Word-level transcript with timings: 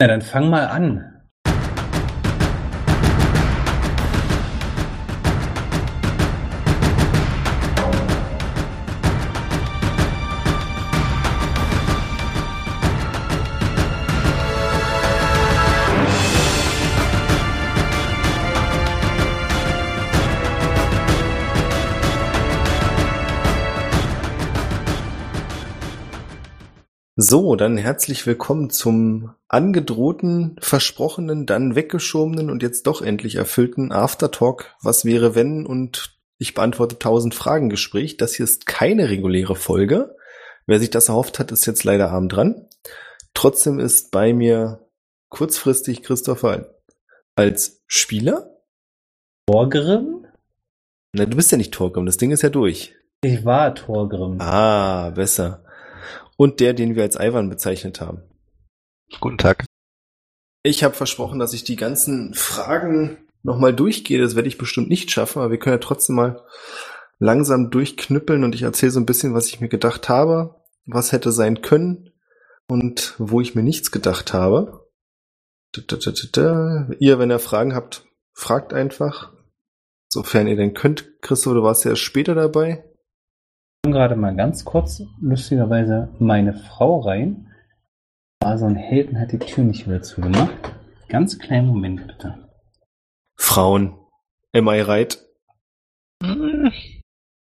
Na, 0.00 0.06
dann 0.06 0.22
fang 0.22 0.48
mal 0.48 0.68
an. 0.68 1.17
So, 27.20 27.56
dann 27.56 27.76
herzlich 27.76 28.28
willkommen 28.28 28.70
zum 28.70 29.34
angedrohten, 29.48 30.54
versprochenen, 30.60 31.46
dann 31.46 31.74
weggeschobenen 31.74 32.48
und 32.48 32.62
jetzt 32.62 32.86
doch 32.86 33.02
endlich 33.02 33.34
erfüllten 33.34 33.90
Aftertalk. 33.90 34.76
Was 34.82 35.04
wäre 35.04 35.34
wenn 35.34 35.66
und 35.66 36.16
ich 36.38 36.54
beantworte 36.54 36.96
tausend 36.96 37.34
Fragen 37.34 37.70
Gespräch. 37.70 38.18
Das 38.18 38.34
hier 38.34 38.44
ist 38.44 38.66
keine 38.66 39.10
reguläre 39.10 39.56
Folge. 39.56 40.14
Wer 40.66 40.78
sich 40.78 40.90
das 40.90 41.08
erhofft 41.08 41.40
hat, 41.40 41.50
ist 41.50 41.66
jetzt 41.66 41.82
leider 41.82 42.12
arm 42.12 42.28
dran. 42.28 42.68
Trotzdem 43.34 43.80
ist 43.80 44.12
bei 44.12 44.32
mir 44.32 44.86
kurzfristig 45.28 46.04
Christopher 46.04 46.72
als 47.34 47.82
Spieler. 47.88 48.60
Torgrim? 49.48 50.24
Na, 51.14 51.26
du 51.26 51.36
bist 51.36 51.50
ja 51.50 51.58
nicht 51.58 51.74
Torgrim, 51.74 52.06
das 52.06 52.16
Ding 52.16 52.30
ist 52.30 52.42
ja 52.42 52.48
durch. 52.48 52.94
Ich 53.22 53.44
war 53.44 53.74
Torgrim. 53.74 54.40
Ah, 54.40 55.10
besser 55.10 55.64
und 56.38 56.60
der, 56.60 56.72
den 56.72 56.94
wir 56.94 57.02
als 57.02 57.16
Ivan 57.16 57.50
bezeichnet 57.50 58.00
haben. 58.00 58.22
Guten 59.20 59.38
Tag. 59.38 59.66
Ich 60.62 60.84
habe 60.84 60.94
versprochen, 60.94 61.38
dass 61.38 61.52
ich 61.52 61.64
die 61.64 61.76
ganzen 61.76 62.32
Fragen 62.34 63.18
nochmal 63.42 63.74
durchgehe. 63.74 64.20
Das 64.20 64.36
werde 64.36 64.48
ich 64.48 64.56
bestimmt 64.56 64.88
nicht 64.88 65.10
schaffen, 65.10 65.40
aber 65.40 65.50
wir 65.50 65.58
können 65.58 65.74
ja 65.74 65.80
trotzdem 65.80 66.16
mal 66.16 66.44
langsam 67.18 67.70
durchknüppeln 67.70 68.44
und 68.44 68.54
ich 68.54 68.62
erzähle 68.62 68.92
so 68.92 69.00
ein 69.00 69.06
bisschen, 69.06 69.34
was 69.34 69.48
ich 69.48 69.60
mir 69.60 69.68
gedacht 69.68 70.08
habe, 70.08 70.62
was 70.86 71.12
hätte 71.12 71.32
sein 71.32 71.60
können 71.60 72.12
und 72.68 73.14
wo 73.18 73.40
ich 73.40 73.54
mir 73.54 73.64
nichts 73.64 73.90
gedacht 73.90 74.32
habe. 74.32 74.88
Ihr, 77.00 77.18
wenn 77.18 77.30
ihr 77.30 77.38
Fragen 77.40 77.74
habt, 77.74 78.06
fragt 78.32 78.72
einfach. 78.72 79.32
Sofern 80.08 80.46
ihr 80.46 80.56
denn 80.56 80.74
könnt. 80.74 81.20
Christoph, 81.20 81.54
du 81.54 81.62
warst 81.62 81.84
ja 81.84 81.96
später 81.96 82.34
dabei 82.34 82.84
gerade 83.98 84.14
mal 84.14 84.36
ganz 84.36 84.64
kurz 84.64 85.02
lustigerweise 85.20 86.14
meine 86.20 86.54
Frau 86.54 87.00
rein. 87.00 87.52
War 88.40 88.56
so 88.56 88.66
ein 88.66 88.76
Helden 88.76 89.18
hat 89.18 89.32
die 89.32 89.40
Tür 89.40 89.64
nicht 89.64 89.88
wieder 89.88 90.02
zugemacht. 90.02 90.54
Ganz 91.08 91.40
kleinen 91.40 91.66
Moment 91.66 92.06
bitte. 92.06 92.48
Frauen. 93.36 93.98
Am 94.52 94.68
I 94.68 94.82
right? 94.82 95.18
Hm. 96.22 96.70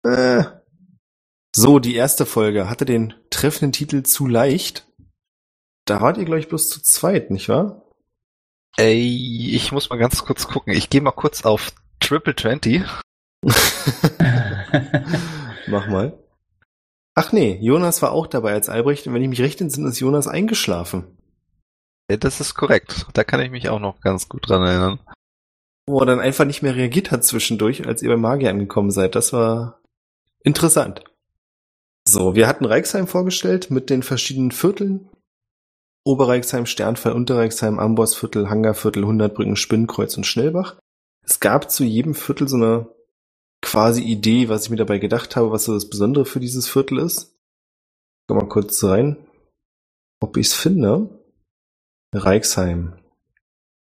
Äh. 0.04 0.44
So, 1.56 1.78
die 1.78 1.94
erste 1.94 2.26
Folge 2.26 2.68
hatte 2.68 2.84
den 2.84 3.14
treffenden 3.30 3.72
Titel 3.72 4.02
zu 4.02 4.26
leicht. 4.26 4.86
Da 5.86 6.02
wart 6.02 6.18
ihr, 6.18 6.26
glaube 6.26 6.40
ich, 6.40 6.48
bloß 6.48 6.68
zu 6.68 6.82
zweit, 6.82 7.30
nicht 7.30 7.48
wahr? 7.48 7.88
Ey, 8.76 9.54
ich 9.54 9.72
muss 9.72 9.88
mal 9.88 9.96
ganz 9.96 10.22
kurz 10.22 10.48
gucken. 10.48 10.74
Ich 10.74 10.90
gehe 10.90 11.00
mal 11.00 11.12
kurz 11.12 11.46
auf 11.46 11.72
Triple 11.98 12.36
Twenty. 12.36 12.84
Mach 15.66 15.88
mal. 15.88 16.21
Ach 17.14 17.32
nee, 17.32 17.58
Jonas 17.60 18.00
war 18.00 18.12
auch 18.12 18.26
dabei 18.26 18.52
als 18.52 18.68
Albrecht 18.68 19.06
und 19.06 19.14
wenn 19.14 19.22
ich 19.22 19.28
mich 19.28 19.42
recht 19.42 19.60
entsinne, 19.60 19.88
ist 19.88 20.00
Jonas 20.00 20.26
eingeschlafen. 20.26 21.04
Ja, 22.10 22.16
das 22.16 22.40
ist 22.40 22.54
korrekt. 22.54 23.06
Da 23.12 23.24
kann 23.24 23.40
ich 23.40 23.50
mich 23.50 23.68
auch 23.68 23.80
noch 23.80 24.00
ganz 24.00 24.28
gut 24.28 24.48
dran 24.48 24.62
erinnern. 24.62 24.98
Wo 25.86 26.00
er 26.00 26.06
dann 26.06 26.20
einfach 26.20 26.44
nicht 26.44 26.62
mehr 26.62 26.76
reagiert 26.76 27.10
hat 27.10 27.24
zwischendurch, 27.24 27.86
als 27.86 28.02
ihr 28.02 28.08
bei 28.08 28.16
Magier 28.16 28.50
angekommen 28.50 28.90
seid. 28.90 29.14
Das 29.14 29.32
war 29.32 29.80
interessant. 30.42 31.04
So, 32.06 32.34
wir 32.34 32.48
hatten 32.48 32.64
Reichsheim 32.64 33.06
vorgestellt 33.06 33.70
mit 33.70 33.90
den 33.90 34.02
verschiedenen 34.02 34.50
Vierteln. 34.50 35.08
Oberreichsheim, 36.04 36.66
Sternfall, 36.66 37.12
Unterreichsheim, 37.12 37.78
Ambossviertel, 37.78 38.48
Hangarviertel, 38.50 39.04
Hundertbrücken, 39.04 39.56
Spinnkreuz 39.56 40.16
und 40.16 40.24
Schnellbach. 40.24 40.78
Es 41.24 41.38
gab 41.38 41.70
zu 41.70 41.84
jedem 41.84 42.14
Viertel 42.14 42.48
so 42.48 42.56
eine 42.56 42.88
quasi 43.62 44.02
Idee, 44.02 44.50
was 44.50 44.64
ich 44.64 44.70
mir 44.70 44.76
dabei 44.76 44.98
gedacht 44.98 45.36
habe, 45.36 45.50
was 45.50 45.64
so 45.64 45.72
das 45.72 45.88
Besondere 45.88 46.26
für 46.26 46.40
dieses 46.40 46.68
Viertel 46.68 46.98
ist. 46.98 47.34
Komm 48.28 48.38
mal 48.38 48.48
kurz 48.48 48.84
rein, 48.84 49.16
ob 50.20 50.36
ich 50.36 50.48
es 50.48 50.54
finde. 50.54 51.08
Reichsheim. 52.14 52.98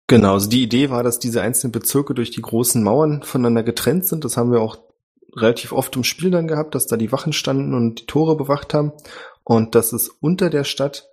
Genau, 0.07 0.35
also 0.35 0.49
die 0.49 0.63
Idee 0.63 0.91
war, 0.91 1.03
dass 1.03 1.19
diese 1.19 1.43
einzelnen 1.43 1.73
Bezirke 1.73 2.15
durch 2.15 2.31
die 2.31 2.43
großen 2.43 2.83
Mauern 2.83 3.23
voneinander 3.23 3.63
getrennt 3.63 4.07
sind. 4.07 4.25
Das 4.25 4.37
haben 4.37 4.53
wir 4.53 4.61
auch 4.61 4.79
relativ 5.35 5.73
oft 5.73 5.97
im 5.97 6.05
Spiel 6.05 6.31
dann 6.31 6.49
gehabt, 6.49 6.75
dass 6.75 6.87
da 6.87 6.97
die 6.97 7.13
Wachen 7.13 7.33
standen 7.33 7.75
und 7.75 8.01
die 8.01 8.07
Tore 8.07 8.37
bewacht 8.37 8.75
haben. 8.75 8.93
Und 9.43 9.75
dass 9.75 9.93
es 9.93 10.09
unter 10.09 10.51
der 10.51 10.65
Stadt 10.65 11.09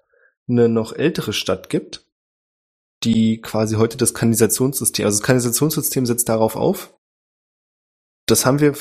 eine 0.48 0.70
noch 0.70 0.94
ältere 0.94 1.34
Stadt 1.34 1.70
gibt, 1.70 2.06
die 3.04 3.42
quasi 3.42 3.76
heute 3.76 3.98
das 3.98 4.14
Kanalisationssystem, 4.14 5.06
also 5.06 5.18
das 5.18 5.26
Kanalisationssystem 5.26 6.06
setzt 6.06 6.30
darauf 6.30 6.56
auf, 6.56 6.94
das 8.32 8.46
haben 8.46 8.60
wir, 8.60 8.74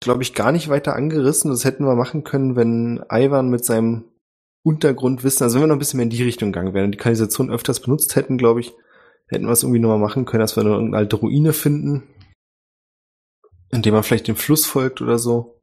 glaube 0.00 0.22
ich, 0.22 0.34
gar 0.34 0.52
nicht 0.52 0.68
weiter 0.68 0.96
angerissen. 0.96 1.50
Das 1.50 1.64
hätten 1.64 1.84
wir 1.84 1.94
machen 1.94 2.24
können, 2.24 2.56
wenn 2.56 3.04
Ivan 3.10 3.50
mit 3.50 3.64
seinem 3.64 4.04
Untergrundwissen, 4.64 5.44
also 5.44 5.56
wenn 5.56 5.62
wir 5.62 5.66
noch 5.68 5.76
ein 5.76 5.78
bisschen 5.78 5.98
mehr 5.98 6.04
in 6.04 6.10
die 6.10 6.22
Richtung 6.22 6.52
gegangen 6.52 6.74
wären 6.74 6.86
und 6.86 6.92
die 6.92 6.98
Kanalisation 6.98 7.50
öfters 7.50 7.80
benutzt 7.80 8.16
hätten, 8.16 8.38
glaube 8.38 8.60
ich, 8.60 8.72
hätten 9.28 9.46
wir 9.46 9.52
es 9.52 9.62
irgendwie 9.62 9.80
nochmal 9.80 9.98
machen 9.98 10.24
können, 10.24 10.40
dass 10.40 10.56
wir 10.56 10.64
noch 10.64 10.72
irgendeine 10.72 10.98
alte 10.98 11.16
Ruine 11.16 11.52
finden, 11.52 12.02
indem 13.70 13.94
man 13.94 14.02
vielleicht 14.02 14.28
dem 14.28 14.36
Fluss 14.36 14.66
folgt 14.66 15.00
oder 15.00 15.18
so. 15.18 15.60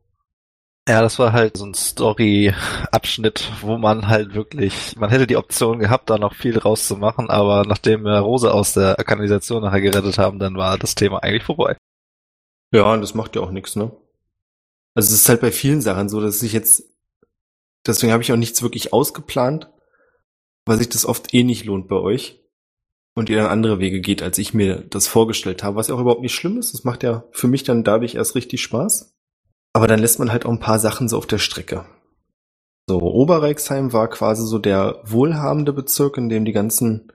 Ja, 0.87 1.01
das 1.01 1.17
war 1.17 1.33
halt 1.33 1.57
so 1.57 1.65
ein 1.65 1.73
Story-Abschnitt, 1.73 3.51
wo 3.61 3.77
man 3.77 4.07
halt 4.07 4.35
wirklich, 4.35 4.95
man 4.97 5.09
hätte 5.09 5.25
die 5.25 5.37
Option 5.37 5.79
gehabt, 5.79 6.11
da 6.11 6.19
noch 6.19 6.35
viel 6.35 6.59
rauszumachen, 6.59 7.29
aber 7.31 7.63
nachdem 7.65 8.03
wir 8.03 8.19
Rose 8.19 8.53
aus 8.53 8.73
der 8.73 8.95
Kanalisation 8.95 9.63
nachher 9.63 9.81
gerettet 9.81 10.19
haben, 10.19 10.37
dann 10.37 10.55
war 10.57 10.77
das 10.77 10.93
Thema 10.93 11.23
eigentlich 11.23 11.43
vorbei. 11.43 11.75
Ja, 12.71 12.95
das 12.97 13.13
macht 13.13 13.35
ja 13.35 13.41
auch 13.41 13.51
nichts, 13.51 13.75
ne? 13.75 13.91
Also 14.95 15.13
es 15.13 15.21
ist 15.21 15.29
halt 15.29 15.41
bei 15.41 15.51
vielen 15.51 15.81
Sachen 15.81 16.09
so, 16.09 16.21
dass 16.21 16.41
ich 16.41 16.53
jetzt, 16.53 16.83
deswegen 17.85 18.13
habe 18.13 18.23
ich 18.23 18.31
auch 18.31 18.37
nichts 18.37 18.61
wirklich 18.61 18.93
ausgeplant, 18.93 19.69
weil 20.65 20.77
sich 20.77 20.89
das 20.89 21.05
oft 21.05 21.33
eh 21.33 21.43
nicht 21.43 21.65
lohnt 21.65 21.87
bei 21.87 21.97
euch 21.97 22.41
und 23.13 23.29
ihr 23.29 23.37
dann 23.37 23.51
andere 23.51 23.79
Wege 23.79 24.01
geht, 24.01 24.21
als 24.21 24.37
ich 24.37 24.53
mir 24.53 24.77
das 24.89 25.07
vorgestellt 25.07 25.63
habe, 25.63 25.75
was 25.75 25.87
ja 25.87 25.95
auch 25.95 25.99
überhaupt 25.99 26.21
nicht 26.21 26.35
schlimm 26.35 26.57
ist. 26.57 26.73
Das 26.73 26.83
macht 26.83 27.03
ja 27.03 27.25
für 27.31 27.47
mich 27.47 27.63
dann 27.63 27.83
dadurch 27.83 28.15
erst 28.15 28.35
richtig 28.35 28.61
Spaß. 28.61 29.15
Aber 29.73 29.87
dann 29.87 29.99
lässt 29.99 30.19
man 30.19 30.31
halt 30.31 30.45
auch 30.45 30.51
ein 30.51 30.59
paar 30.59 30.79
Sachen 30.79 31.09
so 31.09 31.17
auf 31.17 31.27
der 31.27 31.37
Strecke. 31.37 31.85
So, 32.87 33.01
Oberreichsheim 33.01 33.93
war 33.93 34.09
quasi 34.09 34.45
so 34.45 34.59
der 34.59 35.01
wohlhabende 35.03 35.73
Bezirk, 35.73 36.17
in 36.17 36.29
dem 36.29 36.45
die 36.45 36.53
ganzen 36.53 37.11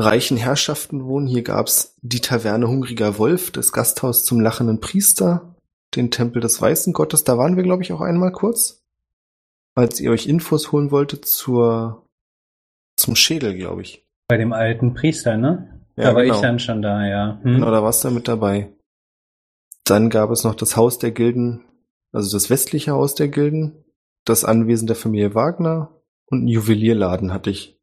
reichen 0.00 0.36
Herrschaften 0.36 1.04
wohnen. 1.04 1.26
Hier 1.26 1.42
gab's 1.42 1.96
die 2.02 2.20
Taverne 2.20 2.68
Hungriger 2.68 3.18
Wolf, 3.18 3.50
das 3.50 3.72
Gasthaus 3.72 4.24
zum 4.24 4.40
lachenden 4.40 4.80
Priester, 4.80 5.54
den 5.94 6.10
Tempel 6.10 6.40
des 6.40 6.60
Weißen 6.60 6.92
Gottes. 6.92 7.24
Da 7.24 7.38
waren 7.38 7.56
wir, 7.56 7.62
glaube 7.62 7.82
ich, 7.82 7.92
auch 7.92 8.00
einmal 8.00 8.32
kurz, 8.32 8.82
als 9.74 10.00
ihr 10.00 10.10
euch 10.10 10.26
Infos 10.26 10.72
holen 10.72 10.90
wolltet 10.90 11.26
zur 11.26 12.06
zum 12.96 13.16
Schädel, 13.16 13.56
glaube 13.56 13.82
ich. 13.82 14.04
Bei 14.28 14.36
dem 14.36 14.52
alten 14.52 14.94
Priester, 14.94 15.36
ne? 15.36 15.80
Ja, 15.96 16.10
da 16.10 16.14
war 16.14 16.22
genau. 16.22 16.34
ich 16.34 16.40
dann 16.40 16.58
schon 16.58 16.82
da, 16.82 17.06
ja. 17.06 17.40
Hm. 17.42 17.54
Genau, 17.54 17.70
da 17.70 17.82
warst 17.82 18.04
du 18.04 18.10
mit 18.10 18.28
dabei. 18.28 18.68
Dann 19.84 20.10
gab 20.10 20.30
es 20.30 20.44
noch 20.44 20.54
das 20.54 20.76
Haus 20.76 20.98
der 20.98 21.10
Gilden, 21.10 21.64
also 22.12 22.36
das 22.36 22.50
westliche 22.50 22.92
Haus 22.92 23.14
der 23.14 23.28
Gilden, 23.28 23.84
das 24.24 24.44
Anwesen 24.44 24.86
der 24.86 24.96
Familie 24.96 25.34
Wagner 25.34 25.90
und 26.26 26.40
einen 26.40 26.48
Juwelierladen 26.48 27.32
hatte 27.32 27.50
ich 27.50 27.79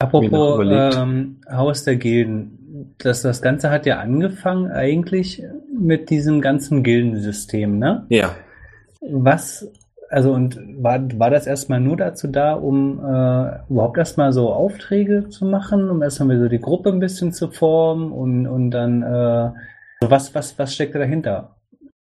Apropos 0.00 0.64
ähm, 0.64 1.40
Haus 1.50 1.82
der 1.82 1.96
Gilden, 1.96 2.94
das, 2.98 3.22
das 3.22 3.42
Ganze 3.42 3.70
hat 3.70 3.84
ja 3.84 3.98
angefangen 3.98 4.70
eigentlich 4.70 5.42
mit 5.76 6.10
diesem 6.10 6.40
ganzen 6.40 6.84
Gildensystem, 6.84 7.78
ne? 7.78 8.06
Ja. 8.08 8.36
Was, 9.00 9.68
also 10.08 10.32
und 10.32 10.56
war, 10.80 11.00
war 11.18 11.30
das 11.30 11.48
erstmal 11.48 11.80
nur 11.80 11.96
dazu 11.96 12.28
da, 12.28 12.54
um 12.54 13.00
äh, 13.00 13.70
überhaupt 13.70 13.98
erstmal 13.98 14.32
so 14.32 14.52
Aufträge 14.52 15.28
zu 15.30 15.44
machen, 15.44 15.90
um 15.90 16.00
erstmal 16.00 16.38
so 16.38 16.48
die 16.48 16.60
Gruppe 16.60 16.90
ein 16.90 17.00
bisschen 17.00 17.32
zu 17.32 17.50
formen 17.50 18.12
und, 18.12 18.46
und 18.46 18.70
dann, 18.70 19.02
äh, 19.02 19.50
was, 20.00 20.32
was, 20.32 20.56
was 20.60 20.74
steckt 20.74 20.94
dahinter? 20.94 21.56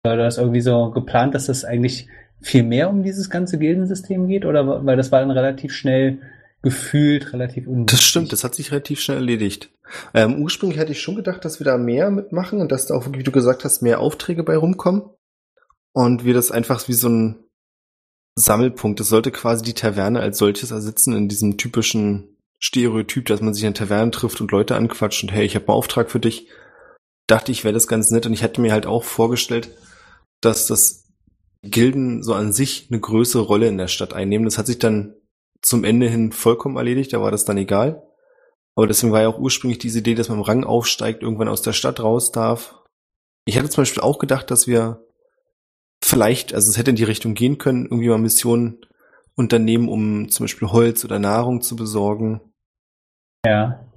War 0.04 0.18
das 0.18 0.38
irgendwie 0.38 0.62
so 0.62 0.92
geplant, 0.92 1.34
dass 1.34 1.46
das 1.46 1.64
eigentlich 1.64 2.10
viel 2.42 2.64
mehr 2.64 2.90
um 2.90 3.04
dieses 3.04 3.30
ganze 3.30 3.58
Gildensystem 3.58 4.28
geht 4.28 4.46
oder 4.46 4.86
weil 4.86 4.98
das 4.98 5.14
war 5.14 5.22
dann 5.22 5.32
relativ 5.32 5.72
schnell 5.72 6.20
gefühlt 6.66 7.32
relativ 7.32 7.68
unwichtig. 7.68 7.96
Das 7.96 8.04
stimmt, 8.04 8.34
das 8.34 8.44
hat 8.44 8.56
sich 8.56 8.72
relativ 8.72 9.00
schnell 9.00 9.20
erledigt. 9.20 9.70
Ähm, 10.16 10.42
ursprünglich 10.42 10.80
hätte 10.80 10.94
ich 10.94 11.02
schon 11.02 11.16
gedacht, 11.16 11.46
dass 11.46 11.60
wir 11.60 11.66
da 11.66 11.78
mehr 11.78 12.10
mitmachen 12.10 12.60
und 12.60 12.72
dass 12.72 12.88
da 12.88 12.96
auch, 12.96 13.06
wie 13.14 13.22
du 13.22 13.32
gesagt 13.32 13.64
hast, 13.64 13.84
mehr 13.84 14.00
Aufträge 14.00 14.42
bei 14.44 14.58
rumkommen. 14.58 15.04
Und 15.94 16.26
wir 16.26 16.34
das 16.34 16.50
einfach 16.50 16.88
wie 16.88 16.94
so 16.94 17.08
ein 17.08 17.44
Sammelpunkt, 18.34 19.00
das 19.00 19.10
sollte 19.10 19.30
quasi 19.30 19.64
die 19.64 19.76
Taverne 19.76 20.20
als 20.20 20.40
solches 20.40 20.72
ersitzen 20.72 21.14
in 21.14 21.30
diesem 21.30 21.58
typischen 21.58 22.36
Stereotyp, 22.60 23.28
dass 23.28 23.42
man 23.42 23.54
sich 23.54 23.64
in 23.64 23.76
Tavernen 23.76 24.12
trifft 24.12 24.42
und 24.42 24.52
Leute 24.52 24.76
anquatscht 24.76 25.22
und 25.22 25.32
hey, 25.32 25.46
ich 25.46 25.54
habe 25.54 25.68
einen 25.68 25.78
Auftrag 25.78 26.10
für 26.10 26.20
dich. 26.20 26.50
Dachte 27.28 27.52
ich, 27.52 27.64
wäre 27.64 27.76
das 27.76 27.88
ganz 27.88 28.10
nett 28.10 28.26
und 28.26 28.34
ich 28.34 28.44
hatte 28.44 28.60
mir 28.60 28.72
halt 28.72 28.88
auch 28.88 29.04
vorgestellt, 29.04 29.70
dass 30.42 30.66
das 30.66 31.06
Gilden 31.62 32.24
so 32.24 32.34
an 32.34 32.54
sich 32.54 32.88
eine 32.90 33.00
größere 33.00 33.44
Rolle 33.44 33.68
in 33.68 33.78
der 33.78 33.88
Stadt 33.88 34.14
einnehmen. 34.14 34.46
Das 34.46 34.58
hat 34.58 34.66
sich 34.66 34.80
dann 34.80 35.14
zum 35.66 35.84
Ende 35.84 36.08
hin 36.08 36.32
vollkommen 36.32 36.78
erledigt, 36.78 37.12
da 37.12 37.22
war 37.22 37.32
das 37.32 37.44
dann 37.44 37.58
egal. 37.58 38.04
Aber 38.76 38.86
deswegen 38.88 39.12
war 39.12 39.22
ja 39.22 39.30
auch 39.30 39.40
ursprünglich 39.40 39.80
diese 39.80 40.00
Idee, 40.00 40.14
dass 40.14 40.30
man 40.30 40.38
im 40.38 40.44
Rang 40.44 40.64
aufsteigt, 40.64 41.24
irgendwann 41.24 41.48
aus 41.48 41.64
der 41.64 41.74
Stadt 41.74 42.00
raus 42.00 42.32
darf. 42.32 42.76
Ich 43.46 43.58
hatte 43.58 43.70
zum 43.70 43.82
Beispiel 43.82 44.04
auch 44.04 44.20
gedacht, 44.20 44.52
dass 44.52 44.68
wir 44.68 45.04
vielleicht, 46.04 46.54
also 46.54 46.70
es 46.70 46.78
hätte 46.78 46.92
in 46.92 46.96
die 46.96 47.04
Richtung 47.04 47.34
gehen 47.34 47.58
können, 47.58 47.86
irgendwie 47.86 48.10
mal 48.10 48.20
Missionen 48.20 48.86
unternehmen, 49.36 49.90
um 49.90 50.30
zum 50.30 50.44
Beispiel 50.44 50.70
Holz 50.70 51.04
oder 51.04 51.18
Nahrung 51.18 51.62
zu 51.62 51.76
besorgen. 51.76 52.42
Ja. 53.44 53.90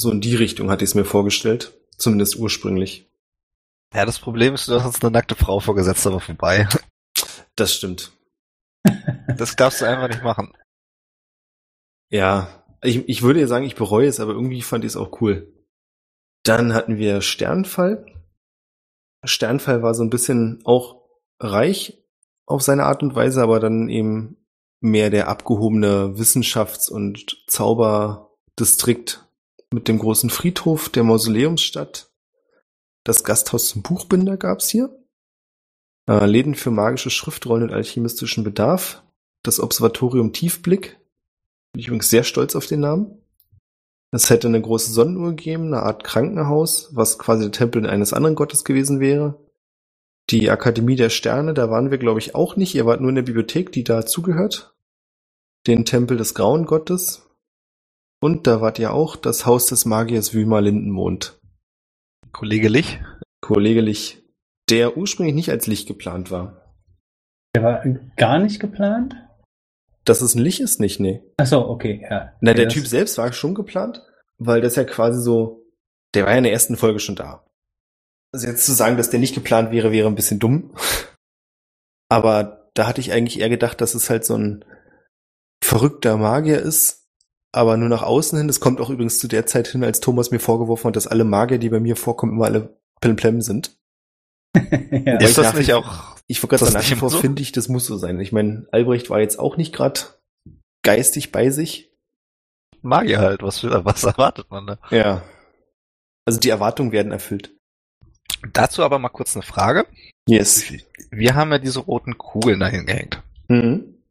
So 0.00 0.10
in 0.10 0.22
die 0.22 0.36
Richtung 0.36 0.70
hatte 0.70 0.84
ich 0.84 0.90
es 0.90 0.94
mir 0.94 1.04
vorgestellt, 1.04 1.78
zumindest 1.98 2.36
ursprünglich. 2.36 3.10
Ja, 3.92 4.06
das 4.06 4.18
Problem 4.18 4.54
ist, 4.54 4.68
du 4.68 4.74
hast 4.74 4.86
uns 4.86 5.02
eine 5.02 5.10
nackte 5.10 5.34
Frau 5.34 5.60
vorgesetzt, 5.60 6.06
aber 6.06 6.20
vorbei. 6.20 6.66
Das 7.56 7.74
stimmt. 7.74 8.10
Das 9.36 9.54
darfst 9.54 9.80
du 9.80 9.84
einfach 9.84 10.08
nicht 10.08 10.22
machen. 10.22 10.52
Ja, 12.14 12.64
ich, 12.80 13.08
ich 13.08 13.22
würde 13.22 13.40
ja 13.40 13.48
sagen, 13.48 13.64
ich 13.64 13.74
bereue 13.74 14.06
es, 14.06 14.20
aber 14.20 14.34
irgendwie 14.34 14.62
fand 14.62 14.84
ich 14.84 14.92
es 14.92 14.96
auch 14.96 15.20
cool. 15.20 15.52
Dann 16.44 16.72
hatten 16.72 16.96
wir 16.96 17.20
Sternfall. 17.22 18.06
Sternfall 19.24 19.82
war 19.82 19.94
so 19.94 20.04
ein 20.04 20.10
bisschen 20.10 20.60
auch 20.62 21.02
reich 21.40 22.04
auf 22.46 22.62
seine 22.62 22.84
Art 22.84 23.02
und 23.02 23.16
Weise, 23.16 23.42
aber 23.42 23.58
dann 23.58 23.88
eben 23.88 24.36
mehr 24.80 25.10
der 25.10 25.26
abgehobene 25.26 26.14
Wissenschafts- 26.16 26.88
und 26.88 27.42
Zauberdistrikt 27.48 29.26
mit 29.72 29.88
dem 29.88 29.98
großen 29.98 30.30
Friedhof 30.30 30.90
der 30.90 31.02
Mausoleumsstadt. 31.02 32.12
Das 33.02 33.24
Gasthaus 33.24 33.70
zum 33.70 33.82
Buchbinder 33.82 34.36
gab's 34.36 34.68
hier. 34.68 34.96
Äh, 36.08 36.26
Läden 36.26 36.54
für 36.54 36.70
magische 36.70 37.10
Schriftrollen 37.10 37.64
und 37.64 37.74
alchemistischen 37.74 38.44
Bedarf. 38.44 39.02
Das 39.42 39.58
Observatorium 39.58 40.32
Tiefblick. 40.32 41.00
Bin 41.74 41.80
ich 41.80 41.88
übrigens 41.88 42.08
sehr 42.08 42.22
stolz 42.22 42.54
auf 42.54 42.68
den 42.68 42.80
Namen. 42.80 43.20
Es 44.12 44.30
hätte 44.30 44.46
eine 44.46 44.62
große 44.62 44.92
Sonnenuhr 44.92 45.30
gegeben, 45.30 45.66
eine 45.66 45.82
Art 45.82 46.04
Krankenhaus, 46.04 46.94
was 46.94 47.18
quasi 47.18 47.42
der 47.42 47.50
Tempel 47.50 47.84
eines 47.90 48.12
anderen 48.12 48.36
Gottes 48.36 48.64
gewesen 48.64 49.00
wäre. 49.00 49.40
Die 50.30 50.50
Akademie 50.50 50.94
der 50.94 51.10
Sterne, 51.10 51.52
da 51.52 51.70
waren 51.70 51.90
wir, 51.90 51.98
glaube 51.98 52.20
ich, 52.20 52.36
auch 52.36 52.54
nicht. 52.54 52.76
Ihr 52.76 52.86
wart 52.86 53.00
nur 53.00 53.08
in 53.08 53.16
der 53.16 53.22
Bibliothek, 53.22 53.72
die 53.72 53.82
dazugehört. 53.82 54.76
Den 55.66 55.84
Tempel 55.84 56.16
des 56.16 56.32
Grauen 56.34 56.64
Gottes. 56.64 57.28
Und 58.20 58.46
da 58.46 58.60
wart 58.60 58.78
ihr 58.78 58.94
auch 58.94 59.16
das 59.16 59.44
Haus 59.44 59.66
des 59.66 59.84
Magiers 59.84 60.32
Wümer 60.32 60.60
Lindenmond. 60.60 61.40
Kollege 62.30 62.68
Lich? 62.68 63.00
Kollege 63.40 63.80
Lich, 63.80 64.22
der 64.70 64.96
ursprünglich 64.96 65.34
nicht 65.34 65.50
als 65.50 65.66
Lich 65.66 65.86
geplant 65.86 66.30
war. 66.30 66.76
Der 67.56 67.64
war 67.64 67.84
gar 68.16 68.38
nicht 68.38 68.60
geplant? 68.60 69.16
Dass 70.04 70.20
es 70.20 70.34
ein 70.34 70.40
Lich 70.40 70.60
ist, 70.60 70.80
nicht, 70.80 71.00
nee. 71.00 71.22
Ach 71.38 71.46
so, 71.46 71.66
okay, 71.68 72.06
ja. 72.08 72.32
Na, 72.40 72.52
der 72.54 72.66
das, 72.66 72.74
Typ 72.74 72.86
selbst 72.86 73.16
war 73.16 73.32
schon 73.32 73.54
geplant, 73.54 74.02
weil 74.38 74.60
das 74.60 74.76
ja 74.76 74.84
quasi 74.84 75.20
so, 75.20 75.64
der 76.14 76.24
war 76.24 76.32
ja 76.32 76.38
in 76.38 76.44
der 76.44 76.52
ersten 76.52 76.76
Folge 76.76 77.00
schon 77.00 77.16
da. 77.16 77.46
Also 78.32 78.46
jetzt 78.46 78.66
zu 78.66 78.72
sagen, 78.72 78.96
dass 78.96 79.10
der 79.10 79.20
nicht 79.20 79.34
geplant 79.34 79.70
wäre, 79.70 79.92
wäre 79.92 80.08
ein 80.08 80.16
bisschen 80.16 80.38
dumm. 80.38 80.74
Aber 82.10 82.70
da 82.74 82.86
hatte 82.86 83.00
ich 83.00 83.12
eigentlich 83.12 83.40
eher 83.40 83.48
gedacht, 83.48 83.80
dass 83.80 83.94
es 83.94 84.10
halt 84.10 84.24
so 84.24 84.36
ein 84.36 84.64
verrückter 85.64 86.16
Magier 86.16 86.60
ist, 86.60 87.08
aber 87.52 87.76
nur 87.76 87.88
nach 87.88 88.02
außen 88.02 88.36
hin. 88.36 88.48
Das 88.48 88.60
kommt 88.60 88.80
auch 88.80 88.90
übrigens 88.90 89.18
zu 89.18 89.28
der 89.28 89.46
Zeit 89.46 89.68
hin, 89.68 89.84
als 89.84 90.00
Thomas 90.00 90.30
mir 90.30 90.40
vorgeworfen 90.40 90.88
hat, 90.88 90.96
dass 90.96 91.06
alle 91.06 91.24
Magier, 91.24 91.58
die 91.58 91.70
bei 91.70 91.80
mir 91.80 91.96
vorkommen, 91.96 92.32
immer 92.32 92.46
alle 92.46 92.76
Plemplem 93.00 93.40
sind. 93.40 93.78
ja. 94.56 95.16
Ist 95.18 95.38
das 95.38 95.54
nicht 95.54 95.72
auch 95.72 96.13
Ich 96.26 96.42
wollte 96.42 96.56
gerade 96.56 96.72
Das 96.72 96.88
sagen, 96.88 97.00
nach 97.00 97.10
so? 97.10 97.18
finde 97.18 97.42
ich, 97.42 97.52
das 97.52 97.68
muss 97.68 97.86
so 97.86 97.96
sein. 97.96 98.18
Ich 98.20 98.32
meine, 98.32 98.66
Albrecht 98.72 99.10
war 99.10 99.20
jetzt 99.20 99.38
auch 99.38 99.56
nicht 99.56 99.74
gerade 99.74 100.00
geistig 100.82 101.32
bei 101.32 101.50
sich. 101.50 101.90
Magier 102.82 103.18
halt? 103.18 103.42
Was, 103.42 103.62
was 103.64 104.04
erwartet 104.04 104.50
man 104.50 104.66
da? 104.66 104.78
Ja. 104.90 105.22
Also 106.26 106.40
die 106.40 106.50
Erwartungen 106.50 106.92
werden 106.92 107.12
erfüllt. 107.12 107.50
Dazu 108.52 108.82
aber 108.82 108.98
mal 108.98 109.08
kurz 109.08 109.34
eine 109.36 109.42
Frage. 109.42 109.86
Yes. 110.28 110.72
Wir 111.10 111.34
haben 111.34 111.50
ja 111.52 111.58
diese 111.58 111.80
roten 111.80 112.16
Kugeln 112.16 112.60
dahin 112.60 112.86
gehängt. 112.86 113.22
Mhm. 113.48 114.02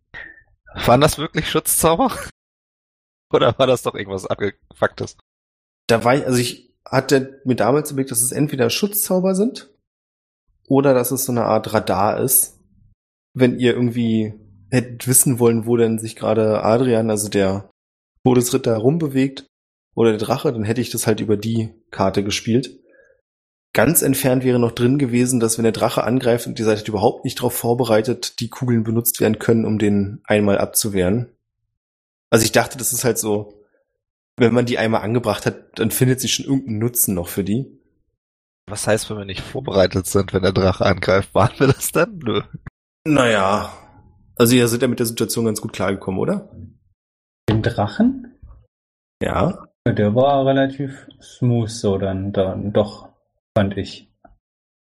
Waren 0.86 1.01
das 1.01 1.18
wirklich 1.18 1.50
Schutzzauber? 1.50 2.12
Oder 3.33 3.57
war 3.57 3.68
das 3.68 3.81
doch 3.81 3.95
irgendwas 3.95 4.27
abgefucktes? 4.27 5.18
Da 5.88 6.04
war 6.04 6.16
ich, 6.16 6.25
also 6.25 6.38
ich 6.38 6.74
hatte 6.86 7.42
mir 7.45 7.56
damals 7.56 7.92
überlegt, 7.92 8.12
dass 8.12 8.21
es 8.21 8.31
entweder 8.31 8.69
Schutzzauber 8.69 9.33
sind 9.36 9.69
oder 10.68 10.94
dass 10.94 11.12
es 11.12 11.25
so 11.25 11.31
eine 11.31 11.45
Art 11.45 11.74
Radar 11.74 12.19
ist. 12.19 12.60
Wenn 13.33 13.60
ihr 13.60 13.74
irgendwie 13.74 14.33
hättet 14.69 15.07
wissen 15.07 15.39
wollen, 15.39 15.65
wo 15.65 15.77
denn 15.77 16.00
sich 16.00 16.15
gerade 16.15 16.63
Adrian, 16.63 17.10
also 17.10 17.30
der 17.30 17.69
Todesritter, 18.24 18.77
rumbewegt 18.77 19.45
oder 19.95 20.12
der 20.12 20.19
Drache, 20.19 20.51
dann 20.51 20.63
hätte 20.63 20.81
ich 20.81 20.89
das 20.89 21.07
halt 21.07 21.19
über 21.19 21.38
die 21.38 21.69
Karte 21.92 22.24
gespielt. 22.24 22.80
Ganz 23.74 24.04
entfernt 24.04 24.44
wäre 24.44 24.60
noch 24.60 24.71
drin 24.71 25.00
gewesen, 25.00 25.39
dass 25.39 25.57
wenn 25.57 25.63
der 25.63 25.71
Drache 25.71 26.04
angreift 26.04 26.45
und 26.45 26.60
ihr 26.60 26.66
seid 26.66 26.88
überhaupt 26.88 27.25
nicht 27.25 27.39
darauf 27.39 27.54
vorbereitet, 27.54 28.39
die 28.39 28.50
Kugeln 28.50 28.83
benutzt 28.83 29.19
werden 29.19 29.39
können, 29.39 29.66
um 29.66 29.80
den 29.80 30.21
einmal 30.25 30.59
abzuwehren. 30.59 31.36
Also 32.30 32.45
ich 32.45 32.51
dachte, 32.51 32.77
das 32.77 32.94
ist 32.94 33.04
halt 33.04 33.18
so, 33.18 33.63
wenn 34.38 34.54
man 34.54 34.66
die 34.66 34.77
einmal 34.77 35.01
angebracht 35.01 35.45
hat, 35.45 35.80
dann 35.80 35.92
findet 35.92 36.19
sich 36.19 36.33
schon 36.33 36.45
irgendeinen 36.45 36.80
Nutzen 36.80 37.16
noch 37.16 37.27
für 37.27 37.44
die. 37.44 37.80
Was 38.69 38.88
heißt, 38.88 39.10
wenn 39.10 39.18
wir 39.18 39.25
nicht 39.25 39.42
vorbereitet 39.42 40.06
sind, 40.07 40.33
wenn 40.33 40.42
der 40.42 40.54
Drache 40.54 40.86
angreift? 40.86 41.36
Waren 41.36 41.51
wir 41.57 41.68
das 41.68 41.92
dann? 41.92 42.19
Nö. 42.24 42.42
Naja. 43.06 43.71
Also 44.36 44.56
ihr 44.56 44.68
seid 44.68 44.81
ja 44.81 44.88
mit 44.88 45.00
der 45.00 45.06
Situation 45.06 45.45
ganz 45.45 45.62
gut 45.62 45.74
klargekommen, 45.74 46.19
oder? 46.19 46.50
Den 47.50 47.62
Drachen? 47.62 48.39
Ja. 49.21 49.68
Ja, 49.86 49.94
Der 49.94 50.15
war 50.15 50.45
relativ 50.45 51.07
smooth 51.21 51.69
so 51.69 51.98
dann, 51.98 52.31
dann 52.31 52.71
doch, 52.71 53.10
fand 53.57 53.77
ich. 53.77 54.10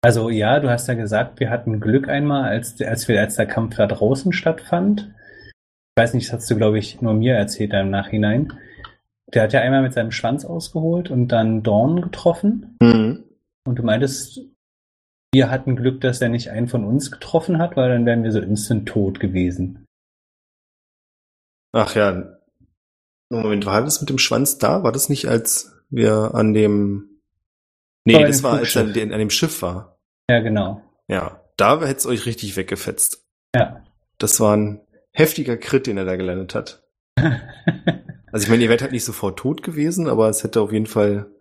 Also 0.03 0.29
ja, 0.29 0.59
du 0.59 0.69
hast 0.69 0.87
ja 0.87 0.93
gesagt, 0.93 1.39
wir 1.39 1.49
hatten 1.49 1.79
Glück 1.79 2.09
einmal, 2.09 2.49
als, 2.49 2.79
als 2.81 3.07
wir, 3.07 3.19
als 3.19 3.35
der 3.35 3.47
Kampf 3.47 3.75
da 3.75 3.87
draußen 3.87 4.33
stattfand. 4.33 5.13
Ich 5.95 6.01
weiß 6.01 6.13
nicht, 6.13 6.27
das 6.27 6.41
hast 6.41 6.51
du, 6.51 6.57
glaube 6.57 6.77
ich, 6.77 7.01
nur 7.01 7.13
mir 7.13 7.35
erzählt 7.35 7.73
im 7.73 7.89
Nachhinein. 7.89 8.53
Der 9.33 9.43
hat 9.43 9.53
ja 9.53 9.61
einmal 9.61 9.81
mit 9.81 9.93
seinem 9.93 10.11
Schwanz 10.11 10.45
ausgeholt 10.45 11.09
und 11.09 11.29
dann 11.29 11.63
Dorn 11.63 12.01
getroffen. 12.01 12.77
Mhm. 12.81 13.23
Und 13.65 13.79
du 13.79 13.83
meintest, 13.83 14.41
wir 15.33 15.49
hatten 15.49 15.75
Glück, 15.75 16.01
dass 16.01 16.21
er 16.21 16.29
nicht 16.29 16.49
einen 16.49 16.67
von 16.67 16.83
uns 16.83 17.11
getroffen 17.11 17.57
hat, 17.57 17.75
weil 17.75 17.89
dann 17.89 18.05
wären 18.05 18.23
wir 18.23 18.31
so 18.31 18.39
instant 18.39 18.87
tot 18.87 19.19
gewesen. 19.19 19.85
Ach 21.71 21.95
ja. 21.95 22.37
Moment, 23.29 23.65
war 23.65 23.81
das 23.81 23.99
mit 23.99 24.09
dem 24.09 24.19
Schwanz 24.19 24.57
da? 24.59 24.83
War 24.83 24.91
das 24.91 25.09
nicht, 25.09 25.27
als 25.27 25.75
wir 25.89 26.35
an 26.35 26.53
dem. 26.53 27.19
Nee, 28.05 28.13
Bei 28.13 28.27
das 28.27 28.43
war, 28.43 28.53
als 28.57 28.75
er 28.75 28.83
an, 28.83 28.93
dem 28.93 29.29
Schiff 29.29 29.61
war. 29.61 29.97
Ja, 30.29 30.39
genau. 30.39 30.81
Ja. 31.07 31.39
Da 31.57 31.79
hätte 31.81 31.97
es 31.97 32.05
euch 32.05 32.25
richtig 32.25 32.57
weggefetzt. 32.57 33.25
Ja. 33.55 33.83
Das 34.17 34.39
war 34.39 34.57
ein 34.57 34.81
heftiger 35.11 35.55
Crit, 35.57 35.87
den 35.87 35.97
er 35.97 36.05
da 36.05 36.15
gelandet 36.15 36.55
hat. 36.55 36.83
Also 38.33 38.45
ich 38.45 38.49
meine, 38.49 38.63
ihr 38.63 38.69
wärt 38.69 38.81
halt 38.81 38.93
nicht 38.93 39.05
sofort 39.05 39.37
tot 39.37 39.61
gewesen, 39.61 40.09
aber 40.09 40.27
es 40.27 40.43
hätte 40.43 40.59
auf 40.59 40.71
jeden 40.73 40.87
Fall 40.87 41.31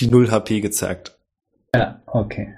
die 0.00 0.08
0 0.08 0.30
HP 0.30 0.60
gezeigt. 0.60 1.18
Ja, 1.74 2.02
okay. 2.06 2.54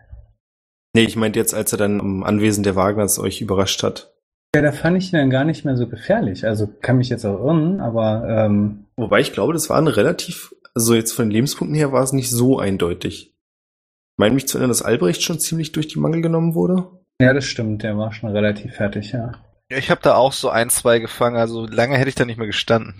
Nee, 0.94 1.04
ich 1.04 1.16
meinte 1.16 1.38
jetzt, 1.38 1.54
als 1.54 1.72
er 1.72 1.78
dann 1.78 2.00
am 2.00 2.22
Anwesen 2.22 2.64
der 2.64 2.76
Wagners 2.76 3.18
euch 3.18 3.40
überrascht 3.40 3.82
hat. 3.82 4.12
Ja, 4.54 4.60
da 4.60 4.72
fand 4.72 4.98
ich 4.98 5.12
ihn 5.12 5.18
dann 5.18 5.30
gar 5.30 5.44
nicht 5.44 5.64
mehr 5.64 5.76
so 5.76 5.88
gefährlich. 5.88 6.46
Also 6.46 6.66
kann 6.66 6.98
mich 6.98 7.08
jetzt 7.08 7.24
auch 7.24 7.40
irren, 7.40 7.80
aber 7.80 8.26
ähm, 8.28 8.84
Wobei 8.96 9.20
ich 9.20 9.32
glaube, 9.32 9.54
das 9.54 9.70
war 9.70 9.78
ein 9.78 9.88
relativ, 9.88 10.54
also 10.74 10.94
jetzt 10.94 11.12
von 11.12 11.26
den 11.26 11.32
Lebenspunkten 11.32 11.76
her 11.76 11.92
war 11.92 12.02
es 12.02 12.12
nicht 12.12 12.30
so 12.30 12.58
eindeutig. 12.58 13.32
Ich 13.32 14.18
meine 14.18 14.34
mich 14.34 14.46
zu 14.46 14.58
erinnern, 14.58 14.68
dass 14.68 14.82
Albrecht 14.82 15.22
schon 15.22 15.40
ziemlich 15.40 15.72
durch 15.72 15.88
die 15.88 15.98
Mangel 15.98 16.20
genommen 16.20 16.54
wurde. 16.54 16.90
ja, 17.20 17.32
das 17.32 17.46
stimmt, 17.46 17.82
der 17.82 17.96
war 17.96 18.12
schon 18.12 18.30
relativ 18.30 18.74
fertig, 18.74 19.12
ja. 19.12 19.32
Ich 19.70 19.90
habe 19.90 20.02
da 20.02 20.16
auch 20.16 20.34
so 20.34 20.50
ein, 20.50 20.68
zwei 20.68 20.98
gefangen, 20.98 21.36
also 21.36 21.66
lange 21.66 21.96
hätte 21.96 22.10
ich 22.10 22.14
da 22.14 22.26
nicht 22.26 22.36
mehr 22.36 22.46
gestanden. 22.46 22.94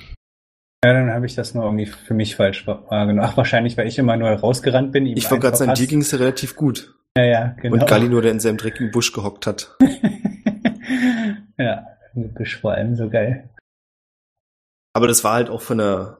Ja, 0.85 0.93
dann 0.93 1.11
habe 1.13 1.27
ich 1.27 1.35
das 1.37 1.55
nur 1.55 1.65
irgendwie 1.65 1.87
für 1.87 2.15
mich 2.15 2.35
falsch 2.35 2.67
wahrgenommen. 2.67 3.21
Ach, 3.21 3.37
wahrscheinlich, 3.37 3.77
weil 3.77 3.87
ich 3.87 3.99
immer 3.99 4.17
nur 4.17 4.31
rausgerannt 4.31 4.91
bin. 4.93 5.07
Ich 5.07 5.31
wollte 5.31 5.43
gerade 5.43 5.57
sagen, 5.57 5.75
dir 5.75 5.87
ging 5.87 6.01
es 6.01 6.11
ja 6.11 6.19
relativ 6.19 6.57
gut. 6.57 6.95
Ja, 7.17 7.25
ja, 7.25 7.47
genau. 7.61 7.75
Und 7.75 7.87
Galli 7.87 8.09
nur, 8.09 8.23
der 8.23 8.33
in 8.33 8.41
seinem 8.41 8.57
dreckigen 8.57 8.91
Busch 8.91 9.13
gehockt 9.13 9.47
hat. 9.47 9.77
ja, 11.59 11.87
Gebüsch 12.15 12.61
vor 12.61 12.73
allem 12.73 12.97
so 12.97 13.09
geil. 13.09 13.49
Aber 14.95 15.07
das 15.07 15.23
war 15.23 15.35
halt 15.35 15.51
auch 15.51 15.63
von 15.63 15.79
der 15.79 16.19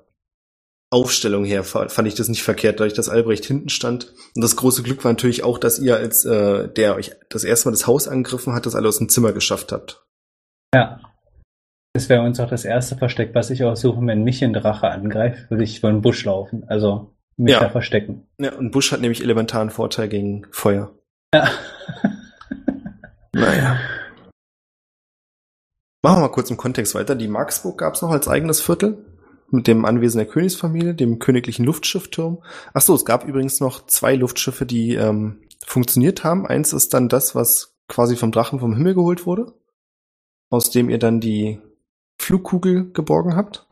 Aufstellung 0.93 1.45
her, 1.45 1.65
fa- 1.65 1.89
fand 1.89 2.07
ich 2.09 2.15
das 2.15 2.29
nicht 2.29 2.43
verkehrt, 2.43 2.79
dadurch, 2.79 2.95
dass 2.95 3.09
Albrecht 3.09 3.45
hinten 3.45 3.69
stand. 3.71 4.13
Und 4.37 4.43
das 4.43 4.57
große 4.57 4.83
Glück 4.83 5.03
war 5.05 5.13
natürlich 5.13 5.43
auch, 5.43 5.59
dass 5.59 5.79
ihr, 5.79 5.97
als 5.97 6.25
äh, 6.25 6.69
der 6.69 6.95
euch 6.97 7.13
das 7.31 7.45
erste 7.45 7.69
Mal 7.69 7.73
das 7.73 7.87
Haus 7.87 8.07
angegriffen 8.09 8.53
hat, 8.53 8.67
das 8.67 8.75
alle 8.75 8.89
aus 8.89 8.99
dem 8.99 9.09
Zimmer 9.09 9.33
geschafft 9.33 9.73
habt. 9.73 10.05
Ja. 10.75 11.01
Das 11.95 12.09
wäre 12.09 12.23
uns 12.23 12.41
auch 12.41 12.49
das 12.49 12.65
erste 12.65 12.97
Versteck, 12.97 13.35
was 13.35 13.51
ich 13.51 13.65
aussuche, 13.65 14.05
wenn 14.07 14.25
mich 14.25 14.43
ein 14.43 14.55
Drache 14.55 14.89
angreift, 14.89 15.51
würde 15.51 15.65
ich 15.65 15.79
über 15.79 15.91
den 15.91 16.01
Busch 16.01 16.25
laufen. 16.25 16.65
Also 16.69 17.15
mich 17.37 17.53
Ja. 17.53 17.61
da 17.61 17.69
verstecken. 17.71 18.27
Ja, 18.39 18.55
und 18.57 18.71
Busch 18.71 18.93
hat 18.93 19.01
nämlich 19.01 19.23
elementaren 19.23 19.71
Vorteil 19.71 20.09
gegen 20.09 20.47
Feuer. 20.51 20.93
Ja. 21.35 21.49
Naja. 23.35 23.79
Machen 26.03 26.17
wir 26.19 26.21
mal 26.21 26.29
kurz 26.29 26.51
im 26.51 26.59
Kontext 26.59 26.95
weiter. 26.95 27.15
Die 27.15 27.29
Marksburg 27.29 27.79
gab 27.79 27.95
es 27.95 28.03
noch 28.03 28.11
als 28.11 28.29
eigenes 28.29 28.61
Viertel 28.61 29.07
mit 29.51 29.67
dem 29.67 29.87
Anwesen 29.87 30.19
der 30.19 30.27
Königsfamilie, 30.27 30.95
dem 30.95 31.19
königlichen 31.19 31.65
Luftschiffturm. 31.65 32.43
Ach 32.75 32.83
so, 32.83 32.95
es 32.95 33.07
gab 33.07 33.25
übrigens 33.27 33.59
noch 33.61 33.87
zwei 33.87 34.17
Luftschiffe, 34.17 34.67
die 34.67 34.97
ähm, 34.97 35.41
funktioniert 35.65 36.25
haben. 36.25 36.47
Eins 36.47 36.75
ist 36.75 36.93
dann 36.93 37.09
das, 37.09 37.35
was 37.35 37.75
quasi 37.89 38.17
vom 38.17 38.33
Drachen 38.33 38.61
vom 38.61 38.75
Himmel 38.77 38.95
geholt 38.95 39.25
wurde, 39.25 39.55
aus 40.51 40.71
dem 40.71 40.91
ihr 40.91 40.99
dann 40.99 41.21
die 41.21 41.59
Flugkugel 42.23 42.93
geborgen 42.93 43.37
habt. 43.37 43.67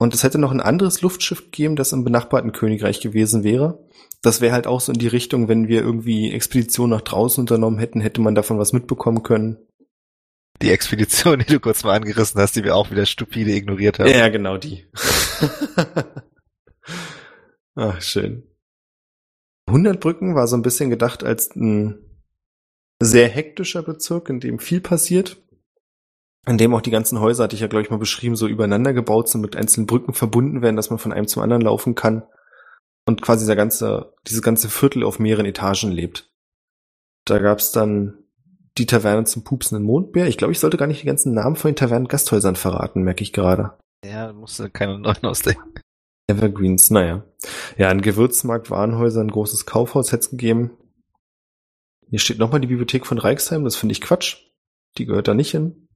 Und 0.00 0.14
es 0.14 0.22
hätte 0.22 0.38
noch 0.38 0.52
ein 0.52 0.60
anderes 0.60 1.02
Luftschiff 1.02 1.44
gegeben, 1.44 1.74
das 1.74 1.92
im 1.92 2.04
benachbarten 2.04 2.52
Königreich 2.52 3.00
gewesen 3.00 3.42
wäre. 3.42 3.84
Das 4.22 4.40
wäre 4.40 4.52
halt 4.52 4.66
auch 4.66 4.80
so 4.80 4.92
in 4.92 4.98
die 4.98 5.08
Richtung, 5.08 5.48
wenn 5.48 5.66
wir 5.68 5.82
irgendwie 5.82 6.32
Expedition 6.32 6.90
nach 6.90 7.00
draußen 7.00 7.40
unternommen 7.42 7.78
hätten, 7.78 8.00
hätte 8.00 8.20
man 8.20 8.36
davon 8.36 8.58
was 8.58 8.72
mitbekommen 8.72 9.24
können. 9.24 9.58
Die 10.62 10.70
Expedition, 10.70 11.38
die 11.48 11.52
du 11.52 11.60
kurz 11.60 11.82
mal 11.82 11.96
angerissen 11.96 12.40
hast, 12.40 12.54
die 12.56 12.64
wir 12.64 12.76
auch 12.76 12.90
wieder 12.90 13.06
stupide 13.06 13.52
ignoriert 13.52 13.98
haben. 13.98 14.08
Ja, 14.08 14.28
genau 14.28 14.56
die. 14.56 14.86
Ach, 17.74 18.00
schön. 18.00 18.44
100 19.66 20.00
Brücken 20.00 20.34
war 20.34 20.46
so 20.46 20.56
ein 20.56 20.62
bisschen 20.62 20.90
gedacht 20.90 21.24
als 21.24 21.54
ein 21.54 21.98
sehr 23.00 23.28
hektischer 23.28 23.82
Bezirk, 23.82 24.28
in 24.30 24.40
dem 24.40 24.58
viel 24.58 24.80
passiert. 24.80 25.42
In 26.46 26.58
dem 26.58 26.74
auch 26.74 26.80
die 26.80 26.90
ganzen 26.90 27.20
Häuser, 27.20 27.44
hatte 27.44 27.54
ich 27.54 27.60
ja, 27.60 27.66
glaube 27.66 27.82
ich, 27.82 27.90
mal 27.90 27.98
beschrieben, 27.98 28.36
so 28.36 28.46
übereinander 28.46 28.92
gebaut 28.92 29.28
sind, 29.28 29.42
mit 29.42 29.56
einzelnen 29.56 29.86
Brücken 29.86 30.14
verbunden 30.14 30.62
werden, 30.62 30.76
dass 30.76 30.90
man 30.90 30.98
von 30.98 31.12
einem 31.12 31.28
zum 31.28 31.42
anderen 31.42 31.62
laufen 31.62 31.94
kann. 31.94 32.22
Und 33.06 33.22
quasi 33.22 33.44
dieser 33.44 33.56
ganze, 33.56 34.14
dieses 34.26 34.42
ganze 34.42 34.68
Viertel 34.68 35.02
auf 35.02 35.18
mehreren 35.18 35.46
Etagen 35.46 35.90
lebt. 35.90 36.30
Da 37.24 37.38
gab's 37.38 37.72
dann 37.72 38.18
die 38.78 38.86
Taverne 38.86 39.24
zum 39.24 39.44
pupsenden 39.44 39.84
Mondbär. 39.84 40.26
Ich 40.26 40.38
glaube, 40.38 40.52
ich 40.52 40.60
sollte 40.60 40.76
gar 40.76 40.86
nicht 40.86 41.02
die 41.02 41.06
ganzen 41.06 41.34
Namen 41.34 41.56
von 41.56 41.70
den 41.70 41.76
Tavernen-Gasthäusern 41.76 42.56
verraten, 42.56 43.02
merke 43.02 43.22
ich 43.22 43.32
gerade. 43.32 43.78
Ja, 44.04 44.32
musste 44.32 44.70
keine 44.70 44.98
neuen 44.98 45.24
ausdenken. 45.24 45.80
Evergreens, 46.28 46.90
naja. 46.90 47.24
Ja, 47.76 47.88
ein 47.88 48.02
Gewürzmarkt, 48.02 48.70
Warenhäuser, 48.70 49.22
ein 49.22 49.30
großes 49.30 49.66
Kaufhaus 49.66 50.12
hätte 50.12 50.20
es 50.20 50.30
gegeben. 50.30 50.70
Hier 52.10 52.18
steht 52.18 52.38
nochmal 52.38 52.60
die 52.60 52.68
Bibliothek 52.68 53.06
von 53.06 53.18
Reichsheim, 53.18 53.64
das 53.64 53.76
finde 53.76 53.92
ich 53.92 54.00
Quatsch. 54.00 54.36
Die 54.96 55.06
gehört 55.06 55.28
da 55.28 55.34
nicht 55.34 55.50
hin. 55.50 55.87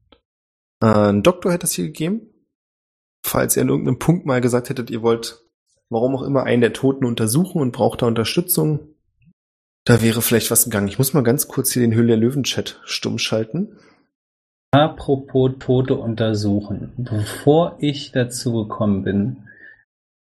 Ein 0.83 1.23
Doktor 1.23 1.53
hätte 1.53 1.67
es 1.67 1.73
hier 1.73 1.87
gegeben. 1.87 2.29
Falls 3.25 3.57
ihr 3.57 3.63
an 3.63 3.69
irgendeinem 3.69 4.01
Punkt 4.01 4.27
mal 4.27 4.41
gesagt 4.41 4.69
hättet, 4.69 4.91
ihr 4.91 5.03
wollt, 5.03 5.45
warum 5.91 6.17
auch 6.17 6.23
immer, 6.23 6.43
einen 6.43 6.61
der 6.61 6.73
Toten 6.73 7.05
untersuchen 7.05 7.63
und 7.63 7.73
braucht 7.73 8.03
da 8.03 8.07
Unterstützung, 8.07 8.81
da 9.85 10.03
wäre 10.03 10.23
vielleicht 10.23 10.51
was 10.51 10.65
gegangen. 10.65 10.89
Ich 10.89 10.99
muss 10.99 11.15
mal 11.15 11.23
ganz 11.23 11.47
kurz 11.47 11.73
hier 11.73 11.83
den 11.83 11.95
Höhle 11.95 12.09
der 12.09 12.17
Löwen-Chat 12.17 12.81
stumm 12.85 13.19
schalten. 13.19 13.77
Apropos 14.73 15.53
Tote 15.61 15.95
untersuchen. 15.95 16.93
Bevor 16.97 17.77
ich 17.79 18.11
dazu 18.11 18.53
gekommen 18.65 19.05
bin, 19.05 19.37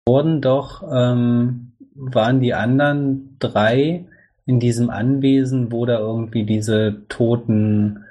wurden 0.07 0.41
doch, 0.41 0.83
ähm, 0.91 1.73
waren 1.95 2.41
die 2.41 2.53
anderen 2.53 3.37
drei 3.39 4.05
in 4.45 4.59
diesem 4.59 4.89
Anwesen, 4.89 5.71
wo 5.71 5.85
da 5.85 5.99
irgendwie 5.99 6.43
diese 6.43 7.03
Toten, 7.07 8.03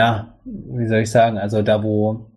ja, 0.00 0.34
wie 0.44 0.86
soll 0.88 1.00
ich 1.00 1.10
sagen, 1.10 1.38
also 1.38 1.62
da, 1.62 1.82
wo 1.82 2.30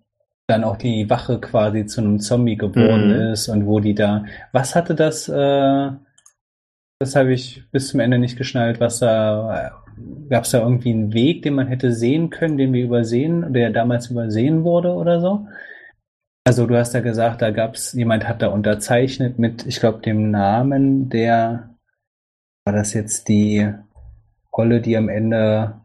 dann 0.48 0.66
auch 0.66 0.78
die 0.78 1.10
Wache 1.10 1.40
quasi 1.40 1.86
zu 1.86 2.02
einem 2.02 2.20
Zombie 2.20 2.58
geworden 2.58 3.08
Mhm. 3.08 3.32
ist 3.34 3.48
und 3.48 3.66
wo 3.66 3.80
die 3.80 3.96
da, 3.96 4.26
was 4.52 4.76
hatte 4.76 4.96
das, 4.96 5.30
äh, 5.30 5.90
das 7.00 7.16
habe 7.16 7.34
ich 7.34 7.64
bis 7.72 7.88
zum 7.90 8.02
Ende 8.02 8.20
nicht 8.20 8.38
geschnallt, 8.38 8.80
was 8.80 9.00
da, 9.00 9.82
gab 10.30 10.44
es 10.44 10.52
da 10.52 10.60
irgendwie 10.60 10.92
einen 10.92 11.14
Weg, 11.14 11.44
den 11.44 11.54
man 11.56 11.68
hätte 11.68 11.94
sehen 11.94 12.30
können, 12.30 12.58
den 12.58 12.74
wir 12.74 12.84
übersehen, 12.84 13.54
der 13.54 13.70
damals 13.70 14.08
übersehen 14.08 14.64
wurde 14.64 14.94
oder 14.94 15.22
so? 15.22 15.48
Also 16.46 16.68
du 16.68 16.76
hast 16.78 16.94
ja 16.94 17.00
gesagt, 17.00 17.42
da 17.42 17.52
gab 17.52 17.76
es, 17.76 17.94
jemand 17.94 18.28
hat 18.28 18.42
da 18.42 18.48
unterzeichnet 18.50 19.40
mit, 19.40 19.66
ich 19.66 19.80
glaube, 19.80 20.02
dem 20.02 20.30
Namen 20.32 21.10
der, 21.10 21.70
war 22.66 22.74
das 22.74 22.94
jetzt 22.94 23.30
die 23.30 23.74
Rolle, 24.56 24.82
die 24.82 24.98
am 24.98 25.08
Ende 25.08 25.83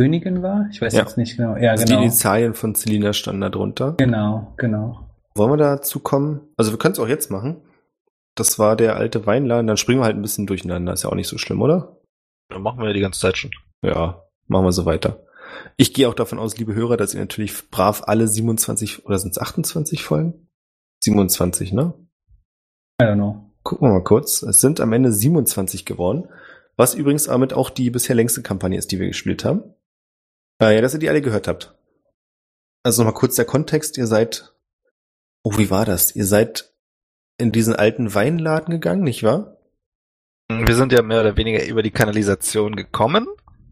Königin 0.00 0.42
war? 0.42 0.68
Ich 0.70 0.80
weiß 0.82 0.92
Ja. 0.92 1.00
jetzt 1.02 1.16
nicht 1.16 1.36
genau. 1.36 1.56
Ja, 1.56 1.70
Also 1.72 1.84
genau. 1.86 1.98
die 2.00 2.04
Initialien 2.06 2.54
von 2.54 2.74
Selina 2.74 3.12
standen 3.12 3.40
da 3.40 3.48
drunter. 3.48 3.94
Genau, 3.96 4.52
genau. 4.58 5.08
Wollen 5.34 5.52
wir 5.52 5.56
dazu 5.56 6.00
kommen? 6.00 6.40
Also 6.56 6.70
wir 6.72 6.78
können 6.78 6.92
es 6.92 6.98
auch 6.98 7.08
jetzt 7.08 7.30
machen. 7.30 7.62
Das 8.34 8.58
war 8.58 8.76
der 8.76 8.96
alte 8.96 9.24
Weinladen. 9.26 9.66
Dann 9.66 9.78
springen 9.78 10.00
wir 10.00 10.04
halt 10.04 10.16
ein 10.16 10.22
bisschen 10.22 10.46
durcheinander. 10.46 10.92
Ist 10.92 11.04
ja 11.04 11.10
auch 11.10 11.14
nicht 11.14 11.28
so 11.28 11.38
schlimm, 11.38 11.62
oder? 11.62 11.96
Dann 12.50 12.62
machen 12.62 12.78
wir 12.80 12.88
ja 12.88 12.92
die 12.92 13.00
ganze 13.00 13.20
Zeit 13.20 13.38
schon. 13.38 13.50
Ja, 13.82 14.22
machen 14.46 14.64
wir 14.66 14.72
so 14.72 14.84
weiter. 14.84 15.22
Ich 15.78 15.94
gehe 15.94 16.08
auch 16.08 16.14
davon 16.14 16.38
aus, 16.38 16.58
liebe 16.58 16.74
Hörer, 16.74 16.96
dass 16.98 17.14
ihr 17.14 17.20
natürlich 17.20 17.70
brav 17.70 18.02
alle 18.06 18.28
27 18.28 19.06
oder 19.06 19.18
sind 19.18 19.30
es 19.30 19.38
28 19.38 20.02
Folgen? 20.04 20.48
27, 21.02 21.72
ne? 21.72 21.94
I 23.00 23.04
don't 23.04 23.14
know. 23.14 23.50
Gucken 23.62 23.88
wir 23.88 23.92
mal 23.94 24.04
kurz. 24.04 24.42
Es 24.42 24.60
sind 24.60 24.80
am 24.80 24.92
Ende 24.92 25.12
27 25.12 25.86
geworden. 25.86 26.28
Was 26.76 26.94
übrigens 26.94 27.24
damit 27.24 27.54
auch 27.54 27.70
die 27.70 27.90
bisher 27.90 28.14
längste 28.14 28.42
Kampagne 28.42 28.76
ist, 28.78 28.92
die 28.92 29.00
wir 29.00 29.06
gespielt 29.08 29.44
haben. 29.44 29.62
Äh, 30.60 30.74
ja, 30.74 30.80
dass 30.80 30.94
ihr 30.94 31.00
die 31.00 31.08
alle 31.08 31.22
gehört 31.22 31.48
habt. 31.48 31.74
Also 32.82 33.02
nochmal 33.02 33.18
kurz 33.18 33.36
der 33.36 33.44
Kontext. 33.44 33.98
Ihr 33.98 34.06
seid, 34.06 34.54
oh, 35.42 35.56
wie 35.58 35.70
war 35.70 35.84
das? 35.84 36.14
Ihr 36.14 36.24
seid 36.24 36.72
in 37.38 37.52
diesen 37.52 37.74
alten 37.74 38.14
Weinladen 38.14 38.72
gegangen, 38.72 39.02
nicht 39.02 39.22
wahr? 39.22 39.56
Wir 40.48 40.74
sind 40.76 40.92
ja 40.92 41.02
mehr 41.02 41.20
oder 41.20 41.36
weniger 41.36 41.66
über 41.66 41.82
die 41.82 41.90
Kanalisation 41.90 42.76
gekommen, 42.76 43.26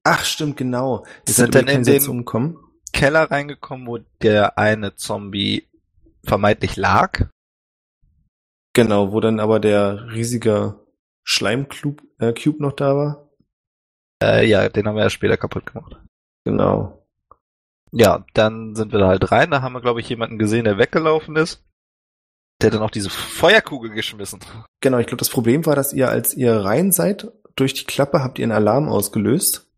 Ach, 0.07 0.23
stimmt, 0.27 0.59
genau. 0.59 1.07
Ihr 1.27 1.33
Sind 1.33 1.55
dann 1.55 1.67
in 1.67 1.83
den- 1.83 2.19
gekommen. 2.19 2.59
Keller 2.93 3.31
reingekommen, 3.31 3.87
wo 3.87 3.99
der 4.23 4.59
eine 4.59 4.95
Zombie 4.95 5.67
vermeintlich 6.23 6.77
lag. 6.77 7.29
Genau, 8.75 9.13
wo 9.13 9.21
dann 9.21 9.41
aber 9.41 9.61
der 9.61 10.13
riesige 10.13 10.79
Schleimcube 11.25 12.03
äh, 12.19 12.35
noch 12.59 12.73
da 12.73 12.95
war. 12.95 13.31
Äh, 14.23 14.47
ja, 14.47 14.69
den 14.69 14.87
haben 14.87 14.97
wir 14.97 15.03
ja 15.05 15.11
später 15.11 15.37
kaputt 15.39 15.67
gemacht. 15.67 15.97
Genau. 16.45 17.05
Ja, 17.91 18.25
dann 18.35 18.75
sind 18.75 18.93
wir 18.93 18.99
da 18.99 19.09
halt 19.09 19.31
rein. 19.31 19.51
Da 19.51 19.63
haben 19.63 19.73
wir, 19.73 19.81
glaube 19.81 20.01
ich, 20.01 20.09
jemanden 20.09 20.39
gesehen, 20.39 20.65
der 20.65 20.79
weggelaufen 20.79 21.37
ist. 21.37 21.63
Der 22.61 22.69
hat 22.69 22.75
dann 22.75 22.83
auch 22.83 22.91
diese 22.91 23.11
Feuerkugel 23.11 23.91
geschmissen. 23.91 24.41
Genau, 24.81 24.99
ich 24.99 25.07
glaube, 25.07 25.19
das 25.19 25.29
Problem 25.29 25.65
war, 25.67 25.77
dass 25.77 25.93
ihr, 25.93 26.09
als 26.09 26.35
ihr 26.35 26.57
rein 26.57 26.93
seid, 26.93 27.31
durch 27.57 27.75
die 27.75 27.85
Klappe 27.85 28.23
habt 28.23 28.39
ihr 28.39 28.45
einen 28.45 28.53
Alarm 28.53 28.89
ausgelöst. 28.89 29.71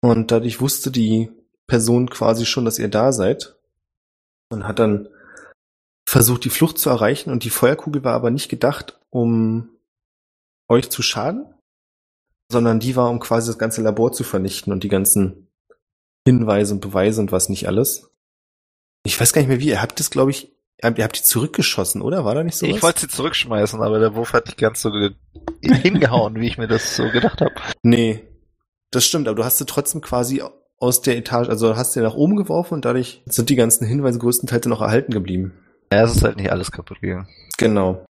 Und 0.00 0.30
dadurch 0.30 0.60
wusste 0.60 0.90
die 0.90 1.30
Person 1.66 2.10
quasi 2.10 2.44
schon, 2.44 2.64
dass 2.64 2.78
ihr 2.78 2.88
da 2.88 3.12
seid. 3.12 3.56
Und 4.50 4.66
hat 4.66 4.78
dann 4.78 5.08
versucht, 6.06 6.44
die 6.44 6.50
Flucht 6.50 6.78
zu 6.78 6.90
erreichen. 6.90 7.30
Und 7.30 7.44
die 7.44 7.50
Feuerkugel 7.50 8.04
war 8.04 8.14
aber 8.14 8.30
nicht 8.30 8.48
gedacht, 8.48 9.00
um 9.10 9.70
euch 10.68 10.90
zu 10.90 11.02
schaden, 11.02 11.46
sondern 12.50 12.80
die 12.80 12.96
war, 12.96 13.10
um 13.10 13.20
quasi 13.20 13.46
das 13.48 13.58
ganze 13.58 13.82
Labor 13.82 14.12
zu 14.12 14.24
vernichten 14.24 14.72
und 14.72 14.84
die 14.84 14.88
ganzen 14.88 15.48
Hinweise 16.26 16.74
und 16.74 16.80
Beweise 16.80 17.20
und 17.20 17.32
was 17.32 17.48
nicht 17.48 17.66
alles. 17.66 18.10
Ich 19.04 19.20
weiß 19.20 19.32
gar 19.32 19.40
nicht 19.40 19.48
mehr 19.48 19.60
wie. 19.60 19.68
Ihr 19.68 19.82
habt 19.82 19.98
das, 19.98 20.10
glaube 20.10 20.30
ich, 20.30 20.52
ihr 20.82 20.88
habt, 21.04 21.18
die 21.18 21.22
zurückgeschossen, 21.22 22.02
oder? 22.02 22.24
War 22.24 22.34
da 22.34 22.44
nicht 22.44 22.56
so? 22.56 22.66
Ich 22.66 22.82
wollte 22.82 23.00
sie 23.00 23.08
zurückschmeißen, 23.08 23.82
aber 23.82 23.98
der 23.98 24.14
Wurf 24.14 24.32
hat 24.32 24.46
nicht 24.46 24.58
ganz 24.58 24.80
so 24.82 24.90
ge- 24.90 25.14
hingehauen, 25.62 26.36
wie 26.36 26.46
ich 26.46 26.58
mir 26.58 26.68
das 26.68 26.96
so 26.96 27.08
gedacht 27.10 27.40
habe. 27.40 27.54
Nee, 27.82 28.22
das 28.90 29.04
stimmt, 29.04 29.26
aber 29.26 29.34
du 29.36 29.44
hast 29.44 29.58
sie 29.58 29.66
trotzdem 29.66 30.00
quasi 30.00 30.42
aus 30.78 31.00
der 31.02 31.16
Etage, 31.16 31.48
also 31.48 31.76
hast 31.76 31.92
sie 31.92 32.00
nach 32.00 32.14
oben 32.14 32.36
geworfen 32.36 32.74
und 32.74 32.84
dadurch 32.84 33.22
sind 33.26 33.48
die 33.50 33.54
ganzen 33.56 33.86
Hinweise 33.86 34.18
größtenteils 34.18 34.66
noch 34.66 34.80
erhalten 34.80 35.12
geblieben. 35.12 35.54
Ja, 35.92 36.04
es 36.04 36.16
ist 36.16 36.22
halt 36.24 36.36
nicht 36.36 36.50
alles 36.50 36.70
kaputt 36.72 37.00
gegangen. 37.00 37.28
Genau. 37.58 38.04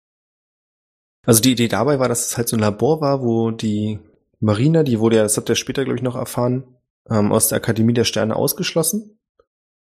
Also 1.27 1.41
die 1.43 1.53
Idee 1.53 1.69
dabei 1.69 1.99
war, 1.99 2.09
dass 2.09 2.27
es 2.27 2.37
halt 2.37 2.49
so 2.49 2.57
ein 2.57 2.61
Labor 2.61 3.01
war, 3.01 3.23
wo 3.23 3.51
die 3.51 3.99
Marina, 4.41 4.83
die 4.83 4.99
wurde 4.99 5.17
ja, 5.17 5.23
das 5.23 5.37
habt 5.37 5.49
ihr 5.49 5.55
später, 5.55 5.85
glaube 5.85 5.97
ich, 5.99 6.03
noch 6.03 6.17
erfahren, 6.17 6.65
ähm, 7.11 7.33
aus 7.33 7.49
der 7.49 7.57
Akademie 7.57 7.95
der 7.95 8.05
Sterne 8.05 8.37
ausgeschlossen, 8.37 9.19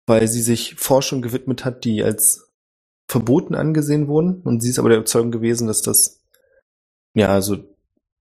weil 0.07 0.29
sie 0.29 0.43
sich 0.43 0.75
Forschung 0.77 1.23
gewidmet 1.23 1.65
hat, 1.65 1.85
die 1.85 2.03
als 2.03 2.53
verboten 3.09 3.55
angesehen 3.55 4.09
wurden. 4.09 4.43
Und 4.43 4.61
sie 4.61 4.71
ist 4.71 4.79
aber 4.79 4.91
der 4.91 4.99
Überzeugung 4.99 5.31
gewesen, 5.31 5.67
dass 5.67 5.83
das, 5.83 6.23
ja, 7.15 7.29
also 7.29 7.57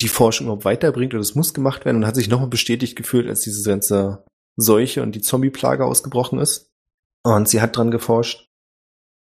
die 0.01 0.07
Forschung 0.07 0.47
überhaupt 0.47 0.65
weiterbringt 0.65 1.13
oder 1.13 1.21
es 1.21 1.35
muss 1.35 1.53
gemacht 1.53 1.85
werden 1.85 1.97
und 1.97 2.05
hat 2.05 2.15
sich 2.15 2.29
nochmal 2.29 2.49
bestätigt 2.49 2.95
gefühlt, 2.95 3.27
als 3.27 3.41
diese 3.41 3.67
ganze 3.67 4.25
Seuche 4.57 5.01
und 5.01 5.15
die 5.15 5.21
Zombie-Plage 5.21 5.85
ausgebrochen 5.85 6.39
ist. 6.39 6.71
Und 7.23 7.49
sie 7.49 7.61
hat 7.61 7.75
dran 7.75 7.91
geforscht. 7.91 8.49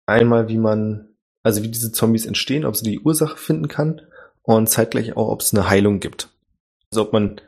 Einmal, 0.06 0.48
wie 0.48 0.58
man, 0.58 1.16
also 1.42 1.62
wie 1.62 1.68
diese 1.68 1.92
Zombies 1.92 2.26
entstehen, 2.26 2.64
ob 2.64 2.76
sie 2.76 2.84
die 2.84 3.00
Ursache 3.00 3.36
finden 3.36 3.68
kann 3.68 4.02
und 4.42 4.68
zeitgleich 4.68 5.16
auch, 5.16 5.28
ob 5.28 5.40
es 5.42 5.52
eine 5.52 5.68
Heilung 5.68 6.00
gibt. 6.00 6.30
Also 6.90 7.02
ob 7.02 7.12
man 7.12 7.40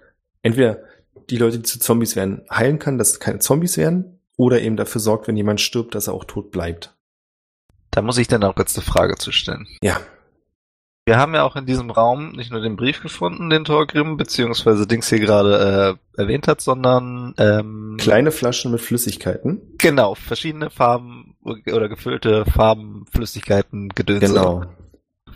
entweder 0.42 0.82
die 1.30 1.36
Leute, 1.38 1.58
die 1.58 1.64
zu 1.64 1.78
Zombies 1.78 2.16
werden, 2.16 2.42
heilen 2.50 2.78
kann, 2.78 2.98
dass 2.98 3.12
es 3.12 3.20
keine 3.20 3.38
Zombies 3.38 3.76
werden, 3.76 4.20
oder 4.36 4.60
eben 4.60 4.76
dafür 4.76 5.00
sorgt, 5.00 5.28
wenn 5.28 5.36
jemand 5.36 5.60
stirbt, 5.60 5.94
dass 5.94 6.08
er 6.08 6.14
auch 6.14 6.24
tot 6.24 6.50
bleibt. 6.50 6.94
Da 7.90 8.02
muss 8.02 8.18
ich 8.18 8.28
dann 8.28 8.42
auch 8.42 8.56
kurz 8.56 8.76
eine 8.76 8.84
Frage 8.84 9.16
zu 9.16 9.30
stellen. 9.30 9.68
Ja. 9.80 10.00
Wir 11.06 11.18
haben 11.18 11.34
ja 11.34 11.44
auch 11.44 11.54
in 11.54 11.66
diesem 11.66 11.90
Raum 11.90 12.32
nicht 12.32 12.50
nur 12.50 12.62
den 12.62 12.76
Brief 12.76 13.02
gefunden, 13.02 13.50
den 13.50 13.64
Torgrim 13.64 14.16
beziehungsweise 14.16 14.86
Dings 14.86 15.10
hier 15.10 15.20
gerade 15.20 15.98
äh, 16.16 16.20
erwähnt 16.20 16.48
hat, 16.48 16.62
sondern 16.62 17.34
ähm, 17.36 17.96
Kleine 18.00 18.32
Flaschen 18.32 18.72
mit 18.72 18.80
Flüssigkeiten. 18.80 19.60
genau 19.76 20.14
verschiedene 20.14 20.70
Farben 20.70 21.36
oder 21.42 21.90
gefüllte 21.90 22.46
Farben, 22.46 23.04
Flüssigkeiten, 23.12 23.90
Gedöns. 23.90 24.20
Genau. 24.20 24.64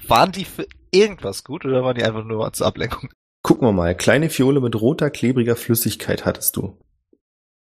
Waren 0.08 0.32
die 0.32 0.46
für 0.46 0.66
irgendwas 0.90 1.44
gut 1.44 1.66
oder 1.66 1.84
waren 1.84 1.96
die 1.96 2.04
einfach 2.04 2.24
nur 2.24 2.50
zur 2.54 2.66
Ablenkung? 2.66 3.10
Gucken 3.42 3.66
wir 3.66 3.72
mal. 3.72 3.96
Kleine 3.96 4.30
Fiole 4.30 4.60
mit 4.60 4.80
roter, 4.80 5.10
klebriger 5.10 5.56
Flüssigkeit 5.56 6.24
hattest 6.24 6.56
du. 6.56 6.76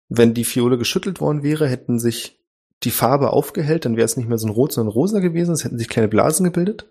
Wenn 0.08 0.34
die 0.34 0.44
Fiole 0.44 0.78
geschüttelt 0.78 1.20
worden 1.20 1.42
wäre, 1.42 1.66
hätten 1.68 1.98
sich 1.98 2.38
die 2.82 2.90
Farbe 2.90 3.30
aufgehellt, 3.30 3.84
dann 3.84 3.96
wäre 3.96 4.04
es 4.04 4.16
nicht 4.16 4.28
mehr 4.28 4.38
so 4.38 4.46
ein 4.46 4.52
rot, 4.52 4.72
sondern 4.72 4.92
rosa 4.92 5.20
gewesen. 5.20 5.52
Es 5.52 5.64
hätten 5.64 5.78
sich 5.78 5.88
kleine 5.88 6.08
Blasen 6.08 6.44
gebildet. 6.44 6.86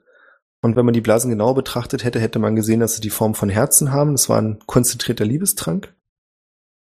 Und 0.62 0.76
wenn 0.76 0.86
man 0.86 0.94
die 0.94 1.02
Blasen 1.02 1.30
genau 1.30 1.54
betrachtet 1.54 2.04
hätte, 2.04 2.20
hätte 2.20 2.40
man 2.40 2.56
gesehen, 2.56 2.80
dass 2.80 2.96
sie 2.96 3.02
die 3.02 3.10
Form 3.10 3.34
von 3.34 3.50
Herzen 3.50 3.92
haben. 3.92 4.14
Das 4.14 4.30
war 4.30 4.42
ein 4.42 4.60
konzentrierter 4.66 5.26
Liebestrank. 5.26 5.94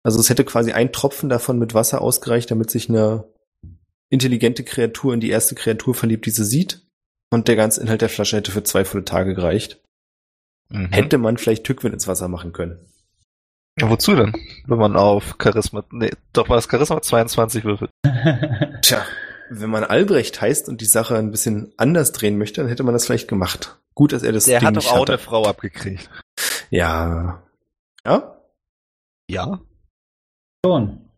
Also 0.03 0.21
es 0.21 0.29
hätte 0.29 0.45
quasi 0.45 0.73
ein 0.73 0.93
Tropfen 0.93 1.29
davon 1.29 1.59
mit 1.59 1.75
Wasser 1.75 2.01
ausgereicht, 2.01 2.51
damit 2.51 2.71
sich 2.71 2.89
eine 2.89 3.25
intelligente 4.11 4.63
Kreatur 4.65 5.15
in 5.15 5.21
die 5.21 5.31
erste 5.31 5.55
Kreatur 5.55 5.95
verliebt, 5.95 6.27
die 6.27 6.31
sie 6.31 6.45
sieht. 6.45 6.87
Und 7.31 7.49
der 7.49 7.57
ganze 7.57 7.81
Inhalt 7.81 8.03
der 8.03 8.11
Flasche 8.11 8.37
hätte 8.37 8.51
für 8.51 8.63
zwei 8.63 8.85
volle 8.85 9.05
Tage 9.05 9.35
gereicht. 9.35 9.82
Mhm. 10.73 10.88
Hätte 10.93 11.19
man 11.19 11.37
vielleicht 11.37 11.64
Tückwind 11.64 11.95
ins 11.95 12.09
Wasser 12.09 12.29
machen 12.29 12.52
können. 12.52 12.79
Ja, 13.81 13.88
wozu 13.88 14.14
denn? 14.14 14.33
Wenn 14.67 14.79
man 14.79 14.97
auf 14.97 15.37
Charisma, 15.43 15.85
nee, 15.91 16.11
doch 16.33 16.49
war 16.49 16.57
das 16.57 16.69
Charisma 16.71 17.00
22 17.00 17.64
würfelt. 17.64 17.91
Tja, 18.83 19.05
wenn 19.50 19.71
man 19.71 19.85
Albrecht 19.85 20.41
heißt 20.41 20.69
und 20.69 20.81
die 20.81 20.87
Sache 20.87 21.17
ein 21.17 21.31
bisschen 21.31 21.73
anders 21.79 22.12
drehen 22.12 22.37
möchte, 22.38 22.61
dann 22.61 22.69
hätte 22.69 22.83
man 22.83 22.93
das 22.95 23.07
vielleicht 23.07 23.29
gemacht. 23.29 23.79
Gut, 23.95 24.12
dass 24.12 24.23
er 24.23 24.33
das 24.33 24.45
Der 24.45 24.59
Ding 24.61 24.69
hat 24.69 24.75
nicht 24.76 24.88
doch 24.88 24.93
auch 24.95 25.00
hatte. 25.02 25.12
eine 25.12 25.19
Frau 25.19 25.45
abgekriegt. 25.47 26.09
Ja. 26.71 27.43
Ja? 28.07 28.38
Ja? 29.31 29.61
Schon. 30.64 31.09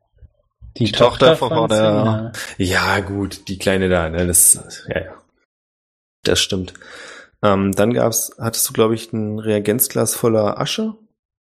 Die, 0.77 0.85
Die 0.87 0.93
Tochter 0.93 1.37
von 1.37 1.69
der- 1.69 1.77
Selina. 1.77 2.33
Ja, 2.59 3.01
gut, 3.01 3.47
die 3.49 3.59
kleine 3.59 3.89
da, 3.89 4.09
ne, 4.09 4.27
das, 4.27 4.85
ja, 4.89 5.01
ja. 5.05 5.15
Das 6.25 6.41
stimmt. 6.41 6.75
Ähm, 7.45 7.73
dann 7.73 7.93
gab's, 7.93 8.33
hattest 8.39 8.69
du, 8.69 8.73
glaube 8.73 8.95
ich, 8.95 9.13
ein 9.13 9.39
Reagenzglas 9.39 10.15
voller 10.15 10.59
Asche. 10.59 10.95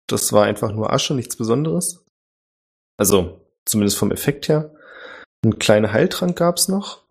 Das 0.07 0.31
war 0.31 0.45
einfach 0.45 0.71
nur 0.71 0.93
Asche, 0.93 1.15
nichts 1.15 1.35
Besonderes. 1.35 2.05
Also, 2.97 3.41
zumindest 3.65 3.97
vom 3.97 4.11
Effekt 4.11 4.47
her. 4.47 4.73
Ein 5.43 5.59
kleiner 5.59 5.91
Heiltrank 5.91 6.37
gab's 6.37 6.67
noch. 6.67 7.03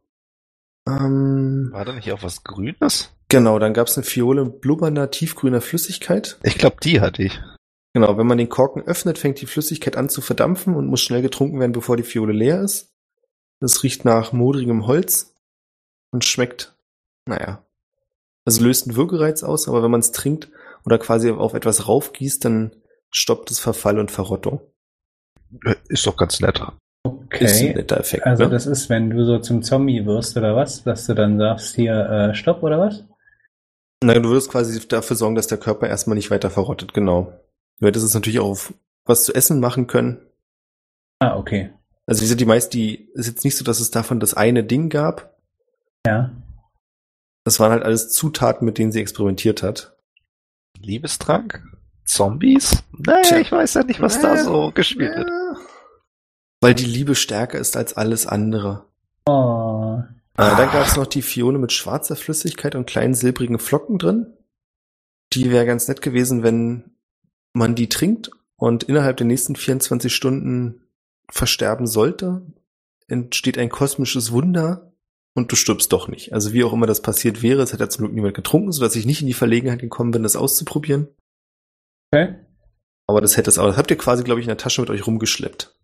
Ähm, 0.88 1.70
War 1.72 1.84
da 1.84 1.92
nicht 1.92 2.10
auch 2.12 2.22
was 2.22 2.44
Grünes? 2.44 3.12
genau, 3.28 3.58
dann 3.58 3.74
gab's 3.74 3.96
eine 3.96 4.04
Fiole 4.04 4.46
blubbernder, 4.46 5.10
tiefgrüner 5.10 5.60
Flüssigkeit. 5.60 6.38
Ich 6.44 6.58
glaube, 6.58 6.76
die 6.82 7.00
hatte 7.00 7.24
ich. 7.24 7.40
Genau, 7.92 8.16
wenn 8.18 8.26
man 8.26 8.38
den 8.38 8.48
Korken 8.48 8.82
öffnet, 8.82 9.18
fängt 9.18 9.40
die 9.40 9.46
Flüssigkeit 9.46 9.96
an 9.96 10.08
zu 10.08 10.20
verdampfen 10.20 10.76
und 10.76 10.86
muss 10.86 11.00
schnell 11.00 11.22
getrunken 11.22 11.58
werden, 11.58 11.72
bevor 11.72 11.96
die 11.96 12.04
Fiole 12.04 12.32
leer 12.32 12.60
ist. 12.60 12.92
Es 13.60 13.82
riecht 13.82 14.04
nach 14.04 14.32
modrigem 14.32 14.86
Holz 14.86 15.34
und 16.12 16.24
schmeckt, 16.24 16.76
naja, 17.26 17.65
also 18.46 18.64
löst 18.64 18.86
einen 18.86 18.96
Würgereiz 18.96 19.42
aus, 19.42 19.68
aber 19.68 19.82
wenn 19.82 19.90
man 19.90 20.00
es 20.00 20.12
trinkt 20.12 20.50
oder 20.84 20.98
quasi 20.98 21.30
auf 21.30 21.54
etwas 21.54 21.88
raufgießt, 21.88 22.44
dann 22.44 22.72
stoppt 23.10 23.50
es 23.50 23.58
Verfall 23.58 23.98
und 23.98 24.10
Verrottung. 24.10 24.60
Äh, 25.64 25.74
Ist 25.88 26.06
doch 26.06 26.16
ganz 26.16 26.40
nett. 26.40 26.58
Ist 26.58 26.62
ein 26.62 27.66
Okay. 27.68 27.74
netter 27.74 27.98
Effekt. 28.00 28.26
Also 28.26 28.44
ne? 28.44 28.50
das 28.50 28.66
ist, 28.66 28.88
wenn 28.88 29.10
du 29.10 29.24
so 29.24 29.38
zum 29.38 29.62
Zombie 29.62 30.04
wirst 30.06 30.36
oder 30.36 30.56
was, 30.56 30.82
dass 30.84 31.06
du 31.06 31.14
dann 31.14 31.38
sagst, 31.38 31.76
hier, 31.76 31.94
äh, 31.94 32.34
stopp 32.34 32.62
oder 32.62 32.78
was? 32.80 33.04
Nein, 34.02 34.22
du 34.22 34.28
würdest 34.28 34.50
quasi 34.50 34.86
dafür 34.88 35.16
sorgen, 35.16 35.34
dass 35.36 35.46
der 35.46 35.58
Körper 35.58 35.88
erstmal 35.88 36.16
nicht 36.16 36.30
weiter 36.30 36.50
verrottet, 36.50 36.94
genau. 36.94 37.32
Du 37.80 37.86
hättest 37.86 38.04
es 38.06 38.14
natürlich 38.14 38.40
auch 38.40 38.50
auf 38.50 38.74
was 39.04 39.24
zu 39.24 39.34
essen 39.34 39.60
machen 39.60 39.86
können. 39.86 40.20
Ah, 41.20 41.36
okay. 41.36 41.70
Also 42.06 42.20
wie 42.20 42.24
gesagt, 42.24 42.40
die 42.40 42.44
meist, 42.46 42.74
die 42.74 43.08
ist 43.14 43.26
jetzt 43.26 43.44
nicht 43.44 43.56
so, 43.56 43.64
dass 43.64 43.80
es 43.80 43.90
davon 43.90 44.20
das 44.20 44.34
eine 44.34 44.64
Ding 44.64 44.88
gab, 44.90 45.36
Ja. 46.06 46.30
Das 47.46 47.60
waren 47.60 47.70
halt 47.70 47.84
alles 47.84 48.10
Zutaten, 48.10 48.64
mit 48.64 48.76
denen 48.76 48.90
sie 48.90 49.00
experimentiert 49.00 49.62
hat. 49.62 49.96
Liebestrank? 50.80 51.62
Zombies? 52.04 52.82
Nee, 52.90 53.22
Tja. 53.22 53.38
ich 53.38 53.52
weiß 53.52 53.74
ja 53.74 53.84
nicht, 53.84 54.00
was 54.00 54.20
da 54.20 54.36
so 54.36 54.72
gespielt 54.74 55.16
wird. 55.16 55.30
Weil 56.60 56.74
die 56.74 56.86
Liebe 56.86 57.14
stärker 57.14 57.60
ist 57.60 57.76
als 57.76 57.96
alles 57.96 58.26
andere. 58.26 58.86
Oh. 59.26 60.02
Äh, 60.36 60.56
dann 60.56 60.72
gab 60.72 60.88
es 60.88 60.96
noch 60.96 61.06
die 61.06 61.22
Fiole 61.22 61.58
mit 61.58 61.70
schwarzer 61.70 62.16
Flüssigkeit 62.16 62.74
und 62.74 62.88
kleinen 62.88 63.14
silbrigen 63.14 63.60
Flocken 63.60 63.98
drin. 63.98 64.34
Die 65.32 65.52
wäre 65.52 65.66
ganz 65.66 65.86
nett 65.86 66.02
gewesen, 66.02 66.42
wenn 66.42 66.96
man 67.52 67.76
die 67.76 67.88
trinkt 67.88 68.28
und 68.56 68.82
innerhalb 68.82 69.18
der 69.18 69.26
nächsten 69.28 69.54
24 69.54 70.12
Stunden 70.12 70.82
versterben 71.30 71.86
sollte, 71.86 72.42
entsteht 73.06 73.56
ein 73.56 73.68
kosmisches 73.68 74.32
Wunder 74.32 74.95
und 75.36 75.52
du 75.52 75.56
stirbst 75.56 75.92
doch 75.92 76.08
nicht. 76.08 76.32
Also 76.32 76.52
wie 76.52 76.64
auch 76.64 76.72
immer 76.72 76.86
das 76.86 77.02
passiert 77.02 77.42
wäre, 77.42 77.62
es 77.62 77.72
hat 77.72 77.80
ja 77.80 77.88
zum 77.88 78.04
Glück 78.04 78.14
niemand 78.14 78.34
getrunken, 78.34 78.72
sodass 78.72 78.96
ich 78.96 79.06
nicht 79.06 79.20
in 79.20 79.26
die 79.26 79.34
Verlegenheit 79.34 79.80
gekommen 79.80 80.10
bin, 80.10 80.22
das 80.22 80.34
auszuprobieren. 80.34 81.08
Okay. 82.10 82.36
Aber 83.06 83.20
das 83.20 83.36
hätte 83.36 83.50
es 83.50 83.58
auch. 83.58 83.66
Das 83.66 83.76
habt 83.76 83.90
ihr 83.90 83.98
quasi, 83.98 84.24
glaube 84.24 84.40
ich, 84.40 84.46
in 84.46 84.50
der 84.50 84.56
Tasche 84.56 84.80
mit 84.80 84.90
euch 84.90 85.06
rumgeschleppt. 85.06 85.74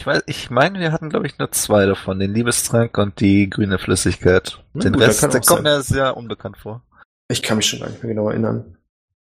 Ich 0.00 0.06
weiß, 0.06 0.22
ich 0.26 0.50
meine, 0.50 0.80
wir 0.80 0.90
hatten, 0.90 1.10
glaube 1.10 1.26
ich, 1.26 1.38
nur 1.38 1.52
zwei 1.52 1.84
davon, 1.84 2.18
den 2.18 2.32
Liebestrank 2.32 2.96
und 2.96 3.20
die 3.20 3.48
grüne 3.48 3.78
Flüssigkeit. 3.78 4.64
Hm, 4.72 4.80
den 4.80 4.92
gut, 4.94 5.02
Rest, 5.02 5.22
der 5.22 5.40
kommt 5.42 5.62
mir 5.62 5.82
sehr 5.82 6.16
unbekannt 6.16 6.56
vor. 6.56 6.82
Ich 7.28 7.42
kann 7.42 7.58
mich 7.58 7.66
schon 7.66 7.80
gar 7.80 7.90
nicht 7.90 8.02
mehr 8.02 8.14
genau 8.14 8.30
erinnern. 8.30 8.78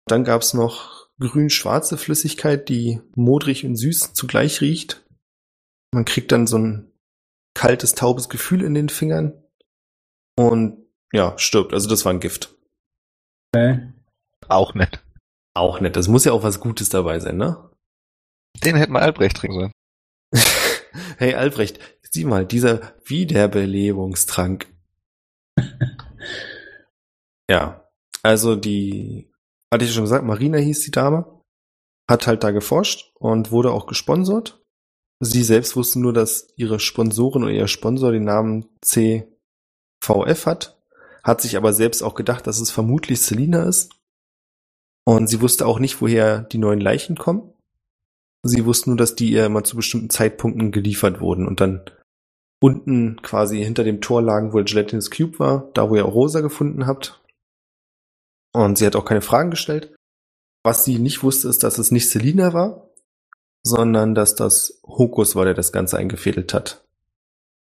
Dann 0.06 0.24
gab's 0.24 0.54
noch 0.54 1.08
grün-schwarze 1.20 1.96
Flüssigkeit, 1.96 2.68
die 2.68 3.00
modrig 3.14 3.64
und 3.64 3.76
süß 3.76 4.12
zugleich 4.12 4.60
riecht. 4.60 5.06
Man 5.92 6.04
kriegt 6.04 6.32
dann 6.32 6.46
so 6.46 6.58
ein 6.58 6.92
kaltes, 7.56 7.94
taubes 7.94 8.28
Gefühl 8.28 8.62
in 8.62 8.74
den 8.74 8.90
Fingern 8.90 9.42
und 10.38 10.86
ja, 11.12 11.36
stirbt. 11.38 11.72
Also 11.72 11.88
das 11.88 12.04
war 12.04 12.12
ein 12.12 12.20
Gift. 12.20 12.54
okay. 13.54 13.92
Auch 14.48 14.74
nett. 14.74 15.02
Auch 15.54 15.80
nett. 15.80 15.96
Das 15.96 16.06
muss 16.06 16.26
ja 16.26 16.32
auch 16.32 16.42
was 16.42 16.60
Gutes 16.60 16.90
dabei 16.90 17.18
sein, 17.18 17.38
ne? 17.38 17.70
Den 18.62 18.76
hätten 18.76 18.92
wir 18.92 19.00
Albrecht 19.00 19.38
trinken 19.38 19.58
sollen. 19.58 19.72
hey 21.16 21.34
Albrecht, 21.34 21.80
sieh 22.10 22.24
mal, 22.24 22.44
dieser 22.44 22.92
Wiederbelebungstrank. 23.06 24.66
ja, 27.50 27.88
also 28.22 28.54
die, 28.54 29.32
hatte 29.72 29.86
ich 29.86 29.94
schon 29.94 30.04
gesagt, 30.04 30.26
Marina 30.26 30.58
hieß 30.58 30.82
die 30.82 30.90
Dame, 30.90 31.42
hat 32.10 32.26
halt 32.26 32.44
da 32.44 32.50
geforscht 32.50 33.12
und 33.14 33.50
wurde 33.50 33.72
auch 33.72 33.86
gesponsert. 33.86 34.62
Sie 35.20 35.42
selbst 35.42 35.76
wusste 35.76 35.98
nur, 36.00 36.12
dass 36.12 36.48
ihre 36.56 36.78
Sponsorin 36.78 37.44
oder 37.44 37.52
ihr 37.52 37.68
Sponsor 37.68 38.12
den 38.12 38.24
Namen 38.24 38.66
CVF 38.82 39.26
hat, 40.46 40.78
hat 41.22 41.40
sich 41.40 41.56
aber 41.56 41.72
selbst 41.72 42.02
auch 42.02 42.14
gedacht, 42.14 42.46
dass 42.46 42.60
es 42.60 42.70
vermutlich 42.70 43.22
Selina 43.22 43.64
ist. 43.64 43.92
Und 45.04 45.28
sie 45.28 45.40
wusste 45.40 45.66
auch 45.66 45.78
nicht, 45.78 46.00
woher 46.00 46.40
die 46.40 46.58
neuen 46.58 46.80
Leichen 46.80 47.16
kommen. 47.16 47.52
Sie 48.42 48.64
wussten 48.64 48.90
nur, 48.90 48.96
dass 48.96 49.14
die 49.14 49.30
ihr 49.30 49.46
immer 49.46 49.64
zu 49.64 49.76
bestimmten 49.76 50.10
Zeitpunkten 50.10 50.70
geliefert 50.70 51.20
wurden 51.20 51.46
und 51.46 51.60
dann 51.60 51.82
unten 52.60 53.20
quasi 53.22 53.62
hinter 53.62 53.84
dem 53.84 54.00
Tor 54.00 54.22
lagen, 54.22 54.52
wo 54.52 54.62
Gelatinous 54.62 55.10
Cube 55.10 55.38
war, 55.38 55.70
da 55.74 55.88
wo 55.90 55.96
ihr 55.96 56.04
auch 56.04 56.14
Rosa 56.14 56.40
gefunden 56.40 56.86
habt. 56.86 57.22
Und 58.52 58.78
sie 58.78 58.86
hat 58.86 58.96
auch 58.96 59.04
keine 59.04 59.20
Fragen 59.20 59.50
gestellt. 59.50 59.94
Was 60.64 60.84
sie 60.84 60.98
nicht 60.98 61.22
wusste, 61.22 61.48
ist, 61.48 61.62
dass 61.62 61.78
es 61.78 61.90
nicht 61.90 62.10
Selina 62.10 62.52
war, 62.52 62.85
sondern 63.66 64.14
dass 64.14 64.36
das 64.36 64.80
Hokus 64.86 65.34
war, 65.34 65.44
der 65.44 65.54
das 65.54 65.72
Ganze 65.72 65.98
eingefädelt 65.98 66.54
hat. 66.54 66.84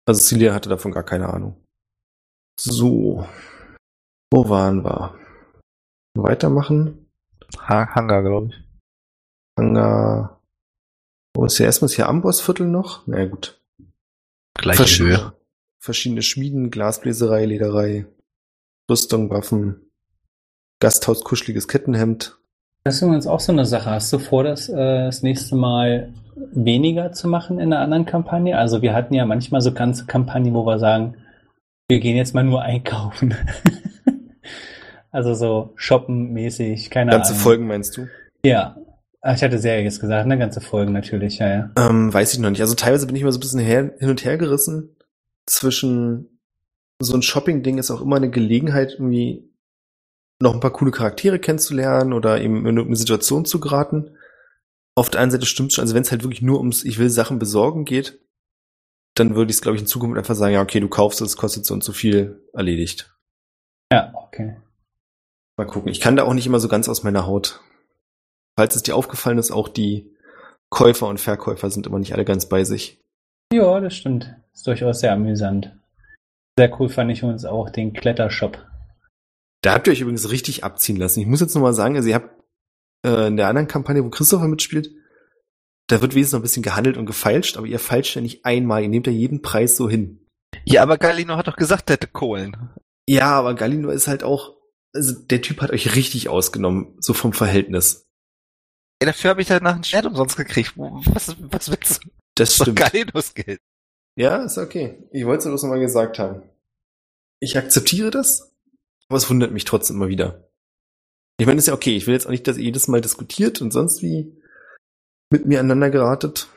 Also 0.06 0.20
Celia 0.20 0.52
hatte 0.52 0.68
davon 0.68 0.90
gar 0.90 1.04
keine 1.04 1.28
Ahnung. 1.32 1.56
So. 2.58 3.26
Wo 4.32 4.48
waren 4.48 4.84
wir? 4.84 5.14
Weitermachen. 6.14 7.06
Ha 7.60 7.94
Hangar, 7.94 8.22
glaube 8.22 8.48
ich. 8.48 8.54
Hangar. 9.56 10.40
Wo 11.34 11.44
ist 11.44 11.56
hier 11.56 11.66
erstmal 11.66 11.86
ist 11.86 11.94
hier 11.94 12.08
Ambossviertel 12.08 12.66
noch? 12.66 13.06
Na 13.06 13.20
ja, 13.20 13.26
gut. 13.26 13.60
Gleiche 14.54 15.04
Höhe. 15.04 15.32
verschiedene 15.78 16.22
Schmieden, 16.22 16.70
Glasbläserei, 16.70 17.44
Lederei, 17.44 18.06
Rüstung, 18.90 19.30
Waffen, 19.30 19.90
Gasthaus, 20.80 21.22
kuscheliges 21.22 21.68
Kettenhemd. 21.68 22.38
Das 22.86 22.96
ist 22.96 23.02
übrigens 23.02 23.26
auch 23.26 23.40
so 23.40 23.50
eine 23.50 23.64
Sache. 23.64 23.90
Hast 23.90 24.12
du 24.12 24.18
vor, 24.18 24.44
das, 24.44 24.68
äh, 24.68 25.06
das 25.06 25.22
nächste 25.22 25.56
Mal 25.56 26.12
weniger 26.52 27.12
zu 27.12 27.28
machen 27.28 27.58
in 27.58 27.72
einer 27.72 27.80
anderen 27.80 28.04
Kampagne? 28.04 28.58
Also 28.58 28.82
wir 28.82 28.92
hatten 28.92 29.14
ja 29.14 29.24
manchmal 29.24 29.62
so 29.62 29.72
ganze 29.72 30.04
Kampagnen, 30.04 30.52
wo 30.52 30.66
wir 30.66 30.78
sagen, 30.78 31.14
wir 31.88 31.98
gehen 31.98 32.14
jetzt 32.14 32.34
mal 32.34 32.44
nur 32.44 32.60
einkaufen. 32.60 33.34
also 35.10 35.32
so 35.32 35.72
shoppen-mäßig, 35.76 36.90
keine 36.90 37.12
Ganze 37.12 37.30
Ahnung. 37.30 37.42
Folgen 37.42 37.66
meinst 37.66 37.96
du? 37.96 38.06
Ja. 38.44 38.76
Ach, 39.22 39.34
ich 39.34 39.42
hatte 39.42 39.58
Serie 39.58 39.84
jetzt 39.84 40.02
gesagt, 40.02 40.26
ne? 40.26 40.36
Ganze 40.36 40.60
Folgen 40.60 40.92
natürlich, 40.92 41.38
ja, 41.38 41.48
ja. 41.48 41.70
Ähm, 41.78 42.12
weiß 42.12 42.34
ich 42.34 42.38
noch 42.38 42.50
nicht. 42.50 42.60
Also 42.60 42.74
teilweise 42.74 43.06
bin 43.06 43.16
ich 43.16 43.22
immer 43.22 43.32
so 43.32 43.38
ein 43.38 43.40
bisschen 43.40 43.60
her, 43.60 43.94
hin 43.98 44.10
und 44.10 44.22
her 44.26 44.36
gerissen 44.36 44.94
zwischen 45.46 46.38
so 46.98 47.16
ein 47.16 47.22
Shopping-Ding 47.22 47.78
ist 47.78 47.90
auch 47.90 48.02
immer 48.02 48.16
eine 48.16 48.28
Gelegenheit, 48.28 48.92
irgendwie 48.92 49.48
noch 50.44 50.54
ein 50.54 50.60
paar 50.60 50.72
coole 50.72 50.92
Charaktere 50.92 51.40
kennenzulernen 51.40 52.12
oder 52.12 52.40
eben 52.40 52.58
in 52.58 52.76
irgendeine 52.76 52.96
Situation 52.96 53.44
zu 53.44 53.58
geraten. 53.58 54.16
Auf 54.94 55.10
der 55.10 55.20
einen 55.20 55.32
Seite 55.32 55.46
stimmt 55.46 55.72
schon, 55.72 55.82
also 55.82 55.94
wenn 55.94 56.02
es 56.02 56.12
halt 56.12 56.22
wirklich 56.22 56.42
nur 56.42 56.58
ums 56.58 56.84
Ich 56.84 56.98
will 56.98 57.10
Sachen 57.10 57.40
besorgen 57.40 57.84
geht, 57.84 58.20
dann 59.14 59.34
würde 59.34 59.50
ich 59.50 59.56
es, 59.56 59.62
glaube 59.62 59.76
ich, 59.76 59.82
in 59.82 59.88
Zukunft 59.88 60.16
einfach 60.16 60.34
sagen, 60.36 60.54
ja, 60.54 60.62
okay, 60.62 60.78
du 60.78 60.88
kaufst 60.88 61.20
es, 61.20 61.36
kostet 61.36 61.66
so 61.66 61.74
und 61.74 61.82
so 61.82 61.92
viel, 61.92 62.42
erledigt. 62.52 63.12
Ja, 63.92 64.12
okay. 64.14 64.56
Mal 65.56 65.66
gucken. 65.66 65.90
Ich 65.90 66.00
kann 66.00 66.16
da 66.16 66.24
auch 66.24 66.34
nicht 66.34 66.46
immer 66.46 66.60
so 66.60 66.68
ganz 66.68 66.88
aus 66.88 67.02
meiner 67.02 67.26
Haut. 67.26 67.60
Falls 68.56 68.76
es 68.76 68.82
dir 68.82 68.94
aufgefallen 68.94 69.38
ist, 69.38 69.50
auch 69.50 69.68
die 69.68 70.12
Käufer 70.68 71.06
und 71.06 71.20
Verkäufer 71.20 71.70
sind 71.70 71.86
immer 71.86 71.98
nicht 71.98 72.12
alle 72.12 72.24
ganz 72.24 72.48
bei 72.48 72.64
sich. 72.64 73.00
Ja, 73.52 73.80
das 73.80 73.94
stimmt. 73.94 74.34
Ist 74.52 74.66
durchaus 74.66 75.00
sehr 75.00 75.12
amüsant. 75.12 75.72
Sehr 76.58 76.80
cool 76.80 76.88
fand 76.88 77.10
ich 77.10 77.22
uns 77.22 77.44
auch 77.44 77.70
den 77.70 77.92
Klettershop. 77.92 78.58
Da 79.64 79.72
habt 79.72 79.86
ihr 79.86 79.94
euch 79.94 80.02
übrigens 80.02 80.30
richtig 80.30 80.62
abziehen 80.62 80.96
lassen. 80.96 81.20
Ich 81.20 81.26
muss 81.26 81.40
jetzt 81.40 81.54
nochmal 81.54 81.72
sagen, 81.72 81.96
also 81.96 82.06
ihr 82.06 82.16
habt 82.16 82.38
äh, 83.02 83.28
in 83.28 83.38
der 83.38 83.48
anderen 83.48 83.66
Kampagne, 83.66 84.04
wo 84.04 84.10
Christopher 84.10 84.46
mitspielt, 84.46 84.90
da 85.86 86.02
wird 86.02 86.14
wenigstens 86.14 86.34
noch 86.34 86.40
ein 86.40 86.42
bisschen 86.42 86.62
gehandelt 86.62 86.98
und 86.98 87.06
gefeilscht, 87.06 87.56
aber 87.56 87.66
ihr 87.66 87.78
feilscht 87.78 88.14
ja 88.14 88.20
nicht 88.20 88.44
einmal, 88.44 88.82
ihr 88.82 88.90
nehmt 88.90 89.06
ja 89.06 89.12
jeden 89.12 89.40
Preis 89.40 89.76
so 89.78 89.88
hin. 89.88 90.28
Ja, 90.66 90.82
aber 90.82 90.98
Galino 90.98 91.38
hat 91.38 91.48
doch 91.48 91.56
gesagt, 91.56 91.88
er 91.88 91.94
hätte 91.94 92.08
Kohlen. 92.08 92.74
Ja, 93.08 93.30
aber 93.38 93.54
Galino 93.54 93.88
ist 93.88 94.06
halt 94.06 94.22
auch, 94.22 94.54
also 94.94 95.18
der 95.18 95.40
Typ 95.40 95.62
hat 95.62 95.70
euch 95.70 95.96
richtig 95.96 96.28
ausgenommen, 96.28 96.96
so 97.00 97.14
vom 97.14 97.32
Verhältnis. 97.32 98.06
Ja, 99.02 99.06
dafür 99.06 99.30
habe 99.30 99.40
ich 99.40 99.48
danach 99.48 99.76
ein 99.76 99.84
Schwert 99.84 100.04
umsonst 100.04 100.36
gekriegt. 100.36 100.74
Was, 100.76 101.36
was 101.38 101.70
willst 101.70 102.04
du? 102.04 102.10
Das 102.34 102.56
stimmt. 102.56 102.78
Galinos 102.78 103.32
Geld. 103.32 103.60
Ja, 104.16 104.44
ist 104.44 104.58
okay. 104.58 105.08
Ich 105.10 105.24
wollte 105.24 105.44
es 105.44 105.44
bloß 105.46 105.62
nochmal 105.62 105.80
gesagt 105.80 106.18
haben. 106.18 106.42
Ich 107.40 107.56
akzeptiere 107.56 108.10
das, 108.10 108.53
aber 109.08 109.18
es 109.18 109.28
wundert 109.28 109.52
mich 109.52 109.64
trotzdem 109.64 109.96
immer 109.96 110.08
wieder. 110.08 110.48
Ich 111.38 111.46
meine, 111.46 111.58
ist 111.58 111.68
ja 111.68 111.74
okay. 111.74 111.96
Ich 111.96 112.06
will 112.06 112.14
jetzt 112.14 112.26
auch 112.26 112.30
nicht, 112.30 112.46
dass 112.46 112.56
ihr 112.56 112.64
jedes 112.64 112.88
Mal 112.88 113.00
diskutiert 113.00 113.60
und 113.60 113.72
sonst 113.72 114.02
wie 114.02 114.40
mit 115.30 115.46
mir 115.46 115.60
aneinander 115.60 115.90
geratet. 115.90 116.48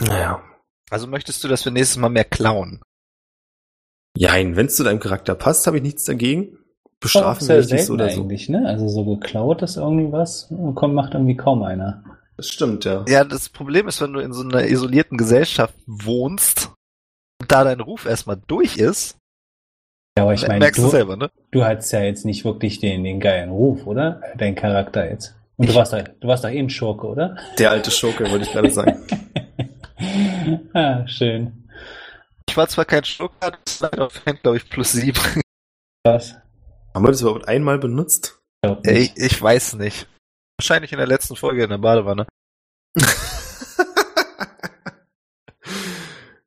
Naja. 0.00 0.42
Also 0.90 1.06
möchtest 1.06 1.42
du, 1.42 1.48
dass 1.48 1.64
wir 1.64 1.72
nächstes 1.72 1.96
Mal 1.96 2.10
mehr 2.10 2.24
klauen? 2.24 2.82
Jein, 4.16 4.56
wenn 4.56 4.66
es 4.66 4.76
zu 4.76 4.84
deinem 4.84 5.00
Charakter 5.00 5.34
passt, 5.34 5.66
habe 5.66 5.76
ich 5.78 5.82
nichts 5.82 6.04
dagegen. 6.04 6.58
Bestrafen 7.00 7.48
wir 7.48 7.60
dich 7.62 7.72
nicht 7.72 7.86
so 7.86 7.94
oder 7.94 8.10
so. 8.10 8.20
eigentlich, 8.20 8.48
ne? 8.48 8.66
Also 8.66 8.88
so 8.88 9.04
geklaut 9.04 9.62
ist 9.62 9.76
irgendwie 9.76 10.12
was, 10.12 10.52
kommt, 10.74 10.94
macht 10.94 11.14
irgendwie 11.14 11.36
kaum 11.36 11.62
einer. 11.62 12.04
Das 12.36 12.48
stimmt, 12.48 12.84
ja. 12.84 13.04
Ja, 13.08 13.24
das 13.24 13.48
Problem 13.48 13.88
ist, 13.88 14.00
wenn 14.00 14.12
du 14.12 14.20
in 14.20 14.32
so 14.32 14.42
einer 14.42 14.66
isolierten 14.66 15.16
Gesellschaft 15.16 15.74
wohnst 15.86 16.70
und 17.40 17.50
da 17.50 17.64
dein 17.64 17.80
Ruf 17.80 18.04
erstmal 18.04 18.40
durch 18.46 18.76
ist, 18.76 19.16
Ja, 20.20 20.24
aber 20.24 20.34
ich 20.34 20.46
meine, 20.46 20.58
merkst 20.58 20.78
du 20.78 20.82
du, 20.82 20.90
selber, 20.90 21.16
ne? 21.16 21.30
du 21.50 21.64
hattest 21.64 21.94
ja 21.94 22.02
jetzt 22.02 22.26
nicht 22.26 22.44
wirklich 22.44 22.78
den, 22.78 23.04
den 23.04 23.20
geilen 23.20 23.48
Ruf, 23.48 23.86
oder? 23.86 24.20
Dein 24.36 24.54
Charakter 24.54 25.10
jetzt. 25.10 25.34
Und 25.56 25.70
du 25.70 25.74
warst 25.74 25.94
doch, 25.94 26.02
du 26.20 26.28
warst 26.28 26.44
eh 26.44 26.58
ein 26.58 26.68
Schurke, 26.68 27.06
oder? 27.06 27.38
Der 27.58 27.70
alte 27.70 27.90
Schurke, 27.90 28.30
wollte 28.30 28.44
ich 28.44 28.52
gerade 28.52 28.70
sagen. 28.70 29.02
ah, 30.74 31.06
schön. 31.06 31.66
Ich 32.46 32.54
war 32.54 32.68
zwar 32.68 32.84
kein 32.84 33.00
das 33.00 33.80
war 33.80 33.98
auf 33.98 34.26
Hand, 34.26 34.42
glaube 34.42 34.58
ich, 34.58 34.68
plus 34.68 34.92
sieben. 34.92 35.18
Was? 36.04 36.34
Haben 36.94 37.06
wir 37.06 37.12
das 37.12 37.22
überhaupt 37.22 37.48
einmal 37.48 37.78
benutzt? 37.78 38.42
Ich, 38.62 38.92
nicht. 38.92 39.18
ich 39.18 39.40
weiß 39.40 39.76
nicht. 39.76 40.06
Wahrscheinlich 40.58 40.92
in 40.92 40.98
der 40.98 41.06
letzten 41.06 41.34
Folge 41.34 41.64
in 41.64 41.70
der 41.70 41.78
Badewanne. 41.78 42.26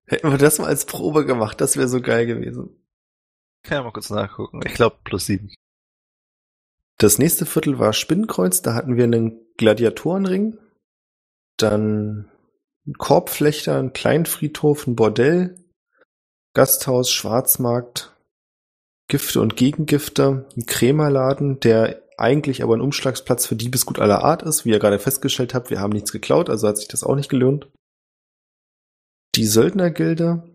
Hätten 0.06 0.30
wir 0.30 0.38
das 0.38 0.60
mal 0.60 0.68
als 0.68 0.86
Probe 0.86 1.26
gemacht, 1.26 1.60
das 1.60 1.76
wäre 1.76 1.88
so 1.88 2.02
geil 2.02 2.28
gewesen. 2.28 2.83
Kann 3.64 3.78
ja 3.78 3.84
mal 3.84 3.92
kurz 3.92 4.10
nachgucken. 4.10 4.62
Ich 4.66 4.74
glaube 4.74 4.98
plus 5.04 5.26
sieben. 5.26 5.54
Das 6.98 7.18
nächste 7.18 7.46
Viertel 7.46 7.80
war 7.80 7.94
Spinnenkreuz, 7.94 8.62
da 8.62 8.76
hatten 8.76 8.98
wir 8.98 9.06
einen 9.06 9.40
Gladiatorenring, 9.58 10.58
dann 11.58 12.30
einen 12.86 12.98
Korbflechter, 12.98 13.78
einen 13.78 13.94
Kleinfriedhof, 13.94 14.86
ein 14.86 14.96
Bordell, 14.96 15.58
Gasthaus, 16.54 17.10
Schwarzmarkt, 17.10 18.16
Gifte 19.08 19.42
und 19.42 19.56
Gegengifte, 19.56 20.48
ein 20.56 20.66
Krämerladen, 20.66 21.60
der 21.60 22.02
eigentlich 22.18 22.64
aber 22.64 22.76
ein 22.76 22.82
Umschlagsplatz 22.82 23.48
für 23.48 23.56
Diebesgut 23.56 24.00
aller 24.00 24.24
Art 24.24 24.44
ist. 24.44 24.66
Wie 24.66 24.70
ihr 24.70 24.80
gerade 24.80 25.00
festgestellt 25.00 25.54
habt, 25.54 25.70
wir 25.70 25.80
haben 25.80 25.94
nichts 25.94 26.12
geklaut, 26.12 26.50
also 26.50 26.68
hat 26.68 26.78
sich 26.78 26.88
das 26.88 27.04
auch 27.04 27.16
nicht 27.16 27.30
gelohnt. 27.30 27.70
Die 29.36 29.46
Söldnergilde 29.46 30.53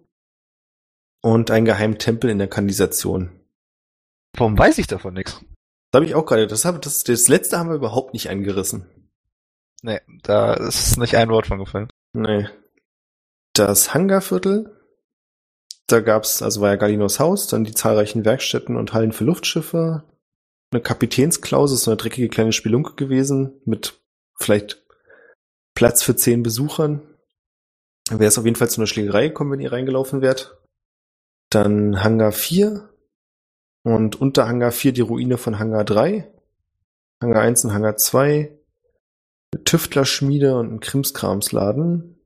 und 1.21 1.51
ein 1.51 1.65
geheimen 1.65 1.99
Tempel 1.99 2.31
in 2.31 2.39
der 2.39 2.49
Kanalisation. 2.49 3.31
Warum 4.37 4.59
weiß 4.59 4.79
ich 4.79 4.87
davon 4.87 5.15
nichts? 5.15 5.41
Das 5.91 6.01
habe 6.01 6.07
ich 6.07 6.15
auch 6.15 6.27
gerade. 6.27 6.47
Das, 6.47 6.65
hab, 6.65 6.81
das, 6.83 7.03
das 7.03 7.29
letzte 7.29 7.59
haben 7.59 7.71
wir 7.71 7.77
überhaupt 7.77 8.13
nicht 8.13 8.31
angerissen. 8.31 8.87
Nee, 9.83 10.01
da 10.23 10.55
ist 10.55 10.99
nicht 10.99 11.17
ein 11.17 11.31
Wort 11.31 11.47
von 11.47 11.59
gefallen. 11.59 11.89
Nee. 12.13 12.49
Das 13.55 13.95
Hangarviertel, 13.95 14.77
da 15.87 16.01
gab's, 16.01 16.43
also 16.43 16.61
war 16.61 16.71
ja 16.71 16.77
Galinos 16.77 17.19
Haus, 17.19 17.47
dann 17.47 17.65
die 17.65 17.75
zahlreichen 17.75 18.25
Werkstätten 18.25 18.77
und 18.77 18.93
Hallen 18.93 19.13
für 19.13 19.25
Luftschiffe, 19.25 20.05
eine 20.71 20.83
Kapitänsklause, 20.83 21.77
so 21.77 21.91
eine 21.91 21.97
dreckige 21.97 22.29
kleine 22.29 22.53
Spelunke 22.53 22.95
gewesen, 22.95 23.61
mit 23.65 24.01
vielleicht 24.39 24.85
Platz 25.75 26.03
für 26.03 26.15
zehn 26.15 26.43
Besuchern. 26.43 27.03
Wäre 28.11 28.27
es 28.27 28.39
auf 28.39 28.45
jeden 28.45 28.57
Fall 28.57 28.71
zu 28.71 28.81
einer 28.81 28.87
Schlägerei 28.87 29.29
gekommen, 29.29 29.53
wenn 29.53 29.61
ihr 29.61 29.73
reingelaufen 29.73 30.21
wärt. 30.23 30.58
Dann 31.51 32.03
Hangar 32.03 32.33
4 32.33 32.89
und 33.83 34.21
unter 34.21 34.47
Hangar 34.47 34.73
4 34.73 34.93
die 34.93 35.01
Ruine 35.01 35.39
von 35.39 35.59
Hangar 35.59 35.85
3. 35.85 36.31
Hangar 37.21 37.43
1 37.43 37.65
und 37.65 37.73
Hangar 37.73 37.97
2 37.97 38.59
eine 39.53 39.65
Tüftlerschmiede 39.65 40.57
und 40.57 40.73
ein 40.73 40.81
Krimskramsladen. 40.81 42.21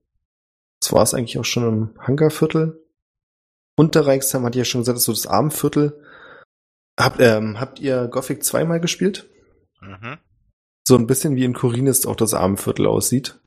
Das 0.81 0.93
war 0.93 1.03
es 1.03 1.15
eigentlich 1.15 1.39
auch 1.39 1.45
schon 1.45 1.69
im 1.69 2.01
Hangarviertel. 2.01 2.85
Unterreichsheim 3.77 4.45
hat 4.45 4.57
ja 4.57 4.65
schon 4.65 4.81
gesagt, 4.81 4.97
das 4.97 5.03
ist 5.03 5.07
so 5.07 5.13
das 5.13 5.27
Armviertel. 5.27 6.01
Habt, 6.99 7.21
ähm, 7.21 7.59
habt 7.61 7.81
ihr 7.81 8.09
Gothic 8.09 8.45
zweimal 8.45 8.81
gespielt? 8.81 9.31
Mhm. 9.81 10.19
So 10.87 10.97
ein 10.97 11.07
bisschen 11.07 11.37
wie 11.37 11.45
in 11.45 11.55
Korinist 11.55 12.07
auch 12.07 12.17
das 12.17 12.35
Armenviertel 12.35 12.87
aussieht. 12.87 13.39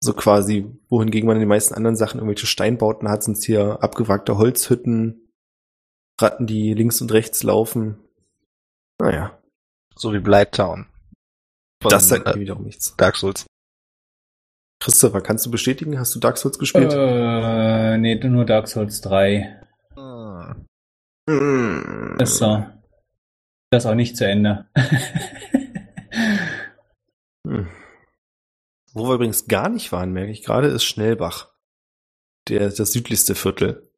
So 0.00 0.12
quasi, 0.12 0.70
wohingegen 0.88 1.26
man 1.26 1.36
in 1.36 1.40
den 1.40 1.48
meisten 1.48 1.74
anderen 1.74 1.96
Sachen 1.96 2.18
irgendwelche 2.18 2.46
Steinbauten 2.46 3.08
hat, 3.08 3.24
sind 3.24 3.42
hier 3.42 3.82
abgewrackte 3.82 4.38
Holzhütten, 4.38 5.28
Ratten, 6.20 6.46
die 6.46 6.74
links 6.74 7.00
und 7.00 7.12
rechts 7.12 7.42
laufen. 7.42 7.98
Naja, 9.00 9.38
So 9.94 10.12
wie 10.12 10.20
Blighttown. 10.20 10.86
Von, 11.80 11.90
das 11.90 12.08
sagt 12.08 12.26
mir 12.26 12.34
äh, 12.36 12.40
wiederum 12.40 12.64
nichts. 12.64 12.94
Dark 12.96 13.16
Souls. 13.16 13.46
Christopher, 14.80 15.20
kannst 15.20 15.46
du 15.46 15.50
bestätigen? 15.50 15.98
Hast 15.98 16.14
du 16.14 16.20
Dark 16.20 16.38
Souls 16.38 16.58
gespielt? 16.58 16.92
Äh, 16.92 17.98
nee, 17.98 18.14
nur 18.16 18.44
Dark 18.44 18.68
Souls 18.68 19.00
3. 19.00 19.60
Hm. 19.96 20.66
Mm. 21.28 22.20
Ist 22.20 22.36
so. 22.36 22.64
Das 23.70 23.84
ist 23.84 23.90
auch 23.90 23.94
nicht 23.94 24.16
zu 24.16 24.26
Ende. 24.26 24.66
Hm. 27.46 27.68
Wo 28.98 29.08
wir 29.08 29.14
übrigens 29.14 29.46
gar 29.46 29.68
nicht 29.68 29.92
waren, 29.92 30.12
merke 30.12 30.32
ich 30.32 30.42
gerade, 30.42 30.66
ist 30.66 30.82
Schnellbach. 30.82 31.48
Der, 32.48 32.68
das 32.68 32.92
südlichste 32.92 33.36
Viertel. 33.36 33.88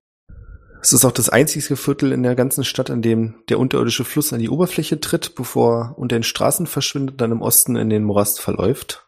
Es 0.83 0.93
ist 0.93 1.05
auch 1.05 1.13
das 1.13 1.31
einzige 1.31 1.77
Viertel 1.77 2.13
in 2.13 2.23
der 2.23 2.35
ganzen 2.35 2.65
Stadt, 2.65 2.91
an 2.91 3.01
dem 3.01 3.37
der 3.49 3.59
unterirdische 3.59 4.05
Fluss 4.05 4.33
an 4.33 4.41
die 4.41 4.51
Oberfläche 4.51 5.01
tritt, 5.01 5.35
bevor 5.35 5.81
er 5.81 5.99
unter 5.99 6.19
den 6.19 6.23
Straßen 6.23 6.67
verschwindet, 6.67 7.13
und 7.13 7.21
dann 7.21 7.33
im 7.33 7.43
Osten 7.43 7.77
in 7.77 7.89
den 7.89 8.05
Morast 8.05 8.41
verläuft. 8.41 9.07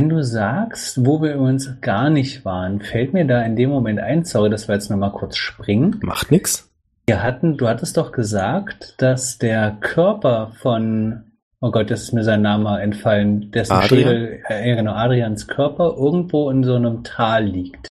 Wenn 0.00 0.08
du 0.08 0.22
sagst, 0.22 1.04
wo 1.04 1.22
wir 1.22 1.34
übrigens 1.34 1.80
gar 1.80 2.10
nicht 2.10 2.44
waren, 2.44 2.80
fällt 2.80 3.12
mir 3.12 3.24
da 3.24 3.42
in 3.42 3.54
dem 3.54 3.70
Moment 3.70 4.00
ein, 4.00 4.24
sorry, 4.24 4.50
dass 4.50 4.68
wir 4.68 4.74
jetzt 4.74 4.90
nochmal 4.90 5.12
kurz 5.12 5.36
springen. 5.36 5.98
Macht 6.02 6.32
nix. 6.32 6.70
Wir 7.06 7.22
hatten, 7.22 7.56
du 7.56 7.68
hattest 7.68 7.96
doch 7.96 8.12
gesagt, 8.12 8.94
dass 8.98 9.38
der 9.38 9.76
Körper 9.80 10.52
von, 10.60 11.27
oh 11.60 11.70
Gott, 11.70 11.90
das 11.90 12.02
ist 12.02 12.12
mir 12.12 12.24
sein 12.24 12.42
Name 12.42 12.80
entfallen, 12.80 13.50
dessen 13.50 13.72
Adrian? 13.72 14.08
Schädel, 14.08 14.42
äh, 14.48 14.76
genau, 14.76 14.92
Adrians 14.92 15.46
Körper 15.46 15.94
irgendwo 15.96 16.50
in 16.50 16.64
so 16.64 16.74
einem 16.74 17.04
Tal 17.04 17.44
liegt. 17.44 17.88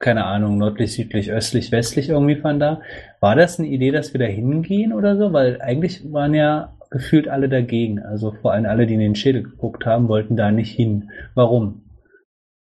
Keine 0.00 0.24
Ahnung, 0.26 0.58
nördlich, 0.58 0.92
südlich, 0.92 1.32
östlich, 1.32 1.72
westlich 1.72 2.08
irgendwie 2.08 2.36
von 2.36 2.60
da. 2.60 2.82
War 3.20 3.34
das 3.34 3.58
eine 3.58 3.68
Idee, 3.68 3.90
dass 3.90 4.12
wir 4.12 4.20
da 4.20 4.26
hingehen 4.26 4.92
oder 4.92 5.16
so? 5.16 5.32
Weil 5.32 5.60
eigentlich 5.60 6.12
waren 6.12 6.34
ja 6.34 6.76
gefühlt 6.90 7.28
alle 7.28 7.48
dagegen. 7.48 7.98
Also 7.98 8.32
vor 8.40 8.52
allem 8.52 8.66
alle, 8.66 8.86
die 8.86 8.94
in 8.94 9.00
den 9.00 9.16
Schädel 9.16 9.42
geguckt 9.42 9.86
haben, 9.86 10.08
wollten 10.08 10.36
da 10.36 10.52
nicht 10.52 10.74
hin. 10.74 11.10
Warum? 11.34 11.82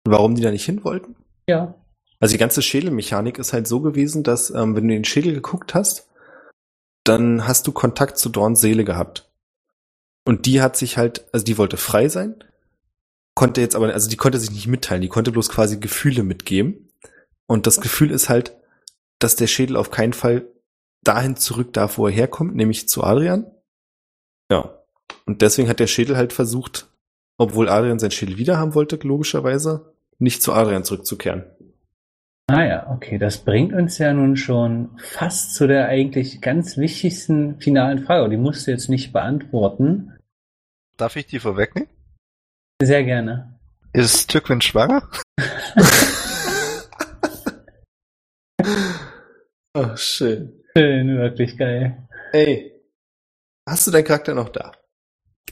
Warum 0.07 0.35
die 0.35 0.43
da 0.43 0.51
nicht 0.51 0.65
hin 0.65 0.83
wollten? 0.83 1.15
Ja, 1.47 1.73
Also 2.19 2.33
die 2.33 2.39
ganze 2.39 2.61
Schädelmechanik 2.61 3.39
ist 3.39 3.53
halt 3.53 3.67
so 3.67 3.81
gewesen, 3.81 4.23
dass 4.23 4.51
ähm, 4.51 4.75
wenn 4.75 4.87
du 4.87 4.93
in 4.93 5.01
den 5.01 5.05
Schädel 5.05 5.33
geguckt 5.33 5.73
hast, 5.73 6.07
dann 7.03 7.47
hast 7.47 7.67
du 7.67 7.71
Kontakt 7.71 8.17
zu 8.17 8.29
Dorns 8.29 8.61
Seele 8.61 8.83
gehabt. 8.83 9.31
Und 10.25 10.45
die 10.45 10.61
hat 10.61 10.75
sich 10.75 10.97
halt, 10.97 11.25
also 11.31 11.45
die 11.45 11.57
wollte 11.57 11.77
frei 11.77 12.09
sein, 12.09 12.43
konnte 13.35 13.61
jetzt 13.61 13.75
aber, 13.75 13.93
also 13.93 14.09
die 14.09 14.17
konnte 14.17 14.39
sich 14.39 14.51
nicht 14.51 14.67
mitteilen, 14.67 15.01
die 15.01 15.07
konnte 15.07 15.31
bloß 15.31 15.49
quasi 15.49 15.77
Gefühle 15.77 16.23
mitgeben. 16.23 16.89
Und 17.47 17.67
das 17.67 17.79
Gefühl 17.79 18.11
ist 18.11 18.27
halt, 18.27 18.55
dass 19.19 19.35
der 19.35 19.47
Schädel 19.47 19.77
auf 19.77 19.91
keinen 19.91 20.13
Fall 20.13 20.47
dahin 21.03 21.35
zurück 21.35 21.73
darf, 21.73 21.97
wo 21.97 22.07
er 22.07 22.13
herkommt, 22.13 22.55
nämlich 22.55 22.89
zu 22.89 23.03
Adrian. 23.03 23.45
Ja. 24.51 24.79
Und 25.25 25.41
deswegen 25.41 25.69
hat 25.69 25.79
der 25.79 25.87
Schädel 25.87 26.17
halt 26.17 26.33
versucht, 26.33 26.87
obwohl 27.37 27.69
Adrian 27.69 27.99
sein 27.99 28.11
Schädel 28.11 28.37
wieder 28.37 28.57
haben 28.57 28.73
wollte, 28.73 28.97
logischerweise, 29.01 29.93
nicht 30.17 30.41
zu 30.41 30.53
Adrian 30.53 30.83
zurückzukehren. 30.83 31.43
Ah 32.47 32.63
ja, 32.63 32.89
okay, 32.91 33.17
das 33.17 33.39
bringt 33.39 33.73
uns 33.73 33.97
ja 33.97 34.13
nun 34.13 34.37
schon 34.37 34.91
fast 34.99 35.55
zu 35.55 35.67
der 35.67 35.87
eigentlich 35.87 36.41
ganz 36.41 36.77
wichtigsten 36.77 37.59
finalen 37.59 38.05
Frage. 38.05 38.29
Die 38.29 38.37
musst 38.37 38.67
du 38.67 38.71
jetzt 38.71 38.87
nicht 38.87 39.11
beantworten. 39.11 40.14
Darf 40.97 41.15
ich 41.15 41.27
die 41.27 41.39
vorwegnehmen? 41.39 41.89
Sehr 42.81 43.03
gerne. 43.03 43.59
Ist 43.93 44.29
Tückwin 44.29 44.61
schwanger? 44.61 45.09
oh, 49.73 49.95
schön. 49.95 50.63
Schön, 50.77 51.17
wirklich 51.17 51.57
geil. 51.57 52.07
Ey, 52.31 52.81
hast 53.67 53.87
du 53.87 53.91
deinen 53.91 54.05
Charakter 54.05 54.33
noch 54.33 54.49
da? 54.49 54.73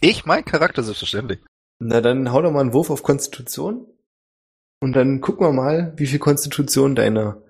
Ich, 0.01 0.25
mein 0.25 0.43
Charakter 0.43 0.84
selbstverständlich. 0.84 1.39
Na, 1.79 2.01
dann 2.01 2.32
hau 2.32 2.41
doch 2.41 2.51
mal 2.51 2.62
einen 2.62 2.73
Wurf 2.73 2.89
auf 2.89 3.03
Konstitution. 3.03 3.88
Und 4.82 4.93
dann 4.93 5.21
gucken 5.21 5.45
wir 5.47 5.53
mal, 5.53 5.93
wie 5.95 6.08
viel 6.08 6.19
Konstitution 6.19 6.95
deine 6.95 7.41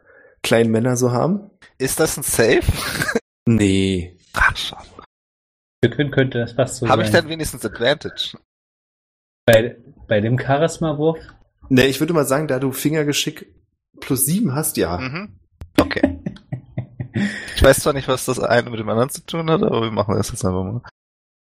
kleinen 0.43 0.71
Männer 0.71 0.97
so 0.97 1.11
haben. 1.11 1.49
Ist 1.77 1.99
das 1.99 2.17
ein 2.17 2.23
Safe? 2.23 2.61
Nee. 3.45 4.17
Ach, 4.31 4.55
schade. 4.55 4.87
Für 5.91 6.09
könnte 6.09 6.39
das 6.39 6.53
fast 6.53 6.77
so 6.77 6.87
Habe 6.87 7.01
sein. 7.01 7.05
ich 7.05 7.11
dann 7.11 7.29
wenigstens 7.29 7.65
Advantage? 7.65 8.37
bei, 9.45 9.77
bei 10.07 10.21
dem 10.21 10.39
Charisma-Wurf? 10.39 11.19
Nee, 11.69 11.85
ich 11.85 11.99
würde 11.99 12.13
mal 12.13 12.25
sagen, 12.25 12.47
da 12.47 12.59
du 12.59 12.71
Fingergeschick 12.71 13.53
plus 13.99 14.25
sieben 14.25 14.53
hast, 14.53 14.77
ja. 14.77 14.97
Mhm. 14.97 15.39
Okay. 15.77 16.19
Ich 17.55 17.63
weiß 17.63 17.79
zwar 17.79 17.93
nicht, 17.93 18.07
was 18.07 18.25
das 18.25 18.39
eine 18.39 18.69
mit 18.69 18.79
dem 18.79 18.89
anderen 18.89 19.09
zu 19.09 19.25
tun 19.25 19.49
hat, 19.49 19.61
aber 19.61 19.81
wir 19.81 19.91
machen 19.91 20.15
das 20.15 20.29
jetzt 20.29 20.45
einfach 20.45 20.63
mal. 20.63 20.81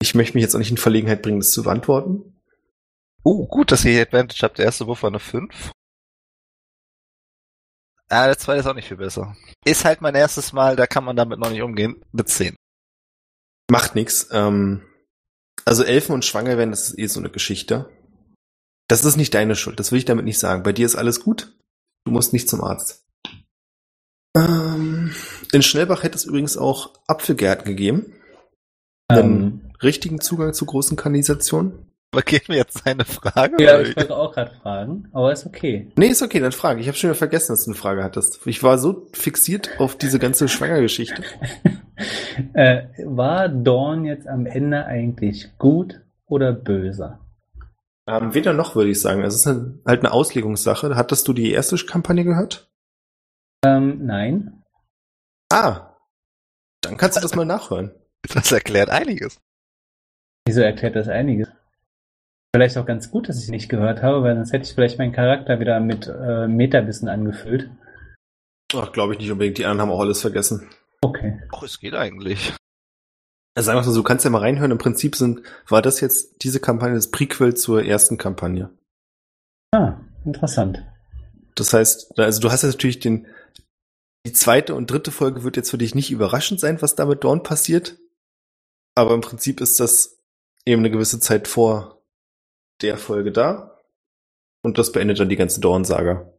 Ich 0.01 0.15
möchte 0.15 0.35
mich 0.35 0.43
jetzt 0.43 0.55
auch 0.55 0.59
nicht 0.59 0.71
in 0.71 0.77
Verlegenheit 0.77 1.21
bringen, 1.21 1.39
das 1.39 1.51
zu 1.51 1.63
beantworten. 1.63 2.39
Oh, 3.23 3.47
gut, 3.47 3.71
dass 3.71 3.85
ihr 3.85 3.91
hier 3.91 4.01
Advantage 4.03 4.41
habt. 4.43 4.57
Der 4.59 4.65
erste 4.65 4.85
Wurf 4.85 5.03
war 5.03 5.09
eine 5.09 5.19
5. 5.19 5.71
Ah, 8.09 8.27
der 8.27 8.37
zweite 8.37 8.59
ist 8.59 8.67
auch 8.67 8.75
nicht 8.75 8.87
viel 8.87 8.97
besser. 8.97 9.35
Ist 9.65 9.83
halt 9.83 10.01
mein 10.01 10.13
erstes 10.13 10.53
Mal, 10.53 10.75
da 10.75 10.85
kann 10.85 11.03
man 11.03 11.15
damit 11.15 11.39
noch 11.39 11.49
nicht 11.49 11.63
umgehen. 11.63 12.03
Mit 12.11 12.29
10. 12.29 12.55
Macht 13.69 13.95
nix. 13.95 14.29
Ähm, 14.31 14.81
also 15.65 15.83
Elfen 15.83 16.13
und 16.13 16.25
Schwanger 16.25 16.57
werden, 16.57 16.71
das 16.71 16.89
ist 16.89 16.99
eh 16.99 17.07
so 17.07 17.19
eine 17.19 17.29
Geschichte. 17.29 17.89
Das 18.87 19.03
ist 19.03 19.17
nicht 19.17 19.33
deine 19.33 19.55
Schuld, 19.55 19.79
das 19.79 19.91
will 19.91 19.97
ich 19.97 20.05
damit 20.05 20.25
nicht 20.25 20.37
sagen. 20.37 20.63
Bei 20.63 20.71
dir 20.71 20.85
ist 20.85 20.95
alles 20.95 21.21
gut. 21.21 21.55
Du 22.05 22.11
musst 22.11 22.33
nicht 22.33 22.47
zum 22.47 22.63
Arzt. 22.63 23.03
Ähm, 24.35 25.15
in 25.51 25.61
Schnellbach 25.63 26.03
hätte 26.03 26.17
es 26.17 26.25
übrigens 26.25 26.57
auch 26.57 26.93
Apfelgärten 27.07 27.65
gegeben. 27.65 28.13
Ähm, 29.09 29.71
Richtigen 29.81 30.21
Zugang 30.21 30.53
zu 30.53 30.65
großen 30.65 30.97
Kanalisationen. 30.97 31.91
Vergehen 32.15 32.43
wir 32.47 32.55
jetzt 32.55 32.83
seine 32.85 33.03
Frage? 33.05 33.61
ja, 33.61 33.79
ich 33.81 33.95
wollte 33.95 34.15
auch 34.15 34.33
gerade 34.33 34.51
fragen, 34.61 35.09
aber 35.11 35.31
ist 35.33 35.45
okay. 35.45 35.91
Nee, 35.97 36.07
ist 36.07 36.21
okay, 36.21 36.39
dann 36.39 36.53
frage. 36.53 36.79
Ich 36.79 36.87
habe 36.87 36.97
schon 36.97 37.09
wieder 37.09 37.17
vergessen, 37.17 37.51
dass 37.53 37.65
du 37.65 37.71
eine 37.71 37.77
Frage 37.77 38.03
hattest. 38.03 38.45
Ich 38.47 38.63
war 38.63 38.77
so 38.77 39.07
fixiert 39.13 39.69
auf 39.79 39.97
diese 39.97 40.17
ganze 40.17 40.47
Schwangergeschichte. 40.49 41.23
äh, 42.53 42.83
war 43.03 43.49
Dawn 43.49 44.05
jetzt 44.05 44.27
am 44.27 44.45
Ende 44.45 44.85
eigentlich 44.85 45.57
gut 45.57 46.01
oder 46.25 46.53
böse? 46.53 47.19
Ähm, 48.07 48.33
weder 48.33 48.53
noch, 48.53 48.75
würde 48.75 48.91
ich 48.91 49.01
sagen. 49.01 49.23
Es 49.23 49.35
ist 49.35 49.47
eine, 49.47 49.79
halt 49.85 49.99
eine 50.01 50.11
Auslegungssache. 50.11 50.95
Hattest 50.95 51.27
du 51.27 51.33
die 51.33 51.51
erste 51.51 51.75
Kampagne 51.77 52.23
gehört? 52.23 52.69
Ähm, 53.65 54.05
nein. 54.05 54.63
Ah, 55.51 55.95
dann 56.81 56.97
kannst 56.97 57.17
du 57.17 57.21
das 57.21 57.35
mal 57.35 57.45
nachhören. 57.45 57.91
Das 58.33 58.51
erklärt 58.51 58.89
einiges. 58.89 59.39
Wieso 60.47 60.61
erklärt 60.61 60.95
das 60.95 61.07
einiges? 61.07 61.47
Vielleicht 62.55 62.77
auch 62.77 62.85
ganz 62.85 63.11
gut, 63.11 63.27
dass 63.27 63.43
ich 63.43 63.49
nicht 63.49 63.67
gehört 63.67 64.01
habe, 64.01 64.23
weil 64.23 64.33
sonst 64.33 64.53
hätte 64.53 64.63
ich 64.63 64.73
vielleicht 64.73 64.97
meinen 64.97 65.11
Charakter 65.11 65.59
wieder 65.59 65.81
mit 65.81 66.07
äh, 66.07 66.47
Metawissen 66.47 67.09
angefüllt. 67.09 67.69
Ach, 68.73 68.93
glaube 68.93 69.11
ich 69.11 69.19
nicht 69.19 69.29
unbedingt. 69.29 69.57
Die 69.57 69.65
anderen 69.65 69.81
haben 69.81 69.91
auch 69.93 69.99
alles 69.99 70.21
vergessen. 70.21 70.69
Okay. 71.01 71.41
Ach, 71.53 71.63
es 71.63 71.81
geht 71.81 71.95
eigentlich. 71.95 72.53
Also 73.55 73.65
sagen 73.65 73.75
wir 73.75 73.81
mal 73.81 73.91
so, 73.91 73.99
du 73.99 74.03
kannst 74.03 74.23
ja 74.23 74.31
mal 74.31 74.39
reinhören. 74.39 74.71
Im 74.71 74.77
Prinzip 74.77 75.17
sind, 75.17 75.41
war 75.67 75.81
das 75.81 75.99
jetzt 75.99 76.45
diese 76.45 76.61
Kampagne 76.61 76.95
das 76.95 77.11
Prequel 77.11 77.55
zur 77.55 77.83
ersten 77.83 78.17
Kampagne. 78.17 78.69
Ah, 79.73 79.99
interessant. 80.23 80.81
Das 81.55 81.73
heißt, 81.73 82.17
also 82.17 82.39
du 82.39 82.51
hast 82.51 82.63
jetzt 82.63 82.75
natürlich 82.75 82.99
den, 82.99 83.27
die 84.25 84.31
zweite 84.31 84.75
und 84.75 84.89
dritte 84.89 85.11
Folge 85.11 85.43
wird 85.43 85.57
jetzt 85.57 85.71
für 85.71 85.77
dich 85.77 85.93
nicht 85.93 86.09
überraschend 86.09 86.61
sein, 86.61 86.81
was 86.81 86.95
da 86.95 87.05
mit 87.05 87.25
Dawn 87.25 87.43
passiert. 87.43 87.97
Aber 88.95 89.13
im 89.13 89.19
Prinzip 89.19 89.59
ist 89.59 89.81
das 89.81 90.21
eben 90.65 90.83
eine 90.83 90.91
gewisse 90.91 91.19
Zeit 91.19 91.49
vor 91.49 91.94
der 92.81 92.97
Folge 92.97 93.31
da. 93.31 93.79
Und 94.63 94.77
das 94.77 94.91
beendet 94.91 95.19
dann 95.19 95.29
die 95.29 95.35
ganze 95.35 95.59
Dawn-Saga. 95.59 96.31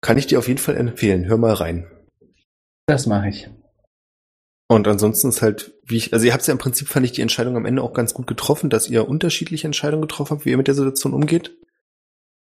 Kann 0.00 0.18
ich 0.18 0.26
dir 0.26 0.38
auf 0.38 0.48
jeden 0.48 0.58
Fall 0.58 0.76
empfehlen. 0.76 1.26
Hör 1.26 1.36
mal 1.36 1.54
rein. 1.54 1.90
Das 2.86 3.06
mache 3.06 3.28
ich. 3.28 3.48
Und 4.68 4.88
ansonsten 4.88 5.28
ist 5.28 5.42
halt, 5.42 5.74
wie 5.84 5.98
ich, 5.98 6.12
also 6.12 6.24
ihr 6.24 6.32
habt 6.32 6.46
ja 6.46 6.52
im 6.52 6.58
Prinzip, 6.58 6.88
fand 6.88 7.04
ich 7.04 7.12
die 7.12 7.20
Entscheidung 7.20 7.56
am 7.56 7.66
Ende 7.66 7.82
auch 7.82 7.92
ganz 7.92 8.14
gut 8.14 8.26
getroffen, 8.26 8.70
dass 8.70 8.88
ihr 8.88 9.08
unterschiedliche 9.08 9.66
Entscheidungen 9.66 10.02
getroffen 10.02 10.36
habt, 10.36 10.46
wie 10.46 10.50
ihr 10.50 10.56
mit 10.56 10.66
der 10.66 10.74
Situation 10.74 11.12
umgeht. 11.12 11.56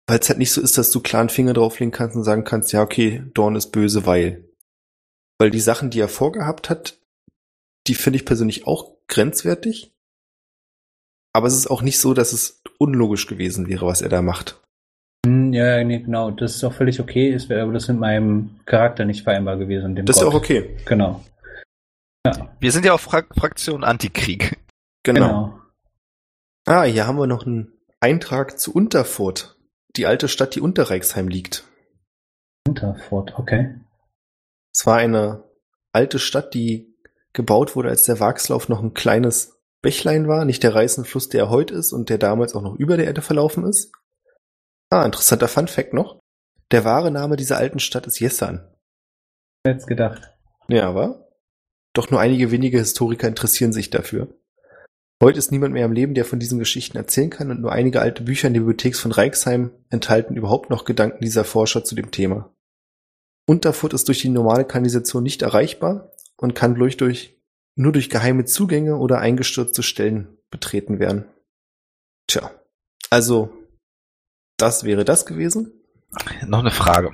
Weil 0.07 0.19
es 0.19 0.29
halt 0.29 0.39
nicht 0.39 0.51
so 0.51 0.61
ist, 0.61 0.77
dass 0.77 0.91
du 0.91 1.01
klaren 1.01 1.29
Finger 1.29 1.53
drauflegen 1.53 1.91
kannst 1.91 2.15
und 2.15 2.23
sagen 2.23 2.43
kannst, 2.43 2.73
ja, 2.73 2.81
okay, 2.81 3.23
Dawn 3.33 3.55
ist 3.55 3.71
böse, 3.71 4.05
weil. 4.05 4.49
Weil 5.37 5.51
die 5.51 5.59
Sachen, 5.59 5.89
die 5.89 5.99
er 5.99 6.09
vorgehabt 6.09 6.69
hat, 6.69 6.99
die 7.87 7.95
finde 7.95 8.17
ich 8.17 8.25
persönlich 8.25 8.65
auch 8.65 8.97
grenzwertig. 9.07 9.93
Aber 11.33 11.47
es 11.47 11.55
ist 11.55 11.67
auch 11.67 11.81
nicht 11.81 11.99
so, 11.99 12.13
dass 12.13 12.33
es 12.33 12.61
unlogisch 12.77 13.27
gewesen 13.27 13.67
wäre, 13.67 13.85
was 13.85 14.01
er 14.01 14.09
da 14.09 14.21
macht. 14.21 14.61
Hm, 15.25 15.53
Ja, 15.53 15.83
nee, 15.83 15.99
genau. 15.99 16.31
Das 16.31 16.55
ist 16.55 16.63
auch 16.63 16.73
völlig 16.73 16.99
okay. 16.99 17.37
Wäre 17.47 17.61
aber 17.63 17.73
das 17.73 17.87
mit 17.87 17.97
meinem 17.99 18.59
Charakter 18.65 19.05
nicht 19.05 19.23
vereinbar 19.23 19.57
gewesen. 19.57 19.95
Dem 19.95 20.05
Das 20.05 20.17
ist 20.17 20.23
Gott. 20.23 20.31
auch 20.33 20.37
okay. 20.37 20.77
Genau. 20.85 21.23
Ja, 22.25 22.49
Wir 22.59 22.71
sind 22.71 22.85
ja 22.85 22.93
auf 22.93 23.01
Fra 23.01 23.23
Fraktion 23.37 23.83
Antikrieg. 23.83 24.57
Genau. 25.03 25.27
genau. 25.27 25.59
Ah, 26.65 26.83
hier 26.83 27.05
haben 27.05 27.17
wir 27.19 27.27
noch 27.27 27.45
einen 27.45 27.71
Eintrag 27.99 28.57
zu 28.59 28.73
Unterfurt. 28.73 29.57
Die 29.95 30.07
alte 30.07 30.27
Stadt, 30.27 30.55
die 30.55 30.61
unter 30.61 30.89
Reichsheim 30.89 31.27
liegt. 31.27 31.63
Unterfort, 32.67 33.37
okay. 33.37 33.75
Es 34.73 34.85
war 34.85 34.97
eine 34.97 35.43
alte 35.93 36.17
Stadt, 36.19 36.53
die 36.53 36.95
gebaut 37.33 37.75
wurde, 37.75 37.89
als 37.89 38.03
der 38.05 38.19
Wachslauf 38.19 38.67
noch 38.67 38.81
ein 38.81 38.93
kleines 38.93 39.54
Bächlein 39.85 40.27
war, 40.27 40.45
nicht 40.45 40.63
der 40.63 40.73
reißende 40.73 41.07
Fluss, 41.07 41.29
der 41.29 41.43
er 41.43 41.49
heute 41.51 41.75
ist 41.75 41.93
und 41.93 42.09
der 42.09 42.17
damals 42.17 42.55
auch 42.55 42.63
noch 42.63 42.73
über 42.73 42.97
der 42.97 43.05
Erde 43.05 43.21
verlaufen 43.21 43.63
ist. 43.65 43.91
Ah, 44.89 45.05
interessanter 45.05 45.47
Fun 45.47 45.67
Fact 45.67 45.93
noch. 45.93 46.19
Der 46.71 46.85
wahre 46.85 47.11
Name 47.11 47.35
dieser 47.35 47.57
alten 47.57 47.77
Stadt 47.77 48.07
ist 48.07 48.19
Jessan. 48.19 48.67
Jetzt 49.63 49.85
gedacht. 49.85 50.33
Ja, 50.69 50.89
aber 50.89 51.29
doch 51.93 52.09
nur 52.09 52.19
einige 52.19 52.49
wenige 52.49 52.79
Historiker 52.79 53.27
interessieren 53.27 53.73
sich 53.73 53.91
dafür. 53.91 54.27
Heute 55.21 55.37
ist 55.37 55.51
niemand 55.51 55.73
mehr 55.73 55.85
am 55.85 55.91
Leben, 55.91 56.15
der 56.15 56.25
von 56.25 56.39
diesen 56.39 56.57
Geschichten 56.57 56.97
erzählen 56.97 57.29
kann 57.29 57.51
und 57.51 57.61
nur 57.61 57.71
einige 57.71 58.01
alte 58.01 58.23
Bücher 58.23 58.47
in 58.47 58.55
der 58.55 58.61
Bibliothek 58.61 58.95
von 58.95 59.11
Reichsheim 59.11 59.69
enthalten 59.91 60.35
überhaupt 60.35 60.71
noch 60.71 60.85
Gedanken 60.85 61.23
dieser 61.23 61.43
Forscher 61.43 61.83
zu 61.83 61.93
dem 61.93 62.09
Thema. 62.09 62.51
Unterfurt 63.47 63.93
ist 63.93 64.07
durch 64.07 64.21
die 64.21 64.29
normale 64.29 64.65
Kanalisation 64.65 65.21
nicht 65.21 65.43
erreichbar 65.43 66.11
und 66.37 66.55
kann 66.55 66.73
durch, 66.73 66.97
durch, 66.97 67.39
nur 67.75 67.91
durch 67.91 68.09
geheime 68.09 68.45
Zugänge 68.45 68.97
oder 68.97 69.19
eingestürzte 69.19 69.83
Stellen 69.83 70.37
betreten 70.49 70.99
werden. 70.99 71.25
Tja, 72.27 72.51
also 73.09 73.51
das 74.57 74.83
wäre 74.83 75.05
das 75.05 75.25
gewesen. 75.25 75.71
Noch 76.45 76.59
eine 76.59 76.71
Frage. 76.71 77.13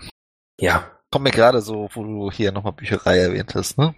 Ja. 0.59 0.91
Kommt 1.11 1.23
mir 1.23 1.31
gerade 1.31 1.61
so, 1.61 1.89
wo 1.93 2.03
du 2.03 2.31
hier 2.31 2.51
nochmal 2.51 2.71
Bücherei 2.73 3.17
erwähnt 3.17 3.53
hast, 3.55 3.77
ne? 3.77 3.95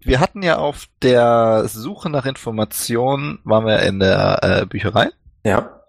Wir 0.00 0.20
hatten 0.20 0.42
ja 0.42 0.58
auf 0.58 0.86
der 1.02 1.66
Suche 1.68 2.10
nach 2.10 2.26
Informationen, 2.26 3.38
waren 3.44 3.66
wir 3.66 3.80
in 3.82 3.98
der 4.00 4.38
äh, 4.42 4.66
Bücherei 4.66 5.10
Ja. 5.44 5.82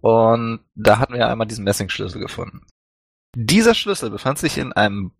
und 0.00 0.60
da 0.74 0.98
hatten 0.98 1.12
wir 1.12 1.20
ja 1.20 1.28
einmal 1.30 1.46
diesen 1.46 1.64
Messingschlüssel 1.64 2.20
gefunden. 2.20 2.66
Dieser 3.36 3.74
Schlüssel 3.74 4.10
befand 4.10 4.38
sich 4.38 4.58
in 4.58 4.72
einem, 4.72 5.12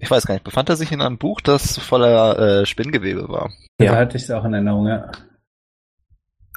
ich 0.00 0.10
weiß 0.10 0.26
gar 0.26 0.34
nicht, 0.34 0.44
befand 0.44 0.68
er 0.68 0.76
sich 0.76 0.92
in 0.92 1.00
einem 1.00 1.18
Buch, 1.18 1.40
das 1.40 1.78
voller 1.78 2.38
äh, 2.38 2.66
Spinngewebe 2.66 3.28
war. 3.28 3.52
Da 3.78 3.96
hatte 3.96 4.16
ich 4.16 4.24
es 4.24 4.30
auch 4.30 4.44
in 4.44 4.54
Erinnerung, 4.54 4.88
ja. 4.88 5.10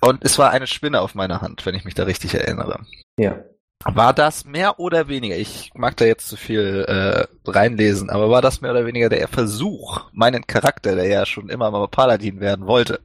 Und 0.01 0.23
es 0.23 0.37
war 0.37 0.51
eine 0.51 0.67
Spinne 0.67 1.01
auf 1.01 1.15
meiner 1.15 1.41
Hand, 1.41 1.65
wenn 1.65 1.75
ich 1.75 1.85
mich 1.85 1.93
da 1.93 2.03
richtig 2.03 2.33
erinnere. 2.33 2.85
Ja. 3.17 3.43
War 3.85 4.13
das 4.13 4.45
mehr 4.45 4.79
oder 4.79 5.07
weniger, 5.09 5.35
ich 5.35 5.71
mag 5.75 5.97
da 5.97 6.05
jetzt 6.05 6.27
zu 6.27 6.37
viel 6.37 6.85
äh, 6.87 7.49
reinlesen, 7.49 8.09
aber 8.09 8.29
war 8.29 8.41
das 8.41 8.61
mehr 8.61 8.71
oder 8.71 8.85
weniger 8.85 9.09
der 9.09 9.27
Versuch, 9.27 10.09
meinen 10.13 10.47
Charakter, 10.47 10.95
der 10.95 11.07
ja 11.07 11.25
schon 11.25 11.49
immer 11.49 11.69
mal 11.69 11.87
Paladin 11.89 12.39
werden 12.39 12.65
wollte, 12.65 13.01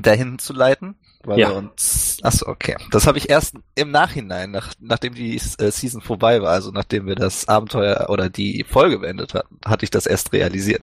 dahin 0.00 0.38
zu 0.38 0.52
leiten. 0.52 0.96
Weil 1.26 1.40
Ja. 1.40 1.50
uns. 1.50 2.18
Achso, 2.22 2.46
okay. 2.46 2.76
Das 2.92 3.06
habe 3.08 3.18
ich 3.18 3.28
erst 3.28 3.56
im 3.74 3.90
Nachhinein, 3.90 4.52
nach, 4.52 4.74
nachdem 4.78 5.14
die 5.14 5.34
äh, 5.36 5.70
Season 5.70 6.00
vorbei 6.00 6.40
war, 6.40 6.50
also 6.52 6.70
nachdem 6.70 7.06
wir 7.06 7.16
das 7.16 7.48
Abenteuer 7.48 8.06
oder 8.10 8.30
die 8.30 8.64
Folge 8.64 9.00
beendet 9.00 9.34
hatten, 9.34 9.58
hatte 9.64 9.84
ich 9.84 9.90
das 9.90 10.06
erst 10.06 10.32
realisiert. 10.32 10.80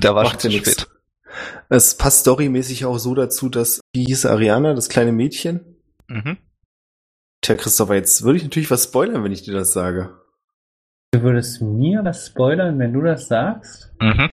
Da 0.00 0.14
war 0.14 0.24
Macht 0.24 0.42
schon 0.42 0.50
zu 0.50 0.56
nix. 0.56 0.72
spät. 0.72 0.88
Es 1.68 1.96
passt 1.96 2.20
storymäßig 2.20 2.84
auch 2.84 2.98
so 2.98 3.14
dazu, 3.14 3.48
dass, 3.48 3.80
wie 3.94 4.04
hieß 4.04 4.26
Ariana, 4.26 4.74
das 4.74 4.88
kleine 4.88 5.12
Mädchen? 5.12 5.76
Mhm. 6.08 6.36
Tja, 7.40 7.54
Christopher, 7.54 7.94
jetzt 7.94 8.22
würde 8.22 8.38
ich 8.38 8.42
natürlich 8.42 8.70
was 8.70 8.84
spoilern, 8.84 9.22
wenn 9.22 9.32
ich 9.32 9.42
dir 9.42 9.54
das 9.54 9.72
sage. 9.72 10.20
Du 11.12 11.22
würdest 11.22 11.62
mir 11.62 12.04
was 12.04 12.26
spoilern, 12.26 12.78
wenn 12.80 12.92
du 12.92 13.02
das 13.02 13.28
sagst? 13.28 13.92
Mhm. 14.00 14.30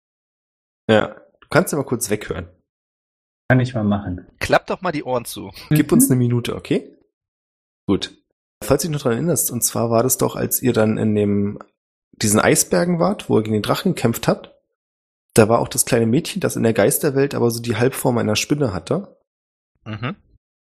Ja, 0.90 1.16
du 1.42 1.48
kannst 1.50 1.72
ja 1.74 1.78
mal 1.80 1.86
kurz 1.86 2.10
weghören. 2.10 2.50
Kann 3.50 3.60
ich 3.60 3.74
mal 3.74 3.84
machen. 3.84 4.26
Klapp 4.40 4.68
doch 4.68 4.82
mal 4.82 4.92
die 4.92 5.04
Ohren 5.04 5.26
zu. 5.26 5.52
Gib 5.70 5.92
uns 5.92 6.10
eine 6.10 6.18
Minute, 6.18 6.56
okay? 6.56 6.96
Gut. 7.88 8.14
Falls 8.64 8.82
du 8.82 8.88
dich 8.88 8.94
noch 8.94 9.02
dran 9.02 9.14
erinnerst, 9.14 9.52
und 9.52 9.64
zwar 9.64 9.90
war 9.90 10.04
das 10.04 10.18
doch, 10.18 10.36
als 10.36 10.62
ihr 10.62 10.74
dann 10.74 10.98
in 10.98 11.16
dem, 11.16 11.60
diesen 12.14 12.40
Eisbergen 12.40 13.00
wart, 13.00 13.30
wo 13.30 13.38
ihr 13.38 13.44
gegen 13.44 13.54
den 13.54 13.62
Drachen 13.62 13.94
gekämpft 13.96 14.28
habt, 14.28 14.54
da 15.34 15.48
war 15.48 15.60
auch 15.60 15.68
das 15.68 15.86
kleine 15.86 16.08
Mädchen, 16.08 16.42
das 16.42 16.56
in 16.56 16.64
der 16.64 16.74
Geisterwelt 16.74 17.36
aber 17.36 17.52
so 17.52 17.62
die 17.62 17.76
Halbform 17.76 18.18
einer 18.18 18.36
Spinne 18.36 18.74
hatte. 18.74 19.18
Mhm. 19.86 20.16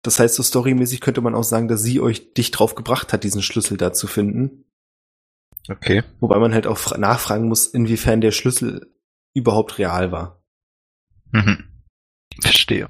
Das 0.03 0.19
heißt, 0.19 0.35
so 0.35 0.43
storymäßig 0.43 1.01
könnte 1.01 1.21
man 1.23 1.35
auch 1.35 1.45
sagen, 1.45 1.69
dass 1.69 1.83
sie 1.83 2.01
euch 2.01 2.35
dich 2.35 2.51
drauf 2.51 2.75
gebracht 2.75 3.13
hat, 3.13 3.25
diesen 3.25 3.41
Schlüssel 3.41 3.77
da 3.79 3.93
zu 3.93 4.07
finden. 4.07 4.65
Okay. 5.71 6.03
Wobei 6.21 6.39
man 6.39 6.53
halt 6.53 6.67
auch 6.67 6.77
fra- 6.77 6.99
nachfragen 6.99 7.49
muss, 7.49 7.69
inwiefern 7.69 8.21
der 8.21 8.33
Schlüssel 8.33 8.93
überhaupt 9.33 9.79
real 9.79 10.13
war. 10.13 10.43
Mhm. 11.31 11.65
Verstehe. 12.41 12.89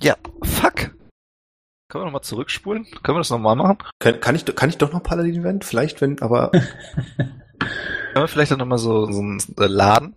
Ja, 0.00 0.16
fuck. 0.42 0.94
Können 1.88 2.04
wir 2.04 2.06
nochmal 2.06 2.22
zurückspulen? 2.22 2.84
Können 3.02 3.16
wir 3.16 3.20
das 3.20 3.30
nochmal 3.30 3.56
machen? 3.56 3.78
Kann, 3.98 4.20
kann, 4.20 4.34
ich, 4.34 4.44
kann 4.44 4.70
ich 4.70 4.78
doch 4.78 4.92
noch 4.92 5.02
Paladin 5.02 5.44
werden? 5.44 5.62
Vielleicht, 5.62 6.00
wenn, 6.00 6.20
aber 6.22 6.50
Können 8.12 8.24
wir 8.24 8.28
vielleicht 8.28 8.50
dann 8.52 8.58
nochmal 8.58 8.78
so, 8.78 9.10
so 9.10 9.20
einen 9.20 9.38
äh, 9.58 9.66
Laden? 9.66 10.14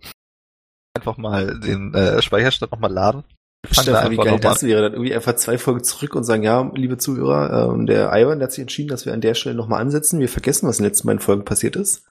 Einfach 0.94 1.16
mal 1.16 1.58
den 1.60 1.94
äh, 1.94 2.20
Speicherstand 2.22 2.72
nochmal 2.72 2.92
laden? 2.92 3.24
Stefan, 3.70 4.10
wie 4.10 4.18
einfach 4.18 4.24
geil 4.24 4.38
das 4.38 4.62
wäre, 4.62 4.82
dann 4.82 4.92
irgendwie 4.92 5.14
einfach 5.14 5.34
zwei 5.36 5.58
Folgen 5.58 5.82
zurück 5.82 6.14
und 6.14 6.24
sagen, 6.24 6.42
ja, 6.42 6.70
liebe 6.74 6.98
Zuhörer, 6.98 7.72
ähm, 7.72 7.86
der 7.86 8.12
Ivan, 8.12 8.38
der 8.38 8.46
hat 8.46 8.52
sich 8.52 8.62
entschieden, 8.62 8.88
dass 8.88 9.06
wir 9.06 9.12
an 9.12 9.20
der 9.20 9.34
Stelle 9.34 9.56
nochmal 9.56 9.80
ansetzen. 9.80 10.20
Wir 10.20 10.28
vergessen, 10.28 10.68
was 10.68 10.78
in 10.78 10.84
den 10.84 10.90
letzten 10.90 11.06
beiden 11.08 11.20
Folgen 11.20 11.44
passiert 11.44 11.74
ist. 11.74 12.06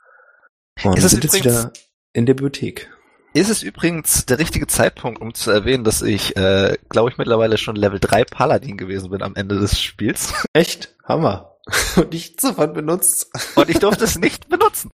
Und 0.84 0.98
Ist 0.98 1.04
wir 1.04 1.06
es 1.06 1.12
sind 1.12 1.24
jetzt 1.24 1.36
wieder 1.36 1.71
in 2.13 2.26
der 2.26 2.34
Bibliothek. 2.34 2.91
Ist 3.36 3.50
es 3.50 3.63
übrigens 3.63 4.26
der 4.26 4.39
richtige 4.39 4.65
Zeitpunkt, 4.65 5.19
um 5.19 5.34
zu 5.34 5.52
erwähnen, 5.52 5.84
dass 5.84 6.02
ich, 6.02 6.38
äh, 6.38 6.78
glaube 6.88 7.10
ich, 7.10 7.17
mittlerweile 7.17 7.58
schon 7.58 7.76
Level 7.76 8.00
3 8.00 8.24
Paladin 8.24 8.78
gewesen 8.78 9.10
bin 9.10 9.21
am 9.21 9.36
Ende 9.36 9.60
des 9.60 9.78
Spiels. 9.78 10.34
Echt? 10.54 10.95
Hammer. 11.04 11.58
Und 11.98 12.13
nichts 12.13 12.43
davon 12.43 12.71
benutzt. 12.71 13.30
Und 13.56 13.69
ich 13.69 13.80
durfte 13.80 14.06
es 14.06 14.17
nicht 14.19 14.48
benutzen. 14.48 14.89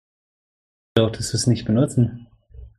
Durftest 0.97 1.33
du 1.33 1.37
es 1.39 1.47
nicht 1.47 1.65
benutzen? 1.65 2.27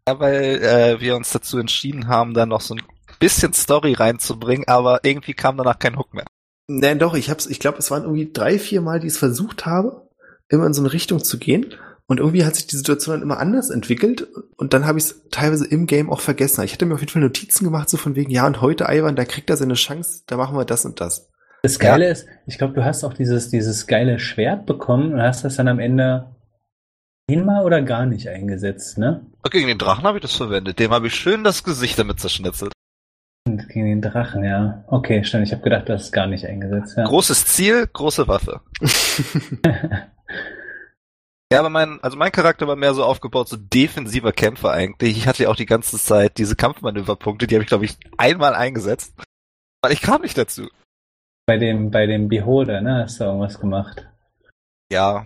Ja, 0.08 0.20
weil 0.20 0.62
äh, 0.62 1.02
wir 1.02 1.16
uns 1.16 1.32
dazu 1.32 1.58
entschieden 1.58 2.08
haben, 2.08 2.36
da 2.36 2.46
noch 2.46 2.62
so 2.62 2.76
ein 2.76 2.84
bisschen 3.18 3.54
Story 3.54 3.94
reinzubringen, 3.94 4.68
aber 4.68 5.00
irgendwie 5.04 5.34
kam 5.34 5.58
danach 5.58 5.80
kein 5.80 5.98
Hook 5.98 6.14
mehr. 6.14 6.28
Nein, 6.68 7.00
doch, 7.00 7.16
ich 7.16 7.32
hab's, 7.32 7.48
ich 7.48 7.60
glaube, 7.60 7.80
es 7.80 7.90
waren 7.90 8.04
irgendwie 8.04 8.32
drei, 8.32 8.60
vier 8.60 8.82
Mal, 8.82 9.00
die 9.00 9.08
ich 9.08 9.14
es 9.14 9.20
versucht 9.20 9.66
habe, 9.66 10.08
immer 10.50 10.68
in 10.68 10.74
so 10.76 10.84
eine 10.84 10.94
Richtung 10.94 11.24
zu 11.24 11.40
gehen. 11.40 11.74
Und 12.08 12.20
irgendwie 12.20 12.46
hat 12.46 12.56
sich 12.56 12.68
die 12.68 12.78
Situation 12.78 13.16
dann 13.16 13.22
immer 13.22 13.38
anders 13.38 13.70
entwickelt. 13.70 14.28
Und 14.56 14.74
dann 14.74 14.86
habe 14.86 14.98
ich 14.98 15.06
es 15.06 15.22
teilweise 15.30 15.68
im 15.68 15.88
Game 15.88 16.10
auch 16.10 16.22
vergessen. 16.22 16.64
Ich 16.64 16.72
hatte 16.74 16.86
mir 16.86 16.94
auf 16.94 17.02
jeden 17.02 17.12
Fall 17.12 17.22
Notizen 17.22 17.66
gemacht, 17.66 17.90
so 17.90 17.98
von 17.98 18.16
wegen, 18.16 18.32
ja, 18.32 18.48
und 18.48 18.62
heute, 18.62 18.86
Ivan, 18.90 19.18
da 19.18 19.26
kriegt 19.26 19.50
er 19.50 19.58
seine 19.58 19.74
Chance, 19.74 20.24
da 20.26 20.38
machen 20.38 20.56
wir 20.56 20.64
das 20.64 20.86
und 20.86 21.02
das. 21.02 21.30
Das 21.64 21.80
Geile 21.80 22.08
ist, 22.08 22.26
ich 22.46 22.58
glaube, 22.58 22.74
du 22.74 22.86
hast 22.86 23.04
auch 23.04 23.14
dieses, 23.14 23.50
dieses 23.50 23.88
geile 23.88 24.20
Schwert 24.20 24.66
bekommen 24.66 25.14
und 25.14 25.22
hast 25.22 25.44
das 25.44 25.58
dann 25.58 25.68
am 25.68 25.80
Ende 25.80 26.34
einmal 27.30 27.66
oder 27.66 27.82
gar 27.82 28.06
nicht 28.06 28.30
eingesetzt, 28.30 28.98
ne? 28.98 29.26
Gegen 29.52 29.68
den 29.68 29.78
Drachen 29.78 30.06
habe 30.06 30.18
ich 30.18 30.22
das 30.22 30.36
verwendet. 30.36 30.80
Dem 30.80 30.92
habe 30.92 31.08
ich 31.08 31.16
schön 31.16 31.44
das 31.44 31.64
Gesicht 31.64 32.00
damit 32.00 32.20
zerschnitzelt. 32.22 32.72
Gegen 33.46 33.86
den 33.86 34.02
Drachen, 34.02 34.44
ja. 34.44 34.84
Okay, 34.88 35.24
stimmt. 35.24 35.48
Ich 35.48 35.54
habe 35.54 35.64
gedacht, 35.64 35.88
du 35.90 35.94
hast 35.94 36.04
es 36.04 36.12
gar 36.12 36.28
nicht 36.28 36.46
eingesetzt. 36.46 36.98
Ja. 36.98 37.06
Großes 37.06 37.46
Ziel, 37.46 37.88
große 37.92 38.28
Waffe. 38.28 38.62
Ja, 41.52 41.60
aber 41.60 41.70
mein, 41.70 42.02
also 42.04 42.18
mein 42.18 42.32
Charakter 42.32 42.68
war 42.68 42.76
mehr 42.76 42.94
so 42.94 43.06
aufgebaut, 43.06 43.48
so 43.48 43.56
defensiver 43.58 44.34
Kämpfer 44.34 44.72
eigentlich. 44.72 45.18
Ich 45.18 45.28
hatte 45.28 45.44
ja 45.44 45.50
auch 45.50 45.56
die 45.56 45.66
ganze 45.66 45.98
Zeit 45.98 46.38
diese 46.38 46.58
Kampfmanöverpunkte, 46.58 47.48
die 47.48 47.56
habe 47.56 47.64
ich, 47.64 47.70
glaube 47.70 47.86
ich, 47.86 47.98
einmal 48.18 48.54
eingesetzt. 48.54 49.14
Weil 49.82 49.94
ich 49.94 50.02
kam 50.02 50.22
nicht 50.22 50.38
dazu. 50.38 50.68
Bei 51.46 51.58
dem, 51.58 51.92
bei 51.92 52.06
dem 52.06 52.28
Beholder, 52.28 52.82
ne? 52.82 53.04
Hast 53.04 53.22
du 53.22 53.24
irgendwas 53.24 53.60
gemacht? 53.60 54.06
Ja. 54.92 55.26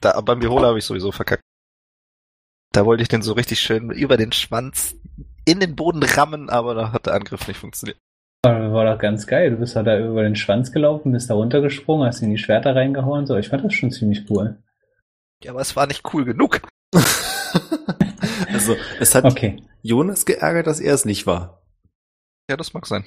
Da, 0.00 0.18
beim 0.22 0.40
Beholer 0.40 0.68
habe 0.68 0.78
ich 0.78 0.86
sowieso 0.86 1.12
verkackt. 1.12 1.42
Da 2.72 2.86
wollte 2.86 3.02
ich 3.02 3.08
den 3.08 3.20
so 3.20 3.34
richtig 3.34 3.60
schön 3.60 3.90
über 3.90 4.16
den 4.16 4.32
Schwanz 4.32 4.96
in 5.44 5.60
den 5.60 5.76
Boden 5.76 6.02
rammen, 6.02 6.48
aber 6.48 6.74
da 6.74 6.92
hat 6.92 7.04
der 7.04 7.12
Angriff 7.12 7.46
nicht 7.46 7.58
funktioniert. 7.58 7.98
War, 8.44 8.72
war 8.72 8.90
doch 8.90 8.98
ganz 8.98 9.26
geil. 9.26 9.50
Du 9.50 9.56
bist 9.58 9.76
halt 9.76 9.86
da 9.86 9.98
über 9.98 10.22
den 10.22 10.36
Schwanz 10.36 10.72
gelaufen, 10.72 11.12
bist 11.12 11.28
da 11.28 11.34
runtergesprungen, 11.34 12.06
hast 12.06 12.22
in 12.22 12.30
die 12.30 12.38
Schwerter 12.38 12.74
reingehauen. 12.74 13.26
So, 13.26 13.36
ich 13.36 13.50
fand 13.50 13.64
das 13.64 13.74
schon 13.74 13.90
ziemlich 13.90 14.28
cool. 14.30 14.56
Ja, 15.44 15.52
aber 15.52 15.60
es 15.60 15.76
war 15.76 15.86
nicht 15.86 16.02
cool 16.14 16.24
genug. 16.24 16.60
also, 18.52 18.76
es 19.00 19.14
hat 19.14 19.24
Okay. 19.24 19.62
Jonas 19.82 20.24
geärgert, 20.24 20.66
dass 20.66 20.80
er 20.80 20.94
es 20.94 21.04
nicht 21.04 21.26
war. 21.26 21.62
Ja, 22.50 22.56
das 22.56 22.74
mag 22.74 22.86
sein. 22.86 23.04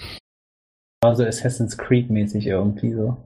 War 1.03 1.15
so 1.15 1.23
Assassin's 1.23 1.77
Creed-mäßig 1.77 2.47
irgendwie 2.47 2.93
so. 2.93 3.17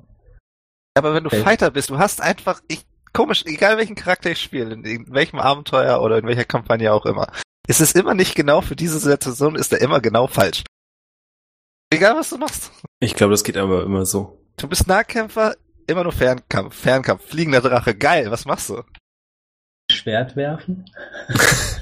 Aber 0.98 1.13
wenn 1.13 1.24
du 1.24 1.28
Okay. 1.30 1.41
Fighter 1.41 1.72
bist, 1.72 1.89
du 1.89 1.98
hast 1.98 2.22
einfach, 2.22 2.62
ich, 2.67 2.86
komisch, 3.13 3.45
egal 3.45 3.78
welchen 3.78 3.95
Charakter 3.95 4.30
ich 4.32 4.41
spiele, 4.41 4.74
in, 4.74 4.84
in 4.84 5.13
welchem 5.13 5.39
Abenteuer 5.39 6.02
oder 6.02 6.17
in 6.17 6.28
welcher 6.28 6.45
Kampagne 6.45 6.91
auch 6.93 7.06
immer, 7.06 7.32
ist 7.67 7.82
es 7.82 7.93
immer 7.93 8.13
nicht 8.13 8.36
genau 8.36 8.62
für 8.62 8.76
diese 8.76 9.00
Situation, 9.00 9.56
ist 9.56 9.72
er 9.72 9.82
immer 9.82 10.02
genau 10.02 10.28
falsch. 10.28 10.63
Egal 11.91 12.15
was 12.15 12.30
du 12.30 12.38
machst. 12.38 12.72
Ich 13.00 13.15
glaube, 13.15 13.32
das 13.32 13.43
geht 13.43 13.58
aber 13.58 13.84
immer 13.84 14.06
so. 14.06 14.45
Du 14.58 14.67
bist 14.67 14.88
Nahkämpfer, 14.88 15.56
immer 15.88 16.04
nur 16.04 16.12
Fernkampf, 16.12 16.76
Fernkampf, 16.76 17.26
fliegender 17.26 17.62
Drache, 17.62 17.95
geil, 17.95 18.30
was 18.30 18.45
machst 18.45 18.69
du? 18.69 18.84
Schwert 20.00 20.36
werfen? 20.36 20.86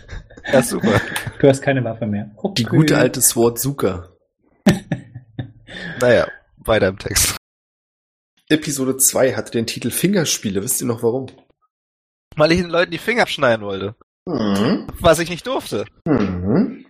Ja, 0.52 0.64
super. 0.64 1.02
Du 1.40 1.48
hast 1.50 1.62
keine 1.62 1.84
Waffe 1.84 2.06
mehr. 2.06 2.32
Okay. 2.38 2.54
Die 2.60 2.64
gute 2.64 2.98
alte 2.98 3.20
Sword 3.20 3.60
Zuka. 3.60 4.10
naja, 6.00 6.28
weiter 6.58 6.88
im 6.88 6.98
Text. 6.98 7.36
Episode 8.48 8.96
2 8.96 9.36
hatte 9.36 9.52
den 9.52 9.68
Titel 9.68 9.92
Fingerspiele. 9.92 10.64
Wisst 10.64 10.80
ihr 10.80 10.88
noch 10.88 11.04
warum? 11.04 11.28
Weil 12.38 12.54
ich 12.54 12.62
den 12.62 12.70
Leuten 12.70 12.92
die 12.92 12.98
Finger 12.98 13.24
abschneiden 13.24 13.66
wollte. 13.66 13.96
Mhm. 14.26 14.88
Was 15.00 15.20
ich 15.20 15.30
nicht 15.30 15.46
durfte. 15.46 15.86
Mhm. 16.06 16.86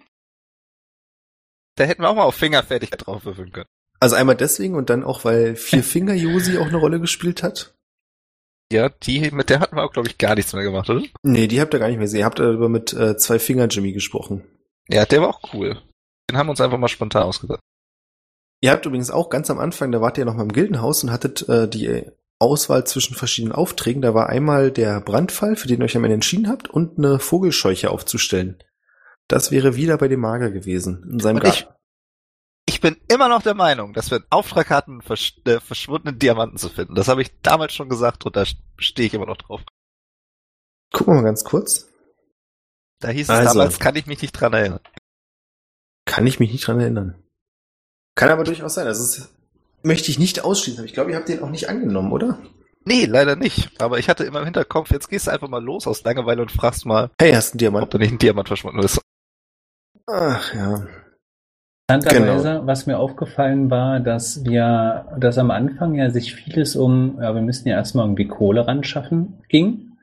Da 1.76 1.86
hätten 1.86 2.04
wir 2.04 2.10
auch 2.10 2.16
mal 2.16 2.24
auf 2.24 2.36
Fingerfertigkeit 2.36 3.08
drauf 3.08 3.26
würfeln 3.26 3.52
können. 3.52 3.70
Also 4.00 4.16
einmal 4.16 4.36
deswegen 4.36 4.76
und 4.76 4.92
dann 4.92 5.04
auch, 5.04 5.26
weil 5.26 5.56
Vier 5.56 5.84
Finger 5.84 6.14
Josi 6.14 6.60
auch 6.60 6.68
eine 6.68 6.78
Rolle 6.78 7.00
gespielt 7.00 7.42
hat. 7.42 7.74
Ja, 8.72 8.90
die, 8.90 9.32
mit 9.32 9.50
der 9.50 9.60
hatten 9.62 9.76
wir 9.76 9.84
auch, 9.84 9.94
glaube 9.94 10.10
ich, 10.10 10.18
gar 10.18 10.36
nichts 10.36 10.54
mehr 10.54 10.64
gemacht, 10.64 10.90
oder? 10.90 11.02
Nee, 11.24 11.48
die 11.48 11.62
habt 11.62 11.74
ihr 11.74 11.80
gar 11.80 11.88
nicht 11.88 11.98
mehr 11.98 12.06
gesehen. 12.06 12.20
Ihr 12.20 12.26
habt 12.26 12.40
darüber 12.40 12.68
mit 12.68 12.94
äh, 12.94 13.16
Zwei 13.18 13.40
Finger 13.40 13.68
Jimmy 13.68 13.94
gesprochen. 13.94 14.44
Ja, 14.90 15.06
der 15.06 15.22
war 15.22 15.30
auch 15.30 15.54
cool. 15.54 15.78
Den 16.30 16.38
haben 16.38 16.48
wir 16.48 16.52
uns 16.52 16.62
einfach 16.62 16.78
mal 16.78 16.88
spontan 16.90 17.24
ausgedacht. 17.24 17.62
Ihr 18.62 18.72
habt 18.72 18.86
übrigens 18.86 19.12
auch 19.12 19.30
ganz 19.30 19.50
am 19.50 19.60
Anfang, 19.60 19.92
da 19.92 20.02
wart 20.02 20.18
ihr 20.18 20.26
noch 20.26 20.34
mal 20.34 20.44
im 20.44 20.52
Gildenhaus 20.52 21.04
und 21.04 21.12
hattet 21.12 21.48
äh, 21.48 21.70
die 21.70 22.04
Auswahl 22.40 22.86
zwischen 22.86 23.16
verschiedenen 23.16 23.54
Aufträgen. 23.54 24.02
Da 24.02 24.14
war 24.14 24.28
einmal 24.28 24.72
der 24.72 25.00
Brandfall, 25.00 25.56
für 25.56 25.68
den 25.68 25.80
ihr 25.80 25.86
euch 25.86 25.96
am 25.96 26.04
Ende 26.04 26.16
entschieden 26.16 26.50
habt, 26.50 26.70
und 26.70 26.98
eine 26.98 27.20
Vogelscheuche 27.20 27.90
aufzustellen. 27.90 28.58
Das 29.28 29.52
wäre 29.52 29.76
wieder 29.76 29.98
bei 29.98 30.08
dem 30.08 30.20
Mager 30.20 30.52
gewesen. 30.52 31.06
In 31.10 31.20
seinem 31.20 31.38
Und 31.38 31.44
Garten. 31.44 31.66
Ich 32.70 32.82
bin 32.82 32.98
immer 33.08 33.30
noch 33.30 33.42
der 33.42 33.54
Meinung, 33.54 33.94
dass 33.94 34.12
wir 34.12 34.18
einen 34.18 34.26
Auftrag 34.30 34.70
hatten, 34.70 35.02
versch 35.02 35.36
äh, 35.46 35.60
verschwundenen 35.60 36.20
Diamanten 36.20 36.58
zu 36.58 36.70
finden. 36.70 36.96
Das 36.96 37.08
habe 37.08 37.22
ich 37.22 37.32
damals 37.42 37.74
schon 37.74 37.90
gesagt 37.90 38.26
und 38.26 38.36
da 38.36 38.44
stehe 38.78 39.08
ich 39.08 39.14
immer 39.14 39.26
noch 39.26 39.38
drauf. 39.38 39.62
Gucken 40.94 41.14
wir 41.14 41.22
mal 41.22 41.28
ganz 41.28 41.44
kurz. 41.44 41.88
Da 43.00 43.10
hieß 43.10 43.24
es 43.24 43.30
Also. 43.30 43.54
damals, 43.54 43.80
kann 43.80 43.96
ich 43.96 44.06
mich 44.06 44.22
nicht 44.22 44.34
dran 44.34 44.54
erinnern. 44.54 44.80
Kann 46.06 46.28
ich 46.28 46.40
mich 46.40 46.52
nicht 46.52 46.68
dran 46.68 46.80
erinnern. 46.80 47.16
Kann 48.16 48.30
aber 48.30 48.44
durchaus 48.44 48.74
sein. 48.74 48.88
Also 48.88 49.04
es 49.04 49.30
möchte 49.84 50.10
ich 50.12 50.20
nicht 50.20 50.44
ausschließen. 50.44 50.80
Aber 50.80 50.86
ich 50.88 50.94
glaube, 50.94 51.12
ihr 51.12 51.18
habt 51.18 51.30
den 51.30 51.42
auch 51.44 51.50
nicht 51.50 51.70
angenommen, 51.70 52.12
oder? 52.12 52.40
Nee, 52.86 53.06
leider 53.06 53.36
nicht. 53.36 53.80
Aber 53.82 54.00
ich 54.00 54.10
hatte 54.10 54.24
immer 54.24 54.40
im 54.40 54.46
Hinterkopf, 54.46 54.92
jetzt 54.92 55.10
gehst 55.10 55.28
du 55.28 55.32
einfach 55.32 55.50
mal 55.50 55.64
los 55.64 55.88
aus 55.88 56.04
Langeweile 56.04 56.42
und 56.42 56.52
fragst 56.52 56.86
mal, 56.86 57.12
Hey, 57.20 57.34
hast 57.34 57.54
du 57.54 57.68
einen 57.68 57.76
ob 57.84 57.90
Diamant? 57.90 57.94
da 57.94 57.98
nicht 57.98 58.12
ein 58.14 58.18
Diamant 58.18 58.48
verschwunden 58.48 58.80
ist. 58.80 59.02
Ach 60.08 60.54
ja. 60.54 60.88
Interessanterweise, 61.90 62.62
was 62.66 62.86
mir 62.86 63.00
aufgefallen 63.00 63.72
war, 63.72 64.02
dass 64.02 64.44
wir, 64.44 65.08
dass 65.18 65.38
am 65.38 65.52
Anfang 65.52 65.96
ja 65.96 66.10
sich 66.10 66.36
vieles 66.36 66.76
um, 66.76 67.18
ja, 67.22 67.34
wir 67.34 67.42
müssen 67.42 67.68
ja 67.70 67.76
erstmal 67.78 68.06
irgendwie 68.06 68.28
Kohle 68.28 68.68
ran 68.68 68.84
schaffen, 68.84 69.42
ging. 69.48 69.98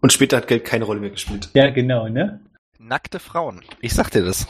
Und 0.00 0.12
später 0.12 0.36
hat 0.36 0.48
Geld 0.48 0.64
keine 0.64 0.84
Rolle 0.84 1.00
mehr 1.00 1.10
gespielt. 1.10 1.48
Ja, 1.54 1.70
genau, 1.70 2.08
ne? 2.08 2.40
Nackte 2.78 3.20
Frauen. 3.20 3.62
Ich 3.80 3.94
sag 3.94 4.10
dir 4.10 4.24
das. 4.24 4.48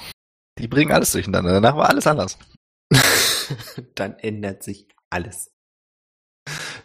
Die 0.59 0.66
bringen 0.66 0.92
alles 0.92 1.12
durcheinander. 1.12 1.52
Danach 1.52 1.76
war 1.76 1.90
alles 1.90 2.07
anders. 2.07 2.38
Dann 3.94 4.18
ändert 4.18 4.62
sich 4.62 4.88
alles. 5.11 5.52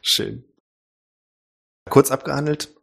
Schön. 0.02 0.44
Kurz 1.90 2.12
abgehandelt. 2.12 2.76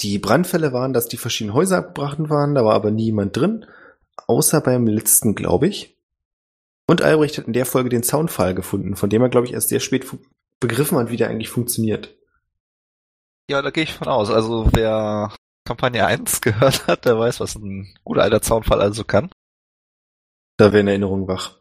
Die 0.00 0.18
Brandfälle 0.18 0.72
waren, 0.72 0.92
dass 0.94 1.08
die 1.08 1.18
verschiedenen 1.18 1.54
Häuser 1.54 1.78
abgebrannt 1.78 2.30
waren, 2.30 2.54
da 2.54 2.64
war 2.64 2.74
aber 2.74 2.90
niemand 2.90 3.36
drin, 3.36 3.66
außer 4.26 4.60
beim 4.60 4.86
letzten, 4.86 5.34
glaube 5.34 5.68
ich. 5.68 5.96
Und 6.86 7.02
Albrecht 7.02 7.38
hat 7.38 7.46
in 7.46 7.52
der 7.52 7.66
Folge 7.66 7.88
den 7.88 8.02
Zaunfall 8.02 8.54
gefunden, 8.54 8.96
von 8.96 9.08
dem 9.08 9.22
er, 9.22 9.28
glaube 9.28 9.46
ich, 9.46 9.52
erst 9.52 9.70
sehr 9.70 9.80
spät 9.80 10.06
begriffen 10.60 10.98
hat, 10.98 11.10
wie 11.10 11.16
der 11.16 11.28
eigentlich 11.28 11.48
funktioniert. 11.48 12.16
Ja, 13.50 13.62
da 13.62 13.70
gehe 13.70 13.84
ich 13.84 13.94
von 13.94 14.08
aus. 14.08 14.30
Also 14.30 14.68
wer 14.72 15.34
Kampagne 15.66 16.04
1 16.06 16.40
gehört 16.40 16.86
hat, 16.86 17.04
der 17.04 17.18
weiß, 17.18 17.40
was 17.40 17.54
ein 17.56 17.94
guter 18.04 18.22
alter 18.22 18.42
Zaunfall 18.42 18.80
also 18.80 19.04
kann. 19.04 19.30
Da 20.56 20.72
wäre 20.72 20.80
in 20.80 20.88
Erinnerung 20.88 21.26
wach. 21.26 21.60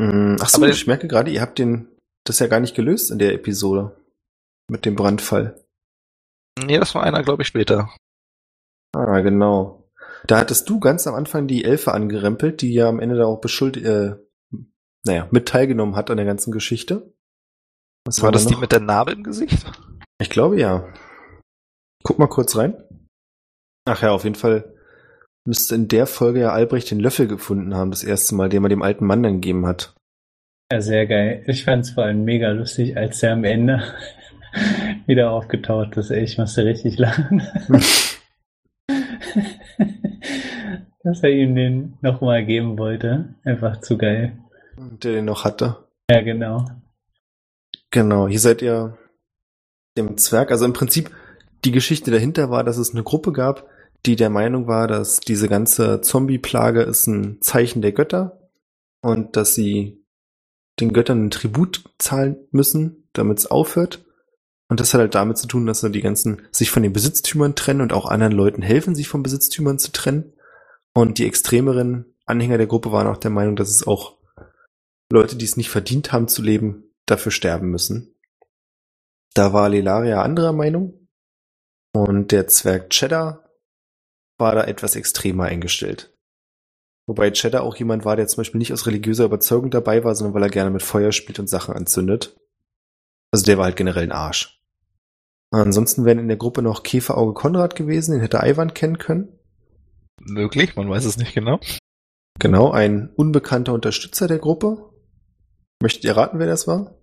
Mm, 0.00 0.36
ach 0.40 0.48
so, 0.48 0.64
ich 0.64 0.86
merke 0.86 1.08
gerade, 1.08 1.30
ihr 1.30 1.40
habt 1.40 1.58
den, 1.58 1.88
das 2.24 2.38
ja 2.38 2.46
gar 2.46 2.60
nicht 2.60 2.76
gelöst 2.76 3.10
in 3.10 3.18
der 3.18 3.34
Episode. 3.34 3.96
Mit 4.70 4.84
dem 4.84 4.94
Brandfall. 4.94 5.64
Nee, 6.62 6.78
das 6.78 6.94
war 6.94 7.02
einer, 7.02 7.22
glaube 7.22 7.42
ich, 7.42 7.48
später. 7.48 7.94
Ah, 8.94 9.20
genau. 9.20 9.87
Da 10.26 10.38
hattest 10.38 10.68
du 10.68 10.80
ganz 10.80 11.06
am 11.06 11.14
Anfang 11.14 11.46
die 11.46 11.64
Elfe 11.64 11.92
angerempelt, 11.92 12.62
die 12.62 12.72
ja 12.72 12.88
am 12.88 13.00
Ende 13.00 13.16
da 13.16 13.24
auch 13.24 13.40
beschuldigt, 13.40 13.86
äh, 13.86 14.16
naja, 15.04 15.28
mit 15.30 15.48
teilgenommen 15.48 15.96
hat 15.96 16.10
an 16.10 16.16
der 16.16 16.26
ganzen 16.26 16.52
Geschichte. 16.52 17.14
Was 18.04 18.22
war 18.22 18.32
das 18.32 18.46
die 18.46 18.56
mit 18.56 18.72
der 18.72 18.80
Narbe 18.80 19.12
im 19.12 19.22
Gesicht? 19.22 19.70
Ich 20.20 20.30
glaube 20.30 20.58
ja. 20.58 20.92
Guck 22.02 22.18
mal 22.18 22.26
kurz 22.26 22.56
rein. 22.56 22.82
Ach 23.84 24.02
ja, 24.02 24.10
auf 24.10 24.24
jeden 24.24 24.36
Fall 24.36 24.74
müsste 25.46 25.74
in 25.74 25.88
der 25.88 26.06
Folge 26.06 26.40
ja 26.40 26.52
Albrecht 26.52 26.90
den 26.90 27.00
Löffel 27.00 27.26
gefunden 27.26 27.74
haben, 27.74 27.90
das 27.90 28.04
erste 28.04 28.34
Mal, 28.34 28.48
den 28.48 28.62
er 28.64 28.68
dem 28.68 28.82
alten 28.82 29.06
Mann 29.06 29.22
dann 29.22 29.40
gegeben 29.40 29.66
hat. 29.66 29.94
Ja, 30.70 30.80
sehr 30.80 31.06
geil. 31.06 31.42
Ich 31.46 31.64
fand 31.64 31.84
es 31.84 31.90
vor 31.92 32.04
allem 32.04 32.24
mega 32.24 32.50
lustig, 32.50 32.96
als 32.96 33.22
er 33.22 33.32
am 33.32 33.44
Ende 33.44 33.82
wieder 35.06 35.30
aufgetaucht 35.30 35.96
ist. 35.96 36.10
Ey, 36.10 36.24
ich 36.24 36.36
musste 36.36 36.64
richtig 36.64 36.98
lachen. 36.98 37.42
Dass 41.08 41.22
er 41.22 41.30
ihm 41.30 41.54
den 41.54 41.94
nochmal 42.02 42.44
geben 42.44 42.76
wollte. 42.76 43.34
Einfach 43.42 43.80
zu 43.80 43.96
geil. 43.96 44.38
Der 44.76 45.12
den 45.12 45.24
noch 45.24 45.42
hatte. 45.42 45.78
Ja, 46.10 46.20
genau. 46.20 46.66
Genau, 47.90 48.28
hier 48.28 48.40
seid 48.40 48.60
ihr 48.60 48.98
dem 49.96 50.18
Zwerg. 50.18 50.50
Also 50.50 50.66
im 50.66 50.74
Prinzip, 50.74 51.10
die 51.64 51.72
Geschichte 51.72 52.10
dahinter 52.10 52.50
war, 52.50 52.62
dass 52.62 52.76
es 52.76 52.92
eine 52.92 53.04
Gruppe 53.04 53.32
gab, 53.32 53.66
die 54.04 54.16
der 54.16 54.28
Meinung 54.28 54.66
war, 54.66 54.86
dass 54.86 55.20
diese 55.20 55.48
ganze 55.48 56.02
Zombie-Plage 56.02 56.82
ist 56.82 57.06
ein 57.06 57.40
Zeichen 57.40 57.80
der 57.80 57.92
Götter 57.92 58.50
und 59.00 59.34
dass 59.34 59.54
sie 59.54 60.04
den 60.78 60.92
Göttern 60.92 61.20
einen 61.20 61.30
Tribut 61.30 61.84
zahlen 61.96 62.36
müssen, 62.50 63.08
damit 63.14 63.38
es 63.38 63.46
aufhört. 63.46 64.04
Und 64.68 64.78
das 64.78 64.92
hat 64.92 65.00
halt 65.00 65.14
damit 65.14 65.38
zu 65.38 65.46
tun, 65.46 65.64
dass 65.64 65.80
sie 65.80 65.90
die 65.90 66.02
ganzen 66.02 66.42
sich 66.50 66.70
von 66.70 66.82
den 66.82 66.92
Besitztümern 66.92 67.54
trennen 67.54 67.80
und 67.80 67.94
auch 67.94 68.04
anderen 68.04 68.34
Leuten 68.34 68.60
helfen, 68.60 68.94
sich 68.94 69.08
von 69.08 69.22
Besitztümern 69.22 69.78
zu 69.78 69.90
trennen. 69.90 70.34
Und 70.94 71.18
die 71.18 71.26
extremeren 71.26 72.16
Anhänger 72.26 72.58
der 72.58 72.66
Gruppe 72.66 72.92
waren 72.92 73.06
auch 73.06 73.16
der 73.16 73.30
Meinung, 73.30 73.56
dass 73.56 73.70
es 73.70 73.86
auch 73.86 74.18
Leute, 75.10 75.36
die 75.36 75.44
es 75.44 75.56
nicht 75.56 75.70
verdient 75.70 76.12
haben 76.12 76.28
zu 76.28 76.42
leben, 76.42 76.94
dafür 77.06 77.32
sterben 77.32 77.70
müssen. 77.70 78.14
Da 79.34 79.52
war 79.52 79.68
Lelaria 79.68 80.22
anderer 80.22 80.52
Meinung. 80.52 81.08
Und 81.92 82.32
der 82.32 82.48
Zwerg 82.48 82.90
Cheddar 82.90 83.48
war 84.38 84.54
da 84.54 84.64
etwas 84.64 84.96
extremer 84.96 85.44
eingestellt. 85.44 86.14
Wobei 87.06 87.30
Cheddar 87.30 87.62
auch 87.62 87.76
jemand 87.76 88.04
war, 88.04 88.16
der 88.16 88.28
zum 88.28 88.38
Beispiel 88.38 88.58
nicht 88.58 88.72
aus 88.72 88.86
religiöser 88.86 89.24
Überzeugung 89.24 89.70
dabei 89.70 90.04
war, 90.04 90.14
sondern 90.14 90.34
weil 90.34 90.42
er 90.42 90.50
gerne 90.50 90.70
mit 90.70 90.82
Feuer 90.82 91.12
spielt 91.12 91.38
und 91.38 91.48
Sachen 91.48 91.74
anzündet. 91.74 92.38
Also 93.30 93.46
der 93.46 93.56
war 93.56 93.64
halt 93.64 93.76
generell 93.76 94.04
ein 94.04 94.12
Arsch. 94.12 94.62
Ansonsten 95.50 96.04
wären 96.04 96.18
in 96.18 96.28
der 96.28 96.36
Gruppe 96.36 96.60
noch 96.60 96.82
Käferauge 96.82 97.32
Konrad 97.32 97.74
gewesen, 97.74 98.12
den 98.12 98.20
hätte 98.20 98.40
Ivan 98.42 98.74
kennen 98.74 98.98
können. 98.98 99.37
Möglich, 100.28 100.76
man 100.76 100.88
weiß 100.88 101.04
es 101.04 101.16
nicht 101.16 101.34
genau. 101.34 101.60
Genau, 102.38 102.70
ein 102.70 103.10
unbekannter 103.16 103.72
Unterstützer 103.72 104.28
der 104.28 104.38
Gruppe. 104.38 104.90
Möchtet 105.82 106.04
ihr 106.04 106.16
raten, 106.16 106.38
wer 106.38 106.46
das 106.46 106.66
war? 106.66 106.94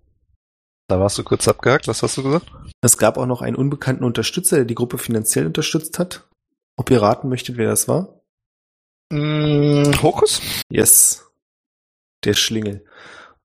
Da 0.88 1.00
warst 1.00 1.18
du 1.18 1.24
kurz 1.24 1.48
abgehakt, 1.48 1.88
was 1.88 2.02
hast 2.02 2.16
du 2.16 2.22
gesagt? 2.22 2.52
Es 2.80 2.96
gab 2.96 3.18
auch 3.18 3.26
noch 3.26 3.42
einen 3.42 3.56
unbekannten 3.56 4.04
Unterstützer, 4.04 4.56
der 4.56 4.64
die 4.64 4.74
Gruppe 4.74 4.98
finanziell 4.98 5.46
unterstützt 5.46 5.98
hat. 5.98 6.28
Ob 6.76 6.90
ihr 6.90 7.02
raten 7.02 7.28
möchtet, 7.28 7.56
wer 7.56 7.66
das 7.66 7.88
war? 7.88 8.20
Mm, 9.10 9.90
Hokus? 10.02 10.40
Yes. 10.70 11.26
Der 12.24 12.34
Schlingel. 12.34 12.84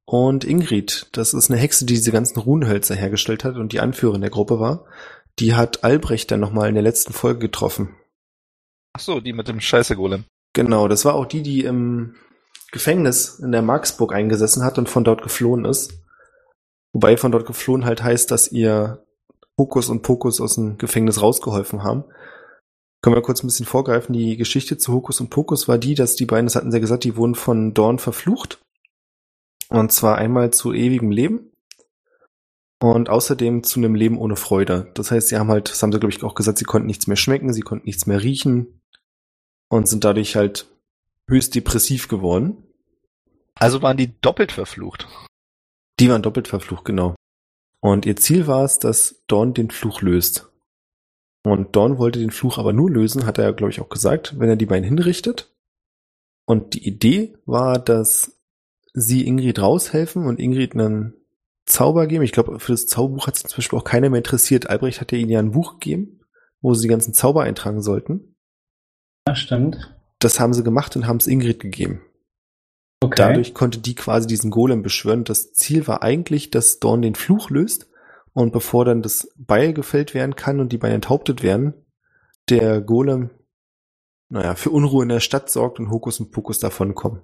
Und 0.06 0.44
Ingrid, 0.44 1.08
das 1.14 1.34
ist 1.34 1.50
eine 1.50 1.60
Hexe, 1.60 1.86
die 1.86 1.94
diese 1.94 2.12
ganzen 2.12 2.40
Runenhölzer 2.40 2.96
hergestellt 2.96 3.44
hat 3.44 3.56
und 3.56 3.72
die 3.72 3.80
Anführerin 3.80 4.22
der 4.22 4.30
Gruppe 4.30 4.60
war. 4.60 4.86
Die 5.40 5.56
hat 5.56 5.84
Albrecht 5.84 6.30
dann 6.32 6.42
nochmal 6.42 6.68
in 6.68 6.76
der 6.76 6.84
letzten 6.84 7.14
Folge 7.14 7.40
getroffen. 7.40 7.96
Ach 8.94 9.02
so, 9.02 9.20
die 9.20 9.34
mit 9.34 9.48
dem 9.48 9.62
Scheiße-Golem. 9.62 10.26
Genau, 10.54 10.88
das 10.88 11.06
war 11.06 11.16
auch 11.16 11.26
die, 11.26 11.44
die 11.44 11.64
im 11.64 12.16
Gefängnis 12.72 13.40
in 13.40 13.52
der 13.52 13.62
Marksburg 13.62 14.14
eingesessen 14.14 14.64
hat 14.64 14.78
und 14.78 14.90
von 14.90 15.04
dort 15.04 15.22
geflohen 15.22 15.66
ist. 15.66 15.94
Wobei 16.94 17.16
von 17.18 17.32
dort 17.32 17.46
geflohen 17.46 17.86
halt 17.86 18.04
heißt, 18.04 18.32
dass 18.32 18.52
ihr 18.52 19.06
Hokus 19.58 19.90
und 19.90 20.02
Pokus 20.02 20.42
aus 20.42 20.56
dem 20.56 20.78
Gefängnis 20.78 21.22
rausgeholfen 21.22 21.84
haben. 21.84 22.04
Können 23.02 23.16
wir 23.16 23.22
kurz 23.22 23.44
ein 23.44 23.48
bisschen 23.48 23.66
vorgreifen. 23.66 24.14
Die 24.14 24.38
Geschichte 24.38 24.78
zu 24.78 24.94
Hokus 24.94 25.22
und 25.22 25.30
Pokus 25.30 25.68
war 25.68 25.78
die, 25.78 25.96
dass 25.96 26.16
die 26.16 26.26
beiden, 26.26 26.46
das 26.46 26.56
hatten 26.56 26.72
sie 26.72 26.78
ja 26.78 26.82
gesagt, 26.82 27.04
die 27.04 27.16
wurden 27.16 27.36
von 27.36 27.74
Dorn 27.74 27.98
verflucht. 27.98 28.62
Und 29.70 29.92
zwar 29.92 30.18
einmal 30.18 30.52
zu 30.52 30.74
ewigem 30.74 31.12
Leben 31.12 31.52
und 32.82 33.10
außerdem 33.10 33.64
zu 33.64 33.80
einem 33.80 33.96
Leben 33.96 34.18
ohne 34.18 34.36
Freude. 34.36 34.92
Das 34.96 35.12
heißt, 35.12 35.30
sie 35.30 35.38
haben 35.38 35.50
halt, 35.50 35.70
das 35.70 35.82
haben 35.82 35.94
sie 35.94 36.00
glaube 36.00 36.14
ich 36.14 36.24
auch 36.24 36.36
gesagt, 36.36 36.58
sie 36.58 36.66
konnten 36.66 36.88
nichts 36.88 37.08
mehr 37.08 37.18
schmecken, 37.18 37.54
sie 37.54 37.62
konnten 37.62 37.86
nichts 37.86 38.06
mehr 38.06 38.22
riechen 38.22 38.81
und 39.72 39.88
sind 39.88 40.04
dadurch 40.04 40.36
halt 40.36 40.68
höchst 41.30 41.56
depressiv 41.56 42.10
geworden. 42.10 42.58
Also 43.56 43.82
waren 43.82 43.96
die 43.96 44.20
doppelt 44.20 44.52
verflucht. 44.52 45.08
Die 46.00 46.10
waren 46.10 46.22
doppelt 46.22 46.50
verflucht, 46.50 46.84
genau. 46.84 47.16
Und 47.80 48.06
ihr 48.06 48.18
Ziel 48.18 48.48
war 48.48 48.66
es, 48.66 48.80
dass 48.80 49.24
Dawn 49.28 49.54
den 49.54 49.72
Fluch 49.72 50.02
löst. 50.02 50.50
Und 51.44 51.76
Dawn 51.76 51.98
wollte 51.98 52.20
den 52.20 52.32
Fluch 52.32 52.58
aber 52.58 52.74
nur 52.74 52.92
lösen, 52.92 53.26
hat 53.26 53.38
er 53.38 53.46
ja, 53.46 53.52
glaube 53.52 53.72
ich, 53.72 53.80
auch 53.80 53.88
gesagt, 53.88 54.38
wenn 54.38 54.50
er 54.50 54.58
die 54.58 54.66
beiden 54.66 54.84
hinrichtet. 54.84 55.56
Und 56.46 56.74
die 56.74 56.86
Idee 56.86 57.38
war, 57.46 57.80
dass 57.80 58.42
sie 58.94 59.26
Ingrid 59.26 59.62
raushelfen 59.62 60.26
und 60.26 60.40
Ingrid 60.40 60.74
einen 60.74 61.14
Zauber 61.66 62.08
geben. 62.08 62.26
Ich 62.26 62.34
glaube, 62.34 62.60
für 62.60 62.74
das 62.74 62.88
Zauberbuch 62.88 63.28
hat 63.28 63.38
sich 63.38 63.48
zum 63.48 63.58
Beispiel 63.58 63.80
auch 63.80 63.86
keiner 63.86 64.10
mehr 64.10 64.18
interessiert. 64.18 64.70
Albrecht 64.70 65.00
hat 65.00 65.14
ja 65.14 65.18
ihnen 65.18 65.32
ja 65.32 65.40
ein 65.40 65.52
Buch 65.52 65.80
gegeben, 65.80 66.20
wo 66.60 66.74
sie 66.74 66.84
die 66.84 66.92
ganzen 66.92 67.14
Zauber 67.14 67.44
eintragen 67.44 67.82
sollten. 67.82 68.31
Ja, 69.28 69.36
stimmt. 69.36 69.96
Das 70.20 70.40
haben 70.40 70.54
sie 70.54 70.64
gemacht 70.64 70.96
und 70.96 71.08
haben 71.08 71.18
es 71.18 71.28
Ingrid 71.28 71.60
gegeben. 71.60 72.02
Okay. 73.04 73.16
Dadurch 73.18 73.54
konnte 73.54 73.80
die 73.80 73.96
quasi 73.96 74.28
diesen 74.28 74.52
Golem 74.52 74.84
beschwören. 74.84 75.24
Das 75.24 75.54
Ziel 75.54 75.88
war 75.88 76.04
eigentlich, 76.04 76.52
dass 76.52 76.80
Dorn 76.80 77.02
den 77.02 77.16
Fluch 77.16 77.50
löst 77.50 77.88
und 78.34 78.54
bevor 78.54 78.86
dann 78.86 79.02
das 79.02 79.34
Beil 79.38 79.74
gefällt 79.74 80.14
werden 80.14 80.36
kann 80.36 80.60
und 80.60 80.72
die 80.72 80.78
Beine 80.78 80.96
enthauptet 80.96 81.42
werden, 81.42 81.74
der 82.50 82.82
Golem, 82.82 83.32
naja, 84.30 84.56
für 84.56 84.70
Unruhe 84.70 85.04
in 85.04 85.10
der 85.10 85.20
Stadt 85.20 85.50
sorgt 85.50 85.80
und 85.80 85.90
Hokus 85.90 86.20
und 86.20 86.32
Pokus 86.32 86.60
davonkommen. 86.60 87.22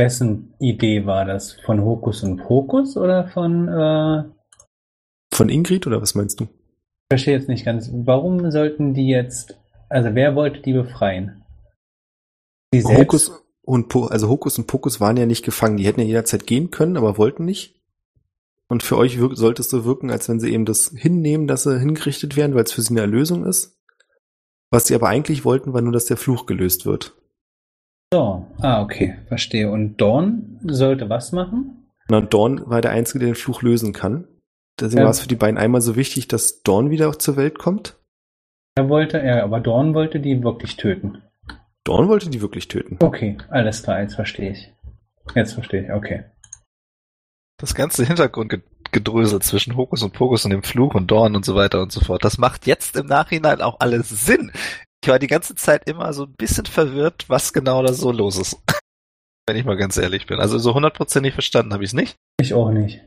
Wessen 0.00 0.54
Idee 0.58 1.06
war 1.06 1.24
das? 1.24 1.52
Von 1.64 1.82
Hokus 1.82 2.24
und 2.24 2.38
Pokus 2.38 2.96
oder 2.96 3.28
von... 3.28 3.68
Äh... 3.68 4.24
Von 5.32 5.48
Ingrid 5.48 5.86
oder 5.86 6.02
was 6.02 6.14
meinst 6.14 6.40
du? 6.40 6.44
Ich 6.44 7.12
verstehe 7.12 7.36
jetzt 7.36 7.48
nicht 7.48 7.64
ganz. 7.64 7.88
Warum 7.92 8.50
sollten 8.50 8.94
die 8.94 9.08
jetzt... 9.08 9.58
Also 9.92 10.14
wer 10.14 10.34
wollte 10.34 10.60
die 10.60 10.72
befreien? 10.72 11.44
Sie 12.72 12.80
selbst? 12.80 12.98
Hokus 12.98 13.44
und 13.60 13.88
po 13.88 14.06
also 14.06 14.28
Hokus 14.28 14.58
und 14.58 14.66
Pokus 14.66 15.00
waren 15.00 15.18
ja 15.18 15.26
nicht 15.26 15.44
gefangen. 15.44 15.76
Die 15.76 15.84
hätten 15.84 16.00
ja 16.00 16.06
jederzeit 16.06 16.46
gehen 16.46 16.70
können, 16.70 16.96
aber 16.96 17.18
wollten 17.18 17.44
nicht. 17.44 17.78
Und 18.68 18.82
für 18.82 18.96
euch 18.96 19.18
sollte 19.32 19.60
es 19.60 19.68
so 19.68 19.84
wirken, 19.84 20.10
als 20.10 20.30
wenn 20.30 20.40
sie 20.40 20.50
eben 20.50 20.64
das 20.64 20.92
hinnehmen, 20.96 21.46
dass 21.46 21.64
sie 21.64 21.78
hingerichtet 21.78 22.36
werden, 22.36 22.54
weil 22.54 22.64
es 22.64 22.72
für 22.72 22.80
sie 22.80 22.94
eine 22.94 23.02
Erlösung 23.02 23.44
ist. 23.44 23.78
Was 24.70 24.86
sie 24.86 24.94
aber 24.94 25.08
eigentlich 25.08 25.44
wollten, 25.44 25.74
war 25.74 25.82
nur, 25.82 25.92
dass 25.92 26.06
der 26.06 26.16
Fluch 26.16 26.46
gelöst 26.46 26.86
wird. 26.86 27.14
So, 28.14 28.46
ah, 28.60 28.80
okay, 28.80 29.18
verstehe. 29.28 29.70
Und 29.70 29.98
Dorn 29.98 30.58
sollte 30.64 31.10
was 31.10 31.32
machen? 31.32 31.86
Na, 32.08 32.22
Dorn 32.22 32.62
war 32.66 32.80
der 32.80 32.92
Einzige, 32.92 33.18
der 33.18 33.28
den 33.28 33.34
Fluch 33.34 33.60
lösen 33.60 33.92
kann. 33.92 34.26
Deswegen 34.80 35.00
ja. 35.00 35.04
war 35.04 35.10
es 35.10 35.20
für 35.20 35.28
die 35.28 35.36
beiden 35.36 35.58
einmal 35.58 35.82
so 35.82 35.96
wichtig, 35.96 36.28
dass 36.28 36.62
Dorn 36.62 36.88
wieder 36.88 37.18
zur 37.18 37.36
Welt 37.36 37.58
kommt. 37.58 37.98
Er 38.74 38.88
wollte, 38.88 39.20
er, 39.20 39.44
aber 39.44 39.60
Dorn 39.60 39.94
wollte 39.94 40.18
die 40.18 40.42
wirklich 40.42 40.76
töten. 40.76 41.22
Dorn 41.84 42.08
wollte 42.08 42.30
die 42.30 42.40
wirklich 42.40 42.68
töten. 42.68 42.98
Okay, 43.00 43.36
alles 43.50 43.82
klar, 43.82 44.00
jetzt 44.00 44.14
verstehe 44.14 44.52
ich. 44.52 44.72
Jetzt 45.34 45.52
verstehe 45.52 45.84
ich, 45.84 45.92
okay. 45.92 46.24
Das 47.58 47.74
ganze 47.74 48.04
Hintergrundgedrösel 48.04 49.40
zwischen 49.42 49.76
Hokus 49.76 50.02
und 50.02 50.12
Pokus 50.12 50.44
und 50.44 50.50
dem 50.52 50.62
Fluch 50.62 50.94
und 50.94 51.10
Dorn 51.10 51.36
und 51.36 51.44
so 51.44 51.54
weiter 51.54 51.82
und 51.82 51.92
so 51.92 52.00
fort, 52.00 52.24
das 52.24 52.38
macht 52.38 52.66
jetzt 52.66 52.96
im 52.96 53.06
Nachhinein 53.06 53.60
auch 53.60 53.78
alles 53.80 54.08
Sinn. 54.08 54.52
Ich 55.02 55.10
war 55.10 55.18
die 55.18 55.26
ganze 55.26 55.54
Zeit 55.54 55.88
immer 55.88 56.12
so 56.12 56.24
ein 56.24 56.34
bisschen 56.34 56.66
verwirrt, 56.66 57.28
was 57.28 57.52
genau 57.52 57.82
da 57.82 57.92
so 57.92 58.10
los 58.10 58.38
ist. 58.38 58.56
Wenn 59.46 59.56
ich 59.56 59.64
mal 59.64 59.76
ganz 59.76 59.96
ehrlich 59.96 60.26
bin. 60.26 60.38
Also 60.38 60.58
so 60.58 60.74
hundertprozentig 60.74 61.34
verstanden 61.34 61.72
habe 61.72 61.84
ich 61.84 61.90
es 61.90 61.94
nicht. 61.94 62.16
Ich 62.40 62.54
auch 62.54 62.70
nicht. 62.70 63.00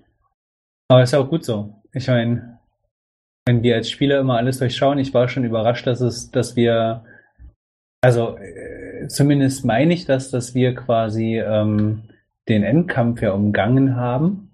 Aber 0.89 1.01
ist 1.01 1.13
ja 1.13 1.20
auch 1.20 1.30
gut 1.30 1.45
so. 1.45 1.82
Ich 1.93 2.07
meine, 2.07 2.55
wenn 3.46 3.62
wir 3.64 3.76
als 3.76 3.89
Spieler 3.89 4.20
immer 4.20 4.38
alles 4.38 4.60
durchschauen, 4.60 4.98
ich 4.98 5.14
war 5.14 5.28
schon 5.30 5.43
überrascht, 5.46 5.86
dass 5.86 6.02
es, 6.02 6.32
dass 6.32 6.56
wir, 6.56 7.06
also 8.02 8.38
äh, 8.38 9.08
zumindest 9.08 9.66
meine 9.66 9.93
ich 9.93 10.06
das, 10.06 10.32
dass 10.32 10.56
wir 10.56 10.74
quasi 10.74 11.38
ähm, 11.39 12.04
den 12.50 12.64
Endkampf 12.64 13.22
ja 13.22 13.32
umgangen 13.34 13.96
haben, 13.96 14.52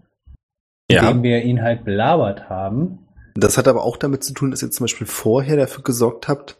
Ja. 0.89 1.01
indem 1.09 1.23
wir 1.23 1.41
ihn 1.43 1.61
halt 1.61 1.85
belabert 1.85 2.49
haben. 2.49 3.07
Das 3.35 3.57
hat 3.57 3.69
aber 3.69 3.83
auch 3.83 3.95
damit 3.95 4.23
zu 4.25 4.33
tun, 4.33 4.51
dass 4.51 4.61
ihr 4.61 4.71
zum 4.71 4.83
Beispiel 4.83 5.07
vorher 5.07 5.55
dafür 5.55 5.83
gesorgt 5.83 6.27
habt, 6.27 6.57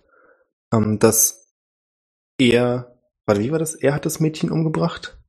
ähm, 0.73 0.99
dass 0.99 1.53
er, 2.39 2.95
warte, 3.25 3.41
wie 3.41 3.51
war 3.51 3.59
das? 3.59 3.75
Er 3.75 3.93
hat 3.93 4.05
das 4.05 4.21
Mädchen 4.21 4.51
umgebracht? 4.51 5.20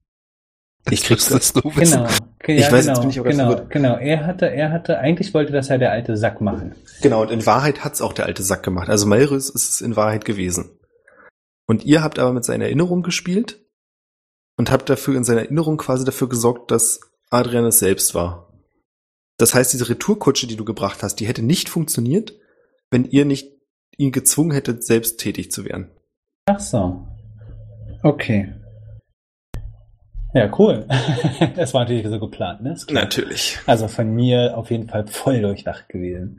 Ich 0.91 1.05
krieg's 1.05 1.29
das 1.29 1.53
du 1.53 1.65
wissen. 1.77 1.99
Genau. 1.99 2.09
Ja, 2.47 2.67
Ich 2.67 2.73
weiß, 2.73 2.87
genau, 2.87 2.95
jetzt 2.95 3.01
bin 3.01 3.11
ich 3.11 3.21
auch 3.21 3.25
genau, 3.25 3.67
genau. 3.69 3.97
Er 3.97 4.27
hatte, 4.27 4.47
er 4.47 4.73
hatte, 4.73 4.99
eigentlich 4.99 5.33
wollte 5.33 5.53
das 5.53 5.69
ja 5.69 5.79
der 5.79 5.93
alte 5.93 6.17
Sack 6.17 6.41
machen. 6.41 6.75
Genau, 7.03 7.23
und 7.23 7.31
in 7.31 7.47
Wahrheit 7.47 7.85
hat's 7.85 8.03
auch 8.03 8.13
der 8.13 8.27
alte 8.27 8.43
Sack 8.43 8.63
gemacht. 8.63 8.89
Also 8.89 9.07
Malrus 9.07 9.49
ist 9.49 9.71
es 9.71 9.81
in 9.81 9.97
Wahrheit 9.97 10.25
gewesen. 10.25 10.79
Und 11.67 11.85
ihr 11.85 12.03
habt 12.03 12.19
aber 12.19 12.33
mit 12.33 12.45
seiner 12.45 12.65
Erinnerung 12.65 13.03
gespielt 13.03 13.61
und 14.57 14.71
habt 14.71 14.91
dafür 14.91 15.17
in 15.17 15.25
seiner 15.25 15.43
Erinnerung 15.43 15.77
quasi 15.77 16.05
dafür 16.05 16.29
gesorgt, 16.29 16.71
dass 16.71 17.01
Adrian 17.31 17.65
es 17.65 17.79
selbst 17.79 18.15
war. 18.15 18.53
Das 19.39 19.55
heißt, 19.55 19.73
diese 19.73 19.89
Retourkutsche, 19.89 20.47
die 20.47 20.57
du 20.57 20.65
gebracht 20.65 21.03
hast, 21.03 21.17
die 21.17 21.27
hätte 21.27 21.43
nicht 21.43 21.69
funktioniert, 21.69 22.35
wenn 22.91 23.05
ihr 23.05 23.25
nicht 23.25 23.53
ihn 23.97 24.13
gezwungen 24.13 24.53
hättet, 24.53 24.85
selbst 24.85 25.19
tätig 25.19 25.51
zu 25.53 25.65
werden. 25.65 25.91
Ach 26.47 26.61
so. 26.61 27.07
Okay. 28.03 28.53
Ja, 30.35 30.51
cool. 30.59 30.87
das 31.57 31.75
war 31.75 31.83
natürlich 31.83 32.07
so 32.09 32.19
geplant, 32.19 32.63
ne? 32.63 32.73
Ist 32.73 32.87
klar. 32.87 33.05
Natürlich. 33.05 33.59
Also 33.67 33.89
von 33.89 34.15
mir 34.15 34.57
auf 34.57 34.71
jeden 34.71 34.89
Fall 34.89 35.07
voll 35.07 35.43
durchdacht 35.43 35.89
gewesen. 35.89 36.39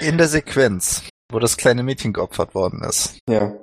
In 0.00 0.16
der 0.16 0.28
Sequenz, 0.28 1.02
wo 1.30 1.40
das 1.40 1.56
kleine 1.56 1.82
Mädchen 1.82 2.12
geopfert 2.12 2.54
worden 2.54 2.82
ist. 2.82 3.18
Ja. 3.28 3.54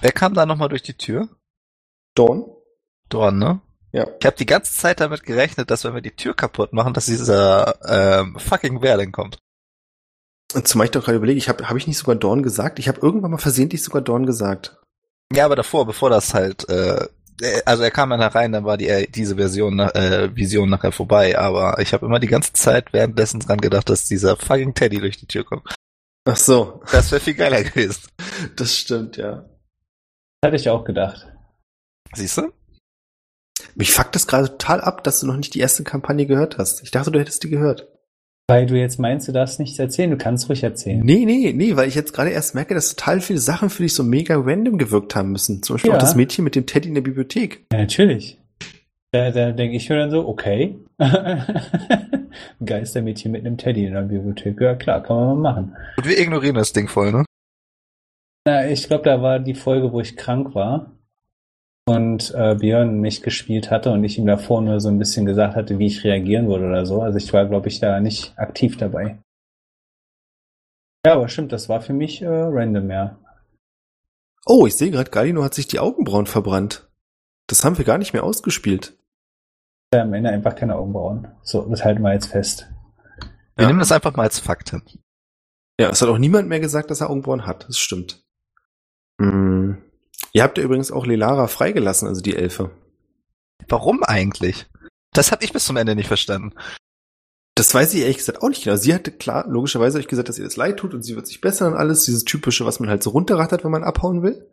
Wer 0.00 0.12
kam 0.12 0.34
da 0.34 0.46
nochmal 0.46 0.70
durch 0.70 0.82
die 0.82 0.96
Tür? 0.96 1.28
Dawn? 2.14 2.46
Dorn, 3.08 3.38
ne? 3.38 3.60
Ja. 3.92 4.06
Ich 4.18 4.26
habe 4.26 4.36
die 4.36 4.46
ganze 4.46 4.72
Zeit 4.72 5.00
damit 5.00 5.22
gerechnet, 5.22 5.70
dass 5.70 5.84
wenn 5.84 5.94
wir 5.94 6.00
die 6.00 6.16
Tür 6.16 6.34
kaputt 6.34 6.72
machen, 6.72 6.94
dass 6.94 7.06
dieser 7.06 7.74
ähm, 8.20 8.38
fucking 8.38 8.80
wer 8.80 8.96
denn 8.96 9.12
kommt. 9.12 9.38
Und 10.54 10.66
zumal 10.66 10.86
ich 10.86 10.90
doch 10.90 11.04
gerade 11.04 11.16
überlege, 11.16 11.38
ich 11.38 11.48
habe 11.48 11.68
hab 11.68 11.76
ich 11.76 11.86
nicht 11.86 11.98
sogar 11.98 12.14
Dawn 12.14 12.42
gesagt? 12.42 12.78
Ich 12.78 12.88
habe 12.88 13.00
irgendwann 13.00 13.30
mal 13.30 13.38
versehentlich 13.38 13.82
sogar 13.82 14.02
Dawn 14.02 14.24
gesagt. 14.24 14.78
Ja, 15.32 15.44
aber 15.44 15.56
davor, 15.56 15.86
bevor 15.86 16.10
das 16.10 16.34
halt, 16.34 16.68
äh, 16.68 17.06
also 17.64 17.82
er 17.82 17.90
kam 17.90 18.10
dann 18.10 18.20
herein, 18.20 18.52
dann 18.52 18.64
war 18.64 18.76
die 18.76 18.88
äh, 18.88 19.06
diese 19.06 19.36
Version 19.36 19.78
äh, 19.80 20.34
Vision 20.34 20.70
nachher 20.70 20.92
vorbei, 20.92 21.38
aber 21.38 21.78
ich 21.80 21.92
habe 21.92 22.06
immer 22.06 22.20
die 22.20 22.28
ganze 22.28 22.52
Zeit 22.52 22.92
währenddessen 22.92 23.40
dran 23.40 23.60
gedacht, 23.60 23.88
dass 23.88 24.06
dieser 24.06 24.36
fucking 24.36 24.74
Teddy 24.74 25.00
durch 25.00 25.18
die 25.18 25.26
Tür 25.26 25.44
kommt. 25.44 25.74
Ach 26.24 26.36
so. 26.36 26.82
Das 26.92 27.10
wäre 27.10 27.20
viel 27.20 27.34
geiler 27.34 27.62
gewesen. 27.62 28.08
Das 28.56 28.76
stimmt, 28.76 29.16
ja. 29.16 29.48
Hatte 30.44 30.56
ich 30.56 30.68
auch 30.68 30.84
gedacht. 30.84 31.26
Siehst 32.14 32.38
du? 32.38 32.52
Mich 33.74 33.92
fuckt 33.92 34.14
das 34.14 34.26
gerade 34.26 34.48
total 34.48 34.80
ab, 34.80 35.04
dass 35.04 35.20
du 35.20 35.26
noch 35.26 35.36
nicht 35.36 35.54
die 35.54 35.60
erste 35.60 35.84
Kampagne 35.84 36.26
gehört 36.26 36.58
hast. 36.58 36.82
Ich 36.82 36.90
dachte, 36.90 37.10
du 37.10 37.18
hättest 37.18 37.42
die 37.42 37.50
gehört. 37.50 37.88
Weil 38.48 38.66
du 38.66 38.76
jetzt 38.78 38.98
meinst, 38.98 39.28
du 39.28 39.32
darfst 39.32 39.60
nichts 39.60 39.78
erzählen, 39.78 40.10
du 40.10 40.16
kannst 40.16 40.48
ruhig 40.48 40.62
erzählen. 40.62 41.00
Nee, 41.04 41.24
nee, 41.24 41.52
nee, 41.54 41.76
weil 41.76 41.88
ich 41.88 41.94
jetzt 41.94 42.12
gerade 42.12 42.30
erst 42.30 42.54
merke, 42.54 42.74
dass 42.74 42.94
total 42.96 43.20
viele 43.20 43.38
Sachen 43.38 43.70
für 43.70 43.82
dich 43.84 43.94
so 43.94 44.02
mega 44.02 44.34
random 44.36 44.78
gewirkt 44.78 45.14
haben 45.14 45.30
müssen. 45.32 45.62
Zum 45.62 45.74
Beispiel 45.74 45.90
Ja. 45.90 45.96
auch 45.96 46.00
das 46.00 46.16
Mädchen 46.16 46.44
mit 46.44 46.54
dem 46.54 46.66
Teddy 46.66 46.88
in 46.88 46.94
der 46.94 47.02
Bibliothek. 47.02 47.64
Ja, 47.72 47.78
natürlich. 47.78 48.38
Da, 49.12 49.30
da 49.30 49.52
denke 49.52 49.76
ich 49.76 49.88
mir 49.88 49.96
dann 49.96 50.10
so, 50.10 50.26
okay. 50.26 50.76
Ein 50.98 52.66
Geistermädchen 52.66 53.30
mit 53.32 53.44
einem 53.46 53.56
Teddy 53.58 53.86
in 53.86 53.92
der 53.94 54.02
Bibliothek. 54.02 54.60
Ja, 54.60 54.74
klar, 54.74 55.02
kann 55.02 55.16
man 55.16 55.26
mal 55.40 55.52
machen. 55.52 55.76
Und 55.96 56.08
wir 56.08 56.18
ignorieren 56.18 56.54
das 56.56 56.72
Ding 56.72 56.88
voll, 56.88 57.12
ne? 57.12 57.24
Na, 58.46 58.66
ich 58.68 58.86
glaube, 58.88 59.04
da 59.04 59.22
war 59.22 59.38
die 59.38 59.54
Folge, 59.54 59.92
wo 59.92 60.00
ich 60.00 60.16
krank 60.16 60.54
war 60.54 60.90
und 61.86 62.32
äh, 62.34 62.54
Björn 62.54 63.00
nicht 63.00 63.22
gespielt 63.22 63.70
hatte 63.70 63.90
und 63.90 64.04
ich 64.04 64.18
ihm 64.18 64.26
davor 64.26 64.62
nur 64.62 64.80
so 64.80 64.88
ein 64.88 64.98
bisschen 64.98 65.26
gesagt 65.26 65.56
hatte, 65.56 65.78
wie 65.78 65.86
ich 65.86 66.04
reagieren 66.04 66.48
würde 66.48 66.66
oder 66.66 66.86
so. 66.86 67.02
Also 67.02 67.18
ich 67.18 67.32
war, 67.32 67.46
glaube 67.46 67.68
ich, 67.68 67.80
da 67.80 68.00
nicht 68.00 68.38
aktiv 68.38 68.76
dabei. 68.76 69.18
Ja, 71.04 71.14
aber 71.14 71.28
stimmt, 71.28 71.50
das 71.52 71.68
war 71.68 71.80
für 71.80 71.92
mich 71.92 72.22
äh, 72.22 72.26
random, 72.28 72.90
ja. 72.90 73.18
Oh, 74.46 74.66
ich 74.66 74.76
sehe 74.76 74.90
gerade, 74.90 75.10
Galino 75.10 75.42
hat 75.42 75.54
sich 75.54 75.66
die 75.66 75.80
Augenbrauen 75.80 76.26
verbrannt. 76.26 76.88
Das 77.48 77.64
haben 77.64 77.76
wir 77.78 77.84
gar 77.84 77.98
nicht 77.98 78.12
mehr 78.12 78.24
ausgespielt. 78.24 78.96
Ja, 79.92 80.02
Am 80.02 80.14
Ende 80.14 80.30
einfach 80.30 80.54
keine 80.54 80.76
Augenbrauen. 80.76 81.28
So, 81.42 81.62
das 81.68 81.84
halten 81.84 82.02
wir 82.02 82.12
jetzt 82.12 82.26
fest. 82.28 82.68
Wir 83.56 83.62
Ja. 83.64 83.66
nehmen 83.66 83.80
das 83.80 83.92
einfach 83.92 84.16
mal 84.16 84.22
als 84.22 84.38
Fakt. 84.38 84.72
Ja, 85.80 85.90
es 85.90 86.00
hat 86.00 86.08
auch 86.08 86.18
niemand 86.18 86.48
mehr 86.48 86.60
gesagt, 86.60 86.90
dass 86.90 87.00
er 87.00 87.10
Augenbrauen 87.10 87.46
hat. 87.46 87.68
Das 87.68 87.78
stimmt. 87.78 88.24
Hm. 89.20 89.82
Ihr 90.32 90.42
habt 90.42 90.58
ja 90.58 90.64
übrigens 90.64 90.90
auch 90.90 91.06
Lelara 91.06 91.46
freigelassen, 91.46 92.08
also 92.08 92.20
die 92.20 92.34
Elfe. 92.36 92.70
Warum 93.68 94.02
eigentlich? 94.02 94.66
Das 95.12 95.30
habe 95.30 95.44
ich 95.44 95.52
bis 95.52 95.66
zum 95.66 95.76
Ende 95.76 95.94
nicht 95.94 96.08
verstanden. 96.08 96.54
Das 97.54 97.74
weiß 97.74 97.92
ich 97.92 98.00
ehrlich 98.00 98.16
gesagt 98.16 98.42
auch 98.42 98.48
nicht 98.48 98.64
genau. 98.64 98.76
Sie 98.76 98.94
hatte 98.94 99.12
klar, 99.12 99.46
logischerweise 99.46 99.98
euch 99.98 100.08
gesagt, 100.08 100.28
dass 100.30 100.38
ihr 100.38 100.44
das 100.44 100.56
leid 100.56 100.78
tut 100.78 100.94
und 100.94 101.02
sie 101.02 101.16
wird 101.16 101.26
sich 101.26 101.40
bessern 101.42 101.74
und 101.74 101.78
alles. 101.78 102.04
Dieses 102.04 102.24
typische, 102.24 102.64
was 102.64 102.80
man 102.80 102.88
halt 102.88 103.02
so 103.02 103.10
runterrattert, 103.10 103.62
wenn 103.62 103.70
man 103.70 103.84
abhauen 103.84 104.22
will. 104.22 104.48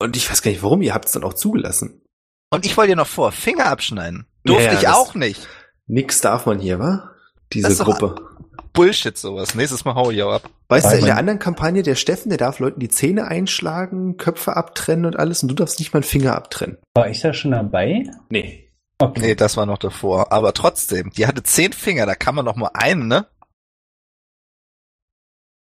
Und 0.00 0.16
ich 0.16 0.28
weiß 0.28 0.42
gar 0.42 0.50
nicht 0.50 0.62
warum, 0.62 0.82
ihr 0.82 0.92
habt 0.92 1.06
es 1.06 1.12
dann 1.12 1.22
auch 1.24 1.34
zugelassen. 1.34 2.02
Und 2.50 2.66
ich 2.66 2.76
wollte 2.76 2.92
dir 2.92 2.96
noch 2.96 3.06
vor, 3.06 3.30
Finger 3.30 3.66
abschneiden. 3.66 4.26
Durfte 4.44 4.64
Ja, 4.64 4.72
ja, 4.72 4.78
ich 4.80 4.88
auch 4.88 5.14
nicht. 5.14 5.46
Nix 5.86 6.20
darf 6.20 6.46
man 6.46 6.58
hier, 6.58 6.80
wa? 6.80 7.14
Diese 7.52 7.76
doch- 7.76 7.84
Gruppe. 7.84 8.28
Bullshit 8.72 9.16
sowas. 9.16 9.54
Nächstes 9.54 9.84
Mal 9.84 9.94
hau 9.94 10.10
ich 10.10 10.22
auch 10.22 10.32
ab. 10.32 10.50
Weißt 10.68 10.86
du, 10.86 10.90
Weil 10.90 10.98
in 11.00 11.04
der 11.06 11.16
anderen 11.16 11.38
Kampagne, 11.38 11.82
der 11.82 11.96
Steffen, 11.96 12.28
der 12.28 12.38
darf 12.38 12.58
Leuten 12.58 12.80
die 12.80 12.88
Zähne 12.88 13.26
einschlagen, 13.26 14.16
Köpfe 14.16 14.56
abtrennen 14.56 15.06
und 15.06 15.16
alles 15.18 15.42
und 15.42 15.48
du 15.48 15.54
darfst 15.54 15.78
nicht 15.78 15.92
mal 15.92 15.98
einen 15.98 16.04
Finger 16.04 16.36
abtrennen. 16.36 16.78
War 16.94 17.08
ich 17.08 17.20
da 17.20 17.32
schon 17.32 17.50
dabei? 17.50 18.04
Nee. 18.28 18.70
Okay. 18.98 19.20
Nee, 19.20 19.34
das 19.34 19.56
war 19.56 19.66
noch 19.66 19.78
davor. 19.78 20.32
Aber 20.32 20.52
trotzdem, 20.52 21.10
die 21.10 21.26
hatte 21.26 21.42
zehn 21.42 21.72
Finger, 21.72 22.06
da 22.06 22.14
kann 22.14 22.34
man 22.34 22.44
noch 22.44 22.56
mal 22.56 22.70
einen, 22.74 23.08
ne? 23.08 23.26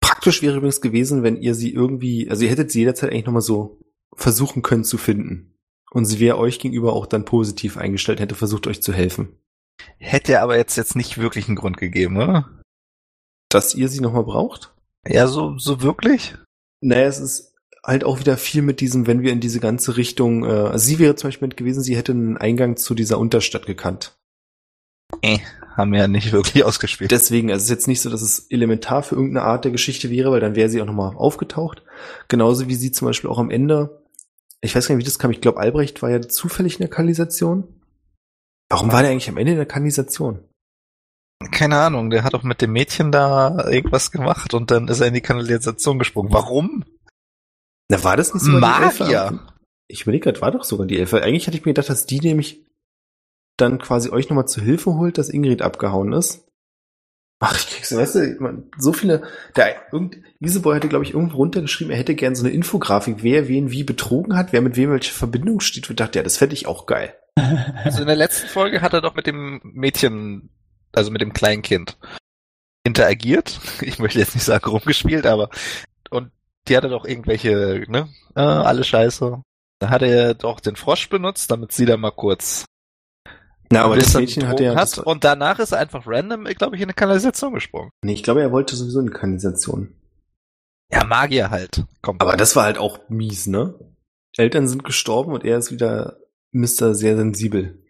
Praktisch 0.01 0.41
wäre 0.41 0.57
übrigens 0.57 0.81
gewesen, 0.81 1.23
wenn 1.23 1.37
ihr 1.37 1.53
sie 1.53 1.71
irgendwie, 1.71 2.29
also 2.29 2.43
ihr 2.43 2.49
hättet 2.49 2.71
sie 2.71 2.79
jederzeit 2.79 3.11
eigentlich 3.11 3.25
nochmal 3.25 3.41
so 3.41 3.79
versuchen 4.15 4.63
können 4.63 4.83
zu 4.83 4.97
finden. 4.97 5.53
Und 5.91 6.05
sie 6.05 6.19
wäre 6.19 6.37
euch 6.37 6.59
gegenüber 6.59 6.93
auch 6.93 7.05
dann 7.05 7.25
positiv 7.25 7.77
eingestellt, 7.77 8.19
hätte 8.19 8.35
versucht, 8.35 8.67
euch 8.67 8.81
zu 8.81 8.93
helfen. 8.93 9.39
Hätte 9.97 10.41
aber 10.41 10.57
jetzt, 10.57 10.75
jetzt 10.75 10.95
nicht 10.95 11.17
wirklich 11.17 11.47
einen 11.47 11.55
Grund 11.55 11.77
gegeben, 11.77 12.17
oder? 12.17 12.49
Dass 13.49 13.75
ihr 13.75 13.87
sie 13.89 14.01
nochmal 14.01 14.23
braucht? 14.23 14.73
Ja, 15.07 15.27
so, 15.27 15.57
so 15.57 15.81
wirklich? 15.81 16.35
Naja, 16.81 17.07
es 17.07 17.19
ist 17.19 17.55
halt 17.83 18.03
auch 18.03 18.19
wieder 18.19 18.37
viel 18.37 18.61
mit 18.61 18.81
diesem, 18.81 19.07
wenn 19.07 19.21
wir 19.21 19.31
in 19.31 19.39
diese 19.39 19.59
ganze 19.59 19.95
Richtung, 19.95 20.43
äh, 20.43 20.47
also 20.47 20.85
sie 20.85 20.99
wäre 20.99 21.15
zum 21.15 21.29
Beispiel 21.29 21.47
mit 21.47 21.57
gewesen, 21.57 21.81
sie 21.81 21.95
hätte 21.95 22.11
einen 22.11 22.37
Eingang 22.37 22.75
zu 22.75 22.93
dieser 22.93 23.17
Unterstadt 23.17 23.65
gekannt. 23.65 24.17
Eh, 25.21 25.39
haben 25.75 25.93
wir 25.93 25.99
ja 26.01 26.07
nicht 26.07 26.33
wirklich 26.33 26.63
ausgespielt. 26.65 27.11
Deswegen, 27.11 27.49
also 27.49 27.61
es 27.61 27.63
ist 27.65 27.69
jetzt 27.69 27.87
nicht 27.87 28.01
so, 28.01 28.09
dass 28.09 28.21
es 28.21 28.47
elementar 28.49 29.03
für 29.03 29.15
irgendeine 29.15 29.45
Art 29.45 29.63
der 29.63 29.71
Geschichte 29.71 30.09
wäre, 30.09 30.31
weil 30.31 30.41
dann 30.41 30.55
wäre 30.55 30.69
sie 30.69 30.81
auch 30.81 30.85
nochmal 30.85 31.15
aufgetaucht. 31.15 31.83
Genauso 32.27 32.67
wie 32.67 32.75
sie 32.75 32.91
zum 32.91 33.07
Beispiel 33.07 33.29
auch 33.29 33.39
am 33.39 33.49
Ende, 33.49 34.03
ich 34.59 34.75
weiß 34.75 34.87
gar 34.87 34.95
nicht, 34.95 35.05
wie 35.05 35.09
das 35.09 35.19
kam, 35.19 35.31
ich 35.31 35.41
glaube, 35.41 35.59
Albrecht 35.59 36.01
war 36.01 36.09
ja 36.09 36.21
zufällig 36.21 36.73
in 36.73 36.79
der 36.79 36.89
Kanalisation. 36.89 37.81
Warum 38.69 38.91
war 38.91 39.01
der 39.01 39.11
eigentlich 39.11 39.29
am 39.29 39.37
Ende 39.37 39.53
in 39.53 39.57
der 39.57 39.65
Kanalisation? 39.65 40.43
Keine 41.51 41.77
Ahnung, 41.77 42.09
der 42.09 42.23
hat 42.23 42.33
doch 42.33 42.43
mit 42.43 42.61
dem 42.61 42.71
Mädchen 42.71 43.11
da 43.11 43.69
irgendwas 43.69 44.11
gemacht 44.11 44.53
und 44.53 44.71
dann 44.71 44.87
ist 44.87 45.01
er 45.01 45.07
in 45.07 45.13
die 45.13 45.21
Kanalisation 45.21 45.99
gesprungen. 45.99 46.33
Warum? 46.33 46.83
Na, 47.89 48.03
war 48.03 48.17
das 48.17 48.33
nicht 48.33 48.43
sogar 48.43 48.59
die 48.59 48.85
Magier. 48.85 49.21
Elfe? 49.23 49.39
Ich 49.87 50.01
überlege 50.01 50.23
gerade, 50.23 50.41
war 50.41 50.51
doch 50.51 50.63
sogar 50.63 50.87
die 50.87 50.99
Elfe. 50.99 51.21
Eigentlich 51.21 51.47
hatte 51.47 51.57
ich 51.57 51.65
mir 51.65 51.73
gedacht, 51.73 51.89
dass 51.89 52.05
die 52.05 52.19
nämlich 52.19 52.65
dann 53.55 53.79
quasi 53.79 54.09
euch 54.09 54.29
nochmal 54.29 54.47
zu 54.47 54.61
Hilfe 54.61 54.95
holt, 54.95 55.17
dass 55.17 55.29
Ingrid 55.29 55.61
abgehauen 55.61 56.13
ist. 56.13 56.47
Ach, 57.39 57.55
ich 57.55 57.67
krieg's, 57.69 57.95
weißt 57.95 58.15
du, 58.15 58.37
man, 58.39 58.71
so 58.77 58.93
viele, 58.93 59.21
der, 59.55 59.75
irgend, 59.91 60.17
Iseboy 60.39 60.75
hatte, 60.75 60.87
glaube 60.87 61.05
ich, 61.05 61.13
irgendwo 61.13 61.37
runtergeschrieben, 61.37 61.91
er 61.91 61.99
hätte 61.99 62.15
gern 62.15 62.35
so 62.35 62.43
eine 62.43 62.53
Infografik, 62.53 63.17
wer 63.21 63.47
wen 63.47 63.69
wie 63.69 63.83
betrogen 63.83 64.35
hat, 64.35 64.53
wer 64.53 64.61
mit 64.61 64.75
wem 64.75 64.89
welche 64.89 65.13
Verbindung 65.13 65.59
steht. 65.59 65.87
Und 65.89 65.99
dachte, 65.99 66.17
ja, 66.17 66.23
das 66.23 66.37
fände 66.37 66.55
ich 66.55 66.65
auch 66.65 66.87
geil. 66.87 67.15
Also 67.83 68.01
in 68.01 68.07
der 68.07 68.15
letzten 68.15 68.47
Folge 68.47 68.81
hat 68.81 68.93
er 68.93 69.01
doch 69.01 69.13
mit 69.13 69.27
dem 69.27 69.61
Mädchen, 69.63 70.49
also 70.97 71.11
mit 71.11 71.21
dem 71.21 71.33
kleinen 71.33 71.61
Kind, 71.61 71.97
interagiert. 72.83 73.59
Ich 73.81 73.99
möchte 73.99 74.19
jetzt 74.19 74.35
nicht 74.35 74.43
sagen 74.43 74.69
rumgespielt, 74.69 75.25
aber 75.25 75.49
und 76.09 76.31
die 76.67 76.75
hatte 76.75 76.89
doch 76.89 77.05
irgendwelche, 77.05 77.85
ne, 77.87 78.09
äh, 78.35 78.41
alle 78.41 78.83
Scheiße. 78.83 79.41
Da 79.79 79.89
hat 79.89 80.01
er 80.01 80.33
doch 80.33 80.59
den 80.59 80.75
Frosch 80.75 81.07
benutzt, 81.09 81.51
damit 81.51 81.71
sie 81.71 81.85
da 81.85 81.95
mal 81.97 82.11
kurz 82.11 82.65
Na, 83.71 83.83
aber 83.83 83.95
das 83.95 84.13
Mädchen 84.15 84.47
hatte 84.47 84.63
ja, 84.63 84.75
hat 84.75 84.97
und 84.97 85.23
danach 85.23 85.59
ist 85.59 85.71
er 85.71 85.77
einfach 85.79 86.03
random, 86.07 86.45
glaube 86.45 86.75
ich, 86.75 86.81
in 86.81 86.87
eine 86.87 86.93
Kanalisation 86.93 87.53
gesprungen. 87.53 87.91
nee, 88.03 88.13
ich 88.13 88.23
glaube, 88.23 88.41
er 88.41 88.51
wollte 88.51 88.75
sowieso 88.75 88.99
in 88.99 89.07
die 89.07 89.13
Kanalisation. 89.13 89.93
Ja, 90.91 91.03
Magier 91.03 91.49
halt. 91.51 91.83
Kommt. 92.01 92.21
Aber 92.21 92.37
das 92.37 92.55
war 92.55 92.63
halt 92.63 92.77
auch 92.77 92.99
mies, 93.09 93.45
ne? 93.47 93.75
Eltern 94.37 94.67
sind 94.67 94.83
gestorben 94.83 95.33
und 95.33 95.43
er 95.43 95.57
ist 95.57 95.71
wieder 95.71 96.17
Mr. 96.53 96.95
sehr 96.95 97.17
sensibel. 97.17 97.83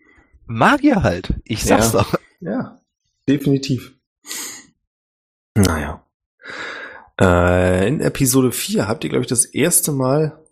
Magier 0.45 1.03
halt. 1.03 1.35
Ich 1.45 1.63
sag's 1.63 1.93
Ja. 1.93 1.99
doch. 1.99 2.15
Ja, 2.39 2.79
definitiv. 3.27 3.95
Naja. 5.55 6.05
Äh, 7.19 7.87
in 7.87 7.99
Episode 7.99 8.51
4 8.51 8.87
habt 8.87 9.03
ihr, 9.03 9.09
glaube 9.09 9.23
ich, 9.23 9.29
das 9.29 9.45
erste 9.45 9.91
Mal 9.91 10.43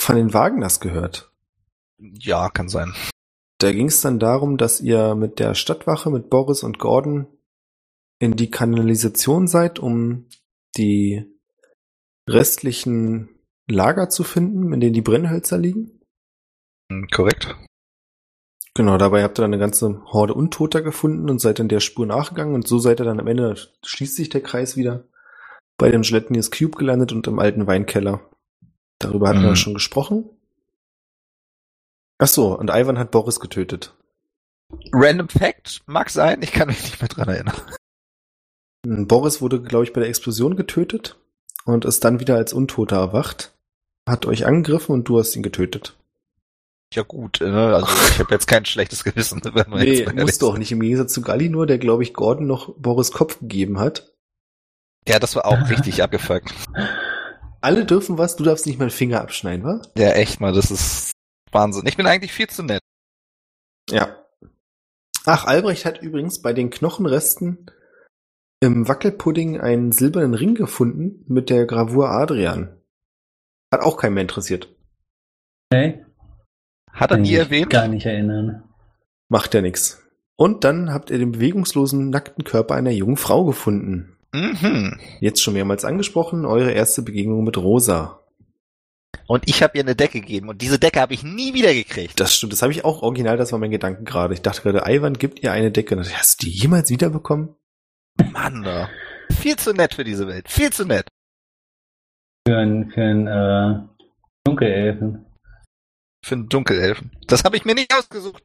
von 0.00 0.16
den 0.16 0.34
Wagners 0.34 0.80
gehört. 0.80 1.32
Ja, 1.98 2.50
kann 2.50 2.68
sein. 2.68 2.94
Da 3.58 3.72
ging 3.72 3.86
es 3.86 4.00
dann 4.02 4.18
darum, 4.18 4.58
dass 4.58 4.80
ihr 4.80 5.14
mit 5.14 5.38
der 5.38 5.54
Stadtwache, 5.54 6.10
mit 6.10 6.28
Boris 6.28 6.62
und 6.62 6.78
Gordon 6.78 7.26
in 8.18 8.36
die 8.36 8.50
Kanalisation 8.50 9.46
seid, 9.48 9.78
um 9.78 10.26
die 10.76 11.24
restlichen 12.28 13.30
Lager 13.66 14.10
zu 14.10 14.24
finden, 14.24 14.72
in 14.72 14.80
denen 14.80 14.92
die 14.92 15.00
Brennhölzer 15.00 15.56
liegen. 15.56 16.00
Korrekt. 17.10 17.56
Genau, 18.76 18.98
dabei 18.98 19.22
habt 19.22 19.38
ihr 19.38 19.42
dann 19.42 19.52
eine 19.52 19.60
ganze 19.60 20.02
Horde 20.06 20.34
Untoter 20.34 20.82
gefunden 20.82 21.30
und 21.30 21.40
seid 21.40 21.60
dann 21.60 21.68
der 21.68 21.78
Spur 21.80 22.06
nachgegangen 22.06 22.54
und 22.54 22.66
so 22.66 22.78
seid 22.80 23.00
ihr 23.00 23.04
dann 23.04 23.20
am 23.20 23.28
Ende, 23.28 23.54
schließt 23.84 24.16
sich 24.16 24.30
der 24.30 24.42
Kreis 24.42 24.76
wieder, 24.76 25.04
bei 25.78 25.90
dem 25.92 26.02
Gelatinous 26.02 26.50
Cube 26.50 26.76
gelandet 26.76 27.12
und 27.12 27.26
im 27.28 27.38
alten 27.38 27.68
Weinkeller. 27.68 28.20
Darüber 28.98 29.28
hatten 29.28 29.42
wir 29.42 29.50
Mhm. 29.50 29.56
schon 29.56 29.74
gesprochen. 29.74 30.28
Ach 32.18 32.26
so, 32.26 32.58
und 32.58 32.70
Ivan 32.70 32.98
hat 32.98 33.10
Boris 33.12 33.38
getötet. 33.38 33.94
Random 34.92 35.28
Fact 35.28 35.82
mag 35.86 36.10
sein, 36.10 36.42
ich 36.42 36.52
kann 36.52 36.68
mich 36.68 36.82
nicht 36.82 37.00
mehr 37.00 37.08
dran 37.08 37.28
erinnern. 37.28 37.54
Boris 39.06 39.40
wurde, 39.40 39.62
glaube 39.62 39.84
ich, 39.84 39.92
bei 39.92 40.00
der 40.00 40.08
Explosion 40.08 40.56
getötet 40.56 41.16
und 41.64 41.84
ist 41.84 42.04
dann 42.04 42.18
wieder 42.20 42.34
als 42.36 42.52
Untoter 42.52 42.96
erwacht, 42.96 43.52
hat 44.08 44.26
euch 44.26 44.46
angegriffen 44.46 44.92
und 44.92 45.08
du 45.08 45.18
hast 45.18 45.34
ihn 45.36 45.42
getötet. 45.42 45.96
Ja 46.92 47.02
gut, 47.02 47.40
ne? 47.40 47.74
also 47.74 47.88
ich 48.10 48.18
habe 48.20 48.32
jetzt 48.32 48.46
kein 48.46 48.64
schlechtes 48.64 49.02
Gewissen. 49.02 49.40
Wenn 49.44 49.68
man 49.68 49.80
Nee, 49.80 50.00
jetzt 50.00 50.14
musst 50.14 50.42
du 50.42 50.48
auch 50.48 50.58
nicht. 50.58 50.70
Im 50.70 50.80
Gegensatz 50.80 51.12
zu 51.12 51.22
Galli 51.22 51.48
nur, 51.48 51.66
der, 51.66 51.78
glaube 51.78 52.02
ich, 52.02 52.14
Gordon 52.14 52.46
noch 52.46 52.74
Boris 52.76 53.10
Kopf 53.10 53.40
gegeben 53.40 53.80
hat. 53.80 54.14
Ja, 55.08 55.18
das 55.18 55.34
war 55.36 55.46
auch 55.46 55.68
richtig 55.70 56.02
abgefuckt. 56.02 56.54
Alle 57.60 57.84
dürfen 57.84 58.18
was, 58.18 58.36
du 58.36 58.44
darfst 58.44 58.66
nicht 58.66 58.78
mal 58.78 58.84
einen 58.84 58.90
Finger 58.90 59.20
abschneiden, 59.20 59.64
wa? 59.64 59.82
Ja, 59.96 60.10
echt 60.10 60.40
mal, 60.40 60.52
das 60.52 60.70
ist 60.70 61.12
Wahnsinn. 61.50 61.86
Ich 61.86 61.96
bin 61.96 62.06
eigentlich 62.06 62.32
viel 62.32 62.48
zu 62.48 62.62
nett. 62.62 62.80
Ja. 63.90 64.16
Ach, 65.24 65.46
Albrecht 65.46 65.84
hat 65.84 66.02
übrigens 66.02 66.42
bei 66.42 66.52
den 66.52 66.70
Knochenresten 66.70 67.70
im 68.60 68.88
Wackelpudding 68.88 69.60
einen 69.60 69.92
silbernen 69.92 70.34
Ring 70.34 70.54
gefunden 70.54 71.24
mit 71.26 71.50
der 71.50 71.66
Gravur 71.66 72.10
Adrian. 72.10 72.80
Hat 73.72 73.80
auch 73.80 73.96
keinen 73.96 74.14
mehr 74.14 74.22
interessiert. 74.22 74.74
Okay. 75.72 76.03
Hat 76.94 77.10
er 77.10 77.18
nie 77.18 77.32
ich 77.32 77.38
erwähnt? 77.38 77.70
Gar 77.70 77.88
nicht 77.88 78.06
erinnern. 78.06 78.62
Macht 79.28 79.52
ja 79.52 79.60
nix. 79.60 80.02
Und 80.36 80.64
dann 80.64 80.92
habt 80.92 81.10
ihr 81.10 81.18
den 81.18 81.32
bewegungslosen, 81.32 82.10
nackten 82.10 82.44
Körper 82.44 82.74
einer 82.74 82.90
jungen 82.90 83.16
Frau 83.16 83.44
gefunden. 83.44 84.16
Mhm. 84.32 84.98
Jetzt 85.20 85.42
schon 85.42 85.54
mehrmals 85.54 85.84
angesprochen, 85.84 86.44
eure 86.44 86.72
erste 86.72 87.02
Begegnung 87.02 87.44
mit 87.44 87.56
Rosa. 87.56 88.20
Und 89.26 89.48
ich 89.48 89.62
habe 89.62 89.78
ihr 89.78 89.84
eine 89.84 89.94
Decke 89.94 90.20
gegeben 90.20 90.48
und 90.48 90.60
diese 90.60 90.78
Decke 90.78 91.00
habe 91.00 91.14
ich 91.14 91.22
nie 91.22 91.54
wieder 91.54 91.72
gekriegt. 91.72 92.18
Das 92.18 92.34
stimmt, 92.34 92.52
das 92.52 92.62
habe 92.62 92.72
ich 92.72 92.84
auch 92.84 93.02
original, 93.02 93.36
das 93.36 93.52
war 93.52 93.58
mein 93.58 93.70
Gedanke 93.70 94.02
gerade. 94.02 94.34
Ich 94.34 94.42
dachte 94.42 94.62
gerade, 94.62 94.82
Ivan 94.92 95.14
gibt 95.14 95.42
ihr 95.42 95.52
eine 95.52 95.70
Decke. 95.70 95.94
Und 95.94 96.00
dachte 96.00 96.12
ich, 96.12 96.18
Hast 96.18 96.42
du 96.42 96.46
die 96.46 96.52
jemals 96.52 96.90
wiederbekommen? 96.90 97.54
Mann, 98.32 98.62
da. 98.62 98.88
Viel 99.30 99.56
zu 99.56 99.72
nett 99.72 99.94
für 99.94 100.04
diese 100.04 100.26
Welt. 100.26 100.48
Viel 100.48 100.70
zu 100.70 100.84
nett. 100.84 101.06
Für 102.46 102.56
einen, 102.58 102.90
für 102.90 103.00
einen 103.02 103.26
äh, 103.26 103.80
Dunkelelfen. 104.44 105.24
Für 106.24 106.36
einen 106.36 106.48
Dunkelelfen. 106.48 107.10
Das 107.26 107.44
habe 107.44 107.58
ich 107.58 107.66
mir 107.66 107.74
nicht 107.74 107.94
ausgesucht. 107.94 108.44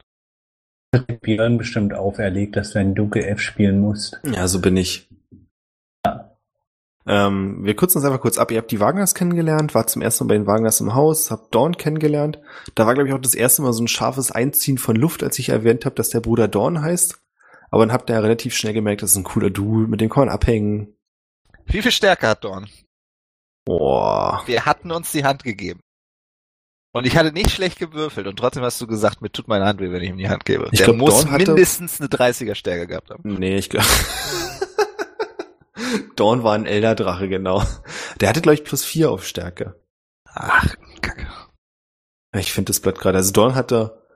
Das 0.92 1.00
hat 1.00 1.20
Björn 1.22 1.56
bestimmt 1.56 1.94
auferlegt, 1.94 2.54
dass 2.56 2.72
du 2.72 2.78
einen 2.78 2.94
Dunkelelf 2.94 3.40
spielen 3.40 3.80
musst. 3.80 4.20
Ja, 4.22 4.46
so 4.48 4.60
bin 4.60 4.76
ich. 4.76 5.08
Ähm, 7.06 7.64
wir 7.64 7.74
kürzen 7.74 7.96
uns 7.96 8.04
einfach 8.04 8.20
kurz 8.20 8.36
ab. 8.36 8.50
Ihr 8.50 8.58
habt 8.58 8.70
die 8.70 8.80
Wagners 8.80 9.14
kennengelernt, 9.14 9.74
wart 9.74 9.88
zum 9.88 10.02
ersten 10.02 10.24
Mal 10.24 10.28
bei 10.28 10.34
den 10.34 10.46
Wagners 10.46 10.82
im 10.82 10.94
Haus, 10.94 11.30
habt 11.30 11.54
Dorn 11.54 11.78
kennengelernt. 11.78 12.38
Da 12.74 12.86
war, 12.86 12.92
glaube 12.92 13.08
ich, 13.08 13.14
auch 13.14 13.20
das 13.20 13.34
erste 13.34 13.62
Mal 13.62 13.72
so 13.72 13.82
ein 13.82 13.88
scharfes 13.88 14.30
Einziehen 14.30 14.76
von 14.76 14.94
Luft, 14.94 15.22
als 15.22 15.38
ich 15.38 15.48
erwähnt 15.48 15.86
habe, 15.86 15.96
dass 15.96 16.10
der 16.10 16.20
Bruder 16.20 16.48
Dorn 16.48 16.82
heißt. 16.82 17.18
Aber 17.70 17.86
dann 17.86 17.94
habt 17.94 18.10
ihr 18.10 18.16
ja 18.16 18.20
relativ 18.20 18.54
schnell 18.54 18.74
gemerkt, 18.74 19.00
das 19.00 19.12
ist 19.12 19.16
ein 19.16 19.24
cooler 19.24 19.48
Dude, 19.48 19.88
mit 19.88 20.02
dem 20.02 20.10
kann 20.10 20.26
man 20.26 20.34
abhängen. 20.34 20.94
Wie 21.64 21.80
viel 21.80 21.92
Stärke 21.92 22.28
hat 22.28 22.44
Dorn? 22.44 22.68
Boah. 23.64 24.42
Wir 24.44 24.66
hatten 24.66 24.90
uns 24.90 25.12
die 25.12 25.24
Hand 25.24 25.44
gegeben. 25.44 25.80
Und 26.92 27.06
ich 27.06 27.16
hatte 27.16 27.30
nicht 27.32 27.50
schlecht 27.50 27.78
gewürfelt 27.78 28.26
und 28.26 28.36
trotzdem 28.36 28.64
hast 28.64 28.80
du 28.80 28.86
gesagt, 28.88 29.22
mir 29.22 29.30
tut 29.30 29.46
meine 29.46 29.64
Hand 29.64 29.80
weh, 29.80 29.92
wenn 29.92 30.02
ich 30.02 30.08
ihm 30.10 30.18
die 30.18 30.28
Hand 30.28 30.44
gebe. 30.44 30.68
Ich 30.72 30.78
Der 30.78 30.86
glaub, 30.86 30.96
muss 30.96 31.26
hatte- 31.26 31.46
mindestens 31.52 32.00
eine 32.00 32.08
30er 32.08 32.56
Stärke 32.56 32.88
gehabt 32.88 33.10
haben. 33.10 33.22
Nee, 33.38 33.56
ich 33.58 33.70
glaube. 33.70 33.86
Dorn 36.16 36.42
war 36.42 36.54
ein 36.54 36.66
Elderdrache, 36.66 37.28
genau. 37.28 37.64
Der 38.20 38.28
hatte, 38.28 38.42
glaube 38.42 38.54
ich, 38.54 38.64
plus 38.64 38.84
vier 38.84 39.10
auf 39.10 39.26
Stärke. 39.26 39.80
Ach, 40.32 40.74
Kacke. 41.00 41.26
Ich 42.36 42.52
finde 42.52 42.70
das 42.70 42.80
Blatt 42.80 42.98
gerade. 42.98 43.18
Also 43.18 43.32
Dorn 43.32 43.54
hatte 43.54 44.06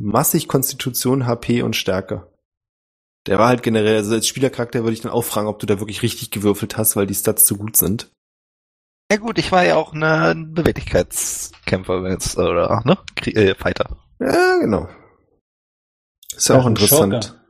massig 0.00 0.48
Konstitution, 0.48 1.26
HP 1.26 1.62
und 1.62 1.76
Stärke. 1.76 2.30
Der 3.26 3.38
war 3.38 3.48
halt 3.48 3.62
generell, 3.62 3.96
also 3.96 4.14
als 4.14 4.28
Spielercharakter 4.28 4.84
würde 4.84 4.92
ich 4.92 5.00
dann 5.00 5.12
auch 5.12 5.24
fragen, 5.24 5.48
ob 5.48 5.58
du 5.58 5.66
da 5.66 5.80
wirklich 5.80 6.02
richtig 6.02 6.30
gewürfelt 6.30 6.76
hast, 6.76 6.94
weil 6.94 7.06
die 7.06 7.14
Stats 7.14 7.44
zu 7.44 7.56
gut 7.56 7.76
sind. 7.76 8.10
Ja 9.10 9.18
gut, 9.18 9.38
ich 9.38 9.52
war 9.52 9.64
ja 9.64 9.76
auch 9.76 9.92
ne, 9.92 10.30
ein 10.30 10.52
Beweglichkeitskämpfer 10.52 12.00
oder 12.00 12.82
ne? 12.84 12.98
Krie 13.14 13.34
äh, 13.34 13.54
Fighter. 13.54 13.96
Ja, 14.18 14.58
genau. 14.58 14.88
Ist 16.34 16.48
ja 16.48 16.58
auch 16.58 16.64
ein 16.66 16.70
interessant. 16.72 17.40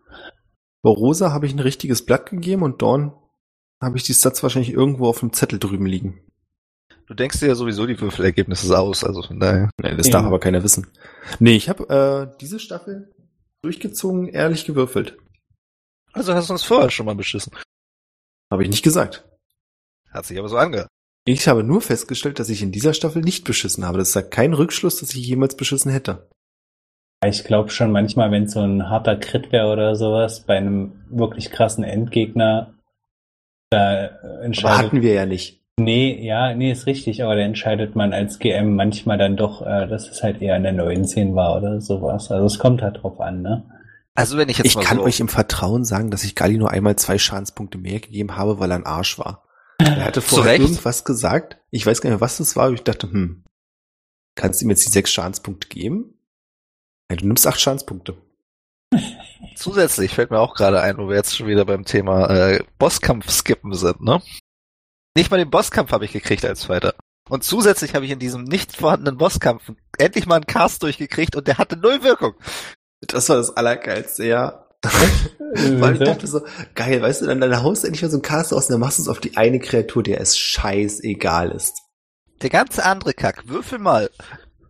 Bei 0.83 0.91
Rosa 0.91 1.33
habe 1.33 1.47
ich 1.47 1.55
ein 1.55 1.59
richtiges 1.59 2.05
Blatt 2.05 2.31
gegeben 2.31 2.63
und 2.63 2.83
Dorn 2.83 3.13
habe 3.83 3.97
ich 3.97 4.05
die 4.05 4.15
Stats 4.15 4.43
wahrscheinlich 4.43 4.73
irgendwo 4.73 5.09
auf 5.09 5.21
dem 5.21 5.33
Zettel 5.33 5.59
drüben 5.59 5.87
liegen. 5.87 6.21
Du 7.07 7.15
denkst 7.15 7.41
dir 7.41 7.47
ja 7.49 7.55
sowieso 7.55 7.87
die 7.87 8.01
Würfelergebnisse 8.01 8.79
aus, 8.79 9.05
also 9.05 9.23
von 9.23 9.41
daher. 9.41 9.71
Nee, 9.81 9.97
das 9.97 10.09
Ja. 10.09 10.15
darf 10.15 10.27
aber 10.27 10.41
keiner 10.41 10.63
wissen. 10.63 10.89
Nee, 11.39 11.57
ich 11.57 11.69
habe 11.69 11.89
äh, 12.33 12.39
diese 12.41 12.59
Staffel 12.59 13.15
durchgezogen, 13.63 14.29
ehrlich 14.29 14.65
gewürfelt. 14.65 15.17
Also 16.13 16.35
hast 16.35 16.49
du 16.49 16.53
uns 16.55 16.65
vorher 16.65 16.91
schon 16.91 17.07
mal 17.07 17.15
beschissen. 17.15 17.53
Habe 18.51 18.63
ich 18.63 18.69
nicht 18.71 18.83
gesagt. 18.83 19.25
Hat 20.11 20.27
sich 20.27 20.39
aber 20.39 20.49
so 20.49 20.57
angehört. 20.57 20.89
Ich 21.29 21.49
habe 21.49 21.65
nur 21.65 21.81
festgestellt, 21.81 22.39
dass 22.39 22.49
ich 22.49 22.63
in 22.63 22.71
dieser 22.71 22.95
Staffel 22.95 23.21
nicht 23.21 23.45
beschissen 23.45 23.85
habe. 23.85 23.99
Das 23.99 24.11
ist 24.11 24.15
ja 24.15 24.23
kein 24.23 24.55
Rückschluss, 24.55 25.01
dass 25.01 25.13
ich 25.13 25.27
jemals 25.27 25.57
beschissen 25.57 25.91
hätte. 25.91 26.29
Ich 27.27 27.43
glaube 27.43 27.71
schon 27.71 27.91
manchmal, 27.91 28.31
wenn 28.31 28.47
so 28.47 28.61
ein 28.61 28.89
harter 28.89 29.17
Crit 29.17 29.51
wäre 29.51 29.73
oder 29.73 29.97
sowas, 29.97 30.45
bei 30.47 30.57
einem 30.57 31.05
wirklich 31.11 31.51
krassen 31.51 31.83
Endgegner, 31.83 32.75
da 33.71 34.05
äh, 34.05 34.11
Aber 34.23 34.43
entscheidet. 34.43 34.79
hatten 34.79 35.03
wir 35.03 35.15
ja 35.15 35.27
nicht. 35.27 35.65
Nee, 35.81 36.25
ja, 36.25 36.55
nee, 36.55 36.71
ist 36.71 36.87
richtig, 36.87 37.25
aber 37.25 37.35
da 37.35 37.43
entscheidet 37.43 37.97
man 37.97 38.13
als 38.13 38.39
GM 38.39 38.77
manchmal 38.77 39.19
dann 39.19 39.37
doch, 39.37 39.63
äh, 39.63 39.89
dass 39.89 40.09
es 40.09 40.23
halt 40.23 40.41
eher 40.41 40.55
eine 40.55 40.73
19 40.73 41.35
war 41.35 41.57
oder 41.57 41.81
sowas. 41.81 42.31
Also 42.31 42.47
es 42.47 42.61
kommt 42.61 42.83
halt 42.83 43.03
drauf 43.03 43.21
an, 43.21 43.43
ne? 43.43 43.69
Also 44.15 44.39
wenn 44.39 44.49
ich 44.49 44.59
jetzt 44.59 44.67
Ich 44.67 44.77
mal 44.77 44.85
kann 44.85 44.99
so, 44.99 45.03
euch 45.05 45.19
im 45.19 45.29
Vertrauen 45.29 45.85
sagen, 45.85 46.11
dass 46.11 46.25
ich 46.25 46.37
Gali 46.37 46.57
nur 46.57 46.71
einmal 46.71 46.97
zwei 46.97 47.19
Schadenspunkte 47.19 47.79
mehr 47.79 47.99
gegeben 47.99 48.37
habe, 48.37 48.61
weil 48.61 48.71
er 48.71 48.77
ein 48.77 48.87
Arsch 48.87 49.19
war. 49.19 49.46
Er 49.79 50.05
hatte 50.05 50.23
vorher 50.23 50.55
Recht. 50.55 50.63
irgendwas 50.63 51.05
gesagt. 51.05 51.59
Ich 51.71 51.85
weiß 51.85 52.01
gar 52.01 52.11
nicht 52.11 52.17
mehr, 52.17 52.21
was 52.21 52.39
das 52.39 52.57
war, 52.57 52.67
aber 52.67 52.75
ich 52.75 52.83
dachte, 52.83 53.11
hm, 53.11 53.45
kannst 54.35 54.61
du 54.61 54.65
ihm 54.65 54.71
jetzt 54.71 54.87
die 54.87 54.91
sechs 54.91 55.13
Schadenspunkte 55.13 55.69
geben? 55.69 56.19
Ja, 57.11 57.17
du 57.17 57.27
nimmst 57.27 57.47
acht 57.47 57.61
Schadenspunkte. 57.61 58.17
zusätzlich 59.57 60.13
fällt 60.13 60.31
mir 60.31 60.39
auch 60.39 60.55
gerade 60.55 60.81
ein, 60.81 60.99
wo 60.99 61.09
wir 61.09 61.17
jetzt 61.17 61.37
schon 61.37 61.47
wieder 61.47 61.65
beim 61.65 61.85
Thema 61.85 62.29
äh, 62.31 62.65
Bosskampf 62.79 63.31
skippen 63.31 63.75
sind, 63.75 64.01
ne? 64.03 64.23
Nicht 65.17 65.31
mal 65.31 65.39
den 65.39 65.51
Bosskampf 65.51 65.93
habe 65.93 66.05
ich 66.05 66.13
gekriegt 66.13 66.45
als 66.45 66.65
Fighter. 66.65 66.95
Und 67.29 67.43
zusätzlich 67.43 67.95
habe 67.95 68.05
ich 68.05 68.11
in 68.11 68.19
diesem 68.19 68.45
nicht 68.45 68.77
vorhandenen 68.77 69.17
Bosskampf 69.17 69.73
endlich 69.99 70.27
mal 70.27 70.37
einen 70.37 70.47
Cast 70.47 70.83
durchgekriegt 70.83 71.35
und 71.35 71.49
der 71.49 71.59
hatte 71.59 71.77
null 71.77 72.03
Wirkung. 72.03 72.35
Das 73.01 73.29
war 73.29 73.37
das 73.37 73.57
Allergeilste, 73.57 74.27
ja. 74.27 74.66
Weil 75.81 75.95
ich 75.95 76.01
dachte 76.01 76.27
so, 76.27 76.43
geil, 76.75 77.01
weißt 77.01 77.23
du, 77.23 77.27
dann, 77.27 77.41
dann 77.41 77.63
haust 77.63 77.83
du 77.83 77.87
endlich 77.87 78.03
mal 78.03 78.11
so 78.11 78.17
einen 78.17 78.23
Cast 78.23 78.53
aus 78.53 78.67
und 78.67 78.73
dann 78.73 78.81
machst 78.81 78.99
du 78.99 79.03
es 79.03 79.09
auf 79.09 79.21
die 79.21 79.37
eine 79.37 79.59
Kreatur, 79.59 80.03
der 80.03 80.21
es 80.21 80.37
scheißegal 80.37 81.51
ist. 81.51 81.83
Der 82.43 82.51
ganze 82.51 82.85
andere 82.85 83.15
Kack, 83.15 83.49
würfel 83.49 83.79
mal. 83.79 84.11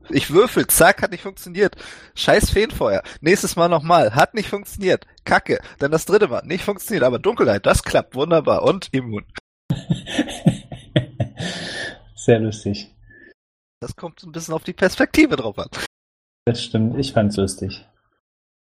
Ich 0.08 0.30
würfel, 0.30 0.68
zack, 0.68 1.02
hat 1.02 1.10
nicht 1.10 1.22
funktioniert. 1.22 1.76
Scheiß 2.14 2.50
Feenfeuer. 2.50 3.02
Nächstes 3.20 3.56
Mal 3.56 3.68
nochmal, 3.68 4.14
hat 4.14 4.34
nicht 4.34 4.48
funktioniert. 4.48 5.04
Kacke. 5.24 5.58
Dann 5.78 5.90
das 5.90 6.04
dritte 6.04 6.28
Mal, 6.28 6.42
nicht 6.44 6.64
funktioniert, 6.64 7.02
aber 7.02 7.18
Dunkelheit, 7.18 7.66
das 7.66 7.82
klappt 7.82 8.14
wunderbar 8.14 8.62
und 8.62 8.88
immun. 8.92 9.24
Sehr 12.14 12.38
lustig. 12.38 12.94
Das 13.80 13.96
kommt 13.96 14.20
so 14.20 14.28
ein 14.28 14.32
bisschen 14.32 14.54
auf 14.54 14.64
die 14.64 14.72
Perspektive 14.72 15.36
drauf 15.36 15.58
an. 15.58 15.68
Das 16.44 16.62
stimmt, 16.62 16.98
ich 16.98 17.12
fand's 17.12 17.36
lustig. 17.36 17.84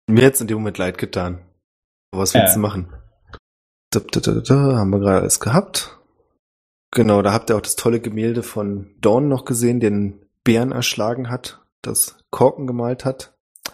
Mir 0.07 0.25
hat's 0.25 0.41
in 0.41 0.47
dem 0.47 0.57
Moment 0.59 0.77
leid 0.77 0.97
getan. 0.97 1.45
Aber 2.11 2.21
was 2.23 2.33
willst 2.33 2.49
Ja. 2.49 2.53
du 2.53 2.59
machen? 2.59 2.93
Da, 3.91 3.99
da, 3.99 4.19
da, 4.19 4.31
da, 4.41 4.77
haben 4.77 4.89
wir 4.89 4.99
gerade 4.99 5.21
alles 5.21 5.39
gehabt. 5.39 5.97
Genau, 6.91 7.21
da 7.21 7.33
habt 7.33 7.49
ihr 7.49 7.57
auch 7.57 7.61
das 7.61 7.75
tolle 7.75 7.99
Gemälde 7.99 8.43
von 8.43 8.95
Dawn 9.01 9.27
noch 9.27 9.45
gesehen, 9.45 9.79
den 9.79 10.25
Bären 10.43 10.71
erschlagen 10.71 11.29
hat, 11.29 11.61
das 11.81 12.17
Korken 12.31 12.67
gemalt 12.67 13.03
hat. 13.05 13.33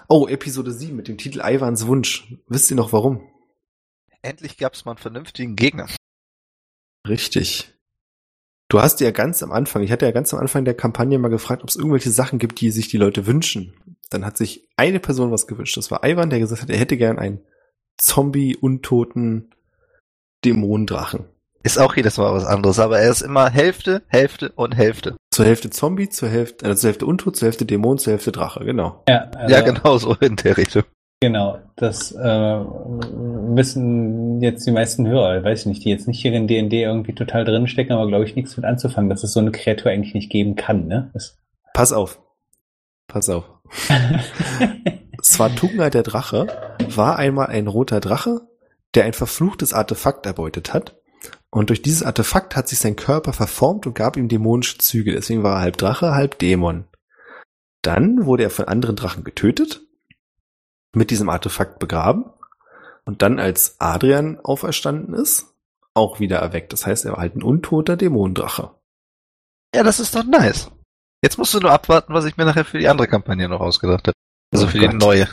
Oh, 0.10 0.28
Episode 0.28 0.72
7 0.72 0.96
mit 0.96 1.08
dem 1.08 1.18
Titel 1.18 1.42
Iwans 1.44 1.86
Wunsch. 1.88 2.36
Wisst 2.48 2.72
ihr 2.72 2.78
noch 2.78 2.94
warum? 2.94 3.30
Endlich 4.24 4.58
gab 4.58 4.74
es 4.74 4.86
mal 4.86 4.92
einen 4.92 4.98
vernünftigen 5.00 5.56
Gegner. 5.56 5.88
Richtig. 7.08 7.73
Du 8.70 8.82
hast 8.82 9.02
ja 9.02 9.12
ganz 9.12 9.44
am 9.44 9.52
Anfang, 9.52 9.84
ich 9.84 9.92
hatte 9.92 10.06
ja 10.06 10.12
ganz 10.12 10.34
am 10.34 10.40
Anfang 10.40 10.66
der 10.66 10.74
Kampagne 10.74 11.20
mal 11.20 11.28
gefragt, 11.28 11.62
ob 11.64 11.70
es 11.70 11.76
irgendwelche 11.76 12.10
Sachen 12.10 12.40
gibt, 12.40 12.60
die 12.60 12.72
sich 12.72 12.88
die 12.88 12.98
Leute 12.98 13.28
wünschen. 13.28 13.74
Dann 14.10 14.26
hat 14.26 14.38
sich 14.38 14.68
eine 14.78 15.00
Person 15.00 15.32
was 15.32 15.48
gewünscht. 15.48 15.78
Das 15.78 15.92
war 15.92 16.04
Ivan, 16.04 16.30
der 16.30 16.40
gesagt 16.40 16.62
hat, 16.62 16.70
er 16.70 16.78
hätte 16.78 16.98
gern 16.98 17.20
einen 17.20 17.42
Zombie-untoten 17.98 19.54
Dämonendrachen. 20.44 21.26
Ist 21.64 21.80
auch 21.80 21.96
jedes 21.96 22.18
Mal 22.18 22.34
was 22.34 22.46
anderes, 22.46 22.80
aber 22.80 23.00
er 23.00 23.10
ist 23.10 23.22
immer 23.22 23.50
Hälfte, 23.50 24.04
Hälfte 24.08 24.52
und 24.56 24.76
Hälfte. 24.76 25.16
Zur 25.32 25.46
Hälfte 25.46 25.70
Zombie, 25.70 26.10
zur 26.10 26.28
Hälfte, 26.28 26.66
äh, 26.70 26.76
zur 26.76 26.90
Hälfte 26.90 27.06
Untot, 27.06 27.38
zur 27.38 27.48
Hälfte 27.48 27.66
Dämon, 27.66 27.98
zur 27.98 28.12
Hälfte 28.12 28.34
Drache, 28.34 28.66
genau. 28.66 29.04
Ja, 29.08 29.30
also, 29.36 29.54
ja, 29.54 29.62
genau 29.62 29.98
so 29.98 30.16
in 30.20 30.36
der 30.36 30.58
Richtung. 30.58 30.84
Genau, 31.24 31.58
das 31.78 32.12
äh, 32.12 32.20
wissen 32.20 34.42
jetzt 34.42 34.68
die 34.68 34.72
meisten 34.72 35.08
Hörer, 35.08 35.42
weiß 35.42 35.62
ich 35.62 35.66
nicht, 35.68 35.86
die 35.86 35.90
jetzt 35.90 36.06
nicht 36.06 36.22
hier 36.22 36.34
in 36.34 36.50
D&D 36.50 36.84
irgendwie 36.84 37.16
total 37.16 37.46
drinstecken, 37.46 37.96
aber 37.96 38.10
glaube 38.10 38.26
ich 38.26 38.36
nichts 38.36 38.58
mit 38.58 38.66
anzufangen, 38.66 39.10
dass 39.10 39.24
es 39.24 39.32
so 39.32 39.40
eine 39.40 39.54
Kreatur 39.54 39.90
eigentlich 39.90 40.14
nicht 40.14 40.30
geben 40.30 40.58
kann, 40.58 40.86
ne? 40.86 41.12
Das 41.14 41.40
Pass 41.74 41.94
auf. 41.94 42.22
Pass 43.08 43.30
auf. 43.30 43.50
Svartunga 45.24 45.90
der 45.90 46.04
Drache 46.04 46.48
war 46.94 47.18
einmal 47.18 47.48
ein 47.48 47.68
roter 47.68 48.02
Drache, 48.02 48.42
der 48.94 49.06
ein 49.06 49.14
verfluchtes 49.14 49.74
Artefakt 49.74 50.26
erbeutet 50.26 50.74
hat. 50.74 51.00
Und 51.50 51.70
durch 51.70 51.82
dieses 51.82 52.04
Artefakt 52.04 52.58
hat 52.58 52.68
sich 52.68 52.80
sein 52.80 52.98
Körper 52.98 53.32
verformt 53.32 53.88
und 53.88 53.96
gab 53.96 54.18
ihm 54.18 54.28
dämonische 54.28 54.80
Züge. 54.80 55.14
Deswegen 55.14 55.42
war 55.42 55.56
er 55.56 55.62
halb 55.62 55.78
Drache, 55.78 56.16
halb 56.16 56.38
Dämon. 56.40 56.84
Dann 57.82 58.26
wurde 58.26 58.44
er 58.44 58.50
von 58.50 58.66
anderen 58.66 58.98
Drachen 58.98 59.24
getötet, 59.24 59.84
mit 60.94 61.12
diesem 61.12 61.30
Artefakt 61.30 61.80
begraben 61.80 62.26
und 63.06 63.22
dann 63.22 63.40
als 63.40 63.76
Adrian 63.80 64.40
auferstanden 64.40 65.14
ist, 65.14 65.54
auch 65.94 66.20
wieder 66.20 66.38
erweckt. 66.38 66.74
Das 66.74 66.86
heißt, 66.86 67.06
er 67.06 67.14
war 67.14 67.20
halt 67.20 67.36
ein 67.36 67.44
untoter 67.44 67.98
Dämonendrache. 67.98 68.72
Ja, 69.76 69.84
das 69.84 70.00
ist 70.00 70.16
doch 70.16 70.24
nice. 70.24 70.72
Jetzt 71.24 71.38
musst 71.38 71.54
du 71.54 71.60
nur 71.60 71.72
abwarten, 71.72 72.14
was 72.14 72.26
ich 72.26 72.38
mir 72.38 72.46
nachher 72.46 72.66
für 72.66 72.78
die 72.80 72.88
andere 72.88 73.08
Kampagne 73.08 73.48
noch 73.50 73.62
ausgedacht 73.62 74.08
habe. 74.08 74.18
Also 74.54 74.66
Oh 74.66 74.70
für 74.70 74.80
die 74.80 74.88
Gott. 74.88 74.96
neue. 74.96 75.28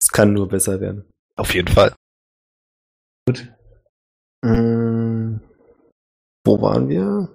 Es 0.00 0.08
kann 0.08 0.32
nur 0.32 0.48
besser 0.48 0.80
werden. 0.80 1.08
Auf 1.36 1.54
jeden 1.54 1.68
Fall. 1.68 1.94
gut. 3.26 3.52
Mm, 4.42 5.36
wo 6.44 6.60
waren 6.62 6.88
wir? 6.88 7.28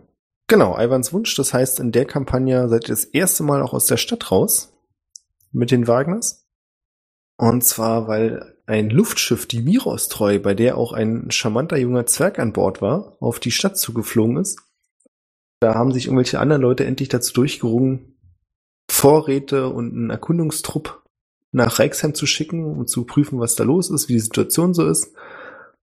Genau, 0.47 0.77
Iwans 0.77 1.13
Wunsch. 1.13 1.35
Das 1.35 1.53
heißt, 1.53 1.79
in 1.79 1.91
der 1.91 2.05
Kampagne 2.05 2.67
seid 2.69 2.83
ihr 2.85 2.89
das 2.89 3.05
erste 3.05 3.43
Mal 3.43 3.61
auch 3.63 3.73
aus 3.73 3.85
der 3.85 3.97
Stadt 3.97 4.31
raus 4.31 4.73
mit 5.51 5.71
den 5.71 5.87
Wagners. 5.87 6.44
Und 7.37 7.63
zwar, 7.63 8.07
weil 8.07 8.55
ein 8.65 8.89
Luftschiff, 8.89 9.45
die 9.45 9.61
Miros-Treu, 9.61 10.39
bei 10.39 10.53
der 10.53 10.77
auch 10.77 10.93
ein 10.93 11.29
charmanter 11.29 11.77
junger 11.77 12.05
Zwerg 12.05 12.39
an 12.39 12.53
Bord 12.53 12.81
war, 12.81 13.17
auf 13.19 13.39
die 13.39 13.51
Stadt 13.51 13.77
zugeflogen 13.77 14.37
ist. 14.37 14.59
Da 15.59 15.75
haben 15.75 15.91
sich 15.91 16.05
irgendwelche 16.05 16.39
anderen 16.39 16.61
Leute 16.61 16.85
endlich 16.85 17.09
dazu 17.09 17.33
durchgerungen, 17.33 18.17
Vorräte 18.89 19.69
und 19.69 19.93
einen 19.93 20.09
Erkundungstrupp 20.09 21.03
nach 21.51 21.79
Rexheim 21.79 22.13
zu 22.13 22.25
schicken, 22.25 22.65
um 22.65 22.87
zu 22.87 23.05
prüfen, 23.05 23.39
was 23.39 23.55
da 23.55 23.63
los 23.63 23.89
ist, 23.89 24.09
wie 24.09 24.13
die 24.13 24.19
Situation 24.19 24.73
so 24.73 24.87
ist. 24.87 25.13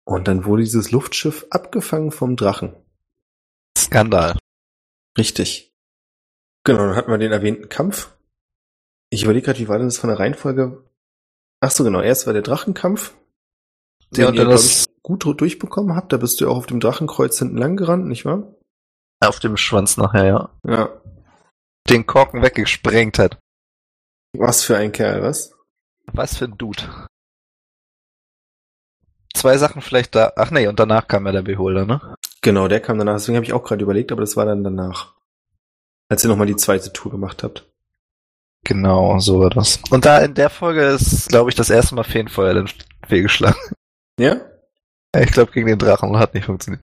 Und 0.05 0.27
dann 0.27 0.45
wurde 0.45 0.63
dieses 0.63 0.91
Luftschiff 0.91 1.47
abgefangen 1.51 2.11
vom 2.11 2.37
Drachen. 2.37 2.75
Skandal. 3.77 4.39
Richtig. 5.17 5.75
Genau, 6.65 6.87
dann 6.87 6.97
hatten 6.97 7.11
wir 7.11 7.19
den 7.19 7.33
erwähnten 7.33 7.69
Kampf. 7.69 8.15
Ich 9.11 9.25
überlege 9.25 9.47
gerade, 9.47 9.59
wie 9.59 9.69
war 9.69 9.79
denn 9.79 9.87
das 9.87 9.99
von 9.99 10.09
der 10.09 10.19
Reihenfolge? 10.19 10.83
Ach 11.61 11.71
so, 11.71 11.85
genau. 11.85 12.01
Erst 12.01 12.27
war 12.27 12.33
der 12.33 12.43
Drachenkampf, 12.43 13.15
den 14.11 14.23
Ja, 14.23 14.29
und 14.29 14.35
ihr, 14.35 14.43
dann 14.43 14.51
das 14.51 14.83
ich, 14.83 15.03
gut 15.03 15.25
durchbekommen 15.25 15.97
habt. 15.97 16.13
Da 16.13 16.17
bist 16.17 16.41
du 16.41 16.45
ja 16.45 16.51
auch 16.51 16.57
auf 16.57 16.67
dem 16.67 16.81
Drachenkreuz 16.81 17.39
hinten 17.39 17.57
lang 17.57 17.77
gerannt, 17.77 18.07
nicht 18.07 18.25
wahr? 18.25 18.55
auf 19.21 19.41
dem 19.41 19.57
Schwanz 19.57 19.97
nachher, 19.97 20.25
ja. 20.25 20.51
Ja. 20.65 20.91
Den 21.89 22.07
Korken 22.07 22.43
weggesprengt 22.43 23.19
hat. 23.19 23.39
Was 24.37 24.63
für 24.63 24.77
ein 24.77 24.93
Kerl, 24.93 25.23
was? 25.23 25.55
Was 26.13 26.37
für 26.37 26.45
ein 26.45 26.57
Dude. 26.59 26.83
Zwei 29.35 29.57
Sachen 29.59 29.83
vielleicht 29.83 30.15
da. 30.15 30.33
Ach 30.37 30.51
nee, 30.51 30.67
und 30.67 30.79
danach 30.79 31.09
kam 31.09 31.27
ja 31.27 31.33
der 31.33 31.43
Beholder, 31.43 31.85
ne? 31.85 32.15
Genau, 32.43 32.69
der 32.69 32.81
kam 32.81 32.99
danach. 32.99 33.15
Deswegen 33.15 33.37
habe 33.37 33.45
ich 33.45 33.53
auch 33.53 33.65
gerade 33.65 33.83
überlegt, 33.83 34.13
aber 34.13 34.21
das 34.21 34.37
war 34.37 34.47
dann 34.47 34.65
danach. 34.65 35.15
Als 36.09 36.25
ihr 36.25 36.29
nochmal 36.29 36.47
die 36.47 36.57
zweite 36.57 36.93
Tour 36.93 37.11
gemacht 37.11 37.43
habt. 37.43 37.69
Genau, 38.69 39.19
so 39.19 39.41
war 39.41 39.49
das. 39.49 39.81
Und 39.89 40.05
da 40.05 40.19
in 40.19 40.35
der 40.35 40.51
Folge 40.51 40.85
ist, 40.85 41.31
glaube 41.31 41.49
ich, 41.49 41.57
das 41.57 41.71
erste 41.71 41.95
Mal 41.95 42.05
Feenfeuer 42.05 42.53
dann 42.53 42.69
fehlgeschlagen. 43.07 43.59
Ja? 44.21 44.43
Ich 45.17 45.33
glaube, 45.33 45.53
gegen 45.53 45.69
den 45.69 45.79
Drachen 45.79 46.19
hat 46.19 46.35
nicht 46.35 46.45
funktioniert. 46.45 46.83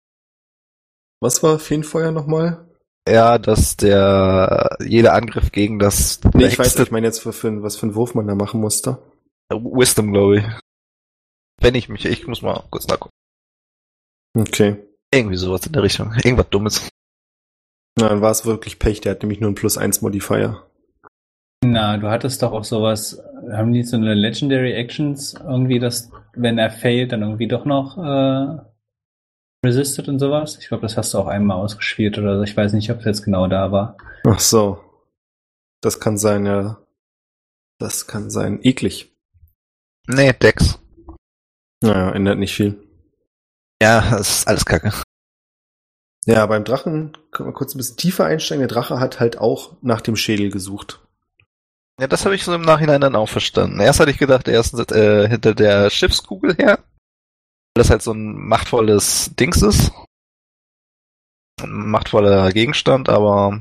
Was 1.21 1.43
war 1.43 1.59
Feenfeuer 1.59 2.13
nochmal? 2.13 2.69
Ja, 3.09 3.39
dass 3.39 3.77
der 3.77 4.77
jeder 4.81 5.15
Angriff 5.15 5.51
gegen 5.51 5.81
das 5.81 6.21
Nee, 6.35 6.47
ich 6.47 6.59
weiß 6.59 6.77
nicht, 6.77 6.87
ich 6.87 6.93
meine 6.93 7.09
jetzt, 7.09 7.19
für, 7.19 7.33
für, 7.33 7.65
was 7.65 7.75
für 7.75 7.87
einen 7.87 7.97
Wurf 7.97 8.15
man 8.15 8.29
da 8.29 8.37
machen 8.37 8.61
musste. 8.61 9.03
Wisdom, 9.51 10.13
glaube 10.13 10.39
ich. 10.39 10.45
Wenn 11.61 11.75
ich 11.75 11.89
mich, 11.89 12.05
ich 12.05 12.29
muss 12.29 12.43
mal 12.43 12.63
kurz 12.71 12.87
nachgucken. 12.87 13.15
Okay. 14.39 14.77
Irgendwie 15.13 15.37
sowas 15.37 15.67
in 15.67 15.73
der 15.73 15.83
Richtung. 15.83 16.13
Irgendwas 16.23 16.51
Dummes. 16.51 16.89
Na, 17.99 18.09
dann 18.09 18.21
war 18.21 18.31
es 18.31 18.47
wirklich 18.47 18.79
Pech, 18.79 19.01
der 19.01 19.13
hat 19.13 19.23
nämlich 19.23 19.41
nur 19.41 19.49
einen 19.49 19.57
Plus 19.57 19.77
1 19.77 20.01
Modifier. 20.01 20.63
Na, 21.65 21.97
du 21.97 22.09
hattest 22.09 22.43
doch 22.43 22.53
auch 22.53 22.65
sowas, 22.65 23.23
haben 23.53 23.73
die 23.73 23.85
so 23.85 23.97
eine 23.97 24.15
Legendary 24.15 24.73
Actions 24.73 25.35
irgendwie, 25.35 25.79
dass, 25.79 26.11
wenn 26.35 26.59
er 26.59 26.71
failt, 26.71 27.13
dann 27.13 27.23
irgendwie 27.23 27.47
doch 27.47 27.65
noch 27.65 27.97
äh, 27.99 28.59
resisted 29.65 30.09
und 30.09 30.19
sowas? 30.19 30.59
Ich 30.61 30.69
glaube, 30.69 30.83
das 30.83 30.97
hast 30.97 31.15
du 31.15 31.19
auch 31.19 31.29
einmal 31.29 31.59
ausgespielt 31.59 32.19
oder 32.19 32.37
so. 32.37 32.43
Ich 32.43 32.57
weiß 32.57 32.73
nicht, 32.73 32.91
ob 32.91 32.99
es 32.99 33.05
jetzt 33.05 33.25
genau 33.25 33.47
da 33.47 33.71
war. 33.71 33.97
Ach 34.27 34.41
so. 34.41 34.81
Das 35.81 36.01
kann 36.01 36.19
sein, 36.19 36.47
ja. 36.47 36.79
Das 37.79 38.07
kann 38.07 38.31
sein. 38.31 38.61
Eklig. 38.63 39.13
Nee, 40.09 40.33
Dex. 40.33 40.79
Naja, 41.81 42.11
ändert 42.13 42.39
nicht 42.39 42.55
viel. 42.55 42.83
Ja, 43.81 44.11
das 44.11 44.39
ist 44.39 44.49
alles 44.49 44.65
kacke. 44.65 44.93
Ja, 46.25 46.47
beim 46.47 46.65
Drachen 46.65 47.17
können 47.33 47.49
wir 47.49 47.53
kurz 47.53 47.75
ein 47.75 47.79
bisschen 47.79 47.97
tiefer 47.97 48.25
einsteigen. 48.25 48.61
Der 48.61 48.69
Drache 48.69 49.01
hat 49.01 49.19
halt 49.19 49.39
auch 49.39 49.77
nach 49.83 50.01
dem 50.01 50.15
Schädel 50.15 50.51
gesucht. 50.51 51.01
Ja, 52.03 52.09
das 52.09 52.25
habe 52.25 52.35
ich 52.35 52.43
so 52.43 52.53
im 52.53 52.63
Nachhinein 52.63 53.01
dann 53.01 53.15
auch 53.15 53.29
verstanden. 53.29 53.79
Erst 53.79 54.01
hatte 54.01 54.11
ich 54.11 54.19
gedacht, 54.19 54.49
er 54.49 54.59
ist 54.59 54.75
äh, 54.91 55.29
hinter 55.29 55.55
der 55.55 55.89
Schiffskugel 55.89 56.57
her. 56.57 56.79
Weil 56.81 57.77
das 57.77 57.91
halt 57.91 58.03
so 58.03 58.11
ein 58.11 58.35
machtvolles 58.35 59.37
Dings 59.39 59.63
ist. 59.63 59.93
Ein 61.63 61.71
machtvoller 61.71 62.51
Gegenstand, 62.51 63.09
aber 63.09 63.61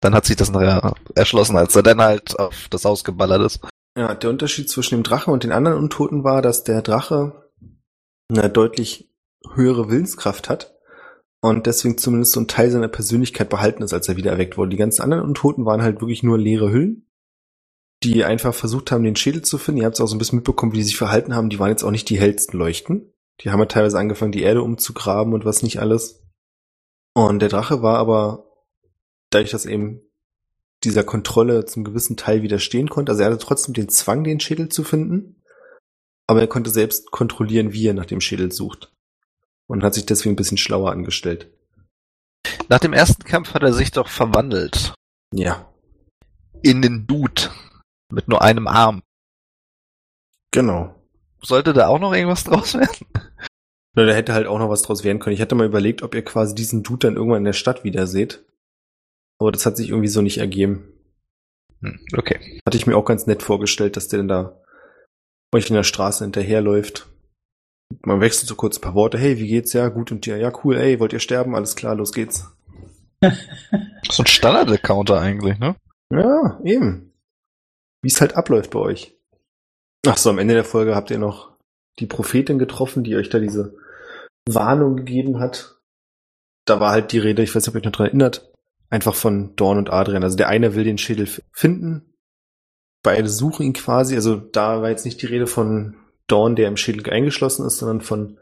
dann 0.00 0.12
hat 0.12 0.24
sich 0.24 0.34
das 0.34 0.50
nachher 0.50 0.94
erschlossen, 1.14 1.56
als 1.56 1.76
er 1.76 1.84
dann 1.84 2.02
halt 2.02 2.36
auf 2.36 2.66
das 2.68 2.84
Haus 2.84 3.04
geballert 3.04 3.42
ist. 3.42 3.60
Ja, 3.96 4.12
der 4.12 4.30
Unterschied 4.30 4.68
zwischen 4.68 4.96
dem 4.96 5.04
Drache 5.04 5.30
und 5.30 5.44
den 5.44 5.52
anderen 5.52 5.78
Untoten 5.78 6.24
war, 6.24 6.42
dass 6.42 6.64
der 6.64 6.82
Drache 6.82 7.48
eine 8.28 8.50
deutlich 8.50 9.08
höhere 9.54 9.88
Willenskraft 9.88 10.48
hat 10.48 10.74
und 11.40 11.68
deswegen 11.68 11.96
zumindest 11.96 12.32
so 12.32 12.40
ein 12.40 12.48
Teil 12.48 12.72
seiner 12.72 12.88
Persönlichkeit 12.88 13.50
behalten 13.50 13.84
ist, 13.84 13.92
als 13.92 14.08
er 14.08 14.16
wieder 14.16 14.32
erweckt 14.32 14.58
wurde. 14.58 14.70
Die 14.70 14.76
ganzen 14.76 15.02
anderen 15.02 15.22
Untoten 15.22 15.64
waren 15.64 15.82
halt 15.82 16.00
wirklich 16.00 16.24
nur 16.24 16.38
leere 16.38 16.72
Hüllen, 16.72 17.06
die 18.04 18.24
einfach 18.24 18.54
versucht 18.54 18.90
haben, 18.90 19.04
den 19.04 19.16
Schädel 19.16 19.42
zu 19.42 19.58
finden. 19.58 19.80
Ihr 19.80 19.86
habt 19.86 19.94
es 19.96 20.00
auch 20.00 20.06
so 20.06 20.14
ein 20.14 20.18
bisschen 20.18 20.36
mitbekommen, 20.36 20.72
wie 20.72 20.78
die 20.78 20.84
sich 20.84 20.96
verhalten 20.96 21.34
haben. 21.34 21.50
Die 21.50 21.58
waren 21.58 21.70
jetzt 21.70 21.84
auch 21.84 21.90
nicht 21.90 22.08
die 22.08 22.18
hellsten 22.18 22.58
Leuchten. 22.58 23.12
Die 23.40 23.50
haben 23.50 23.60
ja 23.60 23.66
teilweise 23.66 23.98
angefangen, 23.98 24.32
die 24.32 24.42
Erde 24.42 24.62
umzugraben 24.62 25.34
und 25.34 25.44
was 25.44 25.62
nicht 25.62 25.80
alles. 25.80 26.22
Und 27.14 27.40
der 27.40 27.48
Drache 27.48 27.82
war 27.82 27.98
aber, 27.98 28.52
dadurch, 29.30 29.50
dass 29.50 29.66
eben 29.66 30.00
dieser 30.84 31.04
Kontrolle 31.04 31.64
zum 31.64 31.84
gewissen 31.84 32.16
Teil 32.16 32.42
widerstehen 32.42 32.88
konnte. 32.88 33.12
Also 33.12 33.22
er 33.22 33.30
hatte 33.30 33.44
trotzdem 33.44 33.74
den 33.74 33.88
Zwang, 33.88 34.24
den 34.24 34.40
Schädel 34.40 34.68
zu 34.68 34.84
finden, 34.84 35.42
aber 36.26 36.40
er 36.40 36.48
konnte 36.48 36.70
selbst 36.70 37.10
kontrollieren, 37.10 37.72
wie 37.72 37.86
er 37.86 37.94
nach 37.94 38.06
dem 38.06 38.20
Schädel 38.20 38.52
sucht. 38.52 38.92
Und 39.68 39.84
hat 39.84 39.94
sich 39.94 40.06
deswegen 40.06 40.34
ein 40.34 40.36
bisschen 40.36 40.58
schlauer 40.58 40.90
angestellt. 40.90 41.50
Nach 42.68 42.80
dem 42.80 42.92
ersten 42.92 43.24
Kampf 43.24 43.54
hat 43.54 43.62
er 43.62 43.72
sich 43.72 43.92
doch 43.92 44.08
verwandelt. 44.08 44.94
Ja, 45.32 45.72
In 46.62 46.82
den 46.82 47.06
Dude. 47.06 47.50
Mit 48.12 48.28
nur 48.28 48.42
einem 48.42 48.66
Arm. 48.66 49.02
genau. 50.52 50.94
Sollte 51.44 51.72
da 51.72 51.88
auch 51.88 51.98
noch 51.98 52.12
irgendwas 52.12 52.44
draus 52.44 52.74
werden? 52.78 53.06
Na, 53.94 54.06
da 54.06 54.12
hätte 54.12 54.32
halt 54.32 54.46
auch 54.46 54.60
noch 54.60 54.68
was 54.70 54.82
draus 54.82 55.02
werden 55.02 55.18
können. 55.18 55.34
Ich 55.34 55.40
hatte 55.40 55.56
mal 55.56 55.66
überlegt, 55.66 56.02
ob 56.02 56.14
ihr 56.14 56.22
quasi 56.24 56.54
diesen 56.54 56.84
Dude 56.84 57.08
dann 57.08 57.16
irgendwann 57.16 57.38
in 57.38 57.44
der 57.46 57.52
Stadt 57.52 57.82
wieder 57.82 58.06
seht. 58.06 58.44
Aber 59.40 59.50
das 59.50 59.66
hat 59.66 59.76
sich 59.76 59.88
irgendwie 59.88 60.08
so 60.08 60.22
nicht 60.22 60.38
ergeben. 60.38 60.92
Hm, 61.80 61.98
okay. 62.16 62.60
Hatte 62.64 62.76
ich 62.76 62.86
mir 62.86 62.96
auch 62.96 63.04
ganz 63.04 63.26
nett 63.26 63.42
vorgestellt, 63.42 63.96
dass 63.96 64.06
der 64.06 64.18
dann 64.18 64.28
da 64.28 64.62
euch 65.52 65.68
in 65.68 65.74
der 65.74 65.82
Straße 65.82 66.22
hinterherläuft. 66.22 67.08
Man 68.02 68.20
wechselt 68.20 68.48
so 68.48 68.54
kurz 68.54 68.78
ein 68.78 68.82
paar 68.82 68.94
Worte. 68.94 69.18
Hey, 69.18 69.38
wie 69.38 69.48
geht's? 69.48 69.72
Ja, 69.72 69.88
gut 69.88 70.12
und 70.12 70.24
dir? 70.26 70.36
Ja, 70.36 70.52
cool. 70.62 70.76
Ey, 70.76 71.00
wollt 71.00 71.12
ihr 71.12 71.18
sterben? 71.18 71.56
Alles 71.56 71.74
klar, 71.74 71.94
los 71.96 72.12
geht's. 72.12 72.46
So 74.10 74.22
ein 74.22 74.26
Standard-Encounter 74.26 75.20
eigentlich, 75.20 75.58
ne? 75.58 75.76
Ja, 76.10 76.60
eben. 76.64 77.11
Wie 78.02 78.08
es 78.08 78.20
halt 78.20 78.36
abläuft 78.36 78.72
bei 78.72 78.80
euch. 78.80 79.16
Ach 80.06 80.16
so, 80.16 80.30
am 80.30 80.38
Ende 80.38 80.54
der 80.54 80.64
Folge 80.64 80.94
habt 80.94 81.10
ihr 81.10 81.18
noch 81.18 81.52
die 81.98 82.06
Prophetin 82.06 82.58
getroffen, 82.58 83.04
die 83.04 83.16
euch 83.16 83.30
da 83.30 83.38
diese 83.38 83.76
Warnung 84.46 84.96
gegeben 84.96 85.38
hat. 85.38 85.76
Da 86.64 86.80
war 86.80 86.90
halt 86.90 87.12
die 87.12 87.18
Rede, 87.18 87.42
ich 87.42 87.54
weiß 87.54 87.62
nicht, 87.62 87.68
ob 87.68 87.74
ihr 87.74 87.78
euch 87.78 87.84
noch 87.84 87.92
dran 87.92 88.06
erinnert, 88.08 88.52
einfach 88.90 89.14
von 89.14 89.54
Dorn 89.56 89.78
und 89.78 89.90
Adrian. 89.90 90.24
Also 90.24 90.36
der 90.36 90.48
eine 90.48 90.74
will 90.74 90.84
den 90.84 90.98
Schädel 90.98 91.28
finden. 91.52 92.14
Beide 93.02 93.28
suchen 93.28 93.66
ihn 93.66 93.72
quasi. 93.72 94.14
Also 94.14 94.36
da 94.36 94.82
war 94.82 94.90
jetzt 94.90 95.04
nicht 95.04 95.22
die 95.22 95.26
Rede 95.26 95.46
von 95.46 95.96
Dorn, 96.26 96.56
der 96.56 96.68
im 96.68 96.76
Schädel 96.76 97.08
eingeschlossen 97.10 97.66
ist, 97.66 97.78
sondern 97.78 98.00
von 98.00 98.38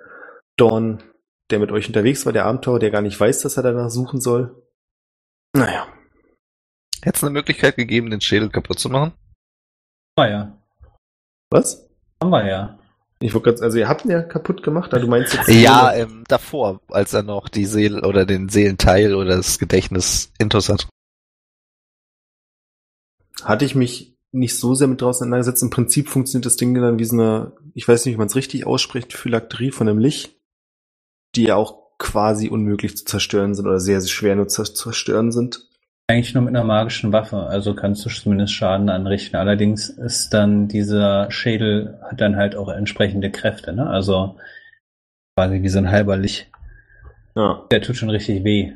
Dorn, 0.56 1.02
der 1.50 1.58
mit 1.58 1.72
euch 1.72 1.88
unterwegs 1.88 2.26
war, 2.26 2.32
der 2.32 2.46
Abenteurer, 2.46 2.78
der 2.78 2.90
gar 2.90 3.02
nicht 3.02 3.18
weiß, 3.18 3.40
dass 3.40 3.56
er 3.56 3.62
danach 3.62 3.90
suchen 3.90 4.20
soll. 4.20 4.62
Naja. 5.54 5.88
Hätte 7.02 7.16
es 7.16 7.24
eine 7.24 7.32
Möglichkeit 7.32 7.76
gegeben, 7.76 8.11
den 8.11 8.20
Schädel 8.20 8.50
kaputt 8.50 8.78
zu 8.78 8.90
machen? 8.90 9.12
Haben 10.18 10.26
wir 10.26 10.30
ja. 10.30 10.58
Was? 11.50 11.88
Haben 12.22 12.30
wir 12.30 12.46
ja. 12.46 12.78
Ich 13.22 13.34
wollte 13.34 13.50
gerade, 13.50 13.62
also 13.62 13.78
ihr 13.78 13.88
habt 13.88 14.04
ihn 14.04 14.11
ja 14.11 14.22
kaputt 14.22 14.62
gemacht, 14.62 14.92
aber 14.92 15.02
du 15.02 15.08
meinst 15.08 15.34
jetzt. 15.34 15.48
Ja, 15.48 15.92
ähm, 15.92 16.24
davor, 16.26 16.80
als 16.88 17.12
er 17.12 17.22
noch 17.22 17.48
die 17.48 17.66
Seele 17.66 18.02
oder 18.02 18.24
den 18.24 18.48
Seelenteil 18.48 19.14
oder 19.14 19.36
das 19.36 19.58
Gedächtnis 19.58 20.32
intus 20.38 20.70
hat. 20.70 20.88
hatte 23.44 23.64
ich 23.64 23.74
mich 23.74 24.16
nicht 24.32 24.56
so 24.56 24.74
sehr 24.74 24.86
mit 24.86 25.00
draußen 25.00 25.24
auseinandergesetzt. 25.24 25.62
Im 25.62 25.70
Prinzip 25.70 26.08
funktioniert 26.08 26.46
das 26.46 26.56
Ding 26.56 26.74
dann 26.74 26.98
wie 26.98 27.04
so 27.04 27.14
eine, 27.14 27.52
ich 27.74 27.86
weiß 27.86 28.04
nicht, 28.04 28.14
wie 28.14 28.18
man 28.18 28.28
es 28.28 28.36
richtig 28.36 28.66
ausspricht, 28.66 29.12
Phylakterie 29.12 29.70
von 29.70 29.88
einem 29.88 29.98
Licht, 29.98 30.36
die 31.34 31.44
ja 31.44 31.56
auch 31.56 31.98
quasi 31.98 32.48
unmöglich 32.48 32.96
zu 32.96 33.04
zerstören 33.04 33.54
sind 33.54 33.66
oder 33.66 33.80
sehr, 33.80 34.00
sehr 34.00 34.11
schwer 34.11 34.36
nur 34.36 34.48
zu 34.48 34.62
zerstören 34.62 35.32
sind. 35.32 35.68
Eigentlich 36.11 36.34
nur 36.34 36.42
mit 36.42 36.56
einer 36.56 36.64
magischen 36.64 37.12
Waffe, 37.12 37.36
also 37.36 37.72
kannst 37.72 38.04
du 38.04 38.11
zumindest 38.11 38.52
Schaden 38.52 38.88
anrichten. 38.88 39.36
Allerdings 39.36 39.90
ist 39.90 40.34
dann 40.34 40.66
dieser 40.66 41.30
Schädel 41.30 42.00
hat 42.02 42.20
dann 42.20 42.34
halt 42.34 42.56
auch 42.56 42.68
entsprechende 42.68 43.30
Kräfte, 43.30 43.72
ne? 43.72 43.88
Also 43.88 44.34
quasi 45.36 45.62
wie 45.62 45.68
so 45.68 45.78
ein 45.78 45.92
halber 45.92 46.16
Licht. 46.16 46.50
Ja. 47.36 47.64
Der 47.70 47.80
tut 47.80 47.94
schon 47.94 48.11
richtig 48.11 48.42
weh. 48.42 48.72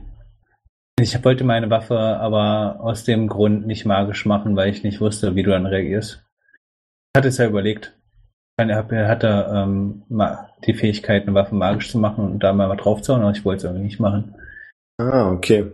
Ich 1.00 1.24
wollte 1.24 1.42
meine 1.42 1.70
Waffe 1.70 1.98
aber 1.98 2.78
aus 2.78 3.02
dem 3.02 3.26
Grund 3.26 3.66
nicht 3.66 3.84
magisch 3.84 4.26
machen, 4.26 4.54
weil 4.54 4.70
ich 4.70 4.84
nicht 4.84 5.00
wusste, 5.00 5.34
wie 5.34 5.42
du 5.42 5.50
dann 5.50 5.66
reagierst. 5.66 6.22
Ich 6.22 7.18
hatte 7.18 7.28
es 7.30 7.38
ja 7.38 7.48
überlegt. 7.48 7.96
Er 8.58 9.08
hatte 9.08 9.50
ähm, 9.52 10.04
die 10.64 10.74
Fähigkeit, 10.74 11.22
eine 11.22 11.34
Waffe 11.34 11.56
magisch 11.56 11.90
zu 11.90 11.98
machen 11.98 12.30
und 12.30 12.44
da 12.44 12.52
mal 12.52 12.68
was 12.68 12.78
draufzuhauen, 12.78 13.24
aber 13.24 13.32
ich 13.32 13.44
wollte 13.44 13.56
es 13.56 13.64
irgendwie 13.64 13.86
nicht 13.86 13.98
machen. 13.98 14.36
Ah, 14.98 15.32
okay. 15.32 15.72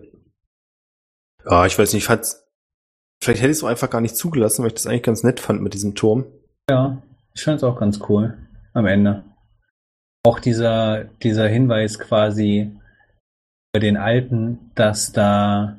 Ja, 1.50 1.66
ich 1.66 1.76
weiß 1.76 1.92
nicht, 1.92 2.02
ich 2.02 2.06
fand's, 2.06 2.46
vielleicht 3.22 3.42
hätte 3.42 3.50
ich 3.50 3.56
es 3.56 3.64
auch 3.64 3.68
einfach 3.68 3.90
gar 3.90 4.00
nicht 4.00 4.16
zugelassen, 4.16 4.62
weil 4.62 4.68
ich 4.68 4.74
das 4.74 4.86
eigentlich 4.86 5.02
ganz 5.02 5.24
nett 5.24 5.40
fand 5.40 5.60
mit 5.62 5.74
diesem 5.74 5.96
Turm. 5.96 6.26
Ja, 6.70 7.02
ich 7.34 7.42
fand 7.42 7.56
es 7.56 7.64
auch 7.64 7.78
ganz 7.78 8.00
cool 8.08 8.38
am 8.72 8.86
Ende. 8.86 9.24
Auch 10.24 10.38
dieser, 10.38 11.04
dieser 11.04 11.48
Hinweis 11.48 11.98
quasi 11.98 12.70
bei 13.72 13.80
den 13.80 13.96
Alten, 13.96 14.70
dass 14.76 15.10
da, 15.12 15.78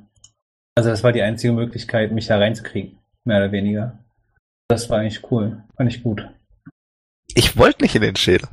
also 0.75 0.89
das 0.89 1.03
war 1.03 1.13
die 1.13 1.21
einzige 1.21 1.53
Möglichkeit, 1.53 2.11
mich 2.11 2.27
da 2.27 2.37
reinzukriegen, 2.37 2.99
mehr 3.23 3.37
oder 3.37 3.51
weniger. 3.53 3.97
Das 4.67 4.89
war 4.89 4.99
eigentlich 4.99 5.31
cool, 5.31 5.63
fand 5.77 5.93
ich 5.93 6.03
gut. 6.03 6.27
Ich 7.33 7.55
wollte 7.55 7.83
nicht 7.83 7.95
in 7.95 8.01
den 8.01 8.17
Schädel. 8.17 8.49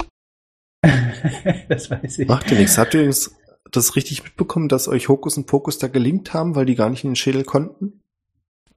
das 1.68 1.90
weiß 1.90 2.18
ich. 2.20 2.28
Macht 2.28 2.48
ja 2.50 2.58
nichts. 2.58 2.78
Habt 2.78 2.94
ihr 2.94 3.00
übrigens 3.00 3.34
das 3.72 3.96
richtig 3.96 4.24
mitbekommen, 4.24 4.68
dass 4.68 4.88
euch 4.88 5.08
Hokus 5.08 5.36
und 5.36 5.46
Pokus 5.46 5.78
da 5.78 5.88
gelingt 5.88 6.34
haben, 6.34 6.54
weil 6.54 6.66
die 6.66 6.74
gar 6.74 6.90
nicht 6.90 7.04
in 7.04 7.10
den 7.10 7.16
Schädel 7.16 7.44
konnten? 7.44 8.00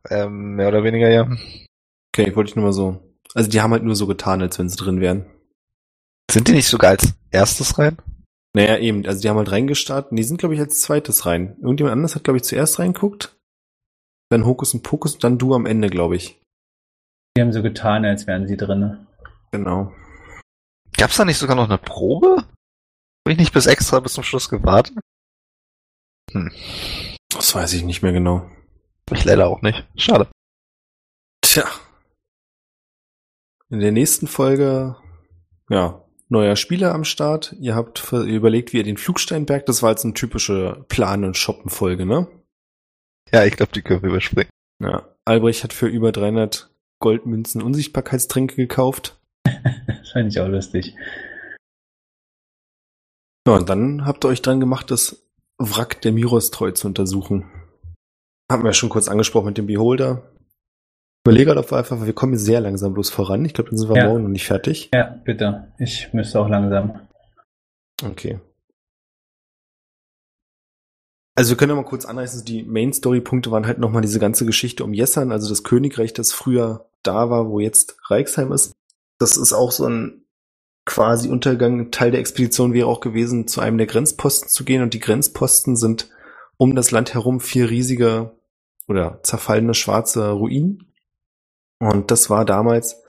Ähm, 0.10 0.56
mehr 0.56 0.68
oder 0.68 0.84
weniger, 0.84 1.10
ja. 1.10 1.30
Okay, 2.14 2.36
wollte 2.36 2.50
ich 2.50 2.56
nur 2.56 2.66
mal 2.66 2.74
so. 2.74 3.00
Also 3.34 3.50
die 3.50 3.62
haben 3.62 3.72
halt 3.72 3.84
nur 3.84 3.96
so 3.96 4.08
getan, 4.08 4.42
als 4.42 4.60
wenn 4.60 4.70
sie 4.70 4.78
drin 4.78 5.00
wären. 5.00 5.26
Sind 6.30 6.48
die 6.48 6.54
nicht 6.54 6.68
sogar 6.68 6.92
als 6.92 7.14
erstes 7.30 7.78
rein? 7.78 7.98
Naja, 8.54 8.78
eben, 8.78 9.06
also 9.06 9.22
die 9.22 9.30
haben 9.30 9.38
halt 9.38 9.52
reingestartet 9.52 10.12
und 10.12 10.18
die 10.18 10.24
sind, 10.24 10.38
glaube 10.38 10.56
ich, 10.56 10.60
als 10.60 10.82
zweites 10.82 11.26
rein. 11.26 11.56
Irgendjemand 11.62 11.94
anders 11.94 12.16
hat, 12.16 12.24
glaube 12.24 12.38
ich, 12.38 12.44
zuerst 12.44 12.80
reinguckt. 12.80 13.38
Dann 14.30 14.46
Hokus 14.46 14.74
und 14.74 14.84
Pokus 14.84 15.14
und 15.16 15.24
dann 15.24 15.38
du 15.38 15.54
am 15.54 15.66
Ende, 15.66 15.90
glaube 15.90 16.16
ich. 16.16 16.42
Die 17.36 17.42
haben 17.42 17.54
so 17.54 17.62
getan, 17.62 18.04
als 18.04 18.28
wären 18.28 18.48
sie 18.48 18.58
drinne. 18.58 19.08
Genau. 19.52 19.94
Gab's 20.98 21.18
da 21.18 21.26
nicht 21.26 21.38
sogar 21.38 21.56
noch 21.56 21.70
eine 21.70 21.78
Probe? 21.78 22.46
Habe 23.26 23.34
ich 23.34 23.38
nicht 23.38 23.54
bis 23.54 23.66
extra 23.68 24.00
bis 24.00 24.14
zum 24.14 24.24
Schluss 24.24 24.50
gewartet? 24.50 24.98
Hm, 26.32 26.52
Das 27.30 27.54
weiß 27.54 27.74
ich 27.74 27.84
nicht 27.84 28.02
mehr 28.02 28.14
genau. 28.14 28.50
ich 29.12 29.26
leider 29.26 29.48
auch 29.48 29.62
nicht. 29.62 29.86
Schade. 29.96 30.28
Tja. 31.42 31.66
In 33.70 33.80
der 33.80 33.92
nächsten 33.92 34.28
Folge, 34.28 34.96
ja, 35.70 36.04
neuer 36.30 36.56
Spieler 36.56 36.94
am 36.94 37.04
Start. 37.04 37.56
Ihr 37.60 37.76
habt 37.76 38.12
überlegt, 38.12 38.74
wie 38.74 38.78
ihr 38.78 38.84
den 38.84 38.98
Flugsteinberg, 38.98 39.66
das 39.66 39.82
war 39.84 39.92
jetzt 39.92 40.04
eine 40.04 40.14
typische 40.14 40.86
Plan- 40.90 41.24
und 41.24 41.38
Shoppen-Folge, 41.38 42.06
ne? 42.06 42.28
Ja, 43.32 43.46
ich 43.46 43.56
glaube, 43.56 43.72
die 43.72 43.82
können 43.82 44.02
wir 44.02 44.10
überspringen. 44.10 44.50
Ja. 44.82 45.08
Albrecht 45.26 45.64
hat 45.64 45.74
für 45.74 45.88
über 45.88 46.12
300 46.12 46.70
Goldmünzen 47.00 47.62
Unsichtbarkeitstränke 47.62 48.56
gekauft. 48.56 49.20
Das 49.44 50.10
fand 50.14 50.32
ich 50.34 50.40
auch 50.40 50.48
lustig. 50.48 50.96
Ja, 53.48 53.56
und 53.56 53.70
dann 53.70 54.06
habt 54.06 54.24
ihr 54.24 54.30
euch 54.30 54.42
dran 54.42 54.60
gemacht, 54.60 54.92
das 54.92 55.28
Wrack 55.58 56.02
der 56.02 56.12
Mirostreu 56.12 56.72
zu 56.72 56.88
untersuchen. 56.88 57.50
Haben 58.52 58.64
wir 58.64 58.70
ja 58.70 58.74
schon 58.74 58.90
kurz 58.90 59.08
angesprochen 59.08 59.48
mit 59.48 59.58
dem 59.58 59.68
Beholder. 59.68 60.32
Überlege 61.26 61.50
halt 61.52 61.60
auf 61.60 61.72
einfach, 61.74 62.04
wir 62.06 62.14
kommen 62.14 62.38
sehr 62.38 62.62
langsam 62.62 62.94
bloß 62.94 63.10
voran. 63.10 63.46
Ich 63.46 63.54
glaube, 63.54 63.70
dann 63.70 63.78
sind 63.78 63.90
wir 63.90 63.98
Ja. 63.98 64.08
morgen 64.08 64.24
noch 64.24 64.30
nicht 64.30 64.46
fertig. 64.46 64.90
Ja, 64.94 65.22
bitte. 65.24 65.72
Ich 65.78 66.12
müsste 66.14 66.40
auch 66.40 66.50
langsam. 66.50 67.00
Okay. 68.04 68.40
Also 71.36 71.52
wir 71.52 71.58
können 71.58 71.70
ja 71.70 71.76
mal 71.76 71.86
kurz 71.88 72.06
anreißen, 72.06 72.44
die 72.44 72.64
Main-Story-Punkte 72.64 73.52
waren 73.52 73.66
halt 73.66 73.78
nochmal 73.80 74.02
diese 74.02 74.20
ganze 74.20 74.46
Geschichte 74.46 74.84
um 74.84 74.94
Jessan, 74.94 75.32
also 75.32 75.48
das 75.48 75.64
Königreich, 75.64 76.14
das 76.14 76.34
früher 76.34 76.90
da 77.04 77.30
war, 77.30 77.50
wo 77.50 77.60
jetzt 77.60 77.98
Reichsheim 78.10 78.52
ist. 78.52 78.74
Das 79.20 79.38
ist 79.38 79.54
auch 79.54 79.72
so 79.72 79.88
ein 79.88 80.26
quasi 80.86 81.30
Untergang. 81.30 81.92
Teil 81.92 82.12
der 82.12 82.20
Expedition 82.20 82.74
wäre 82.74 82.88
auch 82.88 83.00
gewesen, 83.00 83.48
zu 83.48 83.62
einem 83.62 83.78
der 83.78 83.88
Grenzposten 83.88 84.50
zu 84.50 84.64
gehen 84.64 84.82
und 84.82 84.94
die 84.94 85.00
Grenzposten 85.00 85.76
sind 85.76 86.10
um 86.58 86.76
das 86.76 86.92
Land 86.92 87.14
herum 87.14 87.40
vier 87.40 87.70
riesige 87.70 88.38
oder 88.88 89.20
zerfallene 89.24 89.74
schwarze 89.74 90.30
Ruinen. 90.32 90.94
Und 91.80 92.12
das 92.12 92.30
war 92.30 92.46
damals 92.46 93.02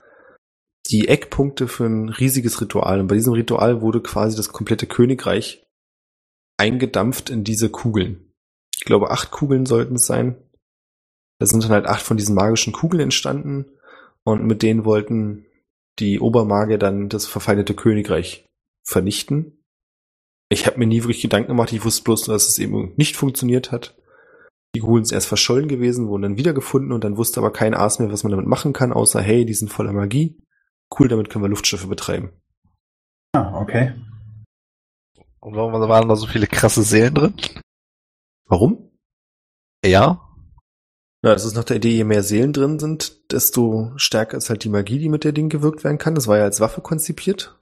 die 0.87 1.07
Eckpunkte 1.07 1.67
für 1.67 1.85
ein 1.85 2.09
riesiges 2.09 2.59
Ritual. 2.61 2.99
Und 2.99 3.07
bei 3.07 3.15
diesem 3.15 3.33
Ritual 3.33 3.81
wurde 3.81 4.01
quasi 4.01 4.35
das 4.35 4.49
komplette 4.49 4.87
Königreich 4.87 5.65
eingedampft 6.57 7.29
in 7.29 7.43
diese 7.43 7.69
Kugeln. 7.69 8.31
Ich 8.75 8.85
glaube, 8.85 9.11
acht 9.11 9.31
Kugeln 9.31 9.65
sollten 9.65 9.95
es 9.95 10.05
sein. 10.05 10.35
Da 11.39 11.45
sind 11.45 11.63
dann 11.63 11.71
halt 11.71 11.85
acht 11.85 12.01
von 12.01 12.17
diesen 12.17 12.35
magischen 12.35 12.73
Kugeln 12.73 13.01
entstanden. 13.01 13.65
Und 14.23 14.45
mit 14.45 14.61
denen 14.61 14.85
wollten 14.85 15.45
die 15.99 16.19
Obermagier 16.19 16.77
dann 16.77 17.09
das 17.09 17.25
verfeindete 17.25 17.73
Königreich 17.73 18.45
vernichten. 18.83 19.63
Ich 20.49 20.65
habe 20.65 20.77
mir 20.79 20.87
nie 20.87 21.01
wirklich 21.01 21.21
Gedanken 21.21 21.49
gemacht. 21.49 21.71
Ich 21.73 21.83
wusste 21.83 22.03
bloß, 22.03 22.25
dass 22.25 22.47
es 22.47 22.59
eben 22.59 22.93
nicht 22.95 23.15
funktioniert 23.15 23.71
hat. 23.71 23.95
Die 24.75 24.81
sind 24.81 25.11
erst 25.11 25.27
verschollen 25.27 25.67
gewesen, 25.67 26.07
wurden 26.07 26.23
dann 26.23 26.37
wiedergefunden 26.37 26.91
und 26.91 27.03
dann 27.03 27.17
wusste 27.17 27.39
aber 27.39 27.53
kein 27.53 27.75
Aas 27.75 27.99
mehr, 27.99 28.11
was 28.11 28.23
man 28.23 28.31
damit 28.31 28.47
machen 28.47 28.73
kann, 28.73 28.91
außer 28.91 29.21
hey, 29.21 29.45
die 29.45 29.53
sind 29.53 29.71
voller 29.71 29.93
Magie. 29.93 30.41
Cool, 30.97 31.07
damit 31.07 31.29
können 31.29 31.43
wir 31.43 31.49
Luftschiffe 31.49 31.87
betreiben. 31.87 32.31
Ah, 33.33 33.59
okay. 33.61 33.93
Und 35.39 35.55
warum 35.55 35.73
waren 35.73 36.09
da 36.09 36.15
so 36.15 36.25
viele 36.25 36.47
krasse 36.47 36.83
Seelen 36.83 37.13
drin? 37.13 37.33
Warum? 38.45 38.91
Ja. 39.85 40.22
Ja, 41.23 41.31
das 41.31 41.45
ist 41.45 41.55
nach 41.55 41.63
der 41.63 41.77
Idee, 41.77 41.91
je 41.91 42.03
mehr 42.03 42.21
Seelen 42.21 42.51
drin 42.51 42.79
sind, 42.79 43.31
desto 43.31 43.93
stärker 43.95 44.35
ist 44.35 44.49
halt 44.49 44.65
die 44.65 44.69
Magie, 44.69 44.99
die 44.99 45.07
mit 45.07 45.23
der 45.23 45.31
Ding 45.31 45.47
gewirkt 45.47 45.85
werden 45.85 45.97
kann. 45.97 46.15
Das 46.15 46.27
war 46.27 46.37
ja 46.37 46.43
als 46.43 46.59
Waffe 46.59 46.81
konzipiert. 46.81 47.57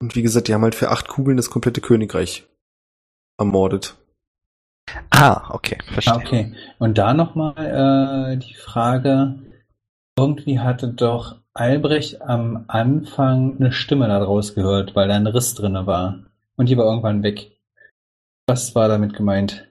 Und 0.00 0.14
wie 0.14 0.22
gesagt, 0.22 0.48
die 0.48 0.54
haben 0.54 0.62
halt 0.62 0.74
für 0.74 0.90
acht 0.90 1.08
Kugeln 1.08 1.38
das 1.38 1.48
komplette 1.48 1.80
Königreich 1.80 2.46
ermordet. 3.38 3.96
Ah, 5.08 5.50
okay, 5.54 5.78
verstehe. 5.90 6.12
Ah, 6.12 6.18
okay. 6.18 6.54
Und 6.78 6.98
da 6.98 7.14
nochmal 7.14 8.34
äh, 8.34 8.36
die 8.36 8.52
Frage, 8.52 9.38
irgendwie 10.18 10.60
hatte 10.60 10.88
doch 10.88 11.36
Albrecht 11.54 12.20
am 12.20 12.64
Anfang 12.68 13.56
eine 13.56 13.72
Stimme 13.72 14.08
daraus 14.08 14.54
gehört, 14.54 14.94
weil 14.94 15.08
da 15.08 15.14
ein 15.14 15.26
Riss 15.26 15.54
drinne 15.54 15.86
war. 15.86 16.18
Und 16.56 16.68
die 16.68 16.76
war 16.76 16.84
irgendwann 16.84 17.22
weg. 17.22 17.52
Was 18.46 18.74
war 18.74 18.88
damit 18.88 19.14
gemeint? 19.14 19.66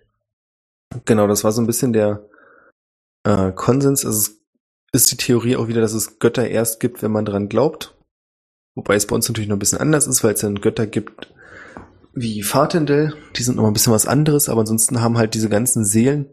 Genau, 1.05 1.27
das 1.27 1.43
war 1.43 1.51
so 1.51 1.61
ein 1.61 1.67
bisschen 1.67 1.93
der 1.93 2.27
äh, 3.23 3.51
Konsens. 3.51 4.05
Also 4.05 4.31
es 4.91 5.01
ist 5.03 5.11
die 5.11 5.17
Theorie 5.17 5.55
auch 5.55 5.67
wieder, 5.67 5.81
dass 5.81 5.93
es 5.93 6.19
Götter 6.19 6.47
erst 6.47 6.79
gibt, 6.79 7.01
wenn 7.01 7.11
man 7.11 7.25
dran 7.25 7.49
glaubt. 7.49 7.97
Wobei 8.75 8.95
es 8.95 9.07
bei 9.07 9.15
uns 9.15 9.27
natürlich 9.27 9.49
noch 9.49 9.55
ein 9.55 9.59
bisschen 9.59 9.79
anders 9.79 10.07
ist, 10.07 10.23
weil 10.23 10.33
es 10.33 10.41
dann 10.41 10.61
Götter 10.61 10.87
gibt 10.87 11.33
wie 12.13 12.43
Fatendel, 12.43 13.15
die 13.35 13.43
sind 13.43 13.55
noch 13.57 13.65
ein 13.65 13.73
bisschen 13.73 13.93
was 13.93 14.05
anderes, 14.05 14.47
aber 14.47 14.61
ansonsten 14.61 15.01
haben 15.01 15.17
halt 15.17 15.33
diese 15.33 15.49
ganzen 15.49 15.83
Seelen 15.83 16.29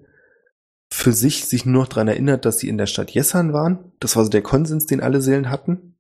für 0.93 1.13
sich 1.13 1.47
sich 1.47 1.65
nur 1.65 1.83
noch 1.83 1.89
daran 1.89 2.09
erinnert, 2.09 2.45
dass 2.45 2.59
sie 2.59 2.69
in 2.69 2.77
der 2.77 2.87
Stadt 2.87 3.11
Jessan 3.11 3.53
waren. 3.53 3.93
Das 4.01 4.17
war 4.17 4.25
so 4.25 4.31
der 4.31 4.43
Konsens, 4.43 4.87
den 4.87 5.01
alle 5.01 5.23
Seelen 5.23 5.49
hatten. 5.49 5.97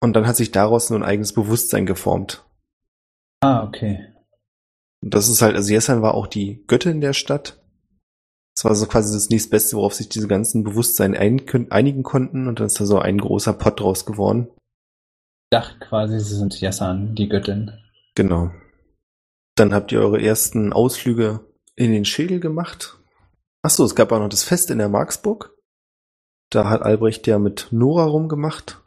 Und 0.00 0.14
dann 0.14 0.26
hat 0.26 0.36
sich 0.36 0.50
daraus 0.50 0.90
nur 0.90 0.98
ein 0.98 1.04
eigenes 1.04 1.32
Bewusstsein 1.32 1.86
geformt. 1.86 2.44
Ah, 3.40 3.62
okay. 3.64 4.00
Und 5.02 5.14
das 5.14 5.28
ist 5.28 5.42
halt, 5.42 5.54
also 5.54 5.70
Jessan 5.70 6.02
war 6.02 6.14
auch 6.14 6.26
die 6.26 6.64
Göttin 6.66 7.00
der 7.00 7.12
Stadt. 7.12 7.60
Das 8.58 8.64
war 8.64 8.74
so 8.74 8.86
quasi 8.86 9.14
das 9.14 9.30
nächstbeste, 9.30 9.76
worauf 9.76 9.94
sich 9.94 10.08
diese 10.08 10.26
ganzen 10.26 10.64
Bewusstsein 10.64 11.16
einigen 11.16 12.02
konnten. 12.02 12.48
Und 12.48 12.58
dann 12.58 12.66
ist 12.66 12.80
da 12.80 12.86
so 12.86 12.98
ein 12.98 13.18
großer 13.18 13.52
Pott 13.52 13.78
draus 13.78 14.04
geworden. 14.04 14.48
Ich 15.44 15.50
dachte 15.50 15.78
quasi, 15.78 16.18
sie 16.18 16.34
sind 16.34 16.60
Jessan, 16.60 17.14
die 17.14 17.28
Göttin. 17.28 17.70
Genau. 18.16 18.50
Dann 19.54 19.72
habt 19.72 19.92
ihr 19.92 20.00
eure 20.00 20.20
ersten 20.20 20.72
Ausflüge 20.72 21.38
in 21.76 21.92
den 21.92 22.04
Schädel 22.04 22.40
gemacht. 22.40 22.98
Ach 23.62 23.70
so, 23.70 23.84
es 23.84 23.94
gab 23.94 24.10
auch 24.10 24.18
noch 24.18 24.28
das 24.28 24.42
Fest 24.42 24.72
in 24.72 24.78
der 24.78 24.88
Marksburg. 24.88 25.56
Da 26.50 26.68
hat 26.68 26.82
Albrecht 26.82 27.28
ja 27.28 27.38
mit 27.38 27.68
Nora 27.70 28.06
rumgemacht. 28.06 28.82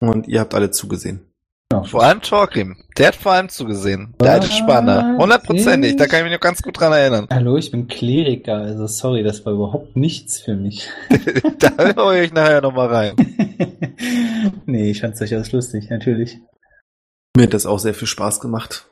Und 0.00 0.26
ihr 0.26 0.40
habt 0.40 0.56
alle 0.56 0.72
zugesehen. 0.72 1.31
Vor 1.80 2.02
allem 2.02 2.20
Torgrim. 2.20 2.76
Der 2.98 3.08
hat 3.08 3.16
vor 3.16 3.32
allem 3.32 3.48
zugesehen. 3.48 4.14
Der 4.20 4.32
alte 4.32 4.48
Spanner. 4.48 5.16
Hundertprozentig. 5.18 5.96
Da 5.96 6.06
kann 6.06 6.20
ich 6.20 6.24
mich 6.24 6.32
noch 6.34 6.40
ganz 6.40 6.62
gut 6.62 6.78
dran 6.78 6.92
erinnern. 6.92 7.26
Hallo, 7.30 7.56
ich 7.56 7.70
bin 7.70 7.88
Kleriker. 7.88 8.56
Also 8.56 8.86
sorry, 8.86 9.22
das 9.22 9.44
war 9.46 9.52
überhaupt 9.52 9.96
nichts 9.96 10.40
für 10.40 10.54
mich. 10.54 10.88
da 11.58 11.70
höre 11.94 12.22
ich 12.22 12.32
nachher 12.32 12.60
nochmal 12.60 12.88
rein. 12.88 13.16
nee, 14.66 14.90
ich 14.90 15.00
fand's 15.00 15.18
durchaus 15.18 15.52
lustig, 15.52 15.88
natürlich. 15.90 16.38
Mir 17.36 17.44
hat 17.44 17.54
das 17.54 17.66
auch 17.66 17.78
sehr 17.78 17.94
viel 17.94 18.08
Spaß 18.08 18.40
gemacht. 18.40 18.86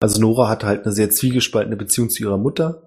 Also 0.00 0.20
Nora 0.20 0.48
hat 0.48 0.64
halt 0.64 0.84
eine 0.84 0.92
sehr 0.92 1.10
zwiegespaltene 1.10 1.76
Beziehung 1.76 2.10
zu 2.10 2.24
ihrer 2.24 2.36
Mutter, 2.36 2.82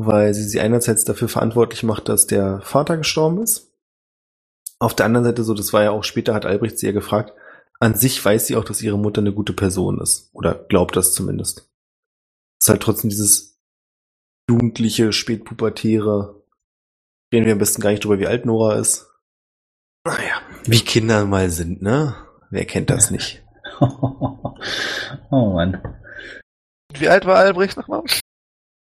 weil 0.00 0.34
sie 0.34 0.44
sie 0.44 0.60
einerseits 0.60 1.04
dafür 1.04 1.28
verantwortlich 1.28 1.82
macht, 1.82 2.08
dass 2.08 2.26
der 2.26 2.60
Vater 2.60 2.98
gestorben 2.98 3.42
ist. 3.42 3.72
Auf 4.78 4.94
der 4.94 5.06
anderen 5.06 5.24
Seite 5.24 5.44
so, 5.44 5.54
das 5.54 5.72
war 5.72 5.82
ja 5.82 5.90
auch 5.90 6.04
später, 6.04 6.34
hat 6.34 6.46
Albrecht 6.46 6.78
sie 6.78 6.86
ja 6.86 6.92
gefragt, 6.92 7.32
an 7.80 7.94
sich 7.94 8.22
weiß 8.22 8.46
sie 8.46 8.56
auch, 8.56 8.64
dass 8.64 8.82
ihre 8.82 8.98
Mutter 8.98 9.20
eine 9.20 9.32
gute 9.32 9.54
Person 9.54 10.00
ist. 10.00 10.30
Oder 10.32 10.54
glaubt 10.54 10.96
das 10.96 11.14
zumindest. 11.14 11.70
Es 12.60 12.66
ist 12.66 12.68
halt 12.68 12.82
trotzdem 12.82 13.10
dieses 13.10 13.58
jugendliche, 14.48 15.12
spätpubertäre, 15.12 16.44
reden 17.32 17.46
wir 17.46 17.52
am 17.52 17.58
besten 17.58 17.80
gar 17.80 17.90
nicht 17.90 18.04
drüber, 18.04 18.18
wie 18.18 18.26
alt 18.26 18.44
Nora 18.44 18.78
ist. 18.78 19.06
Naja, 20.04 20.42
wie 20.64 20.80
Kinder 20.80 21.24
mal 21.24 21.50
sind, 21.50 21.82
ne? 21.82 22.16
Wer 22.50 22.64
kennt 22.64 22.90
das 22.90 23.10
nicht? 23.10 23.42
oh 23.80 24.54
Mann. 25.30 25.80
Wie 26.92 27.08
alt 27.08 27.24
war 27.24 27.36
Albrecht 27.36 27.76
nochmal? 27.76 28.02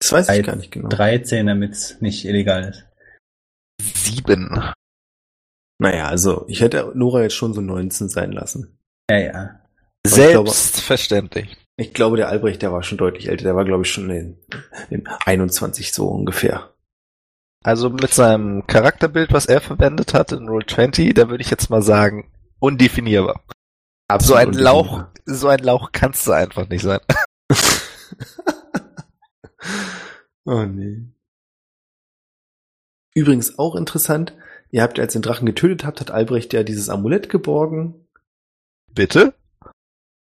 Das 0.00 0.12
weiß 0.12 0.28
ich 0.28 0.44
gar 0.44 0.56
nicht 0.56 0.72
genau. 0.72 0.88
13, 0.88 1.46
damit 1.46 1.72
es 1.72 2.00
nicht 2.00 2.24
illegal 2.24 2.68
ist. 2.68 2.84
Sieben. 3.80 4.72
Naja, 5.78 6.06
also 6.08 6.44
ich 6.48 6.60
hätte 6.60 6.92
Nora 6.94 7.22
jetzt 7.22 7.34
schon 7.34 7.52
so 7.52 7.60
19 7.60 8.08
sein 8.08 8.32
lassen. 8.32 8.78
Ja, 9.10 9.18
ja. 9.18 9.60
Selbstverständlich. 10.06 11.44
Ich 11.46 11.56
glaube, 11.56 11.64
ich 11.76 11.92
glaube, 11.92 12.16
der 12.18 12.28
Albrecht, 12.28 12.62
der 12.62 12.72
war 12.72 12.82
schon 12.82 12.98
deutlich 12.98 13.28
älter. 13.28 13.44
Der 13.44 13.56
war, 13.56 13.64
glaube 13.64 13.82
ich, 13.82 13.90
schon 13.90 14.08
in, 14.10 14.38
in 14.90 15.08
21 15.24 15.92
so 15.92 16.08
ungefähr. 16.08 16.74
Also 17.64 17.88
mit 17.90 18.12
seinem 18.12 18.66
Charakterbild, 18.66 19.32
was 19.32 19.46
er 19.46 19.60
verwendet 19.60 20.14
hat 20.14 20.32
in 20.32 20.48
Roll20, 20.48 21.14
da 21.14 21.30
würde 21.30 21.42
ich 21.42 21.50
jetzt 21.50 21.70
mal 21.70 21.82
sagen, 21.82 22.30
undefinierbar. 22.60 23.42
Absolut 24.06 24.42
so 24.42 24.48
ein 24.48 24.52
Lauch, 24.52 25.04
so 25.24 25.48
ein 25.48 25.60
Lauch 25.60 25.90
kannst 25.90 26.26
du 26.26 26.32
einfach 26.32 26.68
nicht 26.68 26.82
sein. 26.82 27.00
oh 30.44 30.64
nee. 30.64 31.06
Übrigens 33.14 33.58
auch 33.58 33.76
interessant, 33.76 34.34
ihr 34.74 34.82
habt, 34.82 34.98
als 34.98 35.14
ihr 35.14 35.20
den 35.20 35.22
Drachen 35.22 35.46
getötet 35.46 35.84
habt, 35.86 36.00
hat 36.00 36.10
Albrecht 36.10 36.52
ja 36.52 36.64
dieses 36.64 36.88
Amulett 36.88 37.28
geborgen. 37.28 37.94
Bitte? 38.92 39.32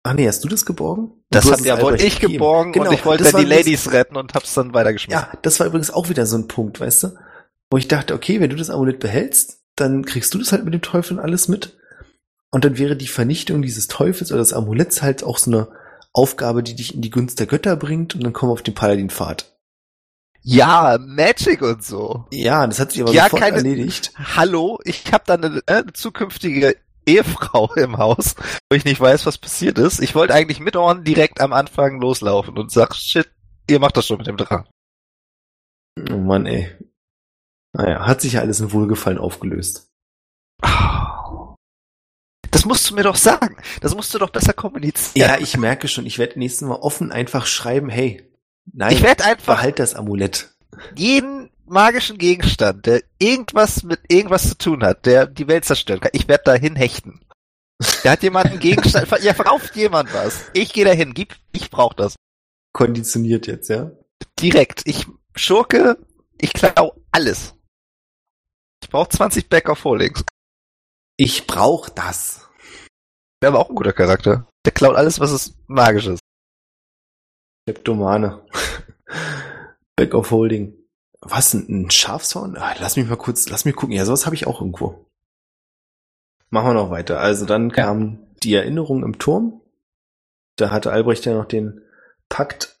Ach 0.02 0.14
nee, 0.14 0.26
hast 0.26 0.42
du 0.42 0.48
das 0.48 0.64
geborgen? 0.64 1.12
Das 1.28 1.52
hat 1.52 1.60
ja 1.60 1.80
wohl 1.82 1.96
ich 1.96 2.20
gegeben. 2.20 2.32
geborgen 2.32 2.72
genau, 2.72 2.88
und 2.88 2.94
ich 2.94 3.04
wollte 3.04 3.24
dann 3.24 3.38
die 3.38 3.46
Ladies 3.46 3.92
retten 3.92 4.16
und 4.16 4.32
hab's 4.32 4.54
dann 4.54 4.72
weitergeschmissen. 4.72 5.20
Ja, 5.20 5.38
das 5.42 5.60
war 5.60 5.66
übrigens 5.66 5.90
auch 5.90 6.08
wieder 6.08 6.24
so 6.24 6.38
ein 6.38 6.48
Punkt, 6.48 6.80
weißt 6.80 7.02
du? 7.02 7.08
Wo 7.70 7.76
ich 7.76 7.86
dachte, 7.86 8.14
okay, 8.14 8.40
wenn 8.40 8.48
du 8.48 8.56
das 8.56 8.70
Amulett 8.70 8.98
behältst, 8.98 9.60
dann 9.76 10.06
kriegst 10.06 10.32
du 10.32 10.38
das 10.38 10.52
halt 10.52 10.64
mit 10.64 10.72
dem 10.72 10.80
Teufel 10.80 11.18
und 11.18 11.22
alles 11.22 11.48
mit. 11.48 11.78
Und 12.50 12.64
dann 12.64 12.78
wäre 12.78 12.96
die 12.96 13.08
Vernichtung 13.08 13.60
dieses 13.60 13.88
Teufels 13.88 14.32
oder 14.32 14.40
des 14.40 14.54
Amuletts 14.54 15.02
halt 15.02 15.22
auch 15.22 15.36
so 15.36 15.50
eine 15.50 15.68
Aufgabe, 16.14 16.62
die 16.62 16.74
dich 16.74 16.94
in 16.94 17.02
die 17.02 17.10
Gunst 17.10 17.38
der 17.40 17.46
Götter 17.46 17.76
bringt 17.76 18.14
und 18.14 18.24
dann 18.24 18.32
kommen 18.32 18.48
wir 18.48 18.54
auf 18.54 18.62
den 18.62 18.74
Paladin-Pfad. 18.74 19.54
Ja, 20.42 20.98
Magic 20.98 21.60
und 21.62 21.84
so. 21.84 22.26
Ja, 22.30 22.66
das 22.66 22.80
hat 22.80 22.92
sich 22.92 23.02
aber 23.02 23.12
ja, 23.12 23.24
sofort 23.24 23.42
keine, 23.42 23.56
erledigt. 23.58 24.12
Hallo, 24.16 24.78
ich 24.84 25.12
habe 25.12 25.24
dann 25.26 25.44
eine, 25.44 25.60
eine 25.66 25.92
zukünftige 25.92 26.76
Ehefrau 27.06 27.72
im 27.76 27.98
Haus, 27.98 28.36
wo 28.70 28.76
ich 28.76 28.84
nicht 28.84 29.00
weiß, 29.00 29.26
was 29.26 29.38
passiert 29.38 29.78
ist. 29.78 30.00
Ich 30.00 30.14
wollte 30.14 30.34
eigentlich 30.34 30.60
mit 30.60 30.76
Ohren 30.76 31.04
direkt 31.04 31.40
am 31.40 31.52
Anfang 31.52 32.00
loslaufen 32.00 32.56
und 32.56 32.70
sag, 32.70 32.94
shit, 32.94 33.30
ihr 33.68 33.80
macht 33.80 33.96
das 33.96 34.06
schon 34.06 34.18
mit 34.18 34.26
dem 34.26 34.36
Drachen. 34.36 34.68
Oh 36.10 36.16
Mann, 36.16 36.46
ey. 36.46 36.70
Naja, 37.72 38.06
hat 38.06 38.20
sich 38.20 38.34
ja 38.34 38.40
alles 38.40 38.60
in 38.60 38.72
Wohlgefallen 38.72 39.18
aufgelöst. 39.18 39.88
Das 42.50 42.64
musst 42.64 42.90
du 42.90 42.94
mir 42.94 43.04
doch 43.04 43.16
sagen. 43.16 43.56
Das 43.80 43.94
musst 43.94 44.12
du 44.12 44.18
doch 44.18 44.30
besser 44.30 44.52
kommunizieren. 44.52 45.28
Ja, 45.28 45.38
ich 45.38 45.56
merke 45.56 45.86
schon, 45.86 46.04
ich 46.06 46.18
werde 46.18 46.38
nächstes 46.38 46.66
Mal 46.66 46.74
offen 46.76 47.12
einfach 47.12 47.46
schreiben, 47.46 47.88
hey, 47.88 48.29
nein, 48.72 48.92
ich 48.92 49.02
werde 49.02 49.24
einfach 49.24 49.56
behalt 49.56 49.78
das 49.78 49.94
Amulett. 49.94 50.50
Jeden 50.96 51.50
magischen 51.66 52.18
Gegenstand, 52.18 52.86
der 52.86 53.02
irgendwas 53.18 53.82
mit 53.82 54.00
irgendwas 54.08 54.48
zu 54.48 54.58
tun 54.58 54.84
hat, 54.84 55.06
der 55.06 55.26
die 55.26 55.48
Welt 55.48 55.64
zerstören 55.64 56.00
kann, 56.00 56.10
ich 56.12 56.28
werde 56.28 56.44
dahin 56.44 56.76
hechten. 56.76 57.20
Da 58.02 58.12
hat 58.12 58.22
jemand 58.22 58.46
einen 58.46 58.60
Gegenstand, 58.60 59.08
ja, 59.22 59.34
verkauft 59.34 59.74
jemand 59.76 60.12
was. 60.12 60.50
Ich 60.52 60.72
gehe 60.72 60.84
dahin, 60.84 61.14
gib, 61.14 61.36
ich 61.52 61.70
brauch 61.70 61.94
das. 61.94 62.16
Konditioniert 62.72 63.46
jetzt, 63.46 63.68
ja? 63.68 63.90
Direkt. 64.38 64.82
Ich 64.84 65.06
schurke, 65.34 65.96
ich 66.38 66.52
klau 66.52 66.94
alles. 67.10 67.54
Ich 68.82 68.90
brauche 68.90 69.08
20 69.08 69.48
Back 69.48 69.68
of 69.68 69.84
Holdings. 69.84 70.24
Ich 71.16 71.46
brauch 71.46 71.88
das. 71.88 72.48
Der 73.42 73.52
war 73.52 73.60
auch 73.60 73.70
ein 73.70 73.76
guter 73.76 73.92
Charakter. 73.92 74.46
Der 74.64 74.72
klaut 74.72 74.96
alles, 74.96 75.20
was 75.20 75.30
es 75.30 75.54
magisch 75.66 76.06
ist. 76.06 76.19
Kleptomane. 77.72 78.40
Back 79.96 80.14
of 80.14 80.30
Holding. 80.30 80.74
Was, 81.20 81.54
ein 81.54 81.90
Schafshorn? 81.90 82.56
Ah, 82.56 82.74
lass 82.80 82.96
mich 82.96 83.08
mal 83.08 83.16
kurz, 83.16 83.48
lass 83.48 83.64
mich 83.64 83.76
gucken. 83.76 83.94
Ja, 83.94 84.04
sowas 84.04 84.26
habe 84.26 84.34
ich 84.34 84.46
auch 84.46 84.60
irgendwo. 84.60 85.06
Machen 86.48 86.70
wir 86.70 86.74
noch 86.74 86.90
weiter. 86.90 87.20
Also 87.20 87.46
dann 87.46 87.70
kam 87.70 88.18
die 88.42 88.54
Erinnerung 88.54 89.04
im 89.04 89.18
Turm. 89.18 89.60
Da 90.56 90.70
hatte 90.70 90.92
Albrecht 90.92 91.24
ja 91.26 91.34
noch 91.34 91.44
den 91.44 91.82
Pakt 92.28 92.80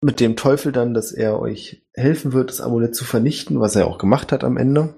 mit 0.00 0.20
dem 0.20 0.36
Teufel 0.36 0.72
dann, 0.72 0.94
dass 0.94 1.12
er 1.12 1.40
euch 1.40 1.82
helfen 1.94 2.32
wird, 2.32 2.50
das 2.50 2.60
Amulett 2.60 2.94
zu 2.94 3.04
vernichten, 3.04 3.60
was 3.60 3.76
er 3.76 3.86
auch 3.86 3.98
gemacht 3.98 4.32
hat 4.32 4.44
am 4.44 4.56
Ende 4.56 4.94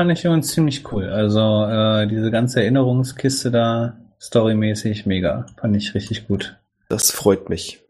fand 0.00 0.12
ich 0.12 0.24
übrigens 0.24 0.48
ziemlich 0.48 0.90
cool. 0.92 1.10
Also 1.10 1.66
äh, 1.66 2.06
diese 2.06 2.30
ganze 2.30 2.62
Erinnerungskiste 2.62 3.50
da, 3.50 3.98
storymäßig 4.18 5.04
mega. 5.04 5.44
Fand 5.60 5.76
ich 5.76 5.94
richtig 5.94 6.26
gut. 6.26 6.56
Das 6.88 7.10
freut 7.10 7.50
mich. 7.50 7.80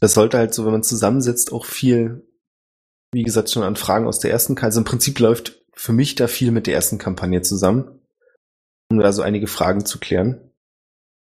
Das 0.00 0.14
sollte 0.14 0.38
halt 0.38 0.54
so, 0.54 0.64
wenn 0.64 0.72
man 0.72 0.82
zusammensetzt, 0.82 1.52
auch 1.52 1.64
viel, 1.64 2.26
wie 3.12 3.22
gesagt, 3.22 3.50
schon 3.50 3.62
an 3.62 3.76
Fragen 3.76 4.06
aus 4.06 4.18
der 4.18 4.30
ersten 4.30 4.54
Kampagne. 4.54 4.66
Also 4.66 4.80
im 4.80 4.84
Prinzip 4.84 5.18
läuft 5.18 5.58
für 5.74 5.92
mich 5.92 6.14
da 6.14 6.26
viel 6.26 6.50
mit 6.50 6.66
der 6.66 6.74
ersten 6.74 6.98
Kampagne 6.98 7.42
zusammen, 7.42 8.00
um 8.90 8.98
da 8.98 9.12
so 9.12 9.22
einige 9.22 9.46
Fragen 9.46 9.84
zu 9.84 9.98
klären. 9.98 10.50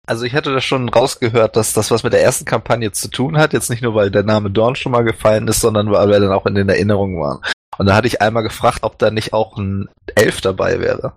Also 0.08 0.24
ich 0.24 0.34
hatte 0.34 0.52
da 0.52 0.60
schon 0.60 0.88
rausgehört, 0.88 1.56
dass 1.56 1.72
das 1.72 1.90
was 1.90 2.04
mit 2.04 2.12
der 2.12 2.22
ersten 2.22 2.44
Kampagne 2.44 2.92
zu 2.92 3.08
tun 3.08 3.38
hat. 3.38 3.52
Jetzt 3.52 3.70
nicht 3.70 3.82
nur, 3.82 3.94
weil 3.94 4.10
der 4.10 4.22
Name 4.22 4.50
Dorn 4.50 4.76
schon 4.76 4.92
mal 4.92 5.02
gefallen 5.02 5.48
ist, 5.48 5.60
sondern 5.60 5.90
weil 5.90 6.08
wir 6.08 6.20
dann 6.20 6.32
auch 6.32 6.46
in 6.46 6.54
den 6.54 6.68
Erinnerungen 6.68 7.20
waren. 7.20 7.40
Und 7.78 7.86
da 7.86 7.96
hatte 7.96 8.06
ich 8.06 8.22
einmal 8.22 8.44
gefragt, 8.44 8.80
ob 8.82 8.98
da 8.98 9.10
nicht 9.10 9.32
auch 9.32 9.56
ein 9.56 9.88
Elf 10.14 10.40
dabei 10.40 10.80
wäre. 10.80 11.14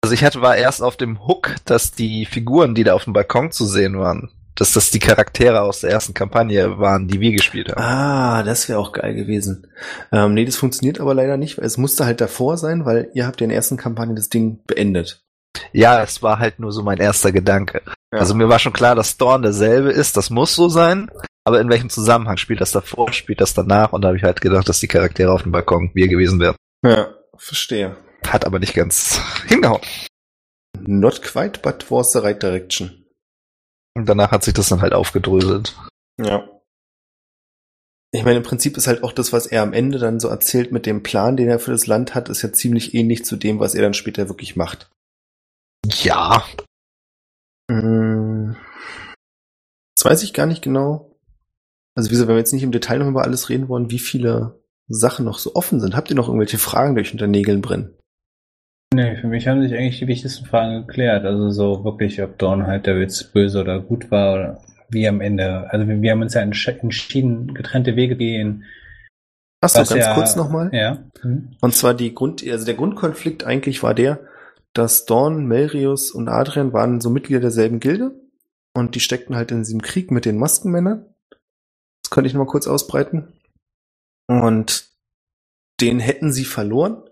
Also 0.00 0.14
ich 0.14 0.22
hatte 0.22 0.42
war 0.42 0.56
erst 0.56 0.82
auf 0.82 0.96
dem 0.96 1.26
Hook, 1.26 1.56
dass 1.64 1.90
die 1.90 2.24
Figuren, 2.26 2.74
die 2.74 2.84
da 2.84 2.94
auf 2.94 3.04
dem 3.04 3.14
Balkon 3.14 3.50
zu 3.50 3.64
sehen 3.64 3.98
waren, 3.98 4.30
dass 4.54 4.72
das 4.72 4.90
die 4.90 4.98
Charaktere 4.98 5.62
aus 5.62 5.80
der 5.80 5.90
ersten 5.90 6.14
Kampagne 6.14 6.78
waren, 6.78 7.08
die 7.08 7.20
wir 7.20 7.32
gespielt 7.32 7.70
haben. 7.70 7.80
Ah, 7.82 8.42
das 8.42 8.68
wäre 8.68 8.78
auch 8.78 8.92
geil 8.92 9.14
gewesen. 9.14 9.66
Ähm, 10.12 10.34
nee, 10.34 10.44
das 10.44 10.56
funktioniert 10.56 11.00
aber 11.00 11.14
leider 11.14 11.36
nicht, 11.36 11.58
weil 11.58 11.64
es 11.64 11.76
musste 11.76 12.04
halt 12.04 12.20
davor 12.20 12.56
sein, 12.56 12.84
weil 12.84 13.10
ihr 13.14 13.26
habt 13.26 13.40
ja 13.40 13.44
in 13.44 13.50
der 13.50 13.56
ersten 13.56 13.76
Kampagne 13.76 14.14
das 14.14 14.28
Ding 14.28 14.60
beendet. 14.66 15.22
Ja, 15.72 16.02
es 16.02 16.22
war 16.22 16.38
halt 16.38 16.58
nur 16.58 16.72
so 16.72 16.82
mein 16.82 16.98
erster 16.98 17.32
Gedanke. 17.32 17.82
Ja. 18.12 18.18
Also 18.18 18.34
mir 18.34 18.48
war 18.48 18.58
schon 18.58 18.72
klar, 18.72 18.94
dass 18.94 19.16
Dorn 19.16 19.42
derselbe 19.42 19.90
ist, 19.90 20.16
das 20.16 20.30
muss 20.30 20.54
so 20.54 20.68
sein. 20.68 21.10
Aber 21.44 21.60
in 21.60 21.68
welchem 21.68 21.90
Zusammenhang 21.90 22.38
spielt 22.38 22.60
das 22.60 22.72
davor, 22.72 23.12
spielt 23.12 23.40
das 23.40 23.54
danach? 23.54 23.92
Und 23.92 24.02
da 24.02 24.08
habe 24.08 24.16
ich 24.16 24.24
halt 24.24 24.40
gedacht, 24.40 24.68
dass 24.68 24.80
die 24.80 24.88
Charaktere 24.88 25.30
auf 25.30 25.42
dem 25.42 25.52
Balkon 25.52 25.90
wir 25.92 26.08
gewesen 26.08 26.40
wären. 26.40 26.56
Ja, 26.82 27.14
verstehe. 27.36 27.96
Hat 28.26 28.46
aber 28.46 28.58
nicht 28.58 28.74
ganz 28.74 29.20
hingehauen. 29.46 29.82
not 30.86 31.22
quite, 31.22 31.62
but 31.62 31.90
was 31.90 32.12
the 32.12 32.20
right 32.20 32.42
direction. 32.42 33.03
Und 33.94 34.08
danach 34.08 34.30
hat 34.32 34.44
sich 34.44 34.54
das 34.54 34.68
dann 34.68 34.82
halt 34.82 34.92
aufgedröselt. 34.92 35.76
Ja. 36.20 36.48
Ich 38.12 38.24
meine, 38.24 38.36
im 38.36 38.42
Prinzip 38.42 38.76
ist 38.76 38.86
halt 38.86 39.02
auch 39.02 39.12
das, 39.12 39.32
was 39.32 39.46
er 39.46 39.62
am 39.62 39.72
Ende 39.72 39.98
dann 39.98 40.20
so 40.20 40.28
erzählt 40.28 40.70
mit 40.70 40.86
dem 40.86 41.02
Plan, 41.02 41.36
den 41.36 41.48
er 41.48 41.58
für 41.58 41.72
das 41.72 41.86
Land 41.86 42.14
hat, 42.14 42.28
ist 42.28 42.42
ja 42.42 42.52
ziemlich 42.52 42.94
ähnlich 42.94 43.24
zu 43.24 43.36
dem, 43.36 43.58
was 43.58 43.74
er 43.74 43.82
dann 43.82 43.94
später 43.94 44.28
wirklich 44.28 44.54
macht. 44.54 44.88
Ja. 45.86 46.44
Hm. 47.70 48.56
Das 49.96 50.04
weiß 50.04 50.22
ich 50.22 50.32
gar 50.32 50.46
nicht 50.46 50.62
genau. 50.62 51.16
Also 51.96 52.10
wie 52.10 52.12
gesagt, 52.12 52.28
wenn 52.28 52.36
wir 52.36 52.40
jetzt 52.40 52.52
nicht 52.52 52.62
im 52.62 52.72
Detail 52.72 52.98
noch 52.98 53.08
über 53.08 53.22
alles 53.22 53.48
reden 53.48 53.68
wollen, 53.68 53.90
wie 53.90 53.98
viele 53.98 54.60
Sachen 54.88 55.24
noch 55.24 55.38
so 55.38 55.54
offen 55.54 55.80
sind. 55.80 55.96
Habt 55.96 56.10
ihr 56.10 56.16
noch 56.16 56.28
irgendwelche 56.28 56.58
Fragen, 56.58 56.94
die 56.94 57.00
euch 57.00 57.12
unter 57.12 57.26
Nägeln 57.26 57.62
brennen? 57.62 57.96
Nee, 58.94 59.16
für 59.16 59.26
mich 59.26 59.48
haben 59.48 59.60
sich 59.60 59.74
eigentlich 59.74 59.98
die 59.98 60.06
wichtigsten 60.06 60.46
Fragen 60.46 60.86
geklärt. 60.86 61.24
Also 61.24 61.50
so 61.50 61.84
wirklich, 61.84 62.22
ob 62.22 62.38
Dorn 62.38 62.66
halt 62.66 62.86
der 62.86 63.00
Witz 63.00 63.24
böse 63.24 63.60
oder 63.60 63.80
gut 63.80 64.10
war 64.12 64.34
oder 64.34 64.60
wie 64.88 65.08
am 65.08 65.20
Ende. 65.20 65.68
Also 65.70 65.88
wir, 65.88 66.00
wir 66.00 66.12
haben 66.12 66.22
uns 66.22 66.34
ja 66.34 66.42
entsch 66.42 66.68
entschieden, 66.68 67.54
getrennte 67.54 67.96
Wege 67.96 68.16
gehen. 68.16 68.64
Achso, 69.60 69.78
ganz 69.78 69.90
ja- 69.94 70.14
kurz 70.14 70.36
nochmal. 70.36 70.70
Ja. 70.72 71.02
Hm. 71.22 71.56
Und 71.60 71.74
zwar 71.74 71.94
die 71.94 72.14
Grund, 72.14 72.46
also 72.48 72.64
der 72.64 72.74
Grundkonflikt 72.74 73.44
eigentlich 73.44 73.82
war 73.82 73.94
der, 73.94 74.20
dass 74.74 75.06
Dorn, 75.06 75.46
Melrius 75.46 76.12
und 76.12 76.28
Adrian 76.28 76.72
waren 76.72 77.00
so 77.00 77.10
Mitglieder 77.10 77.40
derselben 77.40 77.80
Gilde 77.80 78.12
und 78.74 78.94
die 78.94 79.00
steckten 79.00 79.34
halt 79.34 79.50
in 79.50 79.58
diesem 79.64 79.82
Krieg 79.82 80.12
mit 80.12 80.24
den 80.24 80.38
Maskenmännern. 80.38 81.06
Das 82.02 82.10
könnte 82.10 82.28
ich 82.28 82.34
noch 82.34 82.44
mal 82.44 82.50
kurz 82.50 82.68
ausbreiten. 82.68 83.32
Und 84.28 84.88
den 85.80 85.98
hätten 85.98 86.32
sie 86.32 86.44
verloren, 86.44 87.02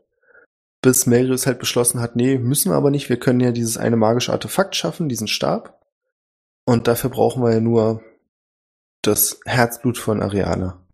bis 0.83 1.07
Melrius 1.07 1.47
halt 1.47 1.61
beschlossen 1.61 2.01
hat, 2.01 2.17
nee, 2.17 2.37
müssen 2.37 2.71
wir 2.71 2.77
aber 2.77 2.91
nicht, 2.91 3.09
wir 3.09 3.19
können 3.19 3.41
ja 3.41 3.53
dieses 3.53 3.77
eine 3.77 3.97
magische 3.97 4.33
Artefakt 4.33 4.75
schaffen, 4.75 5.09
diesen 5.09 5.29
Stab. 5.29 5.81
Und 6.65 6.89
dafür 6.89 7.11
brauchen 7.11 7.43
wir 7.43 7.53
ja 7.53 7.61
nur 7.61 8.03
das 9.01 9.41
Herzblut 9.45 9.97
von 9.97 10.21
Ariana. 10.21 10.85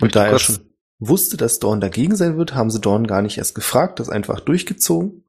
Und 0.00 0.14
da 0.16 0.26
er 0.26 0.38
schon 0.38 0.58
wusste, 0.98 1.36
dass 1.36 1.60
Dorn 1.60 1.80
dagegen 1.80 2.16
sein 2.16 2.36
wird, 2.36 2.54
haben 2.54 2.70
sie 2.70 2.80
Dorn 2.80 3.06
gar 3.06 3.22
nicht 3.22 3.38
erst 3.38 3.54
gefragt, 3.54 4.00
das 4.00 4.08
einfach 4.08 4.40
durchgezogen. 4.40 5.24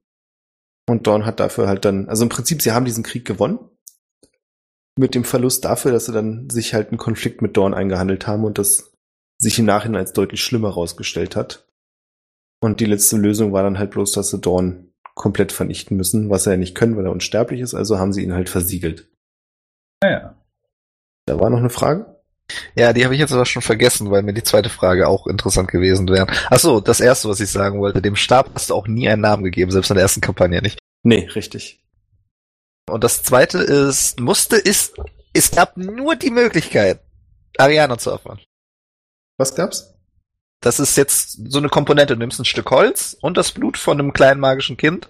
Und 0.88 1.06
Dorn 1.06 1.26
hat 1.26 1.40
dafür 1.40 1.68
halt 1.68 1.86
dann, 1.86 2.10
also 2.10 2.24
im 2.24 2.30
Prinzip, 2.30 2.62
sie 2.62 2.72
haben 2.72 2.86
diesen 2.86 3.04
Krieg 3.04 3.26
gewonnen. 3.26 3.60
Mit 4.98 5.14
dem 5.14 5.24
Verlust 5.24 5.64
dafür, 5.66 5.92
dass 5.92 6.06
sie 6.06 6.12
dann 6.12 6.50
sich 6.50 6.74
halt 6.74 6.90
einen 6.90 6.98
Konflikt 6.98 7.42
mit 7.42 7.56
Dorn 7.56 7.76
eingehandelt 7.76 8.26
haben 8.26 8.44
und 8.44 8.58
das 8.58 8.92
sich 9.38 9.58
im 9.60 9.66
Nachhinein 9.66 10.02
als 10.02 10.14
deutlich 10.14 10.44
schlimmer 10.44 10.70
rausgestellt 10.70 11.36
hat. 11.36 11.69
Und 12.62 12.80
die 12.80 12.86
letzte 12.86 13.18
Lösung 13.18 13.54
war 13.54 13.64
dann 13.64 13.80
halt 13.80 13.92
bloß, 13.92 14.12
dass 14.12 14.30
sie 14.30 14.40
Dorn 14.40 14.92
komplett 15.16 15.52
vernichten 15.52 15.98
müssen, 15.98 16.30
was 16.30 16.44
sie 16.44 16.52
ja 16.52 16.58
nicht 16.58 16.76
können, 16.76 16.96
weil 16.98 17.06
er 17.06 17.12
unsterblich 17.12 17.62
ist, 17.62 17.74
also 17.74 18.00
haben 18.00 18.14
sie 18.14 18.24
ihn 18.24 18.34
halt 18.34 18.50
versiegelt. 18.50 19.10
Naja. 20.02 20.36
Da 21.26 21.40
war 21.40 21.50
noch 21.50 21.60
eine 21.60 21.70
Frage? 21.70 22.20
Ja, 22.76 22.94
die 22.94 23.04
habe 23.04 23.14
ich 23.14 23.20
jetzt 23.20 23.34
aber 23.34 23.46
schon 23.46 23.62
vergessen, 23.62 24.10
weil 24.12 24.24
mir 24.24 24.34
die 24.34 24.44
zweite 24.44 24.70
Frage 24.70 25.08
auch 25.08 25.28
interessant 25.28 25.70
gewesen 25.70 26.08
wäre. 26.08 26.28
Ach 26.50 26.60
so, 26.60 26.80
das 26.80 27.00
erste, 27.00 27.30
was 27.30 27.40
ich 27.40 27.52
sagen 27.52 27.80
wollte, 27.80 28.02
dem 28.02 28.16
Stab 28.16 28.50
hast 28.56 28.70
du 28.70 28.76
auch 28.76 28.88
nie 28.88 29.08
einen 29.08 29.22
Namen 29.22 29.44
gegeben, 29.44 29.72
selbst 29.72 29.92
in 29.92 29.96
der 29.96 30.04
ersten 30.04 30.22
Kampagne 30.22 30.62
nicht. 30.62 30.80
Nee, 31.04 31.28
richtig. 31.36 31.84
Und 32.90 33.04
das 33.04 33.24
zweite 33.24 33.60
ist, 33.60 34.20
musste, 34.20 34.56
ist, 34.56 34.96
es 35.34 35.52
gab 35.52 35.78
nur 35.78 36.16
die 36.16 36.32
Möglichkeit, 36.32 37.02
Ariana 37.58 37.98
zu 37.98 38.14
opfern. 38.14 38.40
Was 39.38 39.54
gab's? 39.54 39.94
Das 40.62 40.80
ist 40.80 40.98
jetzt 40.98 41.40
so 41.50 41.60
eine 41.60 41.70
Komponente. 41.70 42.16
Du 42.16 42.20
nimmst 42.20 42.40
ein 42.40 42.46
Stück 42.46 42.70
Holz 42.72 43.18
und 43.22 43.38
das 43.38 43.52
Blut 43.52 43.78
von 43.78 44.00
einem 44.00 44.14
kleinen 44.14 44.40
magischen 44.40 44.78
Kind. 44.78 45.10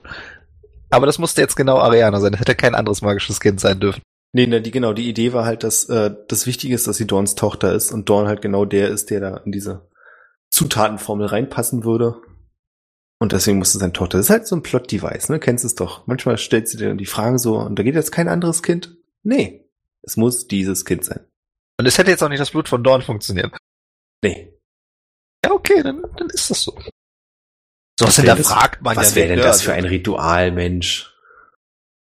Aber 0.90 1.06
das 1.06 1.20
musste 1.20 1.42
jetzt 1.42 1.56
genau 1.56 1.78
Ariana 1.78 2.20
sein. 2.20 2.32
Das 2.32 2.42
hätte 2.42 2.56
kein 2.56 2.76
anderes 2.76 3.02
magisches 3.02 3.40
Kind 3.40 3.60
sein 3.60 3.80
dürfen. 3.80 4.02
Nee, 4.32 4.46
ne, 4.46 4.62
die, 4.62 4.72
genau, 4.72 4.94
die 4.94 5.10
Idee 5.10 5.34
war 5.34 5.46
halt, 5.46 5.64
dass 5.64 5.90
äh, 5.90 6.14
das 6.28 6.46
Wichtige 6.46 6.76
ist, 6.76 6.86
dass 6.88 6.98
sie 6.98 7.08
Dorns 7.08 7.34
Tochter 7.34 7.74
ist 7.74 7.92
und 7.92 8.10
Dorn 8.10 8.28
halt 8.28 8.42
genau 8.42 8.66
der 8.66 8.90
ist, 8.90 9.10
der 9.10 9.20
da 9.20 9.38
in 9.38 9.52
diese 9.52 9.90
Zutatenformel 10.52 11.28
reinpassen 11.28 11.84
würde. 11.84 12.22
Und 13.20 13.32
deswegen 13.34 13.58
musste 13.58 13.80
seine 13.80 13.94
Tochter. 13.94 14.18
Das 14.18 14.28
ist 14.28 14.30
halt 14.30 14.48
so 14.48 14.56
ein 14.56 14.64
Plot-Device, 14.64 15.30
ne? 15.30 15.40
Kennst 15.40 15.66
es 15.66 15.76
doch. 15.76 16.06
Manchmal 16.08 16.38
stellt 16.38 16.68
sie 16.70 16.78
dir 16.78 16.94
die 16.94 17.06
Frage 17.06 17.40
so, 17.40 17.58
und 17.58 17.78
da 17.78 17.84
geht 17.84 17.96
jetzt 17.96 18.12
kein 18.12 18.28
anderes 18.28 18.64
Kind? 18.64 18.96
Nee. 19.24 19.66
Es 20.04 20.16
muss 20.16 20.48
dieses 20.48 20.86
Kind 20.86 21.04
sein. 21.04 21.20
Und 21.78 21.86
es 21.86 21.98
hätte 21.98 22.12
jetzt 22.12 22.24
auch 22.24 22.30
nicht 22.30 22.40
das 22.40 22.52
Blut 22.52 22.70
von 22.70 22.84
Dorn 22.84 23.02
funktioniert. 23.02 23.52
Nee. 24.24 24.54
Ja, 25.46 25.52
okay, 25.52 25.82
dann, 25.84 26.04
dann 26.18 26.30
ist 26.30 26.50
das 26.50 26.62
so. 26.64 26.72
So 28.00 28.08
was 28.08 28.18
wär 28.18 28.26
das- 28.26 28.38
hinterfragt 28.38 28.82
man 28.82 28.96
Was 28.96 29.12
ja 29.12 29.16
wäre 29.18 29.28
denn 29.30 29.36
nicht, 29.38 29.48
das 29.48 29.60
ne? 29.60 29.64
für 29.66 29.74
ein 29.74 29.86
Ritual, 29.86 30.52
Mensch? 30.52 31.16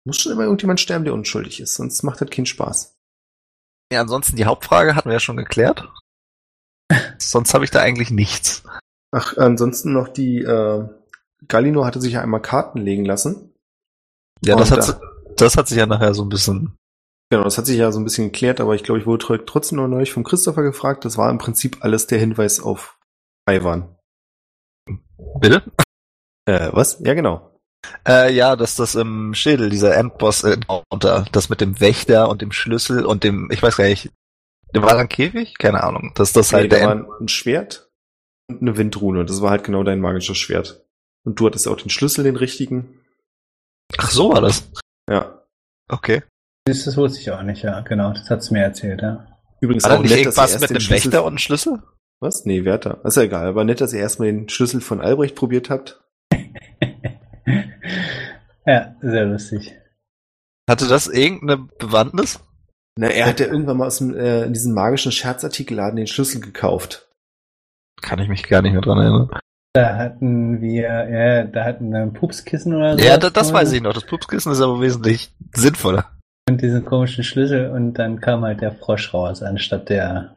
Muss 0.06 0.18
schon 0.18 0.32
immer 0.32 0.42
irgendjemand 0.44 0.80
sterben, 0.80 1.04
der 1.04 1.14
unschuldig 1.14 1.60
ist, 1.60 1.74
sonst 1.74 2.02
macht 2.02 2.20
das 2.20 2.30
keinen 2.30 2.46
Spaß. 2.46 2.96
Ja, 3.92 4.00
ansonsten 4.00 4.36
die 4.36 4.44
Hauptfrage 4.44 4.94
hatten 4.94 5.08
wir 5.08 5.14
ja 5.14 5.20
schon 5.20 5.36
geklärt. 5.36 5.88
Sonst 7.18 7.52
habe 7.54 7.64
ich 7.64 7.70
da 7.72 7.80
eigentlich 7.80 8.10
nichts. 8.10 8.62
Ach, 9.12 9.36
ansonsten 9.38 9.92
noch 9.92 10.06
die, 10.08 10.38
äh, 10.38 10.88
Galino 11.48 11.84
hatte 11.84 12.00
sich 12.00 12.12
ja 12.12 12.20
einmal 12.22 12.42
Karten 12.42 12.78
legen 12.80 13.04
lassen. 13.04 13.52
Ja, 14.44 14.54
das 14.54 14.70
hat, 14.70 14.84
si- 14.84 14.92
das 15.36 15.56
hat 15.56 15.66
sich 15.66 15.78
ja 15.78 15.86
nachher 15.86 16.14
so 16.14 16.22
ein 16.24 16.28
bisschen. 16.28 16.76
Genau, 17.30 17.42
das 17.42 17.58
hat 17.58 17.66
sich 17.66 17.76
ja 17.78 17.90
so 17.90 17.98
ein 17.98 18.04
bisschen 18.04 18.26
geklärt, 18.30 18.60
aber 18.60 18.74
ich 18.76 18.84
glaube, 18.84 19.00
ich 19.00 19.06
wurde 19.06 19.24
tr- 19.26 19.44
trotzdem 19.46 19.78
noch 19.78 19.88
neulich 19.88 20.12
von 20.12 20.22
Christopher 20.22 20.62
gefragt. 20.62 21.04
Das 21.04 21.16
war 21.18 21.28
im 21.30 21.38
Prinzip 21.38 21.78
alles 21.80 22.06
der 22.06 22.18
Hinweis 22.20 22.60
auf 22.60 22.95
Ivan. 23.48 23.96
Bitte? 25.40 25.62
Äh, 26.46 26.70
was? 26.72 27.00
Ja, 27.00 27.14
genau. 27.14 27.58
Äh, 28.06 28.32
ja, 28.32 28.56
dass 28.56 28.76
das 28.76 28.94
im 28.94 29.34
Schädel, 29.34 29.70
dieser 29.70 29.96
Endboss-Encounter, 29.96 31.26
das 31.30 31.48
mit 31.48 31.60
dem 31.60 31.80
Wächter 31.80 32.28
und 32.28 32.42
dem 32.42 32.52
Schlüssel 32.52 33.04
und 33.04 33.22
dem, 33.24 33.50
ich 33.52 33.62
weiß 33.62 33.76
gar 33.76 33.84
nicht, 33.84 34.10
der 34.74 34.82
war 34.82 34.94
dann 34.96 35.08
Käfig? 35.08 35.58
Keine 35.58 35.82
Ahnung. 35.84 36.12
Dass 36.16 36.32
das 36.32 36.50
Nee, 36.50 36.58
halt 36.58 36.72
da 36.72 36.76
der 36.78 36.86
war 36.88 37.20
ein 37.20 37.28
Schwert 37.28 37.88
und 38.50 38.62
eine 38.62 38.76
Windrune. 38.76 39.24
Das 39.24 39.40
war 39.40 39.50
halt 39.50 39.64
genau 39.64 39.84
dein 39.84 40.00
magisches 40.00 40.36
Schwert. 40.36 40.84
Und 41.24 41.38
du 41.38 41.46
hattest 41.46 41.68
auch 41.68 41.76
den 41.76 41.90
Schlüssel, 41.90 42.24
den 42.24 42.36
richtigen. 42.36 43.00
Ach, 43.96 44.10
so 44.10 44.32
war 44.32 44.40
das. 44.40 44.68
Ja. 45.08 45.42
Okay. 45.88 46.22
Das, 46.64 46.84
das 46.84 46.96
wusste 46.96 47.20
ich 47.20 47.30
auch 47.30 47.42
nicht, 47.42 47.62
ja, 47.62 47.80
genau. 47.80 48.12
Das 48.12 48.28
hat's 48.28 48.50
mir 48.50 48.62
erzählt, 48.62 49.00
ja. 49.00 49.26
Übrigens 49.60 49.84
War 49.84 49.90
da 49.92 49.96
auch 49.98 50.02
nicht 50.02 50.10
nett, 50.10 50.18
er 50.18 50.24
irgendwas 50.24 50.60
mit 50.60 50.70
einem 50.70 50.80
Schlüssel- 50.80 51.04
Wächter 51.12 51.22
und 51.22 51.28
einem 51.28 51.38
Schlüssel? 51.38 51.82
Was? 52.20 52.46
Nee, 52.46 52.64
Wärter. 52.64 53.04
Ist 53.04 53.16
ja 53.16 53.24
egal. 53.24 53.46
Aber 53.46 53.64
nett, 53.64 53.80
dass 53.80 53.92
ihr 53.92 54.00
erstmal 54.00 54.28
den 54.28 54.48
Schlüssel 54.48 54.80
von 54.80 55.00
Albrecht 55.00 55.34
probiert 55.34 55.70
habt. 55.70 56.02
ja, 58.66 58.96
sehr 59.00 59.26
lustig. 59.26 59.74
Hatte 60.68 60.88
das 60.88 61.06
irgendeine 61.06 61.68
Bewandtnis? 61.78 62.40
Na, 62.98 63.08
er 63.08 63.26
hat 63.26 63.40
ja 63.40 63.46
irgendwann 63.46 63.76
mal 63.76 63.86
aus 63.86 63.98
dem, 63.98 64.16
äh, 64.16 64.44
in 64.44 64.54
diesem 64.54 64.72
magischen 64.72 65.12
Scherzartikelladen 65.12 65.96
den 65.96 66.06
Schlüssel 66.06 66.40
gekauft. 66.40 67.08
Kann 68.00 68.18
ich 68.18 68.28
mich 68.28 68.48
gar 68.48 68.62
nicht 68.62 68.72
mehr 68.72 68.80
dran 68.80 68.98
erinnern. 68.98 69.30
Da 69.74 69.96
hatten 69.96 70.62
wir, 70.62 71.10
ja, 71.10 71.44
da 71.44 71.64
hatten 71.64 71.90
wir 71.90 71.98
ein 71.98 72.14
Pupskissen 72.14 72.74
oder 72.74 72.98
so. 72.98 73.04
Ja, 73.04 73.18
das, 73.18 73.34
das 73.34 73.52
weiß 73.52 73.72
ich 73.72 73.82
noch. 73.82 73.92
Das 73.92 74.06
Pupskissen 74.06 74.50
ist 74.50 74.62
aber 74.62 74.80
wesentlich 74.80 75.34
sinnvoller. 75.54 76.16
Und 76.48 76.62
diesen 76.62 76.84
komischen 76.84 77.24
Schlüssel 77.24 77.70
und 77.70 77.94
dann 77.94 78.20
kam 78.20 78.42
halt 78.42 78.62
der 78.62 78.72
Frosch 78.72 79.12
raus, 79.12 79.42
anstatt 79.42 79.90
der. 79.90 80.35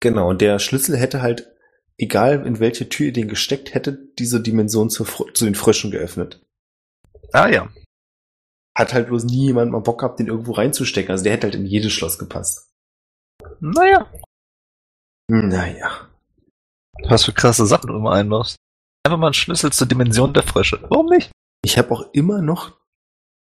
Genau, 0.00 0.30
und 0.30 0.40
der 0.40 0.58
Schlüssel 0.58 0.96
hätte 0.96 1.22
halt, 1.22 1.54
egal 1.98 2.46
in 2.46 2.58
welche 2.58 2.88
Tür 2.88 3.06
ihr 3.06 3.12
den 3.12 3.28
gesteckt 3.28 3.74
hättet, 3.74 4.18
diese 4.18 4.40
Dimension 4.40 4.88
zu, 4.88 5.04
zu 5.04 5.44
den 5.44 5.54
Fröschen 5.54 5.90
geöffnet. 5.90 6.44
Ah 7.32 7.48
ja. 7.48 7.68
Hat 8.76 8.94
halt 8.94 9.08
bloß 9.08 9.24
nie 9.24 9.46
jemand 9.46 9.72
mal 9.72 9.80
Bock 9.80 10.00
gehabt, 10.00 10.18
den 10.20 10.28
irgendwo 10.28 10.52
reinzustecken. 10.52 11.10
Also 11.10 11.24
der 11.24 11.34
hätte 11.34 11.44
halt 11.44 11.54
in 11.54 11.66
jedes 11.66 11.92
Schloss 11.92 12.18
gepasst. 12.18 12.72
Naja. 13.60 14.10
Naja. 15.28 16.08
Was 17.08 17.24
für 17.24 17.32
krasse 17.32 17.66
Sachen 17.66 17.88
du 17.88 17.96
immer 17.96 18.12
einmachst. 18.12 18.56
Einfach 19.04 19.18
mal 19.18 19.28
einen 19.28 19.34
Schlüssel 19.34 19.72
zur 19.72 19.86
Dimension 19.86 20.32
der 20.32 20.42
Frösche. 20.42 20.80
Warum 20.88 21.06
nicht? 21.06 21.30
Ich 21.62 21.78
habe 21.78 21.90
auch 21.92 22.12
immer 22.12 22.42
noch 22.42 22.78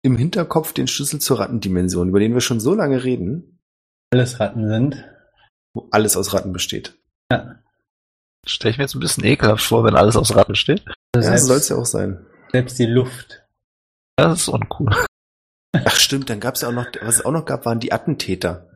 im 0.02 0.16
Hinterkopf 0.16 0.72
den 0.72 0.88
Schlüssel 0.88 1.20
zur 1.20 1.38
Rattendimension, 1.38 2.08
über 2.08 2.20
den 2.20 2.34
wir 2.34 2.40
schon 2.40 2.60
so 2.60 2.74
lange 2.74 3.04
reden, 3.04 3.60
Alles 4.12 4.40
Ratten 4.40 4.66
sind. 4.66 5.04
Wo 5.74 5.88
alles 5.90 6.16
aus 6.16 6.32
Ratten 6.32 6.52
besteht. 6.52 6.96
Stelle 8.46 8.72
ich 8.72 8.78
mir 8.78 8.84
jetzt 8.84 8.94
ein 8.94 9.00
bisschen 9.00 9.24
ekelhaft 9.24 9.64
vor, 9.64 9.84
wenn 9.84 9.94
alles 9.96 10.16
aus 10.16 10.34
Ratten 10.34 10.54
steht. 10.54 10.84
Also 11.14 11.28
Ja, 11.30 11.38
so 11.38 11.46
soll 11.48 11.56
es 11.58 11.68
ja 11.68 11.76
auch 11.76 11.86
sein. 11.86 12.26
selbst 12.52 12.78
die 12.78 12.86
Luft. 12.86 13.42
Das 14.16 14.40
ist 14.42 14.48
uncool. 14.48 14.90
Ach 15.72 15.96
stimmt, 15.96 16.30
dann 16.30 16.40
gab 16.40 16.54
es 16.56 16.62
ja 16.62 16.68
auch 16.68 16.72
noch, 16.72 16.86
was 17.02 17.16
es 17.16 17.24
auch 17.24 17.30
noch 17.32 17.44
gab, 17.44 17.64
waren 17.66 17.80
die 17.80 17.92
Attentäter, 17.92 18.68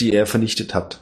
die 0.00 0.12
er 0.12 0.26
vernichtet 0.26 0.74
hat. 0.74 1.00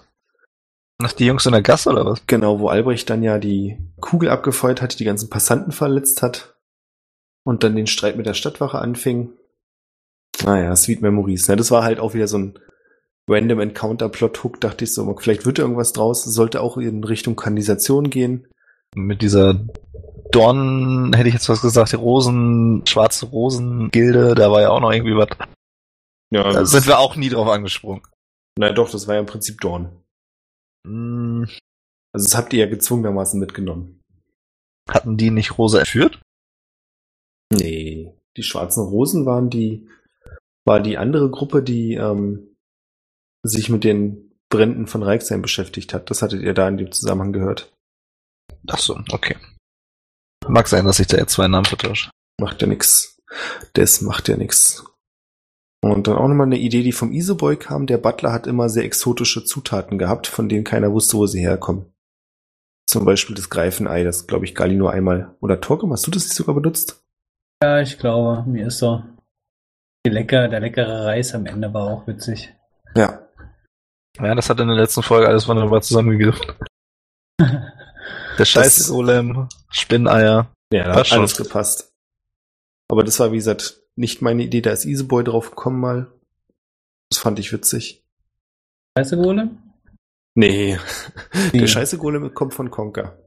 Nach 1.01 1.13
die 1.13 1.27
Jungs 1.27 1.45
in 1.47 1.53
der 1.53 1.63
Gasse 1.63 1.91
oder 1.91 2.07
was? 2.07 2.27
Genau, 2.27 2.61
wo 2.61 2.69
Albrecht 2.69 3.11
dann 3.11 3.23
ja 3.23 3.39
die 3.39 3.77
Kugel 4.01 4.31
abgefeuert 4.31 4.81
hat, 4.81 4.95
die 4.95 4.99
die 4.99 5.05
ganzen 5.05 5.29
Passanten 5.29 5.73
verletzt 5.73 6.23
hat 6.23 6.57
und 7.45 7.65
dann 7.65 7.77
den 7.77 7.87
Streit 7.87 8.17
mit 8.17 8.25
der 8.27 8.35
Stadtwache 8.35 8.79
anfing. 8.79 9.33
Naja, 10.45 10.75
Sweet 10.77 11.03
Memories. 11.03 11.49
Ne? 11.49 11.57
Das 11.57 11.71
war 11.71 11.83
halt 11.83 11.99
auch 11.99 12.15
wieder 12.15 12.29
so 12.29 12.39
ein 12.39 12.59
random 13.29 13.61
Encounter-Plot-Hook, 13.61 14.61
dachte 14.61 14.85
ich 14.85 14.95
so, 14.95 15.15
vielleicht 15.19 15.47
wird 15.47 15.59
da 15.59 15.63
irgendwas 15.63 15.93
draus. 15.93 16.25
Sollte 16.25 16.61
auch 16.61 16.77
in 16.77 17.03
Richtung 17.05 17.37
Kanalisation 17.37 18.11
gehen. 18.11 18.47
Mit 18.95 19.21
dieser 19.23 19.67
Dorn, 20.31 21.13
hätte 21.15 21.29
ich 21.29 21.35
jetzt 21.35 21.49
was 21.49 21.61
gesagt, 21.61 21.93
die 21.93 21.97
Rosen, 21.97 22.83
schwarze 22.87 23.27
Rosen-Gilde, 23.27 24.35
da 24.35 24.51
war 24.51 24.63
ja 24.63 24.71
auch 24.71 24.81
noch 24.81 24.93
irgendwie 24.93 25.17
was. 25.17 25.29
Ja, 26.31 26.45
Da 26.45 26.53
das, 26.61 26.71
sind 26.71 26.87
wir 26.87 26.99
auch 26.99 27.17
nie 27.17 27.29
drauf 27.29 27.49
angesprungen. 27.49 28.03
na 28.59 28.73
doch, 28.73 28.91
das 28.91 29.07
war 29.07 29.15
ja 29.15 29.21
im 29.21 29.27
Prinzip 29.27 29.61
Dorn. 29.61 29.91
Hm, 30.87 31.49
Also 32.13 32.25
das 32.27 32.37
habt 32.37 32.53
ihr 32.53 32.61
ja 32.65 32.71
gezwungenermaßen 32.71 33.39
mitgenommen. 33.41 34.01
hatten 34.89 35.17
die 35.17 35.31
nicht 35.31 35.59
Rosa 35.59 35.81
entführt? 35.81 36.21
Nee. 37.53 38.13
Die 38.37 38.43
schwarzen 38.43 38.85
Rosen 38.85 39.25
waren 39.27 39.51
die, 39.51 39.89
war 40.65 40.81
die 40.81 40.99
andere 40.99 41.31
Gruppe, 41.31 41.63
die 41.63 41.95
ähm, 41.95 42.56
sich 43.43 43.69
mit 43.69 43.85
den 43.85 44.33
Bränden 44.49 44.87
von 44.87 45.03
Reichsheim 45.03 45.43
beschäftigt 45.43 45.93
hat. 45.95 46.11
Das 46.11 46.23
hattet 46.23 46.43
ihr 46.43 46.55
da 46.55 46.69
in 46.69 46.77
dem 46.77 46.93
Zusammenhang 46.93 47.33
gehört. 47.33 47.73
Ach 48.69 48.79
so, 48.79 48.99
okay. 49.13 49.37
Mag 50.49 50.69
sein, 50.69 50.85
dass 50.85 51.01
ich 51.01 51.09
da 51.09 51.17
jetzt 51.17 51.33
zwei 51.33 51.49
Namen 51.49 51.65
vertausche. 51.65 52.11
Macht 52.41 52.63
ja 52.63 52.69
nix. 52.69 53.19
Das 53.73 54.01
macht 54.01 54.29
ja 54.29 54.37
nix. 54.37 54.85
Und 55.83 56.07
dann 56.07 56.17
auch 56.17 56.29
nochmal 56.29 56.47
eine 56.47 56.59
Idee, 56.59 56.83
die 56.83 56.93
vom 56.93 57.13
Iseboy 57.13 57.57
kam. 57.57 57.87
Der 57.87 57.99
Butler 57.99 58.33
hat 58.33 58.47
immer 58.47 58.69
sehr 58.69 58.85
exotische 58.85 59.45
Zutaten 59.45 59.99
gehabt, 59.99 60.27
von 60.27 60.49
denen 60.49 60.65
keiner 60.65 60.93
wusste, 60.93 61.17
wo 61.17 61.27
sie 61.27 61.41
herkommen. 61.41 61.93
Zum 62.89 63.05
Beispiel 63.05 63.35
das 63.35 63.51
Greifenei, 63.51 64.05
das 64.05 64.27
glaube 64.27 64.45
ich 64.45 64.55
Gali 64.55 64.77
nur 64.77 64.93
einmal. 64.93 65.35
Oder 65.41 65.61
Torgum, 65.61 65.93
hast 65.93 66.07
du 66.07 66.11
das 66.11 66.25
nicht 66.25 66.35
sogar 66.35 66.55
benutzt? 66.55 67.05
Ja, 67.63 67.81
ich 67.81 67.99
glaube, 67.99 68.49
mir 68.49 68.69
ist 68.69 68.79
so. 68.79 69.03
Die 70.05 70.11
lecker, 70.11 70.49
der 70.49 70.61
leckere 70.61 71.05
Reis 71.05 71.35
am 71.35 71.47
Ende 71.47 71.73
war 71.75 71.91
auch 71.91 72.07
witzig. 72.07 72.55
Ja. 72.95 73.26
Ja, 74.19 74.35
das 74.35 74.49
hat 74.49 74.61
in 74.61 74.69
der 74.69 74.77
letzten 74.77 75.03
Folge 75.03 75.29
alles 75.29 75.47
wunderbar 75.47 75.83
zusammengegriffen. 75.83 76.53
Der 78.39 78.45
scheiß 78.45 78.89
Golem, 78.89 79.49
Spinneier. 79.71 80.53
Ja, 80.73 80.85
da 80.85 80.97
hat 80.97 81.07
schon. 81.07 81.19
alles 81.19 81.37
gepasst. 81.37 81.93
Aber 82.89 83.03
das 83.03 83.19
war, 83.19 83.33
wie 83.33 83.37
gesagt, 83.37 83.81
nicht 83.97 84.23
meine 84.23 84.43
Idee. 84.43 84.61
Da 84.61 84.73
ist 84.73 84.85
Iseboy 84.85 85.25
drauf 85.25 85.51
gekommen 85.51 85.81
mal. 85.81 86.13
Das 87.11 87.19
fand 87.19 87.39
ich 87.39 87.53
witzig. 87.53 88.05
Du, 88.95 89.17
Golem? 89.17 89.59
Nee. 90.35 90.79
Nee. 91.53 91.61
Der 91.61 91.67
scheiße 91.67 91.99
Golem 91.99 92.33
kommt 92.35 92.55
von 92.55 92.71
Conker. 92.71 93.19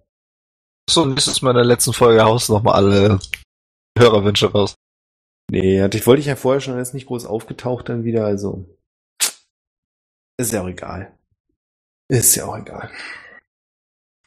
So, 0.89 1.05
nächstes 1.05 1.41
Mal 1.41 1.51
in 1.51 1.57
der 1.57 1.65
letzten 1.65 1.93
Folge 1.93 2.23
haust 2.23 2.49
du 2.49 2.53
noch 2.53 2.63
mal 2.63 2.73
alle 2.73 3.19
Hörerwünsche 3.97 4.51
raus. 4.51 4.75
Nee, 5.51 5.81
hatte 5.81 5.97
ich 5.97 6.05
wollte 6.07 6.21
ich 6.21 6.25
ja 6.25 6.35
vorher 6.35 6.61
schon, 6.61 6.75
er 6.75 6.81
ist 6.81 6.93
nicht 6.93 7.07
groß 7.07 7.25
aufgetaucht 7.25 7.89
dann 7.89 8.03
wieder, 8.03 8.25
also. 8.25 8.65
Ist 10.39 10.53
ja 10.53 10.61
auch 10.61 10.69
egal. 10.69 11.11
Ist 12.07 12.35
ja 12.35 12.45
auch 12.45 12.57
egal. 12.57 12.89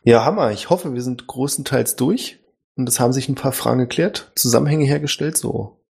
Ja, 0.04 0.24
Hammer. 0.26 0.50
Ich 0.50 0.68
hoffe, 0.68 0.92
wir 0.92 1.00
sind 1.00 1.26
großenteils 1.26 1.96
durch. 1.96 2.38
Und 2.76 2.86
es 2.86 3.00
haben 3.00 3.14
sich 3.14 3.30
ein 3.30 3.34
paar 3.34 3.52
Fragen 3.52 3.80
geklärt, 3.80 4.30
Zusammenhänge 4.34 4.84
hergestellt, 4.84 5.36
so 5.38 5.82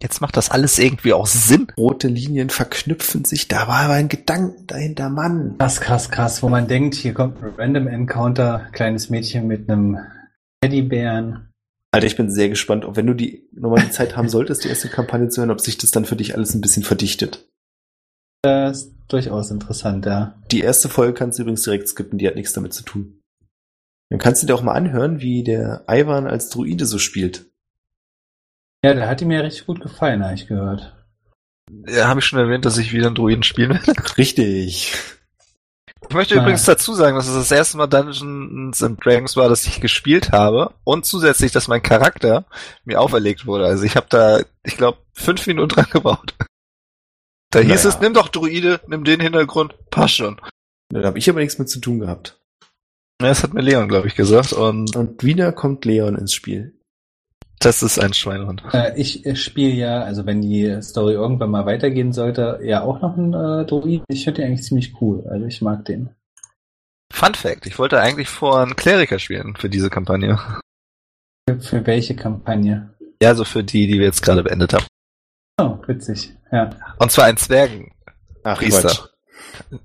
Jetzt 0.00 0.20
macht 0.20 0.36
das 0.36 0.50
alles 0.50 0.78
irgendwie 0.80 1.12
auch 1.12 1.26
Sinn. 1.26 1.68
rote 1.76 2.08
Linien 2.08 2.50
verknüpfen 2.50 3.24
sich. 3.24 3.46
Da 3.46 3.68
war 3.68 3.82
aber 3.82 3.94
ein 3.94 4.08
Gedanken 4.08 4.66
dahinter, 4.66 5.08
Mann. 5.08 5.56
Krass, 5.58 5.80
krass, 5.80 6.10
krass, 6.10 6.42
wo 6.42 6.48
man 6.48 6.66
denkt, 6.66 6.94
hier 6.94 7.14
kommt 7.14 7.40
ein 7.42 7.52
Random 7.56 7.86
Encounter, 7.86 8.68
kleines 8.72 9.10
Mädchen 9.10 9.46
mit 9.46 9.70
einem 9.70 9.98
Teddybären. 10.60 11.52
Alter, 11.92 12.06
ich 12.06 12.16
bin 12.16 12.30
sehr 12.30 12.48
gespannt, 12.48 12.84
ob 12.84 12.96
wenn 12.96 13.06
du 13.06 13.14
die 13.14 13.48
nochmal 13.52 13.84
die 13.84 13.90
Zeit 13.90 14.16
haben 14.16 14.28
solltest, 14.28 14.64
die 14.64 14.68
erste 14.68 14.88
Kampagne 14.88 15.28
zu 15.28 15.40
hören, 15.40 15.52
ob 15.52 15.60
sich 15.60 15.78
das 15.78 15.92
dann 15.92 16.04
für 16.04 16.16
dich 16.16 16.34
alles 16.34 16.54
ein 16.54 16.60
bisschen 16.60 16.82
verdichtet. 16.82 17.48
Das 18.42 18.82
ist 18.82 18.94
durchaus 19.08 19.50
interessant, 19.50 20.04
ja. 20.06 20.34
Die 20.50 20.60
erste 20.62 20.88
Folge 20.88 21.14
kannst 21.14 21.38
du 21.38 21.42
übrigens 21.42 21.62
direkt 21.62 21.88
skippen, 21.88 22.18
die 22.18 22.26
hat 22.26 22.34
nichts 22.34 22.52
damit 22.52 22.74
zu 22.74 22.82
tun. 22.82 23.20
Dann 24.10 24.18
kannst 24.18 24.42
du 24.42 24.46
dir 24.46 24.54
auch 24.54 24.62
mal 24.62 24.74
anhören, 24.74 25.20
wie 25.20 25.42
der 25.44 25.84
Ivan 25.88 26.26
als 26.26 26.50
Druide 26.50 26.84
so 26.86 26.98
spielt. 26.98 27.46
Ja, 28.84 28.94
der 28.94 29.08
hat 29.08 29.22
ihm 29.22 29.30
ja 29.30 29.40
richtig 29.40 29.66
gut 29.66 29.80
gefallen, 29.80 30.24
habe 30.24 30.34
ich 30.34 30.48
gehört. 30.48 30.94
Ja, 31.86 32.08
habe 32.08 32.20
ich 32.20 32.26
schon 32.26 32.40
erwähnt, 32.40 32.64
dass 32.64 32.78
ich 32.78 32.92
wieder 32.92 33.06
einen 33.06 33.14
Druiden 33.14 33.44
spielen 33.44 33.70
will. 33.70 33.94
Richtig. 34.18 34.92
Ich 36.08 36.14
möchte 36.14 36.34
Ah. 36.34 36.42
übrigens 36.42 36.64
dazu 36.64 36.94
sagen, 36.94 37.16
dass 37.16 37.28
es 37.28 37.34
das 37.34 37.52
erste 37.52 37.76
Mal 37.78 37.86
Dungeons 37.86 38.82
and 38.82 39.02
Dragons 39.02 39.36
war, 39.36 39.48
dass 39.48 39.66
ich 39.66 39.80
gespielt 39.80 40.32
habe 40.32 40.74
und 40.84 41.06
zusätzlich, 41.06 41.52
dass 41.52 41.68
mein 41.68 41.80
Charakter 41.82 42.44
mir 42.84 43.00
auferlegt 43.00 43.46
wurde. 43.46 43.66
Also 43.66 43.84
ich 43.84 43.94
habe 43.96 44.06
da, 44.10 44.40
ich 44.64 44.76
glaube, 44.76 44.98
fünf 45.14 45.46
Minuten 45.46 45.68
dran 45.68 45.86
gebaut. 45.90 46.34
Da 47.52 47.60
hieß 47.60 47.84
Naja. 47.84 47.88
es, 47.88 48.00
nimm 48.00 48.14
doch 48.14 48.28
Druide, 48.28 48.80
nimm 48.88 49.04
den 49.04 49.20
Hintergrund, 49.20 49.74
passt 49.90 50.16
schon. 50.16 50.40
Da 50.88 51.02
habe 51.04 51.18
ich 51.18 51.28
aber 51.30 51.40
nichts 51.40 51.58
mit 51.58 51.68
zu 51.68 51.80
tun 51.80 52.00
gehabt. 52.00 52.38
Ja, 53.20 53.28
Das 53.28 53.42
hat 53.42 53.54
mir 53.54 53.60
Leon, 53.62 53.88
glaube 53.88 54.08
ich, 54.08 54.14
gesagt 54.14 54.52
und 54.52 54.96
Und 54.96 55.22
wieder 55.22 55.52
kommt 55.52 55.84
Leon 55.84 56.16
ins 56.16 56.34
Spiel. 56.34 56.74
das 57.60 57.82
ist 57.82 57.98
ein 58.00 58.12
Schweinehund. 58.14 58.64
Äh, 58.72 58.98
ich 59.00 59.22
spiele 59.40 59.72
ja, 59.74 60.02
also 60.02 60.26
wenn 60.26 60.40
die 60.42 60.82
Story 60.82 61.12
irgendwann 61.14 61.50
mal 61.50 61.64
weitergehen 61.66 62.12
sollte, 62.12 62.58
ja 62.64 62.82
auch 62.82 63.00
noch 63.00 63.16
einen 63.16 63.34
äh, 63.34 63.64
Druid. 63.66 64.02
Ich 64.08 64.24
finde 64.24 64.40
den 64.42 64.48
eigentlich 64.50 64.64
ziemlich 64.64 65.00
cool. 65.00 65.24
Also 65.28 65.46
ich 65.46 65.62
mag 65.62 65.84
den. 65.84 66.10
Fun 67.12 67.34
Fact, 67.34 67.66
ich 67.66 67.78
wollte 67.78 68.00
eigentlich 68.00 68.28
vor 68.28 68.60
einen 68.60 68.74
Kleriker 68.74 69.18
spielen 69.18 69.54
für 69.56 69.68
diese 69.68 69.90
Kampagne. 69.90 70.38
Für, 71.48 71.60
für 71.60 71.86
welche 71.86 72.16
Kampagne? 72.16 72.94
Ja, 73.22 73.28
also 73.28 73.44
für 73.44 73.62
die, 73.62 73.86
die 73.86 73.98
wir 73.98 74.06
jetzt 74.06 74.22
gerade 74.22 74.42
beendet 74.42 74.72
haben. 74.72 74.86
Oh, 75.78 75.78
witzig. 75.86 76.34
Ja, 76.50 76.70
Und 76.98 77.10
zwar 77.12 77.26
ein 77.26 77.36
Zwergen. 77.36 77.92
Ach, 78.42 78.58
Priester. 78.58 79.10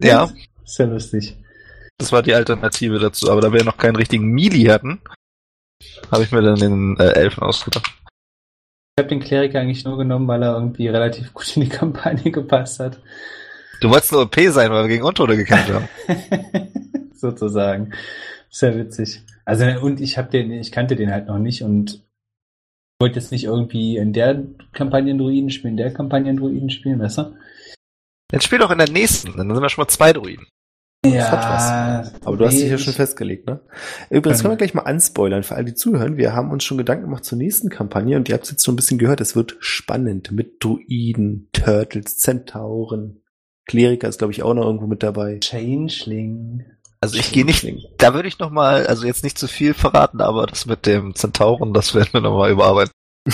Ja, 0.01 0.29
ist 0.65 0.79
ja 0.79 0.85
lustig. 0.85 1.37
das 1.97 2.11
war 2.11 2.23
die 2.23 2.33
Alternative 2.33 2.99
dazu. 2.99 3.31
Aber 3.31 3.41
da 3.41 3.53
wir 3.53 3.63
noch 3.63 3.77
keinen 3.77 3.95
richtigen 3.95 4.25
Mili 4.27 4.63
hatten, 4.65 5.01
habe 6.11 6.23
ich 6.23 6.31
mir 6.31 6.41
dann 6.41 6.55
den 6.55 6.97
äh, 6.99 7.11
Elfen 7.11 7.43
ausgedacht. 7.43 7.93
Ich 8.95 9.03
habe 9.03 9.09
den 9.09 9.19
Kleriker 9.19 9.59
eigentlich 9.59 9.85
nur 9.85 9.97
genommen, 9.97 10.27
weil 10.27 10.41
er 10.41 10.55
irgendwie 10.55 10.87
relativ 10.87 11.33
gut 11.33 11.55
in 11.55 11.63
die 11.63 11.69
Kampagne 11.77 12.31
gepasst 12.31 12.79
hat. 12.79 12.99
Du 13.79 13.89
wolltest 13.89 14.11
nur 14.11 14.23
OP 14.23 14.35
sein, 14.49 14.71
weil 14.71 14.83
wir 14.83 14.87
gegen 14.87 15.03
Untote 15.03 15.37
gekämpft 15.37 15.71
haben. 15.71 15.87
Sozusagen. 17.13 17.93
Sehr 18.49 18.75
witzig. 18.75 19.21
Also 19.45 19.65
und 19.81 20.01
ich 20.01 20.17
habe 20.17 20.29
den, 20.29 20.51
ich 20.51 20.71
kannte 20.71 20.95
den 20.95 21.11
halt 21.11 21.27
noch 21.27 21.37
nicht 21.37 21.61
und 21.61 22.06
wollte 22.99 23.19
jetzt 23.19 23.31
nicht 23.31 23.45
irgendwie 23.45 23.97
in 23.97 24.13
der 24.13 24.43
Kampagne 24.73 25.11
einen 25.11 25.19
Druiden 25.19 25.49
spielen, 25.49 25.73
in 25.73 25.77
der 25.77 25.93
Kampagne 25.93 26.29
einen 26.29 26.39
Druiden 26.39 26.69
spielen, 26.69 26.99
weißt 26.99 27.19
du? 27.19 27.35
Dann 28.29 28.41
spiel 28.41 28.59
doch 28.59 28.71
in 28.71 28.77
der 28.77 28.89
nächsten, 28.89 29.37
dann 29.37 29.49
sind 29.49 29.61
wir 29.61 29.69
schon 29.69 29.83
mal 29.83 29.89
zwei 29.89 30.13
Druiden. 30.13 30.47
Das 31.03 31.31
hat 31.31 31.43
was. 31.43 32.25
Aber 32.25 32.37
du 32.37 32.45
hast 32.45 32.59
dich 32.59 32.69
ja 32.69 32.77
schon 32.77 32.93
festgelegt, 32.93 33.47
ne? 33.47 33.61
Übrigens 34.09 34.41
können 34.41 34.53
wir 34.53 34.57
gleich 34.57 34.73
mal 34.73 34.81
anspoilern 34.81 35.43
für 35.43 35.55
alle, 35.55 35.65
die 35.65 35.75
zuhören. 35.75 36.17
Wir 36.17 36.33
haben 36.33 36.51
uns 36.51 36.63
schon 36.63 36.77
Gedanken 36.77 37.05
gemacht 37.05 37.23
zur 37.23 37.37
nächsten 37.37 37.69
Kampagne 37.69 38.17
und 38.17 38.27
ihr 38.27 38.33
habt 38.33 38.45
es 38.45 38.51
jetzt 38.51 38.65
schon 38.65 38.73
ein 38.73 38.77
bisschen 38.77 38.97
gehört. 38.97 39.21
Es 39.21 39.35
wird 39.35 39.55
spannend 39.59 40.31
mit 40.31 40.63
Druiden, 40.63 41.49
Turtles, 41.53 42.17
Zentauren. 42.17 43.21
Kleriker 43.65 44.07
ist, 44.07 44.17
glaube 44.17 44.33
ich, 44.33 44.43
auch 44.43 44.53
noch 44.53 44.65
irgendwo 44.65 44.87
mit 44.87 45.03
dabei. 45.03 45.39
Changeling. 45.39 46.65
Also 46.99 47.17
ich 47.17 47.31
gehe 47.31 47.45
nicht, 47.45 47.65
da 47.97 48.13
würde 48.13 48.27
ich 48.27 48.39
noch 48.39 48.49
mal, 48.49 48.87
also 48.87 49.05
jetzt 49.05 49.23
nicht 49.23 49.37
zu 49.37 49.47
viel 49.47 49.73
verraten, 49.73 50.19
aber 50.19 50.47
das 50.47 50.65
mit 50.65 50.85
dem 50.85 51.13
Zentauren, 51.13 51.73
das 51.73 51.93
werden 51.93 52.09
wir 52.11 52.21
noch 52.21 52.37
mal 52.37 52.51
überarbeiten. 52.51 52.91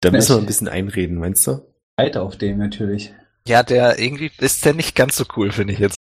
Da 0.00 0.10
müssen 0.10 0.36
wir 0.36 0.40
ein 0.40 0.46
bisschen 0.46 0.68
einreden, 0.68 1.18
meinst 1.18 1.46
du? 1.46 1.60
Weiter 1.96 2.22
auf 2.22 2.36
dem 2.36 2.58
natürlich. 2.58 3.12
Ja, 3.46 3.62
der 3.62 3.98
irgendwie 3.98 4.30
ist 4.38 4.64
der 4.64 4.74
nicht 4.74 4.94
ganz 4.94 5.16
so 5.16 5.24
cool, 5.36 5.50
finde 5.50 5.72
ich 5.72 5.78
jetzt. 5.80 5.96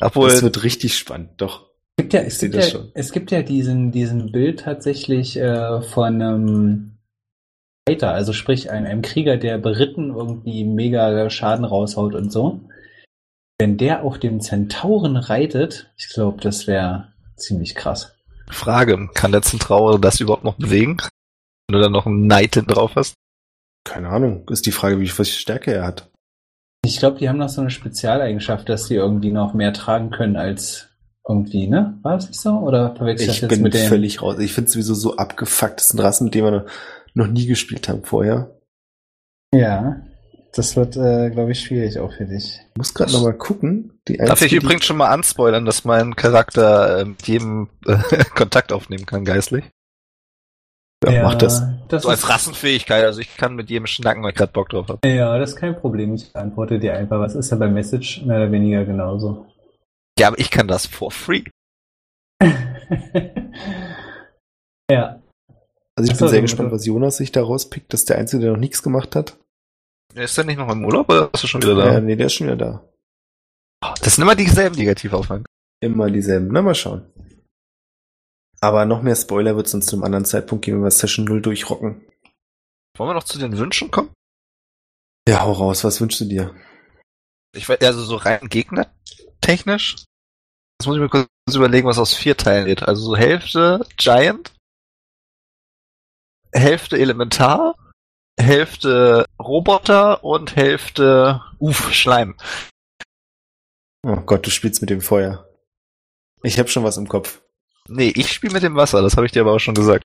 Obwohl, 0.00 0.30
Das 0.30 0.42
wird 0.42 0.62
richtig 0.62 0.96
spannend, 0.98 1.30
doch. 1.38 1.70
Es 1.96 2.02
gibt 2.02 2.12
ja, 2.12 2.20
es 2.20 2.34
Ich 2.34 2.38
sehe 2.38 2.50
gibt 2.50 2.62
das 2.62 2.72
ja, 2.72 2.78
schon. 2.78 2.90
es 2.94 3.12
gibt 3.12 3.30
ja 3.30 3.42
diesen, 3.42 3.92
diesen 3.92 4.32
Bild 4.32 4.60
tatsächlich 4.60 5.36
äh, 5.36 5.82
von 5.82 6.20
einem 6.20 6.98
Fighter, 7.88 8.12
also 8.12 8.32
sprich 8.32 8.70
einem, 8.70 8.86
einem 8.86 9.02
Krieger, 9.02 9.36
der 9.36 9.58
beritten 9.58 10.14
irgendwie 10.14 10.64
mega 10.64 11.28
Schaden 11.30 11.64
raushaut 11.64 12.14
und 12.14 12.30
so. 12.30 12.60
Wenn 13.60 13.76
der 13.76 14.04
auf 14.04 14.18
dem 14.18 14.40
Zentauren 14.40 15.16
reitet, 15.16 15.90
ich 15.98 16.08
glaube, 16.08 16.40
das 16.40 16.66
wäre 16.66 17.12
ziemlich 17.36 17.74
krass. 17.74 18.14
Frage, 18.48 19.10
kann 19.12 19.32
der 19.32 19.42
Zentaur 19.42 20.00
das 20.00 20.18
überhaupt 20.18 20.44
noch 20.44 20.56
bewegen? 20.56 20.96
Wenn 21.68 21.76
du 21.76 21.82
dann 21.82 21.92
noch 21.92 22.06
einen 22.06 22.24
Knight 22.24 22.62
drauf 22.66 22.92
hast? 22.96 23.14
Keine 23.84 24.08
Ahnung. 24.08 24.48
Ist 24.48 24.64
die 24.64 24.72
Frage, 24.72 24.98
wie 24.98 25.08
viel 25.08 25.26
Stärke 25.26 25.74
er 25.74 25.84
hat. 25.84 26.08
Ich 26.86 26.98
glaube, 26.98 27.18
die 27.18 27.28
haben 27.28 27.36
noch 27.36 27.50
so 27.50 27.60
eine 27.60 27.70
Spezialeigenschaft, 27.70 28.66
dass 28.70 28.86
sie 28.86 28.94
irgendwie 28.94 29.30
noch 29.30 29.52
mehr 29.52 29.74
tragen 29.74 30.10
können 30.10 30.36
als 30.36 30.88
irgendwie, 31.28 31.66
ne? 31.66 31.98
War 32.00 32.14
das 32.14 32.28
nicht 32.28 32.40
so? 32.40 32.52
Oder 32.52 32.96
verwechsel 32.96 33.28
ich 33.28 33.40
das 33.40 33.40
jetzt 33.42 33.50
bin 33.50 33.62
mit 33.62 33.74
dem? 33.74 33.88
völlig 33.88 34.22
raus. 34.22 34.38
Ich 34.38 34.54
finde 34.54 34.68
es 34.68 34.72
sowieso 34.72 34.94
so 34.94 35.16
abgefuckt. 35.16 35.80
Das 35.80 35.88
sind 35.88 36.00
Rassen, 36.00 36.24
mit 36.24 36.34
denen 36.34 36.50
wir 36.50 36.66
noch 37.12 37.26
nie 37.26 37.44
gespielt 37.44 37.90
haben 37.90 38.04
vorher. 38.04 38.58
Ja, 39.54 40.00
das 40.52 40.76
wird, 40.76 40.96
äh, 40.96 41.30
glaube 41.30 41.52
ich, 41.52 41.60
schwierig 41.60 41.98
auch 41.98 42.12
für 42.12 42.24
dich. 42.26 42.60
Ich 42.70 42.76
muss 42.76 42.92
gerade 42.94 43.12
noch 43.12 43.22
mal 43.22 43.32
gucken. 43.36 44.00
Die 44.08 44.16
Darf 44.16 44.42
ich 44.42 44.52
übrigens 44.52 44.84
schon 44.84 44.96
mal 44.96 45.08
anspoilern, 45.10 45.64
dass 45.64 45.84
mein 45.84 46.16
Charakter 46.16 47.00
äh, 47.00 47.04
mit 47.04 47.26
jedem 47.26 47.68
äh, 47.86 47.96
Kontakt 48.34 48.72
aufnehmen 48.72 49.06
kann, 49.06 49.24
geistlich? 49.24 49.64
Ja, 51.08 51.22
mach 51.22 51.34
das. 51.36 51.62
das 51.88 52.02
So 52.02 52.08
als 52.10 52.20
ist- 52.24 52.28
Rassenfähigkeit, 52.28 53.04
also 53.04 53.20
ich 53.20 53.36
kann 53.36 53.54
mit 53.54 53.70
jedem 53.70 53.86
schnacken, 53.86 54.22
weil 54.22 54.30
ich 54.32 54.36
gerade 54.36 54.52
Bock 54.52 54.68
drauf 54.68 54.88
habe. 54.88 55.08
Ja, 55.08 55.38
das 55.38 55.50
ist 55.50 55.56
kein 55.56 55.74
Problem. 55.76 56.14
Ich 56.14 56.34
antworte 56.36 56.78
dir 56.78 56.94
einfach. 56.94 57.20
Was 57.20 57.34
ist 57.34 57.50
ja 57.50 57.56
bei 57.56 57.68
Message 57.68 58.22
mehr 58.26 58.36
oder 58.36 58.52
weniger 58.52 58.84
genauso? 58.84 59.46
Ja, 60.18 60.28
aber 60.28 60.38
ich 60.38 60.50
kann 60.50 60.68
das 60.68 60.84
for 60.86 61.10
free. 61.10 61.44
ja. 64.90 65.20
Also 65.96 66.10
ich 66.10 66.12
Ach 66.12 66.16
so, 66.18 66.24
bin 66.26 66.28
sehr 66.30 66.42
gespannt, 66.42 66.72
was 66.72 66.84
Jonas 66.86 67.16
sich 67.16 67.32
da 67.32 67.42
rauspickt. 67.42 67.92
Das 67.92 68.00
ist 68.00 68.10
der 68.10 68.18
Einzige, 68.18 68.42
der 68.42 68.52
noch 68.52 68.58
nichts 68.58 68.82
gemacht 68.82 69.14
hat. 69.16 69.38
Ist 70.14 70.36
der 70.36 70.44
nicht 70.44 70.58
noch 70.58 70.70
im 70.70 70.84
Urlaub 70.84 71.08
oder 71.08 71.30
ist 71.32 71.44
er 71.44 71.48
schon 71.48 71.62
wieder 71.62 71.76
Ja, 71.78 71.92
da? 71.94 72.00
nee, 72.00 72.16
der 72.16 72.26
ist 72.26 72.34
schon 72.34 72.46
wieder 72.48 72.56
da. 72.56 72.88
Das 74.02 74.14
sind 74.16 74.22
immer 74.22 74.34
dieselben 74.34 74.76
Negativaufnahmen. 74.76 75.44
Immer 75.80 76.10
dieselben. 76.10 76.48
Na, 76.52 76.62
mal 76.62 76.74
schauen. 76.74 77.10
Aber 78.60 78.84
noch 78.84 79.02
mehr 79.02 79.16
Spoiler 79.16 79.56
wird 79.56 79.66
es 79.68 79.74
uns 79.74 79.86
zu 79.86 79.96
einem 79.96 80.04
anderen 80.04 80.24
Zeitpunkt 80.26 80.64
geben, 80.64 80.78
wenn 80.78 80.84
wir 80.84 80.90
Session 80.90 81.24
0 81.24 81.40
durchrocken. 81.40 82.04
Wollen 82.98 83.10
wir 83.10 83.14
noch 83.14 83.24
zu 83.24 83.38
den 83.38 83.56
Wünschen 83.56 83.90
kommen? 83.90 84.12
Ja, 85.26 85.42
hau 85.42 85.52
raus. 85.52 85.84
Was 85.84 86.00
wünschst 86.00 86.20
du 86.20 86.24
dir? 86.26 86.54
Ich 87.56 87.68
weiß, 87.68 87.80
also 87.80 88.02
so 88.02 88.16
rein 88.16 88.48
gegnertechnisch. 88.48 90.04
Das 90.78 90.86
muss 90.86 90.96
ich 90.96 91.02
mir 91.02 91.08
kurz 91.08 91.28
überlegen, 91.54 91.86
was 91.86 91.98
aus 91.98 92.14
vier 92.14 92.36
Teilen 92.36 92.66
geht. 92.66 92.82
Also 92.82 93.02
so 93.02 93.16
Hälfte 93.16 93.86
Giant, 93.96 94.52
Hälfte 96.52 96.98
Elementar, 96.98 97.74
Hälfte 98.38 99.26
Roboter 99.38 100.24
und 100.24 100.56
Hälfte 100.56 101.40
Uff, 101.58 101.92
Schleim. 101.92 102.36
Oh 104.02 104.16
Gott, 104.16 104.46
du 104.46 104.50
spielst 104.50 104.80
mit 104.80 104.90
dem 104.90 105.00
Feuer. 105.00 105.46
Ich 106.42 106.58
habe 106.58 106.68
schon 106.68 106.84
was 106.84 106.96
im 106.96 107.08
Kopf. 107.08 107.42
Nee, 107.88 108.12
ich 108.14 108.32
spiele 108.32 108.54
mit 108.54 108.62
dem 108.62 108.76
Wasser, 108.76 109.02
das 109.02 109.16
habe 109.16 109.26
ich 109.26 109.32
dir 109.32 109.42
aber 109.42 109.52
auch 109.52 109.58
schon 109.58 109.74
gesagt. 109.74 110.04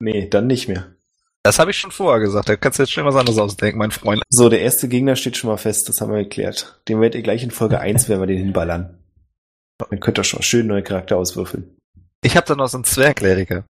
Nee, 0.00 0.28
dann 0.28 0.46
nicht 0.46 0.68
mehr. 0.68 0.94
Das 1.42 1.58
habe 1.58 1.70
ich 1.70 1.78
schon 1.78 1.90
vorher 1.90 2.20
gesagt, 2.20 2.48
da 2.48 2.56
kannst 2.56 2.78
du 2.78 2.82
jetzt 2.82 2.92
schon 2.92 3.04
was 3.06 3.16
anderes 3.16 3.38
ausdenken, 3.38 3.78
mein 3.78 3.90
Freund. 3.90 4.22
So, 4.28 4.48
der 4.48 4.60
erste 4.60 4.88
Gegner 4.88 5.16
steht 5.16 5.36
schon 5.36 5.48
mal 5.48 5.56
fest, 5.56 5.88
das 5.88 6.00
haben 6.00 6.12
wir 6.12 6.22
geklärt. 6.24 6.80
Den 6.88 7.00
werdet 7.00 7.14
ihr 7.14 7.22
gleich 7.22 7.42
in 7.42 7.50
Folge 7.50 7.80
1, 7.80 8.08
wenn 8.08 8.20
wir 8.20 8.26
den 8.26 8.38
hinballern. 8.38 8.98
Dann 9.78 10.00
könnt 10.00 10.18
ihr 10.18 10.24
schon 10.24 10.38
mal 10.38 10.42
schön 10.44 10.66
neue 10.66 10.82
Charakter 10.82 11.16
auswürfeln. 11.16 11.76
Ich 12.22 12.36
habe 12.36 12.46
da 12.46 12.54
noch 12.54 12.68
so 12.68 12.76
einen 12.76 12.84
Zwergkleriker. 12.84 13.64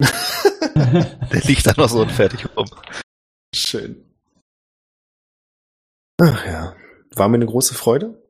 Der 1.32 1.40
liegt 1.44 1.66
da 1.66 1.72
noch 1.76 1.88
so 1.88 2.00
unfertig 2.00 2.46
rum. 2.56 2.66
Schön. 3.54 4.04
Ach 6.20 6.46
ja. 6.46 6.76
War 7.14 7.28
mir 7.28 7.36
eine 7.36 7.46
große 7.46 7.74
Freude. 7.74 8.22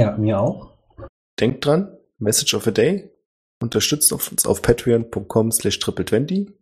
ja, 0.00 0.16
mir 0.16 0.40
auch. 0.40 0.72
Denkt 1.40 1.64
dran, 1.64 1.96
Message 2.18 2.54
of 2.54 2.66
a 2.66 2.70
Day. 2.70 3.10
Unterstützt 3.62 4.12
uns 4.12 4.46
auf 4.46 4.62
patreon.com 4.62 5.52
slash 5.52 5.78
triple20. 5.78 6.52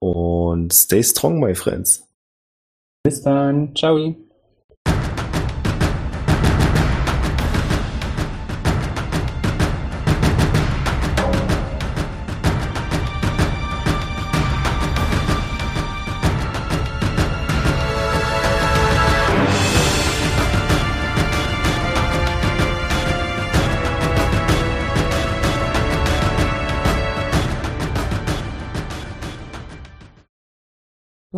Und 0.00 0.72
stay 0.72 1.02
strong, 1.02 1.40
my 1.40 1.54
friends. 1.54 2.08
Bis 3.02 3.22
dann. 3.22 3.74
Ciao. 3.74 4.14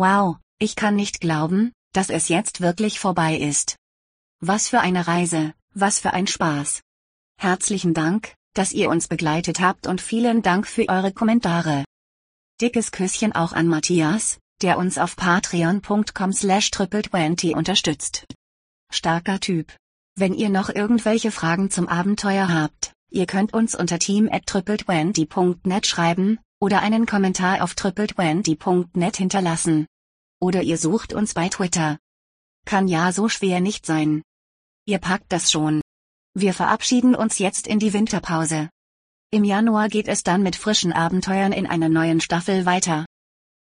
Wow, 0.01 0.37
ich 0.57 0.75
kann 0.75 0.95
nicht 0.95 1.21
glauben, 1.21 1.73
dass 1.93 2.09
es 2.09 2.27
jetzt 2.27 2.59
wirklich 2.59 2.99
vorbei 2.99 3.35
ist. 3.35 3.75
Was 4.39 4.67
für 4.67 4.79
eine 4.79 5.05
Reise, 5.05 5.53
was 5.75 5.99
für 5.99 6.11
ein 6.11 6.25
Spaß. 6.25 6.81
Herzlichen 7.37 7.93
Dank, 7.93 8.33
dass 8.55 8.71
ihr 8.71 8.89
uns 8.89 9.07
begleitet 9.07 9.59
habt 9.59 9.85
und 9.85 10.01
vielen 10.01 10.41
Dank 10.41 10.65
für 10.65 10.89
eure 10.89 11.11
Kommentare. 11.11 11.85
Dickes 12.59 12.91
Küsschen 12.91 13.33
auch 13.33 13.53
an 13.53 13.67
Matthias, 13.67 14.39
der 14.63 14.79
uns 14.79 14.97
auf 14.97 15.15
patreon.com 15.15 16.33
slash 16.33 16.69
triple20 16.69 17.55
unterstützt. 17.55 18.25
Starker 18.89 19.39
Typ. 19.39 19.71
Wenn 20.15 20.33
ihr 20.33 20.49
noch 20.49 20.69
irgendwelche 20.69 21.29
Fragen 21.29 21.69
zum 21.69 21.87
Abenteuer 21.87 22.51
habt, 22.51 22.91
ihr 23.11 23.27
könnt 23.27 23.53
uns 23.53 23.75
unter 23.75 23.99
team 23.99 24.27
at 24.31 24.45
triple20.net 24.45 25.85
schreiben, 25.85 26.39
oder 26.61 26.81
einen 26.81 27.07
Kommentar 27.07 27.63
auf 27.63 27.73
triple20.net 27.73 29.17
hinterlassen. 29.17 29.87
Oder 30.39 30.61
ihr 30.61 30.77
sucht 30.77 31.11
uns 31.11 31.33
bei 31.33 31.49
Twitter. 31.49 31.97
Kann 32.65 32.87
ja 32.87 33.11
so 33.11 33.29
schwer 33.29 33.59
nicht 33.59 33.85
sein. 33.85 34.21
Ihr 34.85 34.99
packt 34.99 35.31
das 35.31 35.51
schon. 35.51 35.81
Wir 36.35 36.53
verabschieden 36.53 37.15
uns 37.15 37.39
jetzt 37.39 37.65
in 37.65 37.79
die 37.79 37.93
Winterpause. 37.93 38.69
Im 39.31 39.43
Januar 39.43 39.89
geht 39.89 40.07
es 40.07 40.23
dann 40.23 40.43
mit 40.43 40.55
frischen 40.55 40.93
Abenteuern 40.93 41.51
in 41.51 41.65
einer 41.65 41.89
neuen 41.89 42.21
Staffel 42.21 42.65
weiter. 42.67 43.05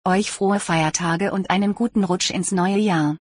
Euch 0.07 0.31
frohe 0.31 0.59
Feiertage 0.59 1.33
und 1.33 1.51
einen 1.51 1.75
guten 1.75 2.05
Rutsch 2.05 2.31
ins 2.31 2.53
neue 2.53 2.79
Jahr. 2.79 3.19